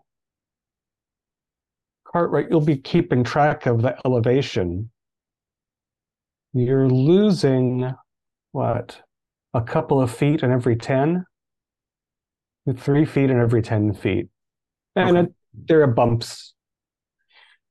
Cartwright, 2.05 2.47
you'll 2.49 2.61
be 2.61 2.77
keeping 2.77 3.23
track 3.23 3.65
of 3.65 3.81
the 3.81 3.97
elevation. 4.05 4.91
You're 6.53 6.87
losing 6.87 7.95
what? 8.51 9.01
A 9.53 9.61
couple 9.61 10.01
of 10.01 10.13
feet 10.13 10.41
in 10.43 10.51
every 10.51 10.75
10? 10.75 11.25
Three 12.77 13.05
feet 13.05 13.29
in 13.29 13.39
every 13.39 13.61
10 13.61 13.93
feet. 13.93 14.27
And 14.95 15.17
Okay. 15.17 15.27
it, 15.27 15.33
there 15.67 15.81
are 15.83 15.87
bumps. 15.87 16.53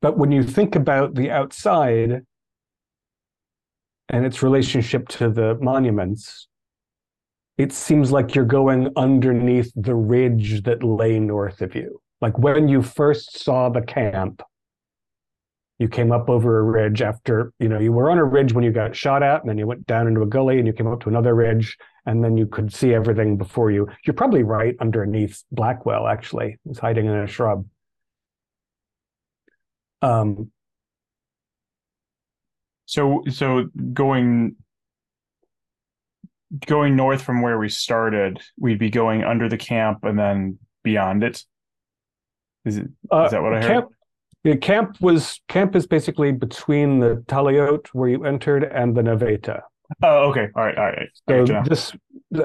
But 0.00 0.18
when 0.18 0.32
you 0.32 0.42
think 0.42 0.74
about 0.74 1.14
the 1.14 1.30
outside 1.30 2.22
and 4.08 4.26
its 4.26 4.42
relationship 4.42 5.08
to 5.08 5.30
the 5.30 5.56
monuments, 5.60 6.48
it 7.56 7.72
seems 7.72 8.10
like 8.10 8.34
you're 8.34 8.44
going 8.44 8.90
underneath 8.96 9.72
the 9.76 9.94
ridge 9.94 10.62
that 10.64 10.82
lay 10.82 11.18
north 11.20 11.62
of 11.62 11.74
you. 11.74 12.00
Like 12.20 12.38
when 12.38 12.68
you 12.68 12.82
first 12.82 13.38
saw 13.38 13.68
the 13.68 13.82
camp, 13.82 14.42
you 15.82 15.88
came 15.88 16.12
up 16.12 16.30
over 16.30 16.50
a 16.58 16.62
ridge 16.62 17.02
after, 17.02 17.52
you 17.58 17.68
know, 17.68 17.78
you 17.78 17.92
were 17.92 18.10
on 18.10 18.18
a 18.18 18.24
ridge 18.24 18.52
when 18.54 18.64
you 18.64 18.72
got 18.72 18.94
shot 18.94 19.22
at, 19.22 19.40
and 19.40 19.48
then 19.50 19.58
you 19.58 19.66
went 19.66 19.84
down 19.86 20.06
into 20.06 20.22
a 20.22 20.26
gully 20.26 20.58
and 20.58 20.66
you 20.66 20.72
came 20.72 20.86
up 20.86 21.00
to 21.00 21.08
another 21.08 21.34
ridge, 21.34 21.76
and 22.06 22.22
then 22.24 22.36
you 22.36 22.46
could 22.46 22.72
see 22.72 22.94
everything 22.94 23.36
before 23.36 23.70
you. 23.70 23.88
You're 24.04 24.14
probably 24.14 24.44
right 24.44 24.74
underneath 24.80 25.42
Blackwell, 25.50 26.06
actually. 26.06 26.58
It's 26.70 26.78
hiding 26.78 27.06
in 27.06 27.12
a 27.12 27.26
shrub. 27.26 27.66
Um, 30.00 30.50
So 32.86 33.22
so 33.30 33.68
going 33.92 34.56
going 36.66 36.94
north 36.94 37.22
from 37.22 37.40
where 37.40 37.58
we 37.58 37.70
started, 37.70 38.40
we'd 38.58 38.78
be 38.78 38.90
going 38.90 39.24
under 39.24 39.48
the 39.48 39.56
camp 39.56 40.04
and 40.04 40.18
then 40.18 40.58
beyond 40.82 41.24
it. 41.24 41.42
Is 42.66 42.76
it 42.76 42.88
Uh, 43.10 43.24
is 43.24 43.30
that 43.30 43.42
what 43.42 43.54
I 43.54 43.62
heard? 43.62 43.68
camp, 43.68 43.88
yeah, 44.44 44.56
camp 44.56 45.00
was 45.00 45.40
camp 45.48 45.76
is 45.76 45.86
basically 45.86 46.32
between 46.32 46.98
the 46.98 47.22
Talayot 47.26 47.86
where 47.92 48.08
you 48.08 48.24
entered 48.24 48.64
and 48.64 48.96
the 48.96 49.02
Naveta. 49.02 49.62
Oh, 50.02 50.30
okay. 50.30 50.48
All 50.56 50.64
right, 50.64 50.76
all 50.76 50.84
right. 50.84 51.08
So 51.28 51.62
this 51.64 51.92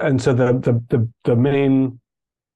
and 0.01 0.21
so 0.21 0.33
the 0.33 0.53
the 0.53 0.83
the, 0.89 1.09
the 1.23 1.35
main 1.35 1.99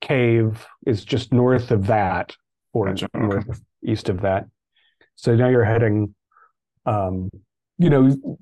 cave 0.02 0.66
is 0.86 1.06
just 1.06 1.32
north 1.32 1.72
of 1.72 1.88
that 1.88 2.36
or 2.74 2.88
Gotcha, 2.88 3.08
okay. 3.16 3.26
north 3.26 3.62
east 3.86 4.10
of 4.10 4.22
that. 4.22 4.46
So 5.16 5.36
now 5.36 5.50
you're 5.50 5.66
heading 5.66 6.16
um 6.86 7.30
you 7.78 7.90
know 7.90 8.38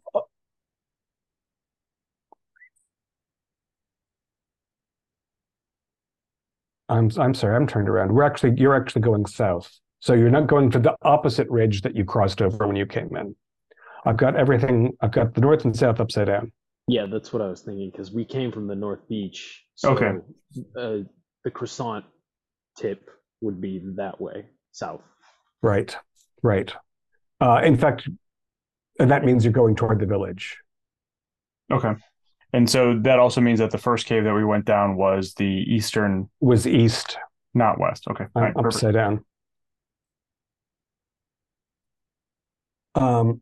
I'm 6.89 7.11
I'm 7.17 7.33
sorry, 7.33 7.55
I'm 7.55 7.67
turned 7.67 7.87
around. 7.87 8.11
We're 8.11 8.23
actually 8.23 8.55
you're 8.57 8.75
actually 8.75 9.03
going 9.03 9.25
south. 9.27 9.79
So 9.99 10.13
you're 10.13 10.29
not 10.29 10.47
going 10.47 10.71
to 10.71 10.79
the 10.79 10.95
opposite 11.01 11.49
ridge 11.49 11.81
that 11.81 11.95
you 11.95 12.05
crossed 12.05 12.41
over 12.41 12.65
when 12.65 12.75
you 12.75 12.85
came 12.85 13.15
in. 13.15 13.35
I've 14.05 14.17
got 14.17 14.35
everything, 14.35 14.93
I've 15.01 15.11
got 15.11 15.33
the 15.33 15.41
north 15.41 15.65
and 15.65 15.75
south 15.75 15.99
upside 15.99 16.27
down. 16.27 16.51
Yeah, 16.87 17.05
that's 17.11 17.33
what 17.33 17.41
I 17.41 17.47
was 17.47 17.61
thinking 17.61 17.91
because 17.91 18.11
we 18.11 18.23
came 18.25 18.51
from 18.51 18.67
the 18.67 18.75
North 18.75 19.07
Beach. 19.07 19.63
So, 19.75 19.91
Okay. 19.91 20.11
Uh, 20.75 20.97
the 21.43 21.51
croissant 21.51 22.05
tip 22.77 23.09
would 23.41 23.61
be 23.61 23.81
that 23.95 24.19
way, 24.19 24.45
south. 24.71 25.01
Right, 25.61 25.95
right. 26.41 26.73
Uh, 27.41 27.61
in 27.63 27.77
fact, 27.77 28.07
and 28.99 29.11
that 29.11 29.23
means 29.23 29.43
you're 29.43 29.53
going 29.53 29.75
toward 29.75 29.99
the 29.99 30.05
village. 30.05 30.57
Okay. 31.71 31.93
And 32.51 32.67
so 32.69 32.97
that 33.03 33.19
also 33.19 33.41
means 33.41 33.59
that 33.59 33.69
the 33.71 33.77
first 33.77 34.07
cave 34.07 34.23
that 34.23 34.33
we 34.33 34.43
went 34.43 34.65
down 34.65 34.95
was 34.95 35.33
the 35.35 35.45
eastern, 35.45 36.29
Was 36.39 36.65
east, 36.65 37.17
not 37.53 37.79
west. 37.79 38.05
Okay. 38.09 38.25
All 38.35 38.43
I'm 38.43 38.53
perfect. 38.53 38.75
upside 38.75 38.93
down. 38.95 39.23
Um, 42.95 43.41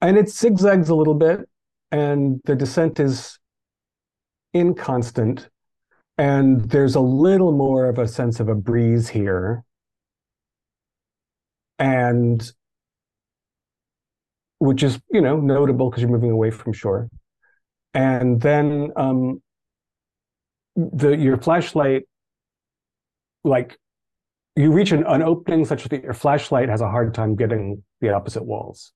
and 0.00 0.16
it 0.16 0.28
zigzags 0.28 0.88
a 0.88 0.94
little 0.94 1.14
bit, 1.14 1.48
and 1.90 2.40
the 2.44 2.54
descent 2.54 3.00
is 3.00 3.38
inconstant, 4.52 5.48
and 6.18 6.68
there's 6.70 6.94
a 6.94 7.00
little 7.00 7.52
more 7.52 7.88
of 7.88 7.98
a 7.98 8.08
sense 8.08 8.40
of 8.40 8.48
a 8.48 8.54
breeze 8.54 9.08
here. 9.08 9.64
And 11.78 12.50
which 14.58 14.82
is, 14.82 14.98
you 15.10 15.20
know, 15.20 15.38
notable 15.38 15.90
because 15.90 16.02
you're 16.02 16.10
moving 16.10 16.30
away 16.30 16.50
from 16.50 16.72
shore. 16.72 17.08
And 17.92 18.40
then 18.40 18.90
um, 18.96 19.42
the 20.74 21.16
your 21.16 21.36
flashlight, 21.38 22.04
like 23.44 23.78
you 24.56 24.72
reach 24.72 24.90
an, 24.90 25.04
an 25.06 25.22
opening 25.22 25.64
such 25.64 25.84
that 25.84 26.02
your 26.02 26.14
flashlight 26.14 26.68
has 26.68 26.80
a 26.80 26.88
hard 26.88 27.14
time 27.14 27.36
getting 27.36 27.82
the 28.00 28.10
opposite 28.10 28.44
walls. 28.44 28.92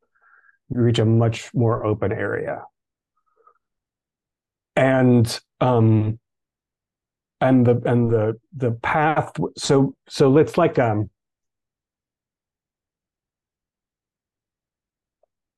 You 0.70 0.80
reach 0.80 0.98
a 0.98 1.04
much 1.04 1.52
more 1.54 1.84
open 1.84 2.12
area. 2.12 2.62
And 4.74 5.38
um 5.60 6.18
and 7.42 7.66
the 7.66 7.80
and 7.84 8.10
the 8.10 8.38
the 8.56 8.72
path 8.72 9.32
so 9.56 9.94
so 10.08 10.36
it's 10.38 10.56
like 10.56 10.78
um 10.78 11.10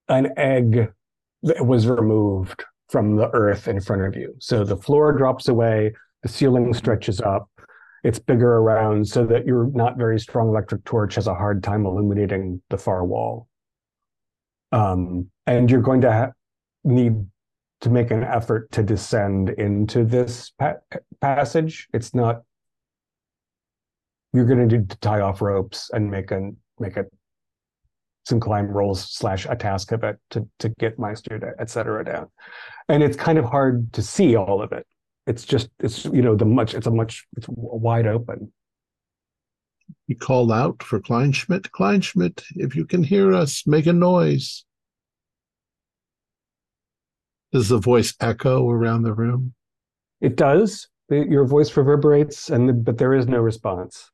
an 0.09 0.33
egg 0.37 0.93
that 1.45 1.67
was 1.67 1.87
removed 1.87 2.65
from 2.89 3.17
the 3.17 3.31
earth 3.31 3.69
in 3.69 3.81
front 3.81 4.03
of 4.03 4.17
you. 4.17 4.35
So 4.39 4.65
the 4.65 4.77
floor 4.77 5.13
drops 5.13 5.49
away, 5.49 5.95
the 6.23 6.29
ceiling 6.29 6.75
stretches 6.75 7.21
up, 7.21 7.49
it's 8.03 8.19
bigger 8.19 8.57
around 8.57 9.07
so 9.07 9.25
that 9.27 9.47
your 9.47 9.71
not 9.73 9.97
very 9.97 10.19
strong 10.19 10.49
electric 10.49 10.85
torch 10.85 11.15
has 11.15 11.27
a 11.27 11.35
hard 11.35 11.63
time 11.63 11.87
illuminating 11.87 12.61
the 12.69 12.79
far 12.79 13.05
wall. 13.05 13.49
Um, 14.73 15.31
and 15.47 15.71
you're 15.71 15.83
going 15.83 16.01
to 16.01 16.13
ha- 16.13 16.33
need 16.85 17.15
to 17.83 17.91
make 17.91 18.11
an 18.11 18.25
effort 18.25 18.71
to 18.73 18.83
descend 18.83 19.51
into 19.51 20.05
this 20.05 20.51
pa- 20.59 20.77
passage. 21.21 21.89
It's 21.93 22.15
not. 22.15 22.43
You're 24.33 24.47
going 24.47 24.67
to 24.69 24.79
need 24.79 24.91
to 24.91 24.99
tie 24.99 25.21
off 25.21 25.43
ropes 25.43 25.91
and 25.93 26.11
make 26.11 26.31
an 26.31 26.57
make 26.79 26.97
a 26.97 27.05
some 28.25 28.41
climb 28.41 28.69
rolls 28.69 29.13
slash 29.13 29.47
a 29.49 29.57
task 29.57 29.93
of 29.93 30.05
it 30.05 30.17
to 30.31 30.49
to 30.61 30.69
get 30.79 30.99
Meissner, 30.99 31.55
et 31.59 31.71
cetera, 31.71 32.05
down. 32.05 32.29
And 32.89 33.03
it's 33.03 33.17
kind 33.17 33.39
of 33.39 33.45
hard 33.45 33.93
to 33.95 34.03
see 34.03 34.37
all 34.37 34.63
of 34.63 34.73
it. 34.73 34.87
It's 35.27 35.45
just 35.45 35.69
it's 35.79 36.05
you 36.07 36.23
know 36.23 36.35
the 36.35 36.45
much 36.45 36.75
it's 36.75 36.87
a 36.87 36.91
much 36.91 37.27
it's 37.37 37.47
wide 37.49 38.07
open. 38.07 38.53
He 40.07 40.15
called 40.15 40.51
out 40.51 40.83
for 40.83 41.01
Kleinschmidt. 41.01 41.71
Kleinschmidt, 41.71 42.43
if 42.57 42.75
you 42.75 42.87
can 42.87 43.03
hear 43.03 43.33
us, 43.33 43.67
make 43.67 43.87
a 43.87 43.93
noise. 43.93 44.65
Does 47.53 47.69
the 47.69 47.79
voice 47.79 48.15
echo 48.21 48.69
around 48.69 49.03
the 49.03 49.13
room? 49.13 49.55
It 50.21 50.37
does. 50.37 50.89
Your 51.11 51.45
voice 51.45 51.77
reverberates, 51.77 52.49
and 52.49 52.69
the, 52.69 52.73
but 52.73 52.97
there 52.97 53.13
is 53.13 53.27
no 53.27 53.39
response. 53.39 54.11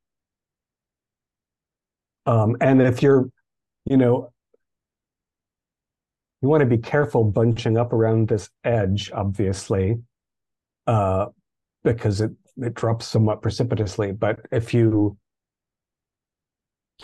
Um, 2.26 2.56
and 2.60 2.82
if 2.82 3.02
you're, 3.02 3.30
you 3.85 3.97
know, 3.97 4.32
you 6.43 6.48
want 6.48 6.62
to 6.62 6.66
be 6.66 6.78
careful 6.78 7.24
bunching 7.24 7.78
up 7.78 7.93
around 7.93 8.28
this 8.28 8.51
edge, 8.64 9.10
obviously, 9.14 9.98
uh, 10.89 11.27
because 11.85 12.20
it 12.20 12.32
it 12.56 12.74
drops 12.74 13.06
somewhat 13.06 13.40
precipitously. 13.40 14.10
But 14.10 14.40
if 14.51 14.74
you 14.74 15.16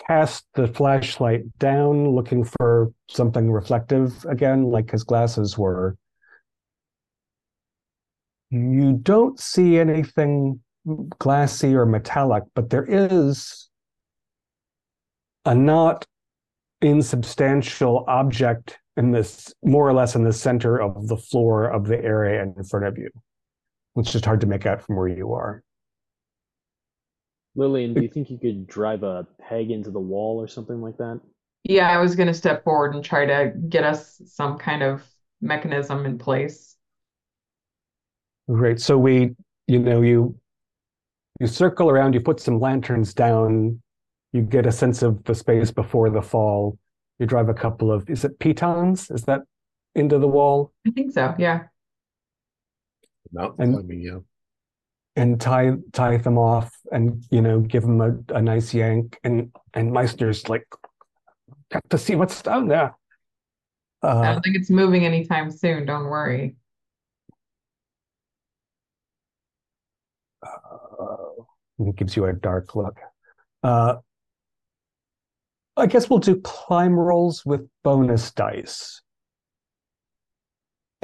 cast 0.07 0.45
the 0.55 0.67
flashlight 0.67 1.57
down, 1.59 2.09
looking 2.09 2.43
for 2.43 2.91
something 3.09 3.49
reflective 3.49 4.25
again, 4.25 4.63
like 4.63 4.91
his 4.91 5.05
glasses 5.05 5.57
were, 5.57 5.95
you 8.49 8.99
don't 9.01 9.39
see 9.39 9.77
anything 9.79 10.59
glassy 11.19 11.73
or 11.73 11.85
metallic, 11.85 12.43
but 12.53 12.69
there 12.69 12.85
is 12.85 13.69
a 15.45 15.55
not 15.55 16.05
insubstantial 16.81 18.03
object 18.07 18.77
in 18.97 19.11
this 19.11 19.53
more 19.63 19.87
or 19.87 19.93
less 19.93 20.15
in 20.15 20.23
the 20.23 20.33
center 20.33 20.81
of 20.81 21.07
the 21.07 21.17
floor 21.17 21.67
of 21.67 21.87
the 21.87 22.03
area 22.03 22.43
in 22.43 22.63
front 22.63 22.85
of 22.85 22.97
you. 22.97 23.09
It's 23.95 24.11
just 24.11 24.25
hard 24.25 24.41
to 24.41 24.47
make 24.47 24.65
out 24.65 24.81
from 24.81 24.95
where 24.95 25.07
you 25.07 25.33
are. 25.33 25.63
Lillian, 27.55 27.93
do 27.93 28.01
you 28.01 28.09
think 28.09 28.29
you 28.29 28.37
could 28.37 28.67
drive 28.67 29.03
a 29.03 29.25
peg 29.39 29.71
into 29.71 29.89
the 29.89 29.99
wall 29.99 30.41
or 30.41 30.47
something 30.47 30.81
like 30.81 30.97
that? 30.97 31.21
Yeah, 31.63 31.89
I 31.89 31.97
was 31.97 32.15
going 32.15 32.27
to 32.27 32.33
step 32.33 32.63
forward 32.63 32.93
and 32.93 33.03
try 33.03 33.25
to 33.25 33.53
get 33.69 33.83
us 33.83 34.21
some 34.25 34.57
kind 34.57 34.83
of 34.83 35.03
mechanism 35.41 36.05
in 36.05 36.17
place. 36.17 36.75
Great. 38.49 38.79
So 38.81 38.97
we, 38.97 39.35
you 39.67 39.79
know, 39.79 40.01
you 40.01 40.37
you 41.39 41.47
circle 41.47 41.89
around, 41.89 42.13
you 42.13 42.21
put 42.21 42.39
some 42.39 42.59
lanterns 42.59 43.13
down, 43.13 43.81
you 44.31 44.41
get 44.41 44.65
a 44.65 44.71
sense 44.71 45.01
of 45.01 45.23
the 45.23 45.35
space 45.35 45.71
before 45.71 46.09
the 46.09 46.21
fall. 46.21 46.77
You 47.19 47.25
drive 47.25 47.49
a 47.49 47.53
couple 47.53 47.91
of, 47.91 48.09
is 48.09 48.25
it 48.25 48.39
pitons? 48.39 49.09
Is 49.09 49.23
that 49.23 49.41
into 49.95 50.19
the 50.19 50.27
wall? 50.27 50.73
I 50.85 50.91
think 50.91 51.13
so. 51.13 51.33
Yeah. 51.37 51.63
Mountain 53.31 53.63
And- 53.63 53.73
climbing, 53.73 54.01
yeah. 54.01 54.19
and 55.15 55.39
tie 55.39 55.71
tie 55.93 56.17
them 56.17 56.37
off 56.37 56.71
and 56.91 57.23
you 57.31 57.41
know 57.41 57.59
give 57.61 57.83
them 57.83 58.01
a, 58.01 58.17
a 58.35 58.41
nice 58.41 58.73
yank 58.73 59.17
and 59.23 59.51
and 59.73 59.91
Meissner's 59.91 60.47
like 60.49 60.67
got 61.71 61.89
to 61.89 61.97
see 61.97 62.15
what's 62.15 62.41
down 62.41 62.67
there. 62.67 62.95
I 64.03 64.07
Uh, 64.07 64.33
don't 64.33 64.41
think 64.43 64.55
it's 64.57 64.69
moving 64.69 65.05
anytime 65.05 65.49
soon. 65.51 65.85
Don't 65.85 66.05
worry. 66.05 66.55
uh, 70.45 71.15
it 71.79 71.95
gives 71.95 72.15
you 72.15 72.25
a 72.25 72.33
dark 72.33 72.75
look. 72.75 72.97
Uh, 73.63 73.95
I 75.77 75.87
guess 75.87 76.09
we'll 76.09 76.19
do 76.19 76.39
climb 76.41 76.93
rolls 76.93 77.45
with 77.45 77.67
bonus 77.83 78.31
dice. 78.31 79.01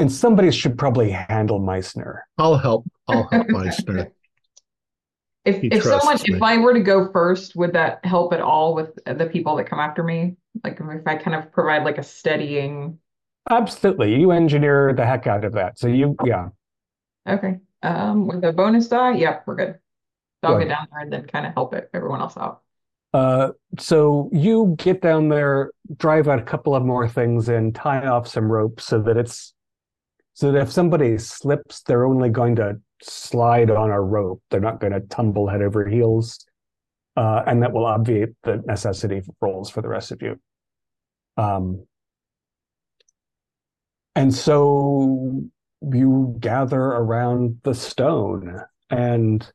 And 0.01 0.11
somebody 0.11 0.51
should 0.51 0.79
probably 0.79 1.11
handle 1.11 1.59
Meissner. 1.59 2.21
I'll 2.39 2.57
help. 2.57 2.85
I'll 3.07 3.27
help 3.27 3.47
Meissner. 3.49 4.11
If 5.45 5.61
He 5.61 5.67
if 5.67 5.83
someone 5.83 6.17
trusts 6.17 6.27
if. 6.27 6.41
I 6.41 6.57
were 6.57 6.73
to 6.73 6.79
go 6.79 7.11
first, 7.11 7.55
would 7.55 7.73
that 7.73 8.03
help 8.03 8.33
at 8.33 8.41
all 8.41 8.73
with 8.73 8.95
the 9.05 9.27
people 9.27 9.55
that 9.57 9.65
come 9.65 9.79
after 9.79 10.03
me? 10.03 10.37
Like 10.63 10.79
if 10.79 11.07
I 11.07 11.15
kind 11.15 11.35
of 11.35 11.51
provide 11.51 11.83
like 11.83 11.99
a 11.99 12.03
steadying. 12.03 12.97
Absolutely. 13.49 14.19
You 14.19 14.31
engineer 14.31 14.91
the 14.93 15.05
heck 15.05 15.27
out 15.27 15.45
of 15.45 15.53
that. 15.53 15.77
So 15.77 15.87
you, 15.87 16.15
yeah. 16.25 16.49
Okay. 17.27 17.59
Um, 17.83 18.27
with 18.27 18.43
a 18.43 18.51
bonus 18.51 18.87
die, 18.87 19.13
yep, 19.13 19.43
we're 19.45 19.55
good. 19.55 19.79
So 20.43 20.49
I'll 20.49 20.57
Good. 20.57 20.67
get 20.67 20.69
down 20.69 20.87
there 20.91 21.01
and 21.01 21.13
then 21.13 21.27
kind 21.27 21.45
of 21.45 21.53
help 21.53 21.75
it 21.75 21.91
everyone 21.93 22.21
else 22.21 22.37
out. 22.37 22.61
Uh, 23.13 23.49
so 23.77 24.29
you 24.31 24.75
get 24.79 25.01
down 25.01 25.29
there, 25.29 25.71
drive 25.97 26.27
out 26.27 26.39
a 26.39 26.43
couple 26.43 26.75
of 26.75 26.83
more 26.83 27.07
things 27.07 27.49
and 27.49 27.75
tie 27.75 28.07
off 28.07 28.27
some 28.27 28.51
ropes 28.51 28.85
so 28.85 28.99
that 29.01 29.17
it's 29.17 29.53
so 30.41 30.51
that 30.51 30.63
if 30.63 30.71
somebody 30.71 31.19
slips, 31.19 31.83
they're 31.83 32.03
only 32.03 32.27
going 32.27 32.55
to 32.55 32.75
slide 33.03 33.69
on 33.69 33.91
a 33.91 34.01
rope. 34.01 34.41
They're 34.49 34.59
not 34.59 34.79
going 34.79 34.91
to 34.91 35.01
tumble 35.01 35.47
head 35.47 35.61
over 35.61 35.87
heels. 35.87 36.43
Uh, 37.15 37.43
and 37.45 37.61
that 37.61 37.71
will 37.71 37.85
obviate 37.85 38.29
the 38.41 38.59
necessity 38.65 39.21
for 39.21 39.35
rolls 39.39 39.69
for 39.69 39.83
the 39.83 39.87
rest 39.87 40.11
of 40.11 40.19
you. 40.23 40.39
Um, 41.37 41.85
and 44.15 44.33
so 44.33 45.43
you 45.87 46.35
gather 46.39 46.81
around 46.81 47.59
the 47.61 47.75
stone, 47.75 48.61
and 48.89 49.47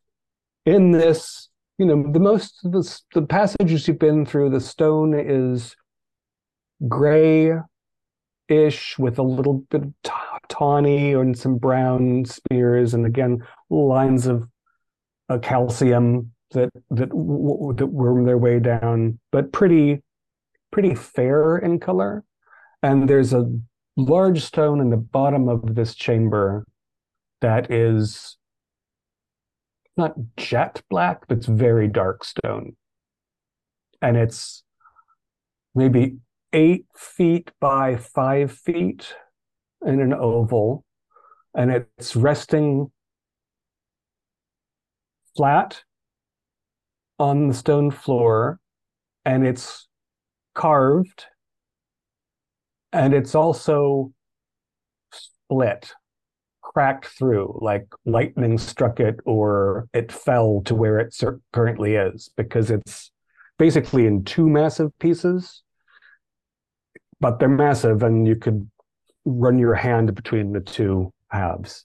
in 0.66 0.92
this 0.92 1.48
you 1.78 1.86
know 1.86 2.12
the 2.12 2.20
most 2.20 2.60
the, 2.62 3.00
the 3.12 3.22
passages 3.22 3.88
you've 3.88 3.98
been 3.98 4.24
through 4.24 4.50
the 4.50 4.60
stone 4.60 5.14
is 5.18 5.74
gray 6.88 7.52
ish 8.48 8.98
with 8.98 9.18
a 9.18 9.22
little 9.22 9.64
bit 9.70 9.82
of 9.82 9.92
tawny 10.48 11.12
and 11.12 11.38
some 11.38 11.56
brown 11.56 12.24
spears 12.24 12.94
and 12.94 13.06
again 13.06 13.42
lines 13.70 14.26
of 14.26 14.48
uh, 15.28 15.38
calcium 15.38 16.32
that 16.52 16.70
that 16.90 17.08
w- 17.08 17.74
that 17.76 17.86
worm 17.86 18.24
their 18.24 18.38
way 18.38 18.58
down 18.58 19.18
but 19.32 19.52
pretty 19.52 20.02
pretty 20.70 20.94
fair 20.94 21.56
in 21.56 21.78
color 21.80 22.24
and 22.82 23.08
there's 23.08 23.32
a 23.32 23.50
large 23.96 24.44
stone 24.44 24.80
in 24.80 24.90
the 24.90 24.96
bottom 24.96 25.48
of 25.48 25.74
this 25.74 25.94
chamber 25.94 26.64
that 27.40 27.70
is 27.70 28.36
not 29.96 30.14
jet 30.36 30.82
black, 30.90 31.26
but 31.26 31.38
it's 31.38 31.46
very 31.46 31.88
dark 31.88 32.24
stone. 32.24 32.76
And 34.02 34.16
it's 34.16 34.62
maybe 35.74 36.18
eight 36.52 36.86
feet 36.94 37.50
by 37.60 37.96
five 37.96 38.52
feet 38.52 39.14
in 39.84 40.00
an 40.00 40.14
oval. 40.14 40.84
And 41.54 41.70
it's 41.70 42.14
resting 42.14 42.90
flat 45.36 45.82
on 47.18 47.48
the 47.48 47.54
stone 47.54 47.90
floor. 47.90 48.60
And 49.24 49.46
it's 49.46 49.88
carved. 50.54 51.26
And 52.92 53.12
it's 53.12 53.34
also 53.34 54.12
split 55.12 55.92
cracked 56.76 57.06
through, 57.06 57.58
like 57.62 57.86
lightning 58.04 58.58
struck 58.58 59.00
it 59.00 59.16
or 59.24 59.88
it 59.94 60.12
fell 60.12 60.60
to 60.62 60.74
where 60.74 60.98
it 60.98 61.16
currently 61.52 61.94
is, 61.94 62.28
because 62.36 62.70
it's 62.70 63.10
basically 63.58 64.06
in 64.06 64.24
two 64.24 64.46
massive 64.46 64.90
pieces, 64.98 65.62
but 67.18 67.38
they're 67.38 67.48
massive 67.48 68.02
and 68.02 68.26
you 68.26 68.36
could 68.36 68.68
run 69.26 69.58
your 69.58 69.74
hand 69.74 70.14
between 70.14 70.52
the 70.52 70.60
two 70.60 71.12
halves. 71.28 71.84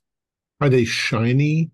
Are 0.61 0.69
they 0.69 0.85
shiny, 0.85 1.71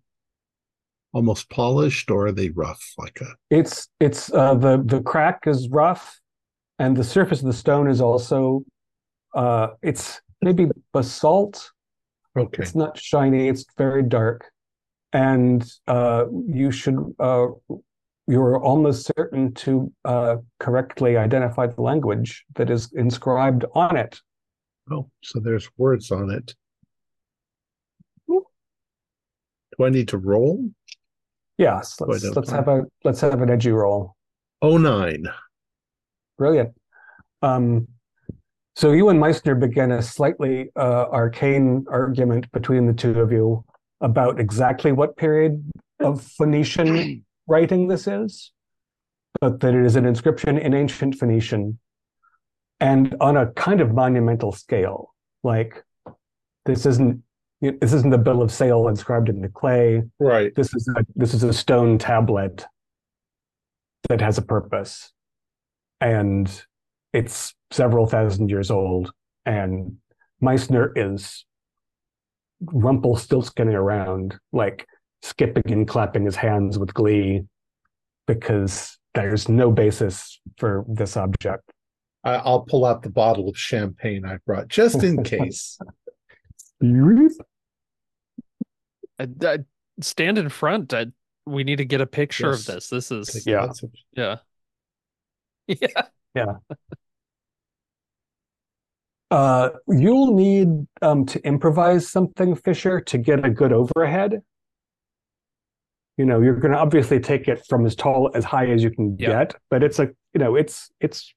almost 1.14 1.50
polished, 1.52 2.10
or 2.10 2.28
are 2.28 2.32
they 2.32 2.50
rough 2.50 2.94
like 2.98 3.20
a? 3.22 3.36
It's 3.52 3.88
it's 4.00 4.34
uh, 4.34 4.56
the 4.56 4.82
the 4.84 5.02
crack 5.02 5.44
is 5.46 5.70
rough, 5.70 6.20
and 6.80 6.98
the 6.98 7.04
surface 7.04 7.42
of 7.42 7.46
the 7.46 7.54
stone 7.54 7.88
is 7.88 8.02
also 8.02 8.64
uh, 9.36 9.68
it's 9.84 10.20
maybe 10.42 10.68
basalt 10.94 11.72
Okay. 12.38 12.62
It's 12.62 12.76
not 12.76 12.98
shiny, 12.98 13.48
it's 13.48 13.66
very 13.78 14.04
dark. 14.04 14.52
And 15.12 15.66
uh, 15.88 16.26
you 16.48 16.72
should, 16.72 16.98
uh, 17.20 17.48
you're 18.28 18.62
almost 18.62 19.12
certain 19.18 19.54
to 19.56 19.92
uh, 20.06 20.38
correctly 20.60 21.18
identify 21.18 21.68
the 21.68 21.82
language 21.82 22.46
that 22.56 22.70
is 22.70 22.92
inscribed 22.94 23.66
on 23.74 23.96
it. 23.98 24.20
Oh, 24.90 25.10
so 25.22 25.40
there's 25.40 25.70
words 25.78 26.12
on 26.12 26.32
it. 26.32 26.56
Yep. 28.28 28.44
Do 29.78 29.86
I 29.86 29.90
need 29.90 30.08
to 30.10 30.18
roll? 30.18 30.70
Yes, 31.58 32.00
let's, 32.00 32.24
let's 32.24 32.52
have 32.52 32.68
a 32.68 32.84
let's 33.04 33.22
have 33.22 33.42
an 33.42 33.50
edgy 33.50 33.72
roll. 33.72 34.16
Oh 34.62 34.78
nine. 34.78 35.28
Brilliant. 36.38 36.74
Um, 37.42 37.88
so 38.76 38.92
you 38.92 39.10
and 39.10 39.20
Meissner 39.20 39.56
begin 39.60 39.92
a 39.92 40.02
slightly 40.02 40.70
uh, 40.76 41.06
arcane 41.12 41.86
argument 41.90 42.52
between 42.52 42.86
the 42.86 42.94
two 42.94 43.20
of 43.20 43.32
you 43.32 43.66
about 44.02 44.40
exactly 44.40 44.92
what 44.92 45.18
period 45.18 45.64
of 46.00 46.22
Phoenician 46.22 47.26
writing 47.48 47.88
this 47.88 48.06
is, 48.06 48.52
but 49.42 49.60
that 49.62 49.74
it 49.74 49.84
is 49.84 49.96
an 49.96 50.06
inscription 50.06 50.60
in 50.60 50.76
ancient 50.76 51.16
Phoenician 51.16 51.80
and 52.80 53.16
on 53.20 53.38
a 53.38 53.48
kind 53.54 53.82
of 53.82 53.94
monumental 53.94 54.52
scale. 54.52 55.14
Like 55.44 55.84
this 56.66 56.86
isn't 56.86 57.24
this 57.62 57.94
isn't 57.94 58.12
the 58.12 58.18
bill 58.18 58.42
of 58.42 58.52
sale 58.52 58.88
inscribed 58.88 59.30
in 59.30 59.42
the 59.42 59.50
clay. 59.50 60.04
Right. 60.20 60.54
This 60.56 60.74
is 60.74 60.88
a 60.96 61.06
this 61.16 61.34
is 61.34 61.44
a 61.44 61.54
stone 61.54 61.98
tablet 61.98 62.66
that 64.10 64.22
has 64.22 64.38
a 64.38 64.44
purpose. 64.44 65.12
And 66.00 66.50
it's 67.14 67.56
several 67.72 68.06
thousand 68.06 68.50
years 68.50 68.70
old. 68.70 69.12
And 69.46 69.98
Meissner 70.42 70.92
is 70.96 71.46
Rumpel 72.64 73.18
still 73.18 73.42
Rumpelstiltskinning 73.42 73.74
around, 73.74 74.36
like 74.52 74.86
skipping 75.22 75.72
and 75.72 75.88
clapping 75.88 76.26
his 76.26 76.36
hands 76.36 76.78
with 76.78 76.94
glee 76.94 77.44
because 78.28 78.98
there's 79.14 79.50
no 79.50 79.72
basis 79.72 80.40
for 80.58 80.86
this 80.88 81.18
object. 81.18 81.64
I, 82.28 82.36
I'll 82.36 82.62
pull 82.62 82.86
out 82.86 83.04
the 83.04 83.10
bottle 83.10 83.48
of 83.48 83.58
champagne 83.58 84.26
I 84.26 84.38
brought 84.46 84.68
just 84.68 85.04
in 85.04 85.24
case. 85.24 85.78
I, 86.84 89.28
I- 89.44 89.58
stand 90.02 90.38
in 90.38 90.50
front. 90.50 90.94
I, 90.94 91.08
we 91.46 91.64
need 91.64 91.78
to 91.78 91.86
get 91.86 92.02
a 92.02 92.06
picture 92.06 92.50
Yes. 92.52 92.68
of 92.68 92.76
this. 92.76 92.90
This 92.90 93.12
is 93.12 93.28
Take 93.30 93.46
Yeah. 93.46 93.62
lots 93.64 93.84
of- 93.88 93.92
yeah. 94.16 94.36
Yeah. 96.36 96.54
Uh, 99.30 99.72
you'll 99.90 100.34
need 100.34 100.70
um, 101.02 101.26
to 101.26 101.46
improvise 101.46 102.08
something, 102.08 102.56
Fisher, 102.56 103.02
to 103.02 103.18
get 103.18 103.46
a 103.46 103.50
good 103.50 103.74
overhead. 103.74 104.42
You 106.16 106.26
know, 106.26 106.42
you're 106.42 106.56
going 106.56 106.72
to 106.72 106.80
obviously 106.80 107.20
take 107.20 107.50
it 107.50 107.62
from 107.68 107.86
as 107.86 107.94
tall 107.94 108.32
as 108.34 108.46
high 108.46 108.68
as 108.68 108.82
you 108.84 108.90
can 108.90 109.18
Yeah. 109.20 109.44
get, 109.44 109.56
but 109.70 109.84
it's 109.84 110.00
a 110.00 110.06
you 110.34 110.40
know 110.40 110.56
it's 110.56 110.90
it's 111.02 111.34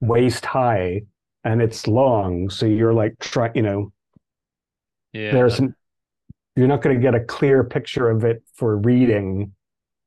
waist 0.00 0.44
high, 0.46 1.02
and 1.44 1.62
it's 1.62 1.86
long, 1.86 2.50
so 2.50 2.66
you're 2.66 2.94
like 2.94 3.18
try, 3.20 3.50
you 3.54 3.62
know, 3.62 3.92
Yeah. 5.12 5.32
there's 5.32 5.58
an, 5.58 5.74
you're 6.56 6.68
not 6.68 6.82
going 6.82 6.96
to 6.96 7.02
get 7.02 7.14
a 7.14 7.20
clear 7.24 7.64
picture 7.64 8.10
of 8.10 8.24
it 8.24 8.42
for 8.54 8.76
reading 8.76 9.54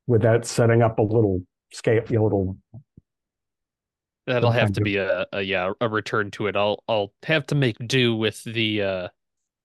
without 0.06 0.44
setting 0.46 0.82
up 0.82 0.98
a 0.98 1.02
little 1.02 1.42
scale, 1.72 2.02
a 2.08 2.12
little. 2.12 2.56
That'll 4.26 4.52
have 4.52 4.72
to 4.74 4.80
be 4.80 4.98
a, 4.98 5.26
a 5.32 5.42
yeah 5.42 5.72
a 5.80 5.88
return 5.88 6.30
to 6.32 6.46
it. 6.46 6.56
I'll 6.56 6.84
I'll 6.88 7.12
have 7.24 7.46
to 7.48 7.54
make 7.56 7.76
do 7.86 8.14
with 8.14 8.44
the 8.44 8.82
uh 8.82 9.08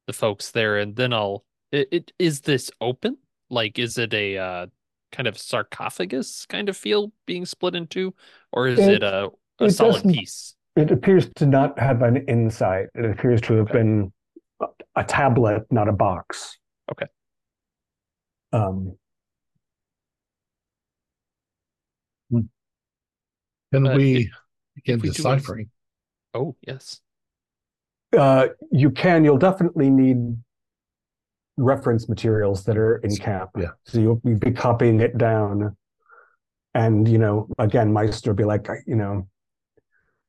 the 0.08 0.14
folks 0.14 0.52
there, 0.52 0.78
and 0.78 0.96
then 0.96 1.14
I'll. 1.14 1.46
It, 1.72 1.90
it 1.92 2.14
is 2.18 2.42
this 2.42 2.72
open? 2.82 3.18
Like, 3.50 3.78
is 3.78 3.98
it 3.98 4.14
a 4.14 4.38
uh 4.38 4.68
kind 5.12 5.28
of 5.28 5.38
sarcophagus 5.38 6.46
kind 6.48 6.70
of 6.70 6.78
feel 6.78 7.12
being 7.28 7.46
split 7.46 7.76
into, 7.76 8.16
or 8.52 8.68
is 8.68 8.80
It- 8.80 8.96
it 8.96 9.04
a 9.04 9.30
a 9.60 9.66
it 9.66 9.72
solid 9.72 9.94
doesn't- 9.94 10.14
piece? 10.14 10.56
It 10.76 10.92
appears 10.92 11.28
to 11.38 11.48
not 11.48 11.80
have 11.80 12.04
an 12.04 12.18
inside. 12.28 12.90
It 12.94 13.06
appears 13.06 13.42
to 13.42 13.54
have 13.56 13.70
Okay. 13.70 13.80
been 13.80 14.14
a, 14.62 14.66
a 14.98 15.04
tablet, 15.04 15.64
not 15.72 15.88
a 15.88 15.92
box. 15.92 16.58
Okay. 16.92 17.08
Um, 18.54 18.96
Can 23.74 23.86
Uh, 23.86 23.96
we 23.98 24.16
if- 24.18 24.32
begin 24.76 24.96
if 24.98 25.02
we 25.04 25.10
do 25.10 25.14
deciphering? 25.14 25.70
Oh 26.34 26.56
yes. 26.62 27.02
uh, 28.18 28.48
you 28.72 28.92
can. 28.92 29.24
You'll 29.26 29.38
definitely 29.38 29.90
need 29.90 30.38
reference 31.58 32.08
materials 32.08 32.64
that 32.66 32.78
are 32.78 32.98
in 32.98 33.16
camp. 33.18 33.50
Yeah. 33.58 33.72
So 33.86 34.00
you'll, 34.00 34.22
you'll 34.24 34.40
be 34.40 34.52
copying 34.52 35.00
it 35.02 35.18
down, 35.18 35.76
and 36.74 37.08
you 37.08 37.18
know, 37.18 37.50
again, 37.58 37.92
Meissner 37.92 38.28
will 38.28 38.36
be 38.36 38.44
like, 38.46 38.68
you 38.86 38.96
know, 38.96 39.28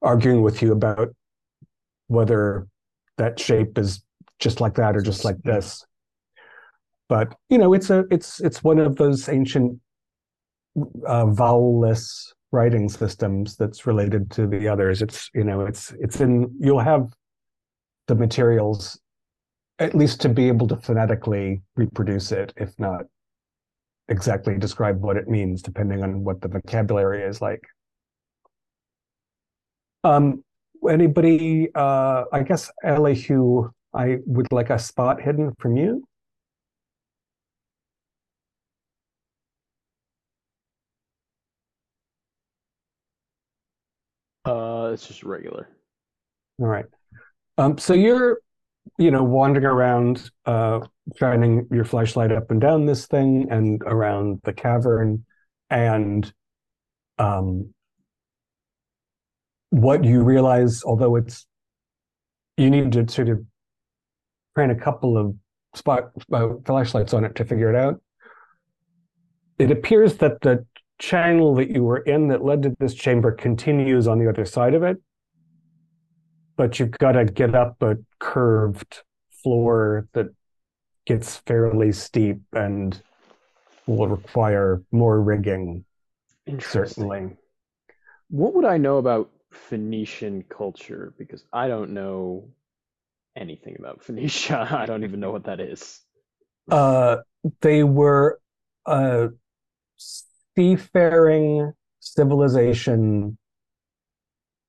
arguing 0.03 0.43
with 0.43 0.63
you 0.63 0.73
about 0.73 1.15
whether 2.07 2.67
that 3.17 3.39
shape 3.39 3.79
is 3.79 4.03
just 4.39 4.61
like 4.61 4.75
that 4.75 4.97
or 4.97 5.01
just 5.01 5.25
like 5.25 5.41
this. 5.43 5.85
But 7.09 7.35
you 7.49 7.59
know, 7.59 7.73
it's 7.73 7.91
a 7.91 8.05
it's 8.11 8.41
it's 8.41 8.63
one 8.63 8.79
of 8.79 8.97
those 8.97 9.29
ancient 9.29 9.81
uh, 11.07 11.27
vowelless 11.27 12.33
writing 12.53 12.89
systems 12.89 13.57
that's 13.57 13.87
related 13.87 14.31
to 14.33 14.47
the 14.47 14.69
others. 14.69 15.03
It's 15.03 15.31
you 15.35 15.45
know, 15.45 15.63
it's 15.63 15.93
it's 16.01 16.21
in 16.21 16.55
you'll 16.59 16.81
have 16.81 17.13
the 18.07 18.15
materials 18.15 18.99
at 19.79 19.95
least 19.95 20.21
to 20.23 20.29
be 20.29 20.49
able 20.49 20.67
to 20.67 20.77
phonetically 20.77 21.63
reproduce 21.77 22.33
it, 22.33 22.53
if 22.57 22.79
not 22.79 23.03
exactly 24.09 24.59
describe 24.59 25.01
what 25.01 25.17
it 25.17 25.29
means, 25.29 25.63
depending 25.63 26.03
on 26.03 26.25
what 26.25 26.41
the 26.41 26.49
vocabulary 26.49 27.23
is 27.23 27.41
like. 27.41 27.63
Um, 30.05 30.45
anybody, 30.89 31.69
uh, 31.75 32.25
I 32.33 32.43
guess 32.43 32.71
Elihu, 32.85 33.71
I 33.95 34.19
would 34.27 34.53
like 34.53 34.71
a 34.71 34.79
spot 34.79 35.21
hidden 35.21 35.55
from 35.59 35.77
you. 35.77 36.05
Uh, 44.45 44.91
it's 44.95 45.07
just 45.07 45.25
regular. 45.25 45.69
All 46.59 46.67
right. 46.67 46.87
Um, 47.59 47.77
so 47.77 47.93
you're, 47.93 48.41
you 48.99 49.11
know, 49.11 49.23
wandering 49.23 49.67
around, 49.67 50.31
uh, 50.47 50.81
shining 51.17 51.67
your 51.71 51.85
flashlight 51.85 52.33
up 52.33 52.51
and 52.51 52.61
down 52.61 52.87
this 52.87 53.07
thing 53.07 53.49
and 53.51 53.83
around 53.85 54.41
the 54.45 54.53
cavern, 54.53 55.25
and 55.71 56.33
um, 57.19 57.75
what 59.71 60.05
you 60.05 60.23
realize, 60.23 60.83
although 60.85 61.17
it's, 61.17 61.47
you 62.57 62.71
need 62.71 62.93
to 62.93 63.09
sort 63.09 63.29
of 63.29 63.45
train 64.57 64.71
a 64.71 64.75
couple 64.75 65.17
of 65.17 65.35
spot 65.75 66.11
uh, 66.33 66.49
flashlights 66.65 67.15
on 67.15 67.25
it 67.25 67.35
to 67.37 67.45
figure 67.45 67.71
it 67.71 67.77
out. 67.77 68.01
It 69.59 69.71
appears 69.71 70.17
that 70.19 70.41
the 70.41 70.65
channel 70.99 71.55
that 71.57 71.71
you 71.71 71.85
were 71.85 71.99
in 71.99 72.29
that 72.29 72.45
led 72.45 72.63
to 72.63 72.77
this 72.81 72.95
chamber 72.95 73.31
continues 73.31 74.09
on 74.09 74.19
the 74.19 74.29
other 74.29 74.45
side 74.45 74.75
of 74.75 74.83
it 74.83 74.99
but 76.59 76.79
you've 76.79 76.91
got 76.91 77.13
to 77.13 77.25
get 77.25 77.55
up 77.55 77.81
a 77.83 77.97
curved 78.19 79.03
floor 79.31 80.09
that 80.13 80.27
gets 81.07 81.37
fairly 81.47 81.93
steep 81.93 82.41
and 82.53 83.01
will 83.87 84.09
require 84.09 84.83
more 84.91 85.23
rigging, 85.23 85.85
certainly. 86.59 87.37
What 88.29 88.55
would 88.55 88.67
I 88.67 88.77
know 88.77 88.99
about 88.99 89.31
Phoenician 89.53 90.45
culture? 90.49 91.15
Because 91.19 91.45
I 91.53 91.69
don't 91.69 91.91
know 91.91 92.49
anything 93.37 93.77
about 93.79 94.03
Phoenicia. 94.05 94.69
I 94.71 94.87
don't 94.87 95.05
even 95.05 95.21
know 95.21 95.31
what 95.31 95.45
that 95.45 95.61
is. 95.61 96.01
Uh, 96.71 97.19
they 97.61 97.83
were 97.83 98.41
a 98.87 99.29
seafaring 99.97 101.73
civilization, 102.01 103.39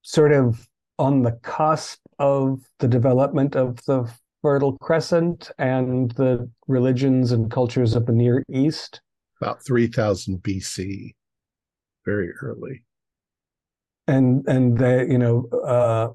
sort 0.02 0.32
of 0.32 0.68
on 0.98 1.24
the 1.24 1.32
cusp 1.44 2.00
of 2.20 2.62
the 2.80 2.88
development 2.88 3.56
of 3.56 3.84
the 3.86 4.10
Fertile 4.42 4.78
Crescent 4.78 5.52
and 5.58 6.12
the 6.12 6.50
religions 6.68 7.32
and 7.32 7.52
cultures 7.52 7.96
of 7.96 8.06
the 8.06 8.14
Near 8.14 8.44
East. 8.50 9.02
About 9.42 9.64
3000 9.66 10.42
BC, 10.44 11.16
very 12.06 12.32
early. 12.42 12.84
And 14.10 14.48
and 14.48 14.78
they 14.78 15.08
you 15.08 15.18
know 15.18 15.48
uh 15.64 16.08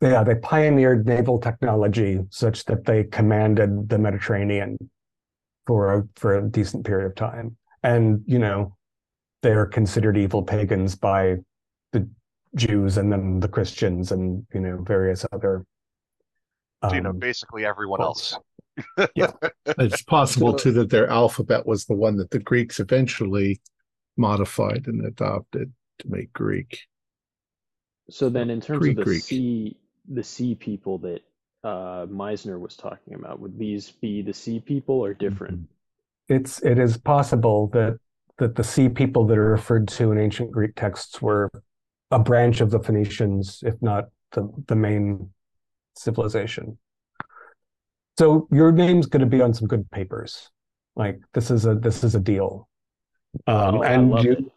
yeah 0.00 0.24
they 0.24 0.34
pioneered 0.36 1.06
naval 1.06 1.38
technology 1.38 2.20
such 2.30 2.64
that 2.64 2.84
they 2.84 3.04
commanded 3.04 3.88
the 3.88 3.98
mediterranean 3.98 4.76
for 5.66 5.94
a 5.94 6.04
for 6.16 6.38
a 6.38 6.42
decent 6.48 6.84
period 6.84 7.06
of 7.06 7.14
time 7.14 7.56
and 7.82 8.22
you 8.26 8.38
know 8.38 8.76
they're 9.42 9.66
considered 9.66 10.16
evil 10.16 10.42
pagans 10.42 10.94
by 10.96 11.36
the 11.92 12.08
jews 12.54 12.96
and 12.98 13.12
then 13.12 13.40
the 13.40 13.48
christians 13.48 14.12
and 14.12 14.46
you 14.54 14.60
know 14.60 14.82
various 14.82 15.24
other 15.32 15.64
So, 16.82 16.94
you 16.94 17.02
know, 17.02 17.10
um, 17.10 17.18
basically 17.18 17.64
everyone 17.66 18.00
cults. 18.00 18.32
else. 18.32 18.40
It's 19.78 20.02
possible 20.02 20.54
too 20.54 20.72
that 20.72 20.90
their 20.90 21.08
alphabet 21.08 21.66
was 21.66 21.84
the 21.84 21.94
one 21.94 22.16
that 22.16 22.30
the 22.30 22.38
Greeks 22.38 22.80
eventually 22.80 23.60
modified 24.16 24.86
and 24.86 25.04
adopted 25.04 25.72
to 26.00 26.08
make 26.10 26.32
Greek. 26.32 26.86
So 28.10 28.28
then, 28.28 28.50
in 28.50 28.60
terms 28.60 28.86
of 28.88 28.96
the 28.96 29.06
sea, 29.06 29.76
the 30.08 30.24
sea 30.24 30.54
people 30.54 30.98
that 30.98 31.20
uh, 31.62 32.06
Meissner 32.10 32.58
was 32.58 32.76
talking 32.76 33.14
about, 33.14 33.38
would 33.40 33.58
these 33.58 33.90
be 33.90 34.22
the 34.22 34.34
sea 34.34 34.60
people 34.60 34.96
or 34.96 35.14
different? 35.14 35.68
it's 36.28 36.62
it 36.62 36.78
is 36.78 36.96
possible 36.96 37.66
that 37.72 37.98
that 38.38 38.54
the 38.54 38.64
sea 38.64 38.88
people 38.88 39.26
that 39.26 39.36
are 39.36 39.50
referred 39.50 39.86
to 39.88 40.12
in 40.12 40.18
ancient 40.18 40.50
Greek 40.50 40.74
texts 40.76 41.20
were 41.20 41.50
a 42.10 42.18
branch 42.18 42.60
of 42.60 42.70
the 42.70 42.80
Phoenicians, 42.80 43.62
if 43.64 43.74
not 43.82 44.04
the 44.32 44.50
the 44.68 44.76
main 44.76 45.30
civilization. 45.96 46.78
So 48.18 48.48
your 48.50 48.72
name's 48.72 49.06
going 49.06 49.20
to 49.20 49.26
be 49.26 49.40
on 49.40 49.52
some 49.54 49.66
good 49.68 49.90
papers. 49.90 50.50
Like 50.96 51.20
this 51.34 51.50
is 51.50 51.66
a 51.66 51.74
this 51.74 52.02
is 52.04 52.14
a 52.14 52.20
deal, 52.20 52.68
um, 53.46 53.76
Oh, 53.76 53.82
and 53.82 54.24
you. 54.24 54.50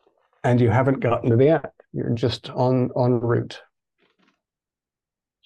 And 0.44 0.60
you 0.60 0.70
haven't 0.70 1.00
gotten 1.00 1.30
to 1.30 1.36
the 1.36 1.50
end. 1.50 1.68
You're 1.94 2.10
just 2.12 2.50
on 2.50 2.90
en 2.98 3.20
route. 3.20 3.62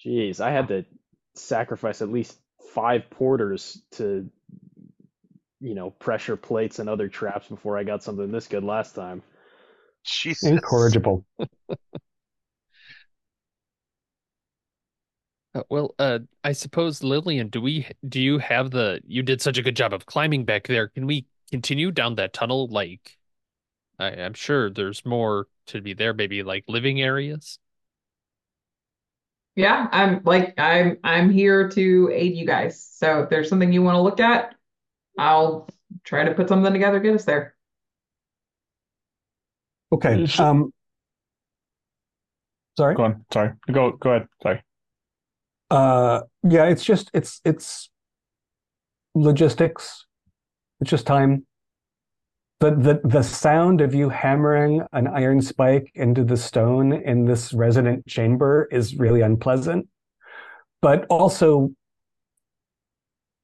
Jeez, 0.04 0.40
I 0.40 0.50
had 0.50 0.68
to 0.68 0.84
sacrifice 1.34 2.02
at 2.02 2.10
least 2.10 2.38
five 2.74 3.10
porters 3.10 3.82
to, 3.92 4.28
you 5.60 5.74
know, 5.74 5.90
pressure 5.90 6.36
plates 6.36 6.78
and 6.78 6.88
other 6.88 7.08
traps 7.08 7.48
before 7.48 7.76
I 7.76 7.84
got 7.84 8.02
something 8.02 8.30
this 8.30 8.46
good 8.46 8.64
last 8.64 8.94
time. 8.94 9.22
Jesus. 10.04 10.48
Incorrigible. 10.48 11.24
Uh, 15.54 15.62
well, 15.70 15.94
uh, 15.98 16.18
I 16.44 16.52
suppose 16.52 17.02
Lillian, 17.02 17.48
do 17.48 17.60
we 17.60 17.86
do 18.06 18.20
you 18.20 18.38
have 18.38 18.70
the 18.70 19.00
you 19.06 19.22
did 19.22 19.40
such 19.40 19.58
a 19.58 19.62
good 19.62 19.76
job 19.76 19.92
of 19.94 20.06
climbing 20.06 20.44
back 20.44 20.66
there. 20.66 20.88
Can 20.88 21.06
we 21.06 21.26
continue 21.50 21.90
down 21.90 22.16
that 22.16 22.32
tunnel? 22.32 22.68
Like, 22.68 23.17
I, 23.98 24.06
I'm 24.08 24.34
sure 24.34 24.70
there's 24.70 25.04
more 25.04 25.46
to 25.66 25.80
be 25.80 25.94
there, 25.94 26.14
maybe 26.14 26.42
like 26.42 26.64
living 26.68 27.00
areas. 27.00 27.58
Yeah, 29.56 29.88
I'm 29.90 30.22
like 30.24 30.54
I'm 30.58 30.98
I'm 31.02 31.30
here 31.30 31.68
to 31.70 32.10
aid 32.12 32.36
you 32.36 32.46
guys. 32.46 32.80
So 32.80 33.22
if 33.22 33.30
there's 33.30 33.48
something 33.48 33.72
you 33.72 33.82
want 33.82 33.96
to 33.96 34.02
look 34.02 34.20
at, 34.20 34.54
I'll 35.18 35.68
try 36.04 36.24
to 36.24 36.34
put 36.34 36.48
something 36.48 36.72
together, 36.72 37.00
get 37.00 37.14
us 37.14 37.24
there. 37.24 37.56
Okay. 39.90 40.26
Um, 40.38 40.72
sorry. 42.76 42.94
Go 42.94 43.04
on. 43.04 43.24
Sorry. 43.32 43.52
Go 43.72 43.92
go 43.92 44.10
ahead. 44.10 44.28
Sorry. 44.42 44.62
Uh, 45.70 46.20
yeah, 46.48 46.64
it's 46.66 46.84
just 46.84 47.10
it's 47.12 47.40
it's 47.44 47.90
logistics. 49.14 50.06
It's 50.80 50.90
just 50.90 51.06
time. 51.06 51.46
The, 52.60 52.70
the 52.72 53.00
the 53.04 53.22
sound 53.22 53.80
of 53.80 53.94
you 53.94 54.08
hammering 54.08 54.82
an 54.92 55.06
iron 55.06 55.40
spike 55.40 55.92
into 55.94 56.24
the 56.24 56.36
stone 56.36 56.92
in 56.92 57.24
this 57.24 57.52
resonant 57.52 58.06
chamber 58.06 58.68
is 58.72 58.96
really 58.96 59.20
unpleasant. 59.20 59.86
But 60.82 61.06
also 61.08 61.70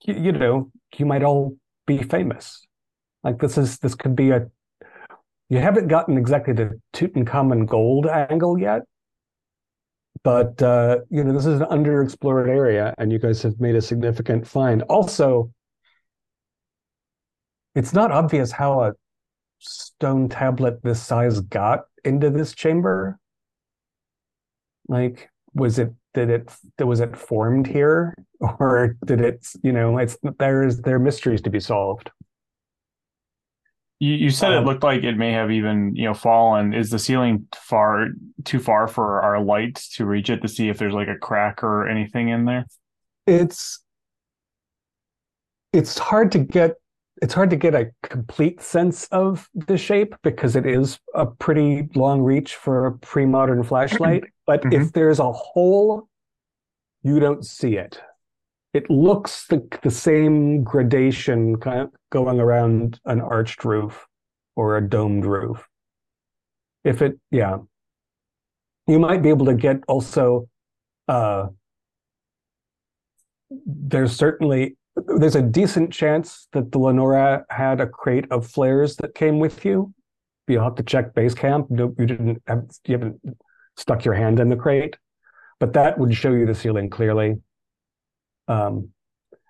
you, 0.03 0.15
you 0.15 0.33
know 0.33 0.71
you 0.97 1.07
might 1.07 1.23
all 1.23 1.57
be 1.87 2.03
famous. 2.03 2.67
Like 3.23 3.39
this 3.39 3.57
is 3.57 3.79
this 3.79 3.95
could 3.95 4.17
be 4.17 4.31
a 4.31 4.49
you 5.49 5.59
haven't 5.59 5.89
gotten 5.89 6.19
exactly 6.19 6.53
the 6.53 6.81
Tutankhamun 6.93 7.67
gold 7.67 8.07
angle 8.07 8.59
yet. 8.59 8.83
But 10.25 10.61
uh, 10.61 10.99
you 11.09 11.23
know 11.23 11.33
this 11.33 11.47
is 11.47 11.61
an 11.61 11.69
underexplored 11.69 12.49
area 12.49 12.95
and 12.99 13.13
you 13.13 13.21
guys 13.21 13.43
have 13.43 13.61
made 13.61 13.77
a 13.77 13.83
significant 13.83 14.45
find. 14.45 14.83
Also 14.83 15.53
it's 17.77 17.93
not 17.93 18.11
obvious 18.11 18.51
how 18.51 18.81
a 18.81 18.93
stone 19.65 20.29
tablet 20.29 20.83
this 20.83 21.03
size 21.03 21.41
got 21.41 21.85
into 22.05 22.31
this 22.31 22.55
chamber? 22.55 23.19
Like, 24.89 25.31
was 25.55 25.79
it 25.79 25.93
did 26.13 26.31
it 26.31 26.51
was 26.85 27.01
it 27.01 27.17
formed 27.17 27.67
here, 27.67 28.15
or 28.41 28.97
did 29.05 29.21
it? 29.21 29.47
You 29.63 29.73
know, 29.73 29.99
it's 29.99 30.17
there's 30.39 30.79
there 30.79 30.97
are 30.97 31.01
mysteries 31.01 31.43
to 31.43 31.51
be 31.51 31.61
solved. 31.61 32.11
You, 34.01 34.15
you 34.15 34.31
said 34.31 34.53
um, 34.53 34.63
it 34.63 34.67
looked 34.67 34.83
like 34.83 35.03
it 35.03 35.17
may 35.17 35.33
have 35.33 35.51
even 35.51 35.95
you 35.97 36.05
know 36.05 36.15
fallen. 36.15 36.75
Is 36.75 36.91
the 36.91 36.99
ceiling 36.99 37.47
far 37.55 38.09
too 38.45 38.59
far 38.59 38.87
for 38.89 39.23
our 39.23 39.43
light 39.43 39.77
to 39.95 40.05
reach 40.05 40.31
it 40.31 40.43
to 40.43 40.49
see 40.49 40.69
if 40.69 40.79
there's 40.79 40.95
like 40.95 41.09
a 41.09 41.17
crack 41.17 41.63
or 41.63 41.89
anything 41.89 42.29
in 42.29 42.45
there? 42.45 42.67
It's 43.27 43.81
it's 45.73 45.99
hard 45.99 46.33
to 46.33 46.39
get 46.39 46.75
it's 47.25 47.33
hard 47.33 47.49
to 47.49 47.57
get 47.57 47.75
a 47.75 47.91
complete 48.03 48.61
sense 48.61 49.07
of 49.07 49.49
the 49.55 49.79
shape 49.79 50.15
because 50.23 50.57
it 50.57 50.67
is 50.67 50.99
a 51.15 51.25
pretty 51.25 51.89
long 51.95 52.21
reach 52.21 52.55
for 52.55 52.85
a 52.85 52.93
pre-modern 52.99 53.63
flashlight. 53.63 54.25
But 54.47 54.61
mm-hmm. 54.61 54.79
if 54.79 54.93
there's 54.93 55.21
a 55.21 55.33
hole, 55.33 56.07
you 57.03 57.19
don't 57.19 57.47
see 57.47 57.79
it. 57.79 57.99
It 58.75 58.91
looks 58.91 59.51
like 59.51 59.81
the 59.81 59.91
same 59.91 60.65
gradation 60.65 61.57
kind 61.57 61.81
of 61.81 61.93
going 62.11 62.41
around 62.41 63.01
an 63.07 63.23
arched 63.23 63.65
roof 63.65 64.07
or 64.55 64.77
a 64.77 64.87
domed 64.87 65.25
roof. 65.25 65.67
If 66.85 67.01
it, 67.01 67.19
yeah, 67.31 67.57
you 68.87 68.99
might 68.99 69.23
be 69.23 69.31
able 69.31 69.47
to 69.47 69.55
get 69.55 69.79
also. 69.89 70.51
Uh, 71.09 71.47
there's 73.65 74.15
certainly 74.15 74.77
there's 74.97 75.37
a 75.37 75.43
decent 75.43 75.93
chance 75.93 76.49
that 76.53 76.71
the 76.73 76.79
Lenora 76.79 77.45
had 77.51 77.81
a 77.81 77.87
crate 77.87 78.27
of 78.31 78.47
flares 78.47 78.97
that 78.97 79.15
came 79.15 79.39
with 79.39 79.65
you. 79.65 79.93
You'll 80.47 80.65
have 80.65 80.77
to 80.77 80.83
check 80.83 81.15
base 81.15 81.35
camp. 81.35 81.71
No, 81.71 81.95
you 81.99 82.07
didn't 82.07 82.43
have, 82.47 82.65
you 82.87 82.99
haven't 82.99 83.21
stuck 83.77 84.05
your 84.05 84.15
hand 84.15 84.41
in 84.41 84.49
the 84.49 84.57
crate, 84.57 84.97
but 85.59 85.73
that 85.73 85.99
would 85.99 86.15
show 86.15 86.33
you 86.33 86.47
the 86.47 86.55
ceiling 86.55 86.91
clearly. 86.91 87.37
Um, 88.47 88.91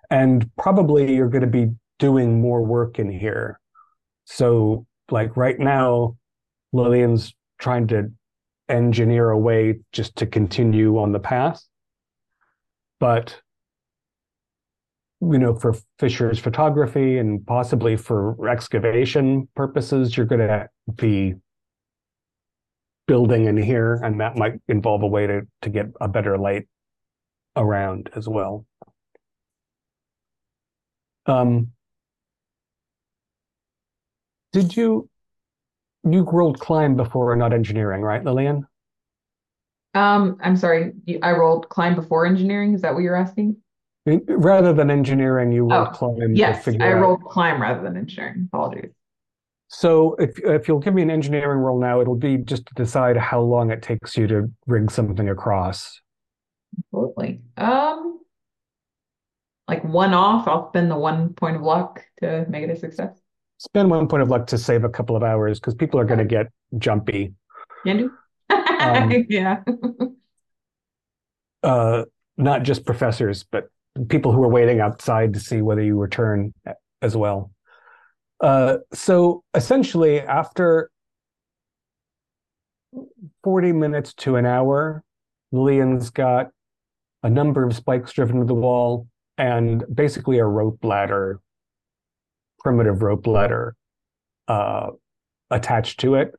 and 0.09 0.49
probably 0.57 1.15
you're 1.15 1.29
going 1.29 1.41
to 1.41 1.47
be 1.47 1.71
doing 1.99 2.41
more 2.41 2.63
work 2.63 2.97
in 2.97 3.11
here. 3.11 3.59
So, 4.25 4.85
like 5.11 5.37
right 5.37 5.59
now, 5.59 6.17
Lillian's 6.73 7.33
trying 7.59 7.87
to 7.87 8.11
engineer 8.67 9.29
a 9.29 9.37
way 9.37 9.79
just 9.91 10.15
to 10.17 10.25
continue 10.25 10.97
on 10.97 11.11
the 11.11 11.19
path. 11.19 11.63
But 12.99 13.39
you 15.31 15.39
know, 15.39 15.55
for 15.55 15.75
Fisher's 15.99 16.39
photography 16.39 17.17
and 17.17 17.45
possibly 17.45 17.95
for 17.95 18.47
excavation 18.47 19.47
purposes, 19.55 20.15
you're 20.15 20.25
going 20.25 20.47
to 20.47 20.69
be 20.95 21.35
building 23.07 23.45
in 23.45 23.57
here, 23.57 23.95
and 24.03 24.19
that 24.19 24.35
might 24.35 24.53
involve 24.67 25.03
a 25.03 25.07
way 25.07 25.27
to 25.27 25.41
to 25.61 25.69
get 25.69 25.87
a 26.01 26.07
better 26.07 26.37
light 26.37 26.67
around 27.55 28.09
as 28.15 28.27
well. 28.27 28.65
Um, 31.25 31.71
did 34.51 34.75
you 34.75 35.09
you 36.03 36.23
rolled 36.23 36.59
climb 36.59 36.95
before, 36.95 37.35
not 37.35 37.53
engineering, 37.53 38.01
right, 38.01 38.23
Lillian? 38.23 38.67
Um, 39.95 40.37
I'm 40.41 40.57
sorry, 40.57 40.93
I 41.23 41.31
rolled 41.31 41.69
climb 41.69 41.95
before 41.95 42.25
engineering. 42.25 42.73
Is 42.73 42.81
that 42.81 42.93
what 42.93 43.01
you're 43.01 43.15
asking? 43.15 43.57
Rather 44.05 44.71
than 44.71 44.91
engineering, 44.91 45.51
you 45.51 45.67
roll 45.67 45.87
oh, 45.87 45.91
climb. 45.91 46.35
Yes, 46.35 46.67
I 46.67 46.93
rolled 46.93 47.23
climb 47.23 47.61
rather 47.61 47.81
than 47.81 47.97
engineering. 47.97 48.49
Apologies. 48.53 48.91
So 49.67 50.15
if 50.15 50.37
if 50.39 50.67
you'll 50.67 50.79
give 50.79 50.93
me 50.93 51.01
an 51.01 51.09
engineering 51.09 51.59
roll 51.59 51.79
now, 51.79 52.01
it'll 52.01 52.15
be 52.15 52.37
just 52.37 52.67
to 52.67 52.73
decide 52.75 53.17
how 53.17 53.41
long 53.41 53.71
it 53.71 53.81
takes 53.81 54.15
you 54.15 54.27
to 54.27 54.51
rig 54.67 54.91
something 54.91 55.27
across. 55.27 55.99
Absolutely. 56.93 57.41
Um, 57.57 58.19
like 59.67 59.83
one 59.83 60.13
off, 60.13 60.47
I'll 60.47 60.69
spend 60.69 60.91
the 60.91 60.97
one 60.97 61.33
point 61.33 61.55
of 61.55 61.63
luck 61.63 62.03
to 62.19 62.45
make 62.47 62.63
it 62.63 62.69
a 62.69 62.75
success. 62.75 63.17
Spend 63.57 63.89
one 63.89 64.07
point 64.07 64.21
of 64.21 64.29
luck 64.29 64.47
to 64.47 64.57
save 64.57 64.83
a 64.83 64.89
couple 64.89 65.15
of 65.15 65.23
hours 65.23 65.59
because 65.59 65.73
people 65.73 65.99
are 65.99 66.05
going 66.05 66.19
to 66.19 66.25
get 66.25 66.47
jumpy. 66.77 67.33
Can 67.85 68.11
um, 68.49 69.25
yeah. 69.29 69.63
uh, 71.63 72.03
not 72.37 72.63
just 72.63 72.85
professors, 72.85 73.45
but 73.49 73.69
people 74.09 74.31
who 74.31 74.39
were 74.39 74.49
waiting 74.49 74.79
outside 74.79 75.33
to 75.33 75.39
see 75.39 75.61
whether 75.61 75.81
you 75.81 75.97
return 75.97 76.53
as 77.01 77.15
well. 77.15 77.51
Uh, 78.41 78.77
so 78.93 79.43
essentially, 79.53 80.19
after 80.19 80.89
40 83.43 83.71
minutes 83.71 84.13
to 84.15 84.35
an 84.35 84.45
hour, 84.45 85.03
Lillian's 85.51 86.09
got 86.09 86.49
a 87.23 87.29
number 87.29 87.65
of 87.65 87.75
spikes 87.75 88.11
driven 88.13 88.39
to 88.39 88.45
the 88.45 88.53
wall 88.53 89.07
and 89.37 89.83
basically 89.93 90.39
a 90.39 90.45
rope 90.45 90.83
ladder, 90.83 91.39
primitive 92.59 93.01
rope 93.01 93.25
ladder 93.27 93.75
uh, 94.47 94.89
attached 95.49 95.99
to 96.01 96.15
it. 96.15 96.33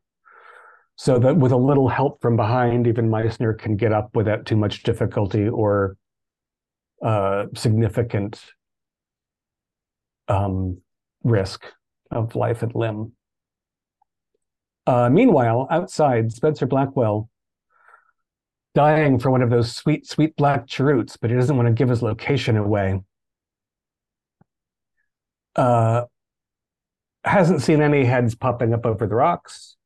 So 0.96 1.18
that 1.18 1.36
with 1.36 1.52
a 1.52 1.56
little 1.56 1.88
help 1.88 2.22
from 2.22 2.36
behind, 2.36 2.86
even 2.86 3.10
Meissner 3.10 3.52
can 3.52 3.76
get 3.76 3.92
up 3.92 4.14
without 4.14 4.46
too 4.46 4.56
much 4.56 4.82
difficulty 4.82 5.46
or 5.46 5.96
uh, 7.02 7.47
significant 7.55 8.40
um, 10.28 10.78
risk 11.23 11.64
of 12.10 12.35
life 12.35 12.62
and 12.62 12.74
limb. 12.74 13.12
Uh, 14.86 15.10
meanwhile, 15.10 15.66
outside, 15.70 16.32
Spencer 16.32 16.66
Blackwell 16.66 17.28
dying 18.74 19.18
for 19.18 19.31
one 19.31 19.43
of 19.43 19.51
those 19.51 19.74
sweet, 19.74 20.06
sweet 20.06 20.36
black 20.36 20.66
cheroots, 20.66 21.16
but 21.16 21.31
he 21.31 21.36
doesn't 21.36 21.56
want 21.56 21.66
to 21.66 21.73
give 21.73 21.89
his 21.89 22.02
location 22.02 22.56
away. 22.56 23.01
Uh, 25.56 26.02
hasn't 27.24 27.62
seen 27.62 27.82
any 27.82 28.05
heads 28.05 28.35
popping 28.35 28.73
up 28.73 28.86
over 28.86 29.06
the 29.06 29.14
rocks. 29.14 29.77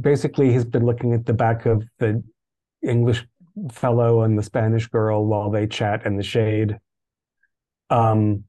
Basically, 0.00 0.52
he's 0.52 0.64
been 0.64 0.86
looking 0.86 1.12
at 1.12 1.26
the 1.26 1.32
back 1.32 1.66
of 1.66 1.82
the 1.98 2.22
English 2.82 3.26
fellow 3.72 4.22
and 4.22 4.38
the 4.38 4.42
Spanish 4.42 4.86
girl 4.88 5.24
while 5.26 5.50
they 5.50 5.66
chat 5.66 6.06
in 6.06 6.16
the 6.16 6.22
shade. 6.22 6.78
Um, 7.90 8.44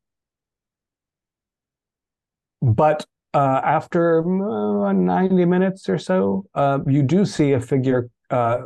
but 2.61 3.05
uh, 3.33 3.61
after 3.63 4.19
uh, 4.19 4.91
90 4.91 5.45
minutes 5.45 5.87
or 5.87 5.97
so, 5.97 6.45
uh, 6.55 6.79
you 6.87 7.03
do 7.03 7.25
see 7.25 7.53
a 7.53 7.61
figure 7.61 8.09
uh, 8.29 8.61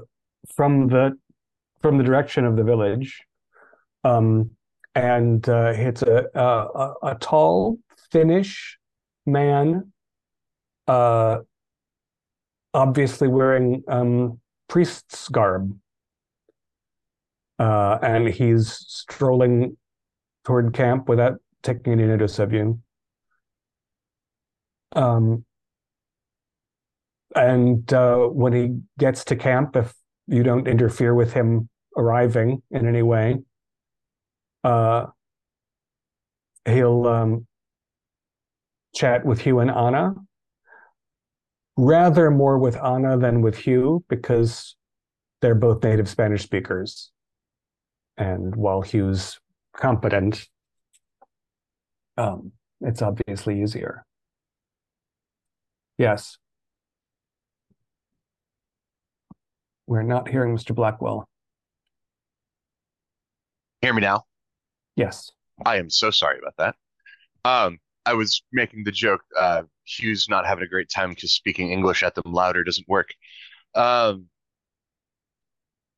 from 0.55 0.87
the 0.87 1.17
from 1.81 1.97
the 1.97 2.03
direction 2.03 2.45
of 2.45 2.55
the 2.55 2.63
village, 2.63 3.21
um, 4.05 4.51
and 4.95 5.49
uh, 5.49 5.73
it's 5.75 6.01
a, 6.01 6.25
a, 6.33 6.93
a 7.03 7.15
tall 7.15 7.77
Finnish 8.09 8.77
man, 9.25 9.91
uh, 10.87 11.39
obviously 12.73 13.27
wearing 13.27 13.83
um, 13.89 14.39
priest's 14.69 15.27
garb 15.27 15.77
uh, 17.59 17.99
and 18.01 18.27
he's 18.27 18.71
strolling 18.87 19.77
toward 20.43 20.73
camp 20.73 21.07
without 21.07 21.39
taking 21.61 21.93
any 21.93 22.05
notice 22.05 22.39
of 22.39 22.51
you. 22.53 22.79
Um, 24.95 25.45
and 27.35 27.91
uh, 27.93 28.17
when 28.27 28.53
he 28.53 28.79
gets 28.99 29.23
to 29.25 29.35
camp, 29.35 29.75
if 29.75 29.93
you 30.27 30.43
don't 30.43 30.67
interfere 30.67 31.13
with 31.13 31.33
him 31.33 31.69
arriving 31.97 32.61
in 32.71 32.87
any 32.87 33.01
way, 33.01 33.39
uh, 34.63 35.07
he'll 36.65 37.07
um, 37.07 37.47
chat 38.93 39.25
with 39.25 39.41
Hugh 39.41 39.59
and 39.59 39.71
Anna. 39.71 40.15
Rather 41.75 42.29
more 42.29 42.59
with 42.59 42.77
Anna 42.77 43.17
than 43.17 43.41
with 43.41 43.57
Hugh 43.57 44.05
because 44.07 44.75
they're 45.41 45.55
both 45.55 45.83
native 45.83 46.07
Spanish 46.07 46.43
speakers. 46.43 47.12
And 48.17 48.55
while 48.55 48.81
Hugh's 48.81 49.39
competent, 49.75 50.47
um, 52.17 52.51
it's 52.81 53.01
obviously 53.01 53.61
easier. 53.61 54.05
Yes. 55.97 56.37
We're 59.87 60.03
not 60.03 60.29
hearing 60.29 60.55
Mr. 60.55 60.73
Blackwell. 60.73 61.25
Hear 63.81 63.93
me 63.93 64.01
now? 64.01 64.23
Yes. 64.95 65.31
I 65.65 65.77
am 65.77 65.89
so 65.89 66.09
sorry 66.09 66.39
about 66.39 66.55
that. 66.57 66.75
Um, 67.45 67.79
I 68.05 68.13
was 68.13 68.41
making 68.51 68.83
the 68.83 68.91
joke, 68.91 69.21
uh, 69.37 69.63
Hugh's 69.85 70.29
not 70.29 70.45
having 70.45 70.63
a 70.63 70.67
great 70.67 70.89
time 70.89 71.09
because 71.09 71.33
speaking 71.33 71.71
English 71.71 72.03
at 72.03 72.15
them 72.15 72.31
louder 72.31 72.63
doesn't 72.63 72.87
work. 72.87 73.09
Um, 73.75 74.27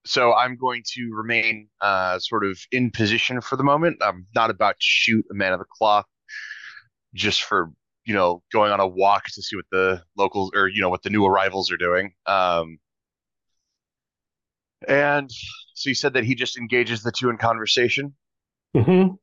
so 0.06 0.34
I'm 0.34 0.56
going 0.58 0.84
to 0.94 1.12
remain 1.14 1.68
uh, 1.82 2.20
sort 2.20 2.46
of 2.46 2.60
in 2.72 2.92
position 2.92 3.42
for 3.42 3.56
the 3.56 3.64
moment. 3.64 3.98
I'm 4.02 4.28
not 4.36 4.50
about 4.50 4.74
to 4.76 4.86
shoot 4.86 5.26
a 5.32 5.34
man 5.34 5.54
of 5.54 5.60
the 5.60 5.66
cloth 5.66 6.06
just 7.14 7.44
for, 7.44 7.72
you 8.06 8.14
know, 8.14 8.44
going 8.52 8.72
on 8.72 8.80
a 8.80 8.88
walk 8.88 9.26
to 9.34 9.42
see 9.42 9.56
what 9.56 9.66
the 9.72 10.04
locals 10.18 10.52
or, 10.54 10.68
you 10.68 10.82
know, 10.82 10.90
what 10.90 11.04
the 11.04 11.10
new 11.10 11.26
arrivals 11.26 11.72
are 11.72 11.78
doing. 11.78 12.14
Um, 12.26 12.78
and 14.88 15.30
so 15.74 15.90
you 15.90 15.96
said 15.96 16.14
that 16.14 16.24
he 16.24 16.36
just 16.36 16.58
engages 16.58 17.02
the 17.02 17.12
two 17.12 17.30
in 17.30 17.38
conversation. 17.38 18.16
hmm 18.74 19.18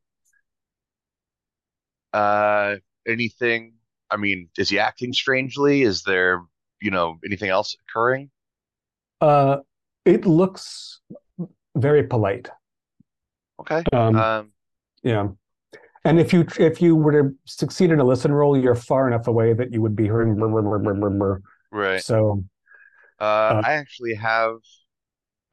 Uh, 2.11 2.75
anything? 3.07 3.73
I 4.09 4.17
mean, 4.17 4.49
is 4.57 4.69
he 4.69 4.79
acting 4.79 5.13
strangely? 5.13 5.81
Is 5.81 6.03
there, 6.03 6.41
you 6.81 6.91
know, 6.91 7.17
anything 7.25 7.49
else 7.49 7.75
occurring? 7.87 8.29
Uh, 9.21 9.57
it 10.05 10.25
looks 10.25 10.99
very 11.75 12.03
polite. 12.03 12.49
Okay. 13.59 13.83
Um, 13.93 14.15
Um, 14.15 14.51
yeah. 15.03 15.27
And 16.05 16.19
if 16.19 16.33
you 16.33 16.45
if 16.59 16.81
you 16.81 16.95
were 16.95 17.11
to 17.23 17.35
succeed 17.45 17.91
in 17.91 17.99
a 17.99 18.03
listen 18.03 18.31
roll, 18.33 18.57
you're 18.57 18.75
far 18.75 19.07
enough 19.07 19.27
away 19.27 19.53
that 19.53 19.71
you 19.71 19.81
would 19.81 19.95
be 19.95 20.03
hearing. 20.03 20.35
brr, 20.35 20.49
brr, 20.61 21.09
brr, 21.09 21.41
right. 21.71 22.01
So 22.03 22.43
Uh, 23.19 23.61
I 23.63 23.73
actually 23.73 24.15
have. 24.15 24.55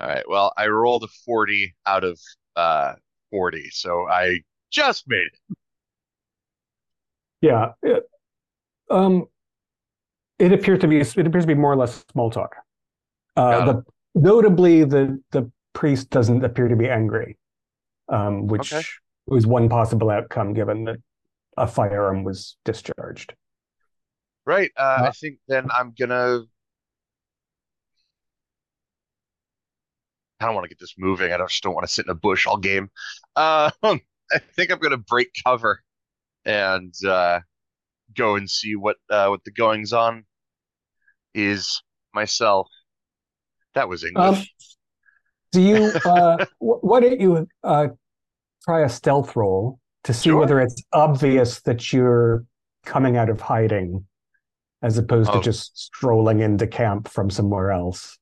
All 0.00 0.08
right. 0.08 0.24
Well, 0.28 0.52
I 0.56 0.66
rolled 0.66 1.04
a 1.04 1.08
40 1.24 1.74
out 1.86 2.02
of 2.04 2.18
uh 2.56 2.94
40, 3.30 3.70
so 3.70 4.08
I 4.08 4.40
just 4.70 5.04
made 5.06 5.18
it. 5.18 5.56
yeah, 7.40 7.72
it, 7.82 8.02
um, 8.90 9.26
it 10.38 10.52
appears 10.52 10.80
to 10.80 10.88
be 10.88 10.98
it 11.00 11.26
appears 11.26 11.44
to 11.44 11.48
be 11.48 11.54
more 11.54 11.72
or 11.72 11.76
less 11.76 12.04
small 12.10 12.30
talk. 12.30 12.56
Uh, 13.36 13.64
the 13.66 13.84
notably 14.14 14.84
the 14.84 15.20
the 15.30 15.50
priest 15.72 16.10
doesn't 16.10 16.44
appear 16.44 16.68
to 16.68 16.76
be 16.76 16.88
angry, 16.88 17.38
um, 18.08 18.46
which 18.48 18.72
Okay. 18.72 18.82
was 19.26 19.46
one 19.46 19.68
possible 19.68 20.10
outcome 20.10 20.54
given 20.54 20.84
that 20.84 20.98
a 21.56 21.66
firearm 21.66 22.24
was 22.24 22.56
discharged. 22.64 23.34
Right. 24.44 24.70
Uh, 24.76 25.02
I 25.06 25.10
think 25.12 25.38
then 25.48 25.68
I'm 25.70 25.94
gonna. 25.98 26.42
I 30.40 30.46
don't 30.46 30.54
want 30.54 30.64
to 30.64 30.68
get 30.68 30.78
this 30.78 30.94
moving. 30.98 31.32
I 31.32 31.36
don't, 31.36 31.50
just 31.50 31.62
don't 31.62 31.74
want 31.74 31.86
to 31.86 31.92
sit 31.92 32.06
in 32.06 32.10
a 32.10 32.14
bush 32.14 32.46
all 32.46 32.56
game. 32.56 32.90
Uh, 33.36 33.70
I 33.82 34.38
think 34.54 34.70
I'm 34.70 34.78
gonna 34.78 34.96
break 34.96 35.30
cover 35.44 35.82
and 36.44 36.94
uh, 37.06 37.40
go 38.16 38.36
and 38.36 38.50
see 38.50 38.76
what 38.76 38.96
uh, 39.10 39.28
what 39.28 39.44
the 39.44 39.52
goings 39.52 39.92
on 39.92 40.24
is 41.34 41.82
myself. 42.14 42.68
That 43.74 43.88
was 43.88 44.04
Um, 44.04 44.08
English. 44.34 44.54
do 45.52 45.60
you 45.62 45.92
uh, 46.04 46.44
why 46.58 47.00
don't 47.00 47.20
you 47.20 47.48
uh, 47.62 47.88
try 48.64 48.80
a 48.82 48.88
stealth 48.88 49.36
roll 49.36 49.78
to 50.04 50.12
see 50.14 50.30
Sure. 50.30 50.40
whether 50.40 50.60
it's 50.60 50.82
obvious 50.92 51.60
that 51.62 51.92
you're 51.92 52.44
coming 52.84 53.16
out 53.16 53.28
of 53.28 53.40
hiding 53.40 54.06
as 54.82 54.96
opposed 54.98 55.30
Oh. 55.30 55.34
to 55.34 55.40
just 55.40 55.76
strolling 55.78 56.40
into 56.40 56.66
camp 56.66 57.08
from 57.08 57.28
somewhere 57.30 57.70
else. 57.70 58.16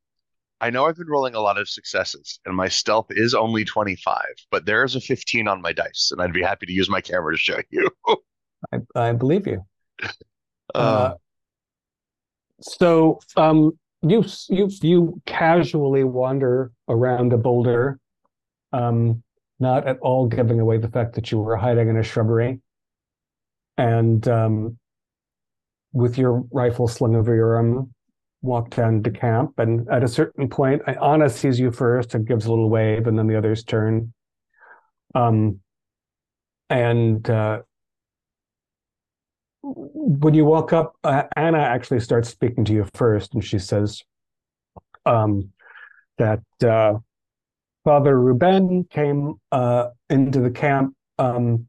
I 0.61 0.71
know 0.71 0.87
I've 0.87 0.97
been 0.97 1.07
rolling 1.07 1.37
a 1.37 1.41
lot 1.41 1.57
of 1.57 1.69
successes, 1.69 2.41
and 2.45 2.57
my 2.57 2.67
stealth 2.67 3.07
is 3.11 3.33
only 3.33 3.65
25, 3.65 4.21
but 4.51 4.67
there 4.67 4.83
is 4.83 4.97
a 4.97 5.01
15 5.01 5.47
on 5.47 5.63
my 5.63 5.73
dice, 5.73 6.09
and 6.11 6.21
I'd 6.21 6.33
be 6.33 6.43
happy 6.43 6.67
to 6.67 6.73
use 6.73 6.91
my 6.91 7.01
camera 7.01 7.33
to 7.33 7.39
show 7.39 7.59
you. 7.71 7.89
I, 8.73 8.79
I 8.97 9.13
believe 9.13 9.47
you. 9.47 9.65
Uh, 10.03 10.09
Uh, 10.75 11.15
so 12.61 13.21
um, 13.37 13.73
you 14.03 14.25
you 14.49 14.71
you 14.83 15.23
casually 15.27 16.05
wander 16.05 16.73
around 16.89 17.33
a 17.33 17.39
boulder, 17.39 17.99
um, 18.73 19.23
not 19.59 19.87
at 19.87 19.99
all 20.01 20.27
giving 20.27 20.61
away 20.61 20.79
the 20.79 20.89
fact 20.89 21.15
that 21.15 21.33
you 21.33 21.39
were 21.39 21.57
hiding 21.57 21.89
in 21.89 21.97
a 21.97 22.03
shrubbery, 22.03 22.61
and 23.77 24.27
um, 24.29 24.79
with 25.93 26.19
your 26.19 26.45
rifle 26.53 26.87
slung 26.87 27.17
over 27.17 27.35
your 27.35 27.57
arm, 27.57 27.93
walk 28.43 28.71
down 28.71 29.03
to 29.03 29.11
camp. 29.11 29.59
And 29.59 29.89
at 29.89 30.05
a 30.05 30.09
certain 30.09 30.49
point, 30.49 30.83
Anna 30.87 31.29
sees 31.29 31.59
you 31.59 31.73
first 31.73 32.15
and 32.15 32.27
gives 32.27 32.47
a 32.47 32.51
little 32.51 32.71
wave, 32.71 33.07
and 33.07 33.19
then 33.19 33.27
the 33.27 33.37
others 33.37 33.65
turn. 33.65 34.13
Um, 35.15 35.61
and 36.71 37.29
uh, 37.29 37.63
when 39.63 40.35
you 40.35 40.45
walk 40.45 40.73
up, 40.73 40.97
uh, 41.05 41.25
Anna 41.37 41.59
actually 41.59 42.01
starts 42.01 42.29
speaking 42.29 42.65
to 42.67 42.73
you 42.73 42.87
first, 42.95 43.35
and 43.35 43.45
she 43.45 43.59
says 43.59 44.03
um, 45.05 45.53
that 46.19 46.43
uh, 46.65 46.95
Father 47.85 48.19
Ruben 48.21 48.85
came 48.85 49.35
uh, 49.51 49.89
into 50.11 50.41
the 50.41 50.51
camp. 50.51 50.95
Um, 51.19 51.69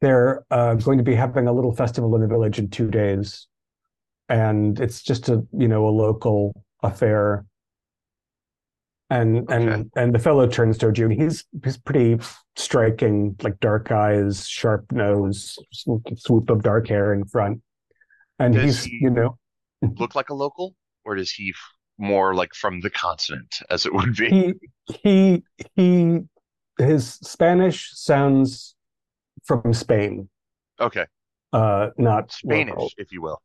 they're 0.00 0.44
uh, 0.50 0.74
going 0.74 0.98
to 0.98 1.04
be 1.04 1.14
having 1.14 1.46
a 1.46 1.52
little 1.52 1.74
festival 1.74 2.14
in 2.14 2.22
the 2.22 2.28
village 2.28 2.58
in 2.58 2.70
two 2.70 2.90
days, 2.90 3.46
and 4.28 4.78
it's 4.80 5.02
just 5.02 5.28
a 5.28 5.44
you 5.52 5.68
know 5.68 5.86
a 5.86 5.90
local 5.90 6.52
affair. 6.82 7.44
And 9.08 9.48
Okay. 9.50 9.54
and 9.54 9.90
and 9.96 10.14
the 10.14 10.18
fellow 10.18 10.48
turns 10.48 10.78
toward 10.78 10.98
you, 10.98 11.06
and 11.08 11.20
he's 11.22 11.44
he's 11.62 11.76
pretty 11.78 12.18
striking, 12.56 13.36
like 13.42 13.58
dark 13.60 13.92
eyes, 13.92 14.48
sharp 14.48 14.90
nose, 14.90 15.56
swoop, 15.72 16.02
swoop 16.18 16.50
of 16.50 16.62
dark 16.64 16.88
hair 16.88 17.14
in 17.14 17.24
front, 17.24 17.62
and 18.40 18.54
Does 18.54 18.64
he's 18.64 18.84
he- 18.84 18.98
you 19.02 19.10
know 19.10 19.38
look 19.98 20.16
like 20.16 20.30
a 20.30 20.34
local, 20.34 20.74
or 21.04 21.14
does 21.14 21.30
he 21.30 21.54
more 21.98 22.34
like 22.34 22.52
from 22.52 22.80
the 22.80 22.90
continent, 22.90 23.60
as 23.70 23.86
it 23.86 23.94
would 23.94 24.16
be? 24.16 24.28
he 24.28 24.54
he 25.02 25.44
he 25.76 26.20
his 26.78 27.12
Spanish 27.22 27.90
sounds 27.94 28.74
from 29.44 29.72
Spain, 29.72 30.28
Okay, 30.80 31.06
uh, 31.52 31.90
not 31.96 32.32
Spanish, 32.32 32.74
local. 32.74 32.90
if 32.98 33.12
you 33.12 33.22
will. 33.22 33.40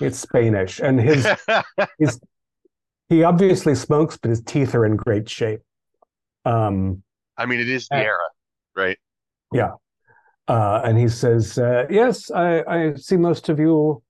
It's 0.00 0.18
Spanish, 0.18 0.80
and 0.80 1.00
his 1.00 1.28
his 2.00 2.18
he 3.08 3.22
obviously 3.22 3.74
smokes, 3.74 4.16
but 4.16 4.30
his 4.30 4.42
teeth 4.42 4.74
are 4.74 4.84
in 4.84 4.96
great 4.96 5.28
shape. 5.28 5.60
Um, 6.44 7.02
I 7.36 7.46
mean, 7.46 7.60
it 7.60 7.68
is 7.68 7.88
the 7.88 7.96
Uh, 7.96 8.00
era, 8.02 8.28
right? 8.74 8.98
Yeah. 9.52 9.72
Uh, 10.48 10.80
and 10.84 10.98
he 10.98 11.08
says, 11.08 11.58
uh, 11.58 11.86
"Yes, 11.90 12.30
I, 12.30 12.62
I 12.62 12.94
see 12.94 13.16
most 13.16 13.48
of 13.48 13.58
you 13.58 14.02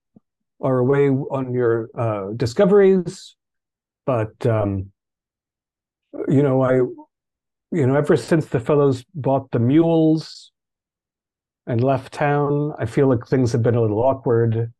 are 0.60 0.78
away 0.78 1.09
on 1.09 1.52
your 1.52 1.90
uh, 1.94 2.32
discoveries, 2.36 3.36
but 4.05 4.44
um, 4.47 4.93
you 6.28 6.43
know, 6.43 6.62
I, 6.62 6.74
you 6.74 7.86
know, 7.86 7.94
ever 7.97 8.16
since 8.16 8.47
the 8.47 8.60
fellows 8.60 9.05
bought 9.14 9.51
the 9.51 9.59
mules 9.59 10.52
and 11.66 11.82
left 11.82 12.12
town, 12.12 12.73
I 12.78 12.86
feel 12.86 13.09
like 13.09 13.27
things 13.27 13.52
have 13.52 13.62
been 13.62 13.74
a 13.74 13.81
little 13.81 14.02
awkward. 14.02 14.73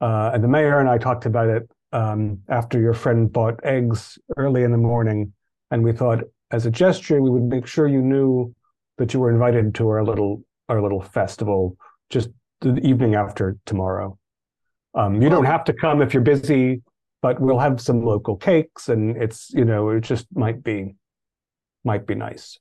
Uh, 0.00 0.30
and 0.34 0.42
the 0.42 0.48
mayor 0.48 0.78
and 0.78 0.88
I 0.88 0.98
talked 0.98 1.26
about 1.26 1.48
it 1.48 1.70
um, 1.92 2.40
after 2.48 2.80
your 2.80 2.94
friend 2.94 3.32
bought 3.32 3.60
eggs 3.64 4.18
early 4.36 4.62
in 4.62 4.72
the 4.72 4.78
morning, 4.78 5.32
and 5.70 5.82
we 5.82 5.92
thought, 5.92 6.20
as 6.50 6.66
a 6.66 6.70
gesture, 6.70 7.20
we 7.20 7.30
would 7.30 7.44
make 7.44 7.66
sure 7.66 7.86
you 7.86 8.02
knew 8.02 8.54
that 8.98 9.14
you 9.14 9.20
were 9.20 9.30
invited 9.30 9.74
to 9.76 9.88
our 9.88 10.04
little 10.04 10.44
our 10.68 10.80
little 10.80 11.02
festival 11.02 11.76
just 12.08 12.30
the 12.60 12.78
evening 12.86 13.14
after 13.14 13.56
tomorrow. 13.66 14.18
Um, 14.94 15.20
you 15.20 15.28
don't 15.28 15.44
have 15.44 15.64
to 15.64 15.72
come 15.72 16.00
if 16.02 16.14
you're 16.14 16.22
busy, 16.22 16.82
but 17.20 17.40
we'll 17.40 17.58
have 17.58 17.80
some 17.80 18.04
local 18.04 18.36
cakes, 18.36 18.88
and 18.88 19.16
it's 19.20 19.50
you 19.50 19.64
know 19.64 19.90
it 19.90 20.00
just 20.02 20.26
might 20.34 20.62
be 20.62 20.94
might 21.84 22.06
be 22.06 22.14
nice. 22.14 22.58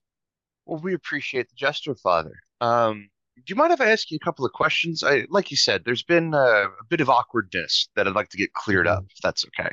Well, 0.65 0.79
we 0.79 0.93
appreciate 0.93 1.49
the 1.49 1.55
gesture, 1.55 1.95
Father. 1.95 2.33
Um, 2.59 3.09
do 3.45 3.53
you 3.53 3.55
mind 3.55 3.73
if 3.73 3.81
I 3.81 3.91
ask 3.91 4.11
you 4.11 4.18
a 4.22 4.26
couple 4.26 4.45
of 4.45 4.51
questions? 4.53 5.03
I, 5.03 5.26
like 5.30 5.51
you 5.51 5.57
said, 5.57 5.84
there's 5.85 6.03
been 6.03 6.34
uh, 6.34 6.65
a 6.80 6.85
bit 6.89 7.01
of 7.01 7.09
awkwardness 7.09 7.89
that 7.95 8.07
I'd 8.07 8.15
like 8.15 8.30
to 8.30 8.38
get 8.38 8.53
cleared 8.53 8.88
up, 8.88 9.05
if 9.09 9.18
that's 9.22 9.45
okay. 9.45 9.69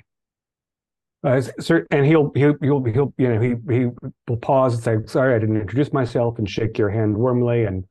Uh, 1.25 1.41
sir, 1.59 1.87
and 1.91 2.07
he'll 2.07 2.31
he'll 2.35 2.55
he'll 2.61 2.85
he'll 2.85 3.13
you 3.19 3.29
know 3.29 3.41
he 3.41 3.55
he 3.73 3.87
will 4.29 4.37
pause 4.37 4.75
and 4.75 4.83
say, 4.83 5.13
"Sorry, 5.13 5.35
I 5.35 5.39
didn't 5.39 5.61
introduce 5.61 5.93
myself," 5.93 6.39
and 6.39 6.49
shake 6.49 6.79
your 6.79 6.91
hand 6.91 7.17
warmly 7.17 7.65
and 7.65 7.85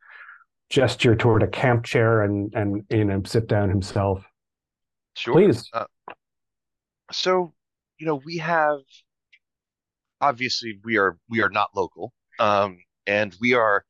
gesture 0.69 1.15
toward 1.15 1.43
a 1.43 1.47
camp 1.47 1.83
chair 1.83 2.21
and 2.21 2.53
and 2.55 2.83
you 2.89 3.03
know 3.03 3.21
sit 3.25 3.47
down 3.47 3.69
himself. 3.69 4.23
Sure. 5.15 5.33
Please. 5.33 5.69
Uh, 5.73 5.85
so, 7.11 7.53
you 7.99 8.05
know, 8.05 8.15
we 8.15 8.37
have 8.37 8.79
obviously 10.21 10.79
we 10.83 10.97
are 10.97 11.17
we 11.29 11.41
are 11.41 11.49
not 11.49 11.71
local, 11.75 12.13
um, 12.39 12.77
and 13.05 13.35
we 13.41 13.53
are 13.53 13.83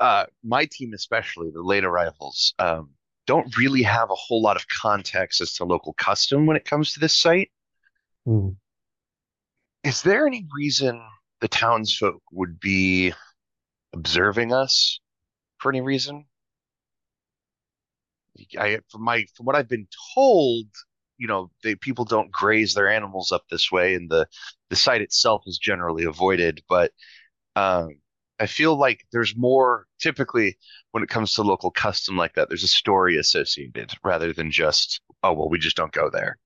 uh, 0.00 0.24
my 0.42 0.64
team 0.64 0.92
especially 0.94 1.50
the 1.50 1.62
late 1.62 1.84
arrivals. 1.84 2.54
Um, 2.58 2.90
don't 3.26 3.56
really 3.56 3.82
have 3.82 4.10
a 4.10 4.14
whole 4.14 4.42
lot 4.42 4.56
of 4.56 4.66
context 4.66 5.40
as 5.40 5.52
to 5.54 5.64
local 5.64 5.92
custom 5.92 6.46
when 6.46 6.56
it 6.56 6.64
comes 6.64 6.94
to 6.94 7.00
this 7.00 7.14
site. 7.14 7.50
Hmm. 8.24 8.48
Is 9.84 10.02
there 10.02 10.26
any 10.26 10.46
reason 10.56 11.00
the 11.40 11.48
townsfolk 11.48 12.22
would 12.32 12.58
be 12.58 13.12
observing 13.92 14.52
us 14.52 15.00
for 15.58 15.70
any 15.70 15.80
reason? 15.80 16.24
I 18.58 18.80
from 18.90 19.04
my 19.04 19.26
from 19.36 19.46
what 19.46 19.56
I've 19.56 19.68
been 19.68 19.88
told, 20.14 20.66
you 21.18 21.28
know, 21.28 21.50
they 21.62 21.74
people 21.74 22.04
don't 22.04 22.32
graze 22.32 22.74
their 22.74 22.88
animals 22.90 23.32
up 23.32 23.44
this 23.50 23.70
way, 23.70 23.94
and 23.94 24.10
the 24.10 24.26
the 24.70 24.76
site 24.76 25.02
itself 25.02 25.42
is 25.46 25.58
generally 25.58 26.04
avoided. 26.04 26.62
But 26.68 26.92
um, 27.56 27.99
I 28.40 28.46
feel 28.46 28.76
like 28.76 29.04
there's 29.12 29.36
more 29.36 29.86
typically 30.00 30.56
when 30.92 31.02
it 31.02 31.10
comes 31.10 31.34
to 31.34 31.42
local 31.42 31.70
custom 31.70 32.16
like 32.16 32.34
that. 32.34 32.48
There's 32.48 32.64
a 32.64 32.68
story 32.68 33.18
associated 33.18 33.92
rather 34.02 34.32
than 34.32 34.50
just 34.50 35.00
oh 35.22 35.34
well, 35.34 35.50
we 35.50 35.58
just 35.58 35.76
don't 35.76 35.92
go 35.92 36.08
there. 36.10 36.38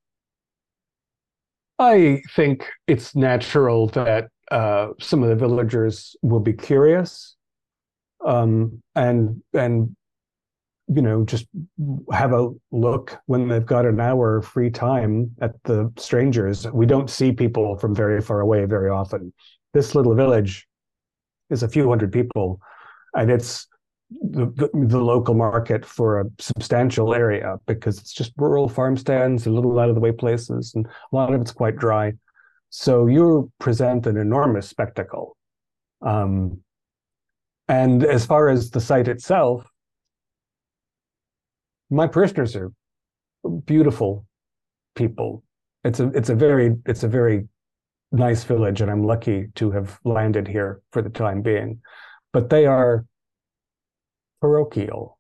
I 1.79 2.23
think 2.35 2.69
it's 2.87 3.17
natural 3.17 3.89
that 3.89 4.29
uh, 4.51 4.89
some 5.01 5.23
of 5.23 5.29
the 5.29 5.37
villagers 5.37 6.15
will 6.23 6.41
be 6.41 6.53
curious, 6.53 7.37
um, 8.25 8.83
and 8.95 9.43
and 9.53 9.95
you 10.89 11.03
know 11.03 11.25
just 11.25 11.47
have 12.13 12.33
a 12.33 12.51
look 12.73 13.19
when 13.27 13.49
they've 13.49 13.65
got 13.65 13.87
an 13.87 14.01
hour 14.01 14.43
free 14.43 14.71
time 14.71 15.31
at 15.41 15.53
the 15.65 15.93
strangers. 15.97 16.67
We 16.73 16.87
don't 16.87 17.11
see 17.11 17.33
people 17.33 17.79
from 17.79 17.95
very 17.95 18.21
far 18.21 18.41
away 18.41 18.65
very 18.65 18.91
often. 18.91 19.33
This 19.73 19.95
little 19.95 20.15
village 20.15 20.67
is 21.51 21.63
a 21.63 21.69
few 21.69 21.89
hundred 21.89 22.13
people, 22.13 22.61
and 23.15 23.31
it's 23.31 23.67
the, 24.11 24.47
the, 24.47 24.71
the 24.87 25.01
local 25.01 25.35
market 25.35 25.85
for 25.85 26.21
a 26.21 26.25
substantial 26.39 27.15
area 27.15 27.57
because 27.67 27.99
it's 27.99 28.13
just 28.13 28.33
rural 28.37 28.69
farm 28.69 28.97
stands, 28.97 29.47
a 29.47 29.51
little 29.51 29.79
out 29.79 29.89
of 29.89 29.95
the 29.95 30.01
way 30.01 30.13
places, 30.13 30.73
and 30.75 30.87
a 30.87 31.17
lot 31.17 31.33
of 31.33 31.41
it's 31.41 31.53
quite 31.53 31.77
dry. 31.77 32.13
So 32.71 33.07
you 33.07 33.51
present 33.61 34.07
an 34.07 34.17
enormous 34.17 34.69
spectacle. 34.69 35.37
Um, 36.03 36.61
and 37.69 38.05
as 38.05 38.27
far 38.27 38.49
as 38.49 38.71
the 38.71 38.81
site 38.81 39.09
itself, 39.09 39.67
my 41.91 42.07
parishioners 42.07 42.57
are 42.57 42.73
beautiful 43.65 44.27
people. 44.95 45.43
It's 45.85 46.01
a 46.01 46.09
it's 46.09 46.31
a 46.31 46.35
very 46.35 46.75
it's 46.87 47.05
a 47.05 47.09
very 47.09 47.47
nice 48.15 48.45
village, 48.45 48.81
and 48.81 48.91
I'm 48.91 49.05
lucky 49.05 49.49
to 49.57 49.71
have 49.73 49.99
landed 50.05 50.49
here 50.49 50.81
for 50.93 51.03
the 51.03 51.11
time 51.11 51.43
being. 51.43 51.81
But 52.33 52.51
they 52.51 52.67
are 52.67 53.05
parochial. 54.41 55.19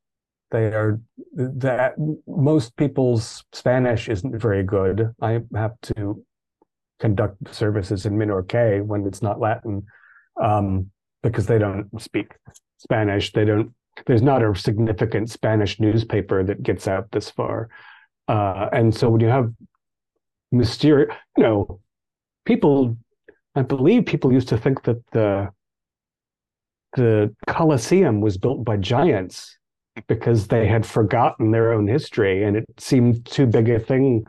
They 0.51 0.67
are 0.67 1.01
that 1.35 1.95
most 2.27 2.77
people's 2.77 3.45
Spanish 3.53 4.09
isn't 4.09 4.39
very 4.39 4.63
good. 4.63 5.13
I 5.21 5.41
have 5.55 5.73
to 5.95 6.23
conduct 7.01 7.55
services 7.55 8.07
in 8.07 8.17
Minorque 8.17 8.85
when 8.85 9.07
it's 9.07 9.23
not 9.23 9.41
Latin 9.41 9.85
um, 10.41 10.91
because 11.23 11.47
they 11.47 11.59
don't 11.59 11.89
speak 12.01 12.35
Spanish. 12.79 13.33
They 13.33 13.45
don't. 13.45 13.75
There's 14.07 14.23
not 14.23 14.43
a 14.43 14.55
significant 14.55 15.31
Spanish 15.31 15.81
newspaper 15.81 16.45
that 16.45 16.63
gets 16.63 16.89
out 16.89 17.11
this 17.13 17.31
far, 17.31 17.69
uh, 18.29 18.69
and 18.73 18.95
so 18.95 19.11
when 19.11 19.21
you 19.21 19.29
have 19.29 19.53
mysterious, 20.53 21.15
you 21.37 21.43
know, 21.43 21.81
people. 22.45 22.97
I 23.57 23.63
believe 23.63 24.07
people 24.07 24.33
used 24.33 24.49
to 24.49 24.59
think 24.59 24.83
that 24.85 25.05
the 25.13 25.51
the 26.97 27.35
Colosseum 27.47 28.21
was 28.21 28.39
built 28.39 28.65
by 28.65 28.77
giants 28.77 29.59
because 30.09 30.49
they 30.49 30.67
had 30.67 30.85
forgotten 30.85 31.51
their 31.51 31.73
own 31.73 31.87
history 31.87 32.45
and 32.45 32.57
it 32.57 32.65
seemed 32.79 33.25
too 33.27 33.47
big 33.47 33.69
a 33.69 33.79
thing 33.79 34.25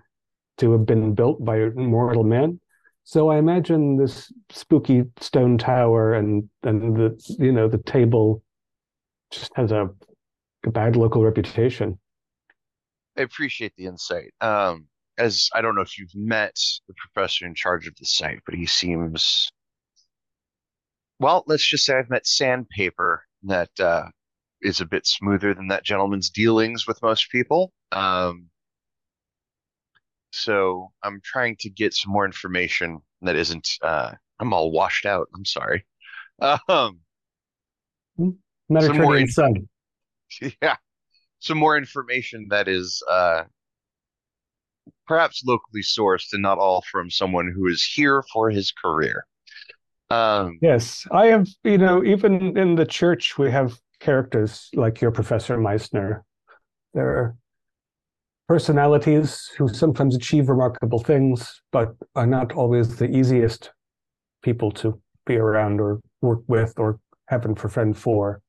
to 0.58 0.72
have 0.72 0.86
been 0.86 1.14
built 1.14 1.44
by 1.44 1.70
mortal 1.76 2.24
men. 2.24 2.60
So 3.04 3.30
I 3.30 3.38
imagine 3.38 3.98
this 3.98 4.32
spooky 4.50 5.04
stone 5.20 5.58
tower 5.58 6.14
and 6.14 6.50
and 6.64 6.96
the 6.96 7.36
you 7.40 7.52
know 7.52 7.68
the 7.68 7.78
table 7.78 8.42
just 9.32 9.52
has 9.56 9.72
a, 9.72 9.90
a 10.66 10.72
bad 10.72 10.96
local 10.96 11.24
reputation. 11.24 12.00
I 13.18 13.22
appreciate 13.22 13.74
the 13.78 13.86
insight. 13.86 14.34
Um, 14.42 14.88
as 15.18 15.50
I 15.54 15.62
don't 15.62 15.76
know 15.76 15.82
if 15.82 15.98
you've 15.98 16.16
met 16.16 16.56
the 16.88 16.94
professor 16.96 17.46
in 17.46 17.56
charge 17.56 17.88
of 17.88 17.96
the 17.96 18.06
site, 18.06 18.40
but 18.46 18.56
he 18.56 18.66
seems 18.66 19.50
well, 21.20 21.44
let's 21.48 21.66
just 21.66 21.86
say 21.86 21.96
I've 21.98 22.10
met 22.10 22.28
sandpaper 22.28 23.24
that 23.44 23.70
uh, 23.80 24.06
is 24.62 24.82
a 24.82 24.86
bit 24.86 25.06
smoother 25.06 25.54
than 25.54 25.68
that 25.70 25.84
gentleman's 25.84 26.30
dealings 26.30 26.88
with 26.88 27.02
most 27.02 27.32
people. 27.32 27.72
Um, 27.92 28.50
so 30.32 30.92
I'm 31.04 31.22
trying 31.24 31.56
to 31.62 31.70
get 31.70 31.94
some 31.94 32.12
more 32.12 32.26
information 32.26 33.00
that 33.22 33.36
isn't. 33.36 33.68
Uh, 33.82 34.12
I'm 34.40 34.54
all 34.54 34.72
washed 34.72 35.06
out. 35.06 35.30
I'm 35.34 35.46
sorry. 35.46 35.86
Um, 36.68 37.00
Mediterranean 38.70 39.28
sun. 39.28 39.70
Yeah, 40.62 40.76
some 41.40 41.58
more 41.58 41.78
information 41.78 42.48
that 42.50 42.68
is 42.68 43.02
uh, 43.10 43.44
perhaps 45.08 45.44
locally 45.46 45.82
sourced 45.82 46.34
and 46.34 46.42
not 46.42 46.58
all 46.58 46.84
from 46.92 47.10
someone 47.10 47.52
who 47.54 47.68
is 47.68 47.84
here 47.84 48.24
for 48.34 48.50
his 48.50 48.72
career. 48.72 49.26
Um, 50.10 50.60
yes, 50.62 51.06
I 51.12 51.28
have, 51.28 51.48
you 51.64 51.78
know, 51.78 52.04
even 52.04 52.58
in 52.58 52.76
the 52.76 52.86
church, 52.86 53.38
we 53.38 53.52
have 53.52 53.78
characters 54.00 54.70
like 54.74 55.02
your 55.02 55.12
Professor 55.12 55.58
Meissner. 55.58 56.24
There 56.94 57.10
are 57.10 57.36
personalities 58.48 59.50
who 59.58 59.68
sometimes 59.68 60.16
achieve 60.16 60.50
remarkable 60.50 61.00
things, 61.00 61.62
but 61.72 61.96
are 62.16 62.28
not 62.28 62.54
always 62.54 62.98
the 62.98 63.10
easiest 63.10 63.72
people 64.44 64.72
to 64.72 65.02
be 65.26 65.36
around 65.38 65.82
or 65.82 66.00
work 66.22 66.42
with 66.48 66.74
or 66.78 67.00
happen 67.28 67.56
for 67.56 67.70
friend 67.70 67.98
for. 67.98 68.42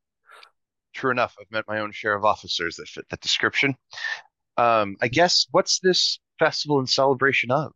True 0.95 1.11
enough, 1.11 1.35
I've 1.41 1.51
met 1.51 1.65
my 1.67 1.81
own 1.81 1.93
share 1.93 2.15
of 2.15 2.25
officers 2.25 2.77
that 2.77 2.89
fit 2.89 3.07
that 3.11 3.21
description. 3.21 3.75
Um, 4.59 4.97
I 5.01 5.09
guess 5.09 5.47
what's 5.51 5.81
this 5.81 6.19
festival 6.39 6.79
and 6.79 6.89
celebration 6.89 7.51
of? 7.51 7.73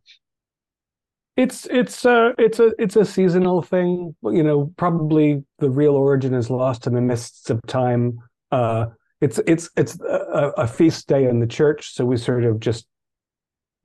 It's 1.37 1.65
it's 1.67 2.05
uh 2.05 2.33
it's 2.37 2.59
a 2.59 2.73
it's 2.77 2.95
a 2.95 3.05
seasonal 3.05 3.61
thing. 3.61 4.15
You 4.23 4.43
know, 4.43 4.73
probably 4.77 5.43
the 5.59 5.69
real 5.69 5.95
origin 5.95 6.33
is 6.33 6.49
lost 6.49 6.87
in 6.87 6.93
the 6.93 7.01
mists 7.01 7.49
of 7.49 7.61
time. 7.67 8.19
Uh, 8.51 8.87
it's 9.21 9.39
it's 9.47 9.69
it's 9.77 9.99
a, 10.01 10.51
a 10.57 10.67
feast 10.67 11.07
day 11.07 11.25
in 11.25 11.39
the 11.39 11.47
church, 11.47 11.93
so 11.93 12.05
we 12.05 12.17
sort 12.17 12.43
of 12.43 12.59
just 12.59 12.85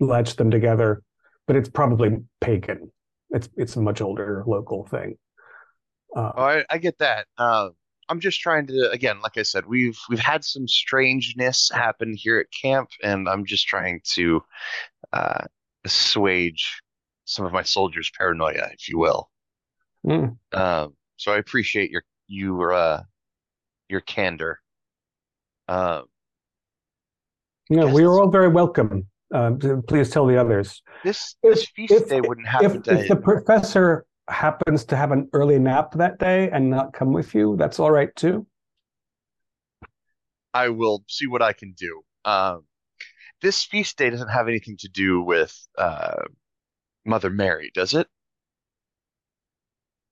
latch 0.01 0.37
them 0.37 0.51
together. 0.51 1.03
But 1.47 1.57
it's 1.57 1.69
probably 1.69 2.17
pagan. 2.41 2.91
It's 3.31 3.49
it's 3.57 3.77
a 3.77 3.81
much 3.81 4.01
older 4.01 4.43
local 4.47 4.85
thing. 4.87 5.17
Uh, 6.15 6.33
oh, 6.37 6.43
I, 6.43 6.65
I 6.69 6.79
get 6.79 6.99
that. 6.99 7.27
Uh, 7.39 7.69
I'm 8.09 8.21
just 8.21 8.41
trying 8.41 8.67
to 8.69 8.91
again, 8.91 9.21
like 9.21 9.37
I 9.37 9.43
said, 9.43 9.67
we've 9.67 9.99
we've 10.09 10.19
had 10.19 10.45
some 10.45 10.69
strangeness 10.69 11.71
happen 11.73 12.15
here 12.15 12.39
at 12.39 12.47
camp, 12.51 12.91
and 13.03 13.29
I'm 13.29 13.45
just 13.45 13.67
trying 13.67 14.01
to 14.15 14.43
uh, 15.13 15.45
assuage 15.85 16.83
some 17.25 17.45
of 17.45 17.53
my 17.53 17.63
soldiers' 17.63 18.11
paranoia, 18.17 18.71
if 18.73 18.89
you 18.89 18.99
will. 18.99 19.31
Mm. 20.07 20.37
Um, 20.53 20.95
so 21.17 21.33
I 21.33 21.39
appreciate 21.39 21.91
your 21.91 22.05
your 22.29 22.73
uh, 22.73 23.03
your 23.89 24.01
candor. 24.01 24.61
Um, 25.69 26.05
yeah, 27.69 27.85
we 27.85 28.05
are 28.05 28.21
all 28.21 28.31
very 28.31 28.49
welcome. 28.49 29.09
Uh, 29.35 29.53
please 29.89 30.11
tell 30.11 30.27
the 30.27 30.41
others. 30.41 30.83
This 31.03 31.35
this 31.43 31.67
feast 31.75 31.93
if, 31.93 32.09
day 32.09 32.21
wouldn't 32.21 32.47
happen 32.47 32.77
if, 32.77 32.83
to 32.85 33.01
if 33.01 33.09
the 33.09 33.17
professor 33.17 34.07
happens 34.29 34.85
to 34.87 34.97
have 34.97 35.13
an 35.13 35.29
early 35.33 35.59
nap 35.59 35.93
that 35.95 36.19
day 36.19 36.51
and 36.51 36.71
not 36.71 36.93
come 36.93 37.13
with 37.13 37.35
you, 37.35 37.57
that's 37.57 37.79
all 37.79 37.91
right 37.91 38.15
too. 38.17 38.47
I 40.53 40.71
will 40.71 41.05
see 41.09 41.27
what 41.27 41.43
I 41.43 41.53
can 41.53 41.75
do. 41.77 42.03
Um, 42.25 42.65
this 43.43 43.65
feast 43.65 43.99
day 43.99 44.11
doesn't 44.11 44.29
have 44.29 44.49
anything 44.49 44.77
to 44.79 44.89
do 44.89 45.23
with 45.23 45.55
uh, 45.77 46.23
Mother 47.05 47.31
Mary, 47.31 47.71
does 47.75 47.95
it? 47.95 48.09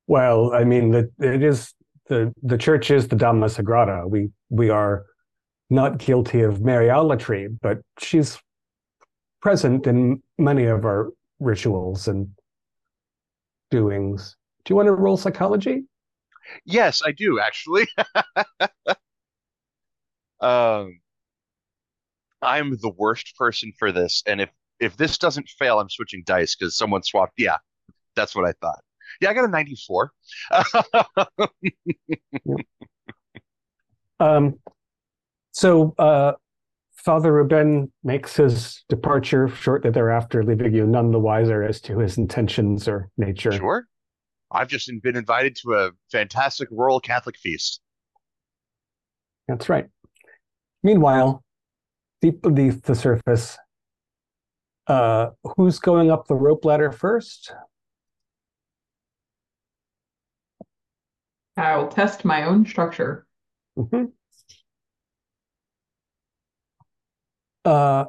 Well, 0.07 0.53
I 0.53 0.65
mean, 0.65 0.91
the, 0.91 1.11
it 1.19 1.43
is 1.43 1.73
the 2.09 2.33
the 2.43 2.59
church 2.59 2.91
is 2.91 3.09
the 3.09 3.17
Dama 3.17 3.47
Sagrada. 3.47 4.09
We 4.09 4.29
we 4.51 4.69
are 4.69 5.07
not 5.71 5.99
guilty 5.99 6.43
of 6.43 6.59
Mariolatry, 6.59 7.49
but 7.63 7.79
she's 7.99 8.39
present 9.41 9.87
in 9.87 10.23
many 10.39 10.65
of 10.67 10.85
our 10.85 11.11
rituals 11.41 12.07
and 12.07 12.29
doings. 13.75 14.37
Do 14.65 14.73
you 14.73 14.77
want 14.77 14.87
to 14.87 14.93
roll 14.93 15.17
psychology? 15.17 15.83
Yes, 16.65 17.03
I 17.05 17.11
do 17.11 17.41
actually. 17.41 17.89
um, 20.41 21.01
I'm 22.41 22.79
the 22.81 22.93
worst 22.97 23.35
person 23.37 23.73
for 23.77 23.91
this, 23.91 24.23
and 24.27 24.41
if 24.41 24.51
if 24.79 24.97
this 24.97 25.19
doesn't 25.19 25.49
fail, 25.59 25.81
I'm 25.81 25.91
switching 25.91 26.23
dice 26.25 26.55
because 26.55 26.77
someone 26.77 27.03
swapped. 27.03 27.33
Yeah, 27.37 27.57
that's 28.15 28.37
what 28.37 28.45
I 28.45 28.53
thought. 28.61 28.79
Yeah, 29.21 29.31
I 29.31 29.35
got 29.35 29.45
a 29.45 29.49
94. 29.49 30.13
um, 34.21 34.55
so 35.51 35.95
uh, 35.99 36.35
Father 37.05 37.35
Ruben 37.35 37.93
makes 38.03 38.37
his 38.37 38.83
departure 38.89 39.49
shortly 39.49 39.91
thereafter, 39.91 40.43
leaving 40.43 40.73
you 40.75 40.87
none 40.87 41.11
the 41.11 41.19
wiser 41.19 41.63
as 41.63 41.81
to 41.83 41.99
his 41.99 42.17
intentions 42.17 42.89
or 42.89 43.11
nature. 43.19 43.53
Sure. 43.53 43.87
I've 44.51 44.69
just 44.69 44.91
been 45.03 45.17
invited 45.17 45.55
to 45.57 45.75
a 45.75 45.91
fantastic 46.11 46.69
rural 46.71 47.01
Catholic 47.01 47.37
feast. 47.37 47.81
That's 49.49 49.69
right. 49.69 49.87
Meanwhile, 50.83 51.45
deep 52.23 52.41
beneath 52.41 52.83
the 52.83 52.95
surface, 52.95 53.59
uh, 54.87 55.31
who's 55.57 55.79
going 55.79 56.11
up 56.11 56.27
the 56.27 56.35
rope 56.35 56.65
ladder 56.65 56.91
first? 56.91 57.55
I 61.57 61.77
will 61.77 61.89
test 61.89 62.25
my 62.25 62.45
own 62.45 62.65
structure. 62.65 63.27
Mhm. 63.77 64.13
Uh, 67.65 68.05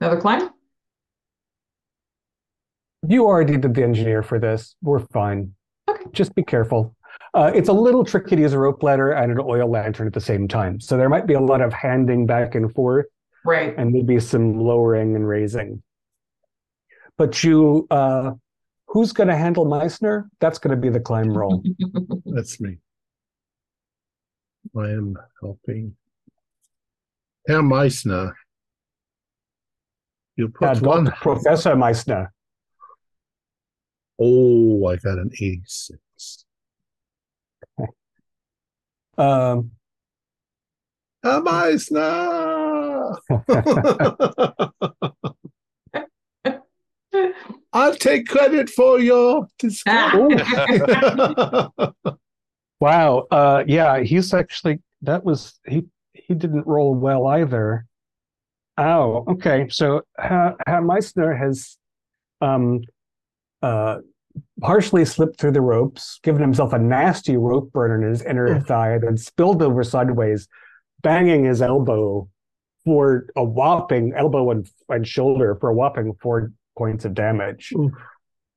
Another 0.00 0.20
climb? 0.20 0.50
you 3.08 3.24
already 3.24 3.56
did 3.56 3.72
the 3.74 3.82
engineer 3.84 4.22
for 4.22 4.38
this. 4.40 4.74
We're 4.82 4.98
fine. 4.98 5.54
Okay. 5.88 6.04
Just 6.12 6.34
be 6.34 6.42
careful. 6.42 6.94
Uh, 7.34 7.52
it's 7.54 7.68
a 7.68 7.72
little 7.72 8.04
tricky 8.04 8.34
to 8.36 8.42
use 8.42 8.52
a 8.52 8.58
rope 8.58 8.82
ladder 8.82 9.12
and 9.12 9.30
an 9.30 9.38
oil 9.40 9.70
lantern 9.70 10.06
at 10.08 10.12
the 10.12 10.20
same 10.20 10.48
time. 10.48 10.80
So 10.80 10.96
there 10.96 11.08
might 11.08 11.26
be 11.26 11.34
a 11.34 11.40
lot 11.40 11.60
of 11.60 11.72
handing 11.72 12.26
back 12.26 12.54
and 12.56 12.72
forth 12.74 13.06
Right. 13.44 13.74
and 13.78 13.92
maybe 13.92 14.18
some 14.18 14.58
lowering 14.58 15.14
and 15.14 15.26
raising. 15.28 15.82
But 17.16 17.44
you, 17.44 17.86
uh, 17.90 18.32
who's 18.88 19.12
going 19.12 19.28
to 19.28 19.36
handle 19.36 19.64
Meissner? 19.66 20.28
That's 20.40 20.58
going 20.58 20.74
to 20.74 20.80
be 20.80 20.88
the 20.88 21.00
climb 21.00 21.30
roll. 21.36 21.62
That's 22.26 22.60
me. 22.60 22.78
I 24.76 24.88
am 24.90 25.16
helping. 25.40 25.94
Herr 27.46 27.62
Meissner. 27.62 28.32
You 30.36 30.48
put 30.48 30.80
one. 30.82 31.04
Dr. 31.04 31.16
Professor 31.20 31.74
Meissner. 31.74 32.28
Oh, 34.20 34.86
I 34.86 34.96
got 34.96 35.18
an 35.18 35.30
86. 35.40 36.44
Um, 39.18 39.70
Herr 41.22 41.40
Meissner! 41.40 43.16
I'll 47.72 47.94
take 47.94 48.28
credit 48.28 48.68
for 48.70 49.00
your 49.00 49.46
discovery. 49.58 50.36
wow. 52.80 53.26
Uh, 53.30 53.64
yeah, 53.66 54.00
he's 54.00 54.34
actually 54.34 54.80
that 55.02 55.24
was 55.24 55.58
he 55.66 55.84
he 56.12 56.34
didn't 56.34 56.66
roll 56.66 56.94
well 56.94 57.26
either. 57.26 57.86
Oh, 58.78 59.24
okay. 59.28 59.68
So 59.70 60.02
Ha 60.18 60.54
Ha 60.66 60.80
Meissner 60.80 61.34
has 61.34 61.76
um 62.40 62.80
uh 63.62 63.98
partially 64.60 65.04
slipped 65.04 65.40
through 65.40 65.52
the 65.52 65.62
ropes, 65.62 66.20
given 66.22 66.42
himself 66.42 66.72
a 66.72 66.78
nasty 66.78 67.36
rope 67.36 67.72
burn 67.72 68.02
in 68.02 68.08
his 68.08 68.22
inner 68.22 68.60
thigh, 68.60 68.98
then 68.98 69.16
spilled 69.16 69.62
over 69.62 69.82
sideways, 69.82 70.46
banging 71.02 71.44
his 71.44 71.62
elbow 71.62 72.28
for 72.84 73.26
a 73.34 73.42
whopping 73.42 74.12
elbow 74.14 74.50
and, 74.50 74.68
and 74.88 75.08
shoulder 75.08 75.56
for 75.58 75.70
a 75.70 75.74
whopping 75.74 76.12
four 76.20 76.52
points 76.76 77.04
of 77.04 77.14
damage. 77.14 77.72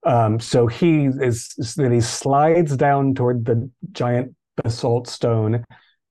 Um, 0.05 0.39
so 0.39 0.67
he 0.67 1.05
is 1.05 1.53
then 1.77 1.91
he 1.91 2.01
slides 2.01 2.75
down 2.77 3.15
toward 3.15 3.45
the 3.45 3.69
giant 3.91 4.35
basalt 4.61 5.07
stone 5.07 5.63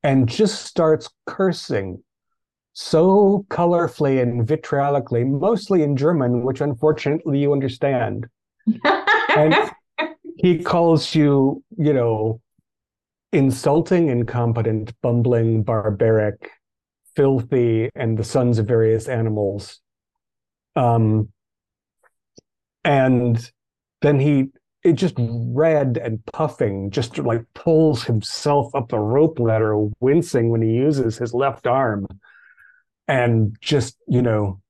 and 0.03 0.29
just 0.29 0.65
starts 0.65 1.09
cursing 1.27 2.03
so 2.81 3.45
colorfully 3.51 4.23
and 4.23 4.47
vitriolically, 4.47 5.25
mostly 5.25 5.83
in 5.83 5.97
German, 5.97 6.45
which 6.45 6.61
unfortunately 6.61 7.41
you 7.41 7.53
understand. 7.53 8.29
And 8.85 9.57
he 10.37 10.61
calls 10.61 11.13
you, 11.13 11.65
you 11.77 11.93
know, 11.93 12.41
insulting, 13.33 14.11
incompetent, 14.11 14.93
bumbling, 15.03 15.65
barbaric, 15.65 16.51
filthy, 17.17 17.91
and 17.97 18.17
the 18.17 18.23
sons 18.23 18.61
of 18.61 18.69
various 18.69 19.09
animals. 19.09 19.81
Um, 20.77 21.31
and 22.85 23.51
then 24.03 24.21
he 24.21 24.51
it 24.85 24.93
just 24.93 25.17
red 25.19 25.99
and 26.01 26.25
puffing 26.27 26.93
just 26.93 27.19
like 27.19 27.43
pulls 27.55 28.05
himself 28.05 28.73
up 28.77 28.89
the 28.89 28.99
rope 29.01 29.41
ladder 29.41 29.77
wincing 29.99 30.51
when 30.51 30.63
he 30.63 30.71
uses 30.71 31.19
his 31.19 31.35
left 31.35 31.67
arm 31.67 32.07
and 33.09 33.57
just 33.61 33.97
you 34.07 34.23
know 34.23 34.61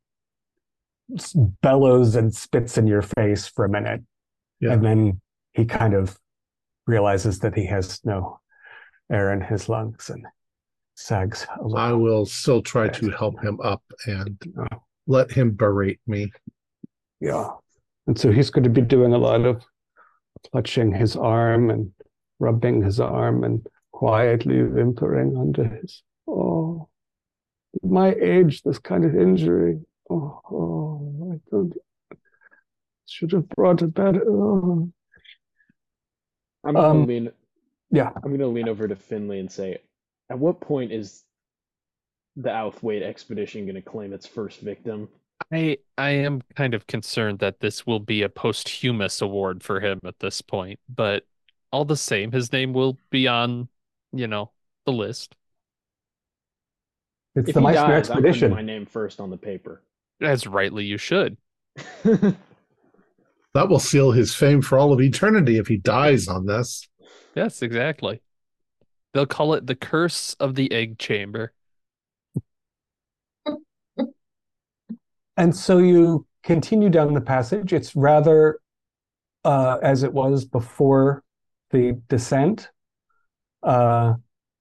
bellows 1.62 2.15
and 2.16 2.35
spits 2.35 2.77
in 2.78 2.86
your 2.86 3.02
face 3.02 3.47
for 3.47 3.65
a 3.65 3.69
minute 3.69 4.02
Yeah. 4.60 4.73
and 4.73 4.85
then 4.85 5.20
he 5.55 5.65
kind 5.65 5.94
of 5.94 6.19
realizes 6.86 7.39
that 7.40 7.55
he 7.55 7.66
has 7.66 8.01
no 8.05 8.40
air 9.10 9.32
in 9.32 9.40
his 9.40 9.69
lungs 9.69 10.10
and 10.10 10.24
sags 10.94 11.47
a 11.59 11.62
little. 11.62 11.78
I 11.78 11.93
will 11.93 12.27
still 12.27 12.60
try 12.62 12.89
to 12.89 13.10
help 13.10 13.40
him 13.43 13.59
up 13.62 13.82
and 14.06 14.36
Oh. 14.59 14.82
let 15.06 15.31
him 15.31 15.52
berate 15.52 16.01
me. 16.06 16.31
Yeah. 17.20 17.51
And 18.06 18.19
so 18.19 18.31
he's 18.31 18.51
going 18.51 18.65
to 18.65 18.70
be 18.70 18.82
doing 18.82 19.12
a 19.15 19.19
lot 19.19 19.44
of 19.47 19.65
clutching 20.51 20.93
his 20.93 21.16
arm 21.16 21.70
and 21.70 21.93
rubbing 22.39 22.82
his 22.82 23.01
arm 23.01 23.44
and 23.44 23.66
quietly 23.93 24.62
whimpering 24.62 25.36
under 25.36 25.65
his, 25.65 26.02
oh, 26.27 26.78
my 27.82 28.15
age, 28.15 28.62
this 28.62 28.78
kind 28.78 29.05
of 29.05 29.15
injury. 29.15 29.81
Oh, 30.11 30.40
oh 30.51 31.32
I 31.35 31.51
don't, 31.51 31.74
should 33.07 33.32
have 33.32 33.49
brought 33.51 33.82
it 33.82 33.95
better. 33.95 34.23
Oh. 34.28 34.90
I'm 36.65 36.74
gonna 36.74 36.89
Um, 36.89 37.07
lean. 37.07 37.31
yeah. 37.90 38.11
I'm 38.23 38.31
gonna 38.31 38.49
lean 38.49 38.69
over 38.69 38.89
to 38.89 38.97
Finley 38.97 39.39
and 39.40 39.51
say, 39.51 39.78
at 40.31 40.39
what 40.39 40.61
point 40.61 40.93
is 40.93 41.24
the 42.36 42.51
Outhwaite 42.51 43.03
expedition 43.03 43.66
gonna 43.66 43.82
claim 43.82 44.12
its 44.12 44.27
first 44.27 44.61
victim? 44.61 45.09
I 45.53 45.78
I 45.97 46.11
am 46.11 46.43
kind 46.57 46.74
of 46.74 46.86
concerned 46.86 47.39
that 47.40 47.61
this 47.61 47.86
will 47.86 48.01
be 48.01 48.23
a 48.23 48.28
posthumous 48.28 49.20
award 49.23 49.62
for 49.62 49.81
him 49.81 50.01
at 50.05 50.19
this 50.19 50.43
point, 50.43 50.81
but 50.89 51.24
all 51.73 51.85
the 51.85 51.97
same, 51.97 52.32
his 52.32 52.53
name 52.53 52.73
will 52.73 52.99
be 53.11 53.28
on, 53.28 53.69
you 54.12 54.27
know, 54.27 54.51
the 54.85 54.93
list. 54.93 55.35
It's 57.39 57.48
If 57.48 57.55
the 57.55 57.60
he 57.60 57.66
Meissner 57.66 57.74
dies, 57.74 58.10
I'm 58.10 58.19
expedition. 58.19 58.51
my 58.51 58.62
name 58.62 58.86
first 58.86 59.20
on 59.20 59.31
the 59.31 59.36
paper. 59.36 59.82
As 60.20 60.47
rightly 60.47 60.85
you 60.85 60.98
should. 60.98 61.36
That 63.55 63.70
will 63.70 63.81
seal 63.81 64.12
his 64.12 64.35
fame 64.35 64.60
for 64.60 64.78
all 64.78 64.93
of 64.93 65.01
eternity 65.01 65.56
if 65.56 65.66
he 65.66 65.78
dies 65.78 66.28
on 66.28 66.44
this. 66.47 66.86
Yes, 67.35 67.62
exactly. 67.62 68.20
They'll 69.15 69.27
call 69.27 69.55
it 69.55 69.66
the 69.66 69.74
curse 69.74 70.35
of 70.35 70.55
the 70.55 70.70
egg 70.70 70.98
chamber. 70.98 71.52
And 75.36 75.55
so 75.56 75.78
you 75.78 76.27
continue 76.43 76.89
down 76.90 77.15
the 77.15 77.20
passage. 77.20 77.73
It's 77.73 77.94
rather 77.97 78.60
uh, 79.44 79.78
as 79.82 80.02
it 80.02 80.12
was 80.12 80.44
before 80.44 81.23
the 81.70 82.01
descent, 82.09 82.70
uh, 83.62 84.15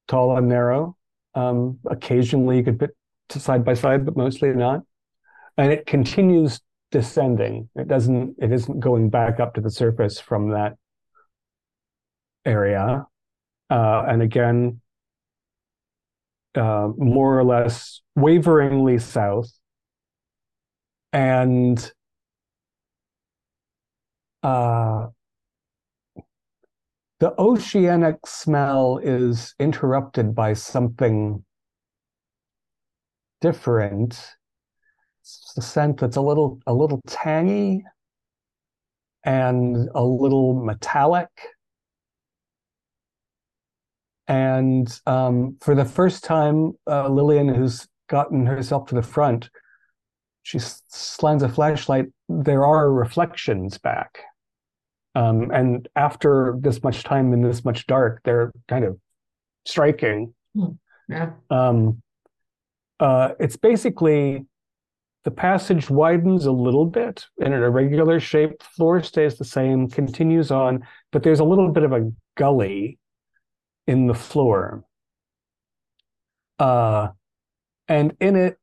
tall 0.07 0.37
and 0.37 0.47
narrow. 0.47 0.97
Um, 1.38 1.77
occasionally 1.85 2.57
you 2.57 2.64
could 2.64 2.80
put 2.80 2.95
side 3.30 3.64
by 3.64 3.76
side, 3.76 4.05
but 4.05 4.18
mostly 4.18 4.49
not. 4.49 4.81
And 5.57 5.72
it 5.72 5.85
continues 5.85 6.59
descending. 6.91 7.69
It 7.76 7.88
doesn't. 7.88 8.35
It 8.39 8.51
isn't 8.51 8.80
going 8.80 9.09
back 9.09 9.39
up 9.39 9.53
to 9.53 9.61
the 9.61 9.69
surface 9.69 10.19
from 10.19 10.49
that 10.51 10.76
area. 12.45 13.05
Uh, 13.69 14.03
and 14.07 14.22
again, 14.22 14.81
uh, 16.55 16.89
more 16.97 17.38
or 17.38 17.43
less 17.43 18.01
waveringly 18.15 18.97
south 18.97 19.51
and 21.14 21.91
uh, 24.41 25.07
the 27.19 27.34
oceanic 27.39 28.18
smell 28.26 28.99
is 29.02 29.56
interrupted 29.60 30.35
by 30.35 30.53
something 30.53 31.44
different. 33.41 34.19
It's 35.22 35.53
the 35.56 35.61
scent 35.61 35.99
that's 35.99 36.15
a 36.15 36.22
little 36.22 36.60
a 36.68 36.73
little 36.73 37.02
tangy 37.07 37.84
and 39.23 39.89
a 39.94 40.03
little 40.03 40.53
metallic. 40.53 41.30
And 44.27 44.88
um, 45.06 45.57
for 45.61 45.73
the 45.73 45.85
first 45.85 46.23
time, 46.23 46.73
uh, 46.85 47.07
Lillian, 47.07 47.48
who's 47.48 47.88
gotten 48.10 48.45
herself 48.45 48.88
to 48.88 48.95
the 48.95 49.02
front, 49.02 49.49
she 50.44 50.57
s- 50.60 50.84
slants 50.89 51.44
a 51.44 51.49
flashlight. 51.49 52.06
There 52.30 52.65
are 52.65 52.91
reflections 52.91 53.77
back. 53.77 54.19
Um, 55.18 55.49
and 55.49 55.89
after 55.95 56.56
this 56.60 56.84
much 56.84 57.03
time 57.03 57.34
in 57.34 57.41
this 57.41 57.65
much 57.65 57.88
dark, 57.88 58.22
they're 58.23 58.53
kind 58.68 58.85
of 58.85 58.99
striking. 59.65 60.35
Yeah. 61.10 61.31
Um, 61.49 62.03
uh, 62.99 63.30
it's 63.39 63.56
basically 63.56 64.45
the 65.23 65.31
passage 65.31 65.89
widens 65.89 66.45
a 66.45 66.52
little 66.52 66.85
bit 66.85 67.26
in 67.39 67.52
an 67.52 67.64
irregular 67.64 68.19
shape. 68.19 68.61
Floor 68.61 69.02
stays 69.02 69.39
the 69.39 69.44
same, 69.44 69.89
continues 69.89 70.52
on, 70.52 70.85
but 71.11 71.23
there's 71.23 71.39
a 71.39 71.44
little 71.44 71.72
bit 71.72 71.81
of 71.81 71.94
a 71.94 72.11
gully 72.35 72.99
in 73.88 74.06
the 74.06 74.14
floor. 74.14 74.84
Uh, 76.60 77.07
and 77.88 78.15
in 78.19 78.35
it, 78.35 78.57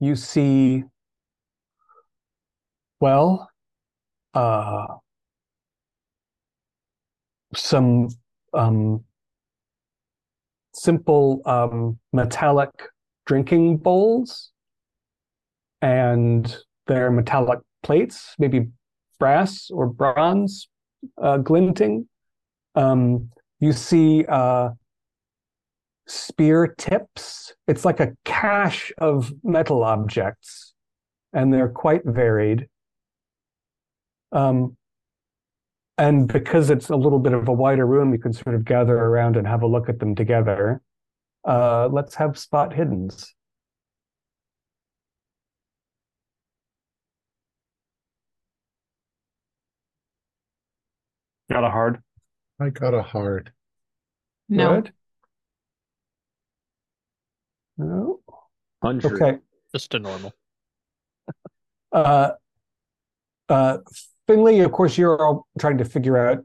you 0.00 0.16
see, 0.16 0.82
well, 2.98 3.48
uh, 4.34 4.86
some 7.54 8.08
um, 8.54 9.04
simple 10.72 11.42
um, 11.46 11.98
metallic 12.12 12.70
drinking 13.26 13.78
bowls 13.78 14.50
and 15.82 16.56
they're 16.86 17.10
metallic 17.10 17.60
plates, 17.82 18.34
maybe 18.38 18.68
brass 19.18 19.70
or 19.70 19.86
bronze 19.86 20.68
uh, 21.20 21.38
glinting. 21.38 22.08
Um, 22.74 23.30
you 23.60 23.72
see 23.72 24.24
uh, 24.28 24.70
spear 26.06 26.74
tips. 26.78 27.54
It's 27.68 27.84
like 27.84 28.00
a 28.00 28.16
cache 28.24 28.92
of 28.98 29.32
metal 29.42 29.82
objects, 29.84 30.74
and 31.32 31.52
they're 31.52 31.68
quite 31.68 32.02
varied. 32.04 32.68
Um, 34.32 34.76
and 36.00 36.32
because 36.32 36.70
it's 36.70 36.88
a 36.88 36.96
little 36.96 37.18
bit 37.18 37.34
of 37.34 37.46
a 37.46 37.52
wider 37.52 37.84
room, 37.86 38.10
you 38.10 38.18
can 38.18 38.32
sort 38.32 38.54
of 38.56 38.64
gather 38.64 38.96
around 38.96 39.36
and 39.36 39.46
have 39.46 39.62
a 39.62 39.66
look 39.66 39.90
at 39.90 39.98
them 39.98 40.14
together. 40.14 40.80
Uh, 41.46 41.88
let's 41.88 42.14
have 42.14 42.38
spot 42.38 42.72
hiddens. 42.72 43.26
Got 51.50 51.64
a 51.64 51.70
hard. 51.70 52.02
I 52.58 52.70
got 52.70 52.94
a 52.94 53.02
hard. 53.02 53.52
No. 54.48 54.76
Good. 54.76 54.92
No. 57.76 58.20
Hundred. 58.82 59.20
Okay. 59.20 59.38
Just 59.74 59.92
a 59.92 59.98
normal. 59.98 60.32
Uh, 61.92 62.30
uh, 63.48 63.78
Finley, 64.30 64.60
of 64.60 64.70
course, 64.70 64.96
you're 64.96 65.20
all 65.20 65.48
trying 65.58 65.78
to 65.78 65.84
figure 65.84 66.16
out 66.16 66.44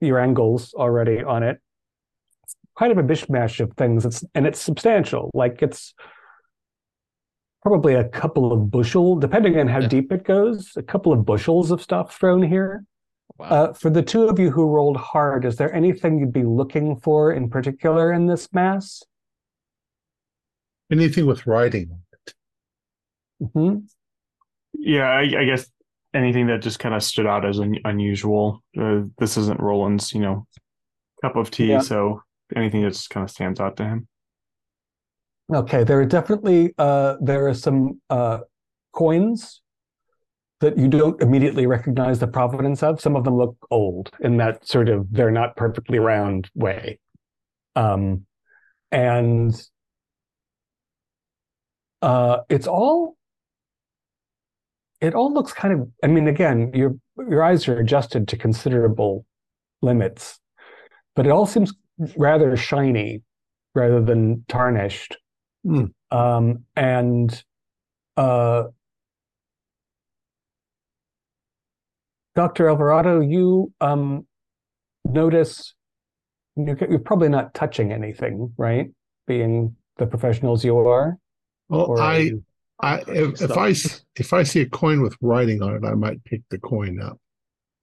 your 0.00 0.18
angles 0.18 0.72
already 0.72 1.22
on 1.22 1.42
it. 1.42 1.60
It's 2.42 2.56
kind 2.78 2.90
of 2.90 2.96
a 2.96 3.02
mishmash 3.02 3.60
of 3.60 3.74
things. 3.74 4.06
It's 4.06 4.24
and 4.34 4.46
it's 4.46 4.58
substantial. 4.58 5.30
Like 5.34 5.60
it's 5.62 5.92
probably 7.60 7.94
a 7.94 8.08
couple 8.08 8.50
of 8.50 8.70
bushel, 8.70 9.16
depending 9.16 9.58
on 9.58 9.68
how 9.68 9.80
Yeah. 9.80 9.88
deep 9.88 10.10
it 10.10 10.24
goes, 10.24 10.72
a 10.76 10.82
couple 10.82 11.12
of 11.12 11.26
bushels 11.26 11.70
of 11.70 11.82
stuff 11.82 12.18
thrown 12.18 12.42
here. 12.42 12.84
Wow. 13.38 13.46
Uh, 13.46 13.72
for 13.74 13.90
the 13.90 14.02
two 14.02 14.24
of 14.28 14.38
you 14.38 14.50
who 14.50 14.64
rolled 14.66 14.96
hard, 14.96 15.44
is 15.44 15.56
there 15.56 15.72
anything 15.74 16.18
you'd 16.18 16.32
be 16.32 16.44
looking 16.44 16.96
for 16.96 17.30
in 17.32 17.50
particular 17.50 18.10
in 18.10 18.26
this 18.26 18.50
mass? 18.54 19.02
Anything 20.90 21.26
with 21.26 21.46
writing 21.46 21.90
on 21.92 22.00
it. 22.12 23.50
hmm 23.52 23.76
Yeah, 24.72 25.08
I, 25.10 25.20
I 25.20 25.44
guess 25.44 25.70
anything 26.14 26.46
that 26.48 26.62
just 26.62 26.78
kind 26.78 26.94
of 26.94 27.02
stood 27.02 27.26
out 27.26 27.44
as 27.44 27.58
un- 27.60 27.78
unusual. 27.84 28.62
Uh, 28.78 29.02
this 29.18 29.36
isn't 29.36 29.60
Roland's, 29.60 30.12
you 30.12 30.20
know, 30.20 30.46
cup 31.22 31.36
of 31.36 31.50
tea, 31.50 31.68
Yeah. 31.70 31.80
so 31.80 32.22
anything 32.54 32.82
that 32.82 32.90
just 32.92 33.10
kind 33.10 33.24
of 33.24 33.30
stands 33.30 33.60
out 33.60 33.76
to 33.78 33.84
him. 33.84 34.08
Okay, 35.52 35.84
there 35.84 36.00
are 36.00 36.06
definitely 36.06 36.72
uh, 36.78 37.16
there 37.20 37.46
are 37.48 37.54
some 37.54 38.00
uh, 38.10 38.38
coins 38.92 39.60
that 40.60 40.78
you 40.78 40.86
don't 40.88 41.20
immediately 41.20 41.66
recognize 41.66 42.20
the 42.20 42.26
provenance 42.28 42.82
of. 42.82 43.00
Some 43.00 43.16
of 43.16 43.24
them 43.24 43.36
look 43.36 43.56
old 43.70 44.10
in 44.20 44.36
that 44.36 44.66
sort 44.66 44.88
of 44.88 45.06
they're 45.10 45.30
not 45.32 45.56
perfectly 45.56 45.98
round 45.98 46.48
way, 46.54 47.00
um, 47.74 48.24
and 48.92 49.52
uh, 52.00 52.38
it's 52.48 52.66
all 52.66 53.16
it 55.02 55.14
all 55.14 55.34
looks 55.34 55.52
kind 55.52 55.74
of. 55.74 55.88
I 56.02 56.06
mean, 56.06 56.28
again, 56.28 56.70
your 56.72 56.94
your 57.18 57.42
eyes 57.42 57.66
are 57.68 57.78
adjusted 57.78 58.28
to 58.28 58.36
considerable 58.36 59.26
limits, 59.82 60.38
but 61.16 61.26
it 61.26 61.30
all 61.30 61.44
seems 61.44 61.74
rather 62.16 62.56
shiny 62.56 63.22
rather 63.74 64.00
than 64.00 64.44
tarnished. 64.48 65.16
Hmm. 65.64 65.86
Um, 66.10 66.64
and 66.76 67.42
uh, 68.16 68.64
Dr. 72.34 72.68
Alvarado, 72.68 73.20
you 73.20 73.72
um, 73.80 74.26
notice 75.04 75.74
you're, 76.56 76.78
you're 76.88 76.98
probably 76.98 77.28
not 77.28 77.54
touching 77.54 77.92
anything, 77.92 78.52
right? 78.56 78.90
Being 79.26 79.74
the 79.96 80.06
professionals 80.06 80.64
you 80.64 80.78
are. 80.78 81.18
Well, 81.68 82.00
I, 82.00 82.18
you- 82.18 82.44
I, 82.82 82.98
if, 83.06 83.40
if 83.40 83.56
I, 83.56 83.68
if 84.16 84.32
I 84.32 84.42
see 84.42 84.60
a 84.62 84.68
coin 84.68 85.02
with 85.02 85.16
writing 85.20 85.62
on 85.62 85.76
it, 85.76 85.84
I 85.84 85.94
might 85.94 86.22
pick 86.24 86.42
the 86.50 86.58
coin 86.58 87.00
up. 87.00 87.18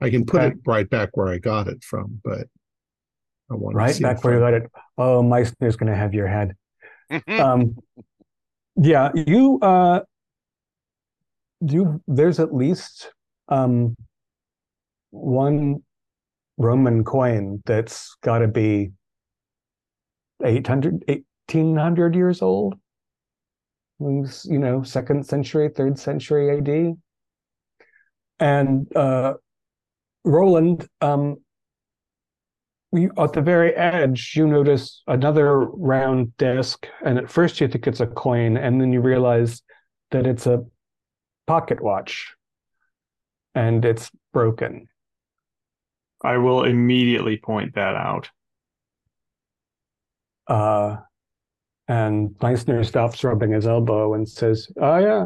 I 0.01 0.09
can 0.09 0.25
put 0.25 0.41
Okay. 0.41 0.47
it 0.55 0.61
right 0.65 0.89
back 0.89 1.15
where 1.15 1.27
I 1.29 1.37
got 1.37 1.67
it 1.67 1.83
from, 1.83 2.21
but 2.23 2.47
I 3.51 3.55
want 3.55 3.73
to 3.73 3.77
right 3.77 3.95
see 3.95 4.03
back 4.03 4.23
where 4.23 4.33
you 4.35 4.39
got 4.39 4.53
it. 4.53 4.71
Oh, 4.97 5.23
Meissner's 5.23 5.75
going 5.75 5.91
to 5.91 5.97
have 5.97 6.13
your 6.13 6.27
head. 6.27 6.55
um 7.27 7.75
yeah 8.75 9.09
you 9.15 9.57
uh 9.63 10.01
you 11.59 11.99
there's 12.07 12.39
at 12.39 12.53
least 12.53 13.11
um 13.47 13.95
one 15.09 15.81
roman 16.57 17.03
coin 17.03 17.63
that's 17.65 18.15
got 18.21 18.39
to 18.39 18.47
be 18.47 18.91
800 20.43 21.03
1800 21.07 22.15
years 22.15 22.41
old 22.43 22.75
you 23.99 24.59
know 24.59 24.81
second 24.83 25.25
century 25.25 25.69
third 25.69 25.99
century 25.99 26.57
ad 26.57 26.95
and 28.39 28.95
uh 28.95 29.33
roland 30.23 30.87
um 31.01 31.37
you, 32.91 33.11
at 33.17 33.33
the 33.33 33.41
very 33.41 33.73
edge, 33.75 34.33
you 34.35 34.47
notice 34.47 35.03
another 35.07 35.59
round 35.59 36.35
disc, 36.37 36.87
and 37.05 37.17
at 37.17 37.29
first 37.29 37.61
you 37.61 37.67
think 37.67 37.87
it's 37.87 37.99
a 37.99 38.07
coin, 38.07 38.57
and 38.57 38.81
then 38.81 38.91
you 38.91 39.01
realize 39.01 39.61
that 40.11 40.25
it's 40.25 40.47
a 40.47 40.65
pocket 41.45 41.81
watch, 41.81 42.33
and 43.53 43.85
it's 43.85 44.09
broken. 44.33 44.87
I 46.23 46.37
will 46.37 46.63
immediately 46.63 47.37
point 47.37 47.75
that 47.75 47.95
out. 47.95 48.29
Uh, 50.47 50.97
and 51.89 52.37
Meissner 52.39 52.85
stops 52.85 53.23
rubbing 53.23 53.51
his 53.51 53.65
elbow 53.67 54.13
and 54.13 54.29
says, 54.29 54.71
"Oh 54.79 54.97
yeah, 54.99 55.25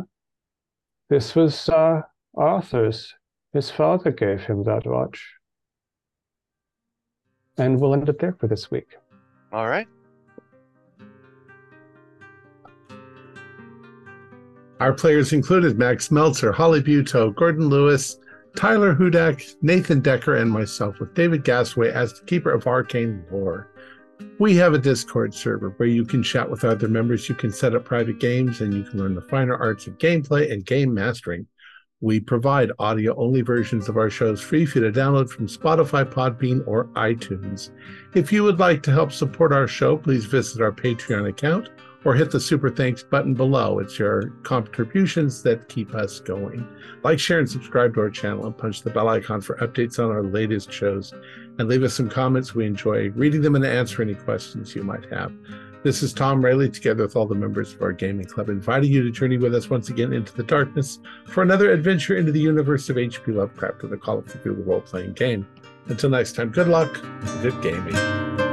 this 1.10 1.36
was 1.36 1.70
uh, 1.70 2.02
Arthur's. 2.36 3.14
His 3.52 3.70
father 3.70 4.12
gave 4.12 4.42
him 4.42 4.64
that 4.64 4.88
watch." 4.88 5.22
And 7.58 7.80
we'll 7.80 7.94
end 7.94 8.10
it 8.10 8.18
there 8.18 8.36
for 8.40 8.48
this 8.48 8.72
week. 8.72 8.96
All 9.52 9.68
right. 9.68 9.88
Our 14.80 14.94
players 14.94 15.34
included 15.34 15.78
Max 15.78 16.10
Meltzer, 16.12 16.52
Holly 16.52 16.82
Buto, 16.82 17.36
Gordon 17.36 17.68
Lewis, 17.68 18.18
Tyler 18.56 18.96
Hudak, 18.96 19.56
Nathan 19.62 20.00
Decker, 20.00 20.36
and 20.36 20.50
myself, 20.50 21.00
with 21.00 21.14
David 21.14 21.44
Gasway 21.44 21.92
as 21.92 22.14
the 22.20 22.26
keeper 22.26 22.52
of 22.52 22.68
arcane 22.68 23.24
lore. 23.32 23.73
We 24.40 24.56
have 24.56 24.74
a 24.74 24.80
Discord 24.80 25.34
server 25.34 25.70
where 25.78 25.88
you 25.88 26.06
can 26.06 26.24
chat 26.24 26.50
with 26.50 26.64
other 26.64 26.88
members, 26.88 27.30
you 27.30 27.36
can 27.36 27.52
set 27.52 27.76
up 27.76 27.86
private 27.86 28.20
games, 28.20 28.62
and 28.62 28.74
you 28.74 28.84
can 28.84 29.00
learn 29.00 29.16
the 29.16 29.22
finer 29.22 29.56
arts 29.56 29.88
of 29.88 29.98
gameplay 29.98 30.52
and 30.52 30.66
game 30.66 30.94
mastering. 30.94 31.48
We 32.02 32.20
provide 32.20 32.72
audio 32.80 33.16
only 33.16 33.42
versions 33.42 33.88
of 33.88 33.96
our 33.96 34.10
shows 34.10 34.42
free 34.42 34.66
for 34.66 34.80
you 34.80 34.92
to 34.92 35.00
download 35.00 35.30
from 35.30 35.48
Spotify, 35.48 36.04
Podbean, 36.04 36.68
or 36.68 36.86
iTunes. 36.96 37.70
If 38.14 38.34
you 38.34 38.44
would 38.44 38.60
like 38.60 38.84
to 38.84 38.92
help 38.92 39.14
support 39.14 39.54
our 39.54 39.68
show, 39.70 39.98
please 39.98 40.26
visit 40.26 40.62
our 40.62 40.74
Patreon 40.74 41.30
account 41.30 41.70
or 42.04 42.14
hit 42.14 42.32
the 42.32 42.40
super 42.40 42.70
thanks 42.70 43.04
button 43.04 43.34
below. 43.34 43.80
It's 43.80 43.98
your 43.98 44.32
contributions 44.44 45.42
that 45.44 45.70
keep 45.70 45.96
us 45.96 46.20
going. 46.20 46.68
Like, 47.04 47.20
share, 47.20 47.40
and 47.40 47.50
subscribe 47.50 47.94
to 47.94 48.02
our 48.02 48.10
channel 48.10 48.46
and 48.46 48.58
punch 48.58 48.82
the 48.82 48.90
bell 48.90 49.08
icon 49.08 49.40
for 49.40 49.56
updates 49.58 49.98
on 49.98 50.12
our 50.12 50.24
latest 50.24 50.72
shows. 50.72 51.14
And 51.60 51.68
leave 51.68 51.84
us 51.84 51.94
some 51.94 52.10
comments. 52.10 52.56
We 52.56 52.66
enjoy 52.66 53.10
reading 53.12 53.42
them 53.42 53.56
and 53.56 53.66
answer 53.66 54.02
any 54.02 54.16
questions 54.16 54.76
you 54.76 54.84
might 54.84 55.06
have. 55.12 55.32
This 55.84 56.02
is 56.02 56.14
Tom 56.14 56.44
Rayleigh, 56.44 56.70
together 56.70 57.04
with 57.04 57.18
all 57.18 57.26
the 57.26 57.36
members 57.36 57.74
of 57.74 57.82
our 57.82 57.92
gaming 57.92 58.26
club, 58.26 58.48
inviting 58.48 58.90
you 58.90 59.04
to 59.04 59.12
journey 59.12 59.38
with 59.38 59.54
us 59.54 59.70
once 59.70 59.90
again 59.90 60.14
into 60.14 60.34
the 60.34 60.44
darkness 60.44 61.00
for 61.28 61.44
another 61.44 61.72
adventure 61.72 62.16
into 62.16 62.32
the 62.32 62.40
universe 62.40 62.90
of 62.90 62.98
H.P. 62.98 63.34
Lovecraft 63.34 63.82
with 63.82 63.92
the 63.92 63.98
Call 63.98 64.20
of 64.20 64.26
Cthulhu 64.26 64.66
role 64.66 64.82
playing 64.82 65.12
game. 65.14 65.46
Until 65.88 66.10
next 66.10 66.38
time, 66.38 66.50
good 66.50 66.70
luck 66.70 67.04
and 67.04 67.42
good 67.42 67.62
gaming. 67.62 68.53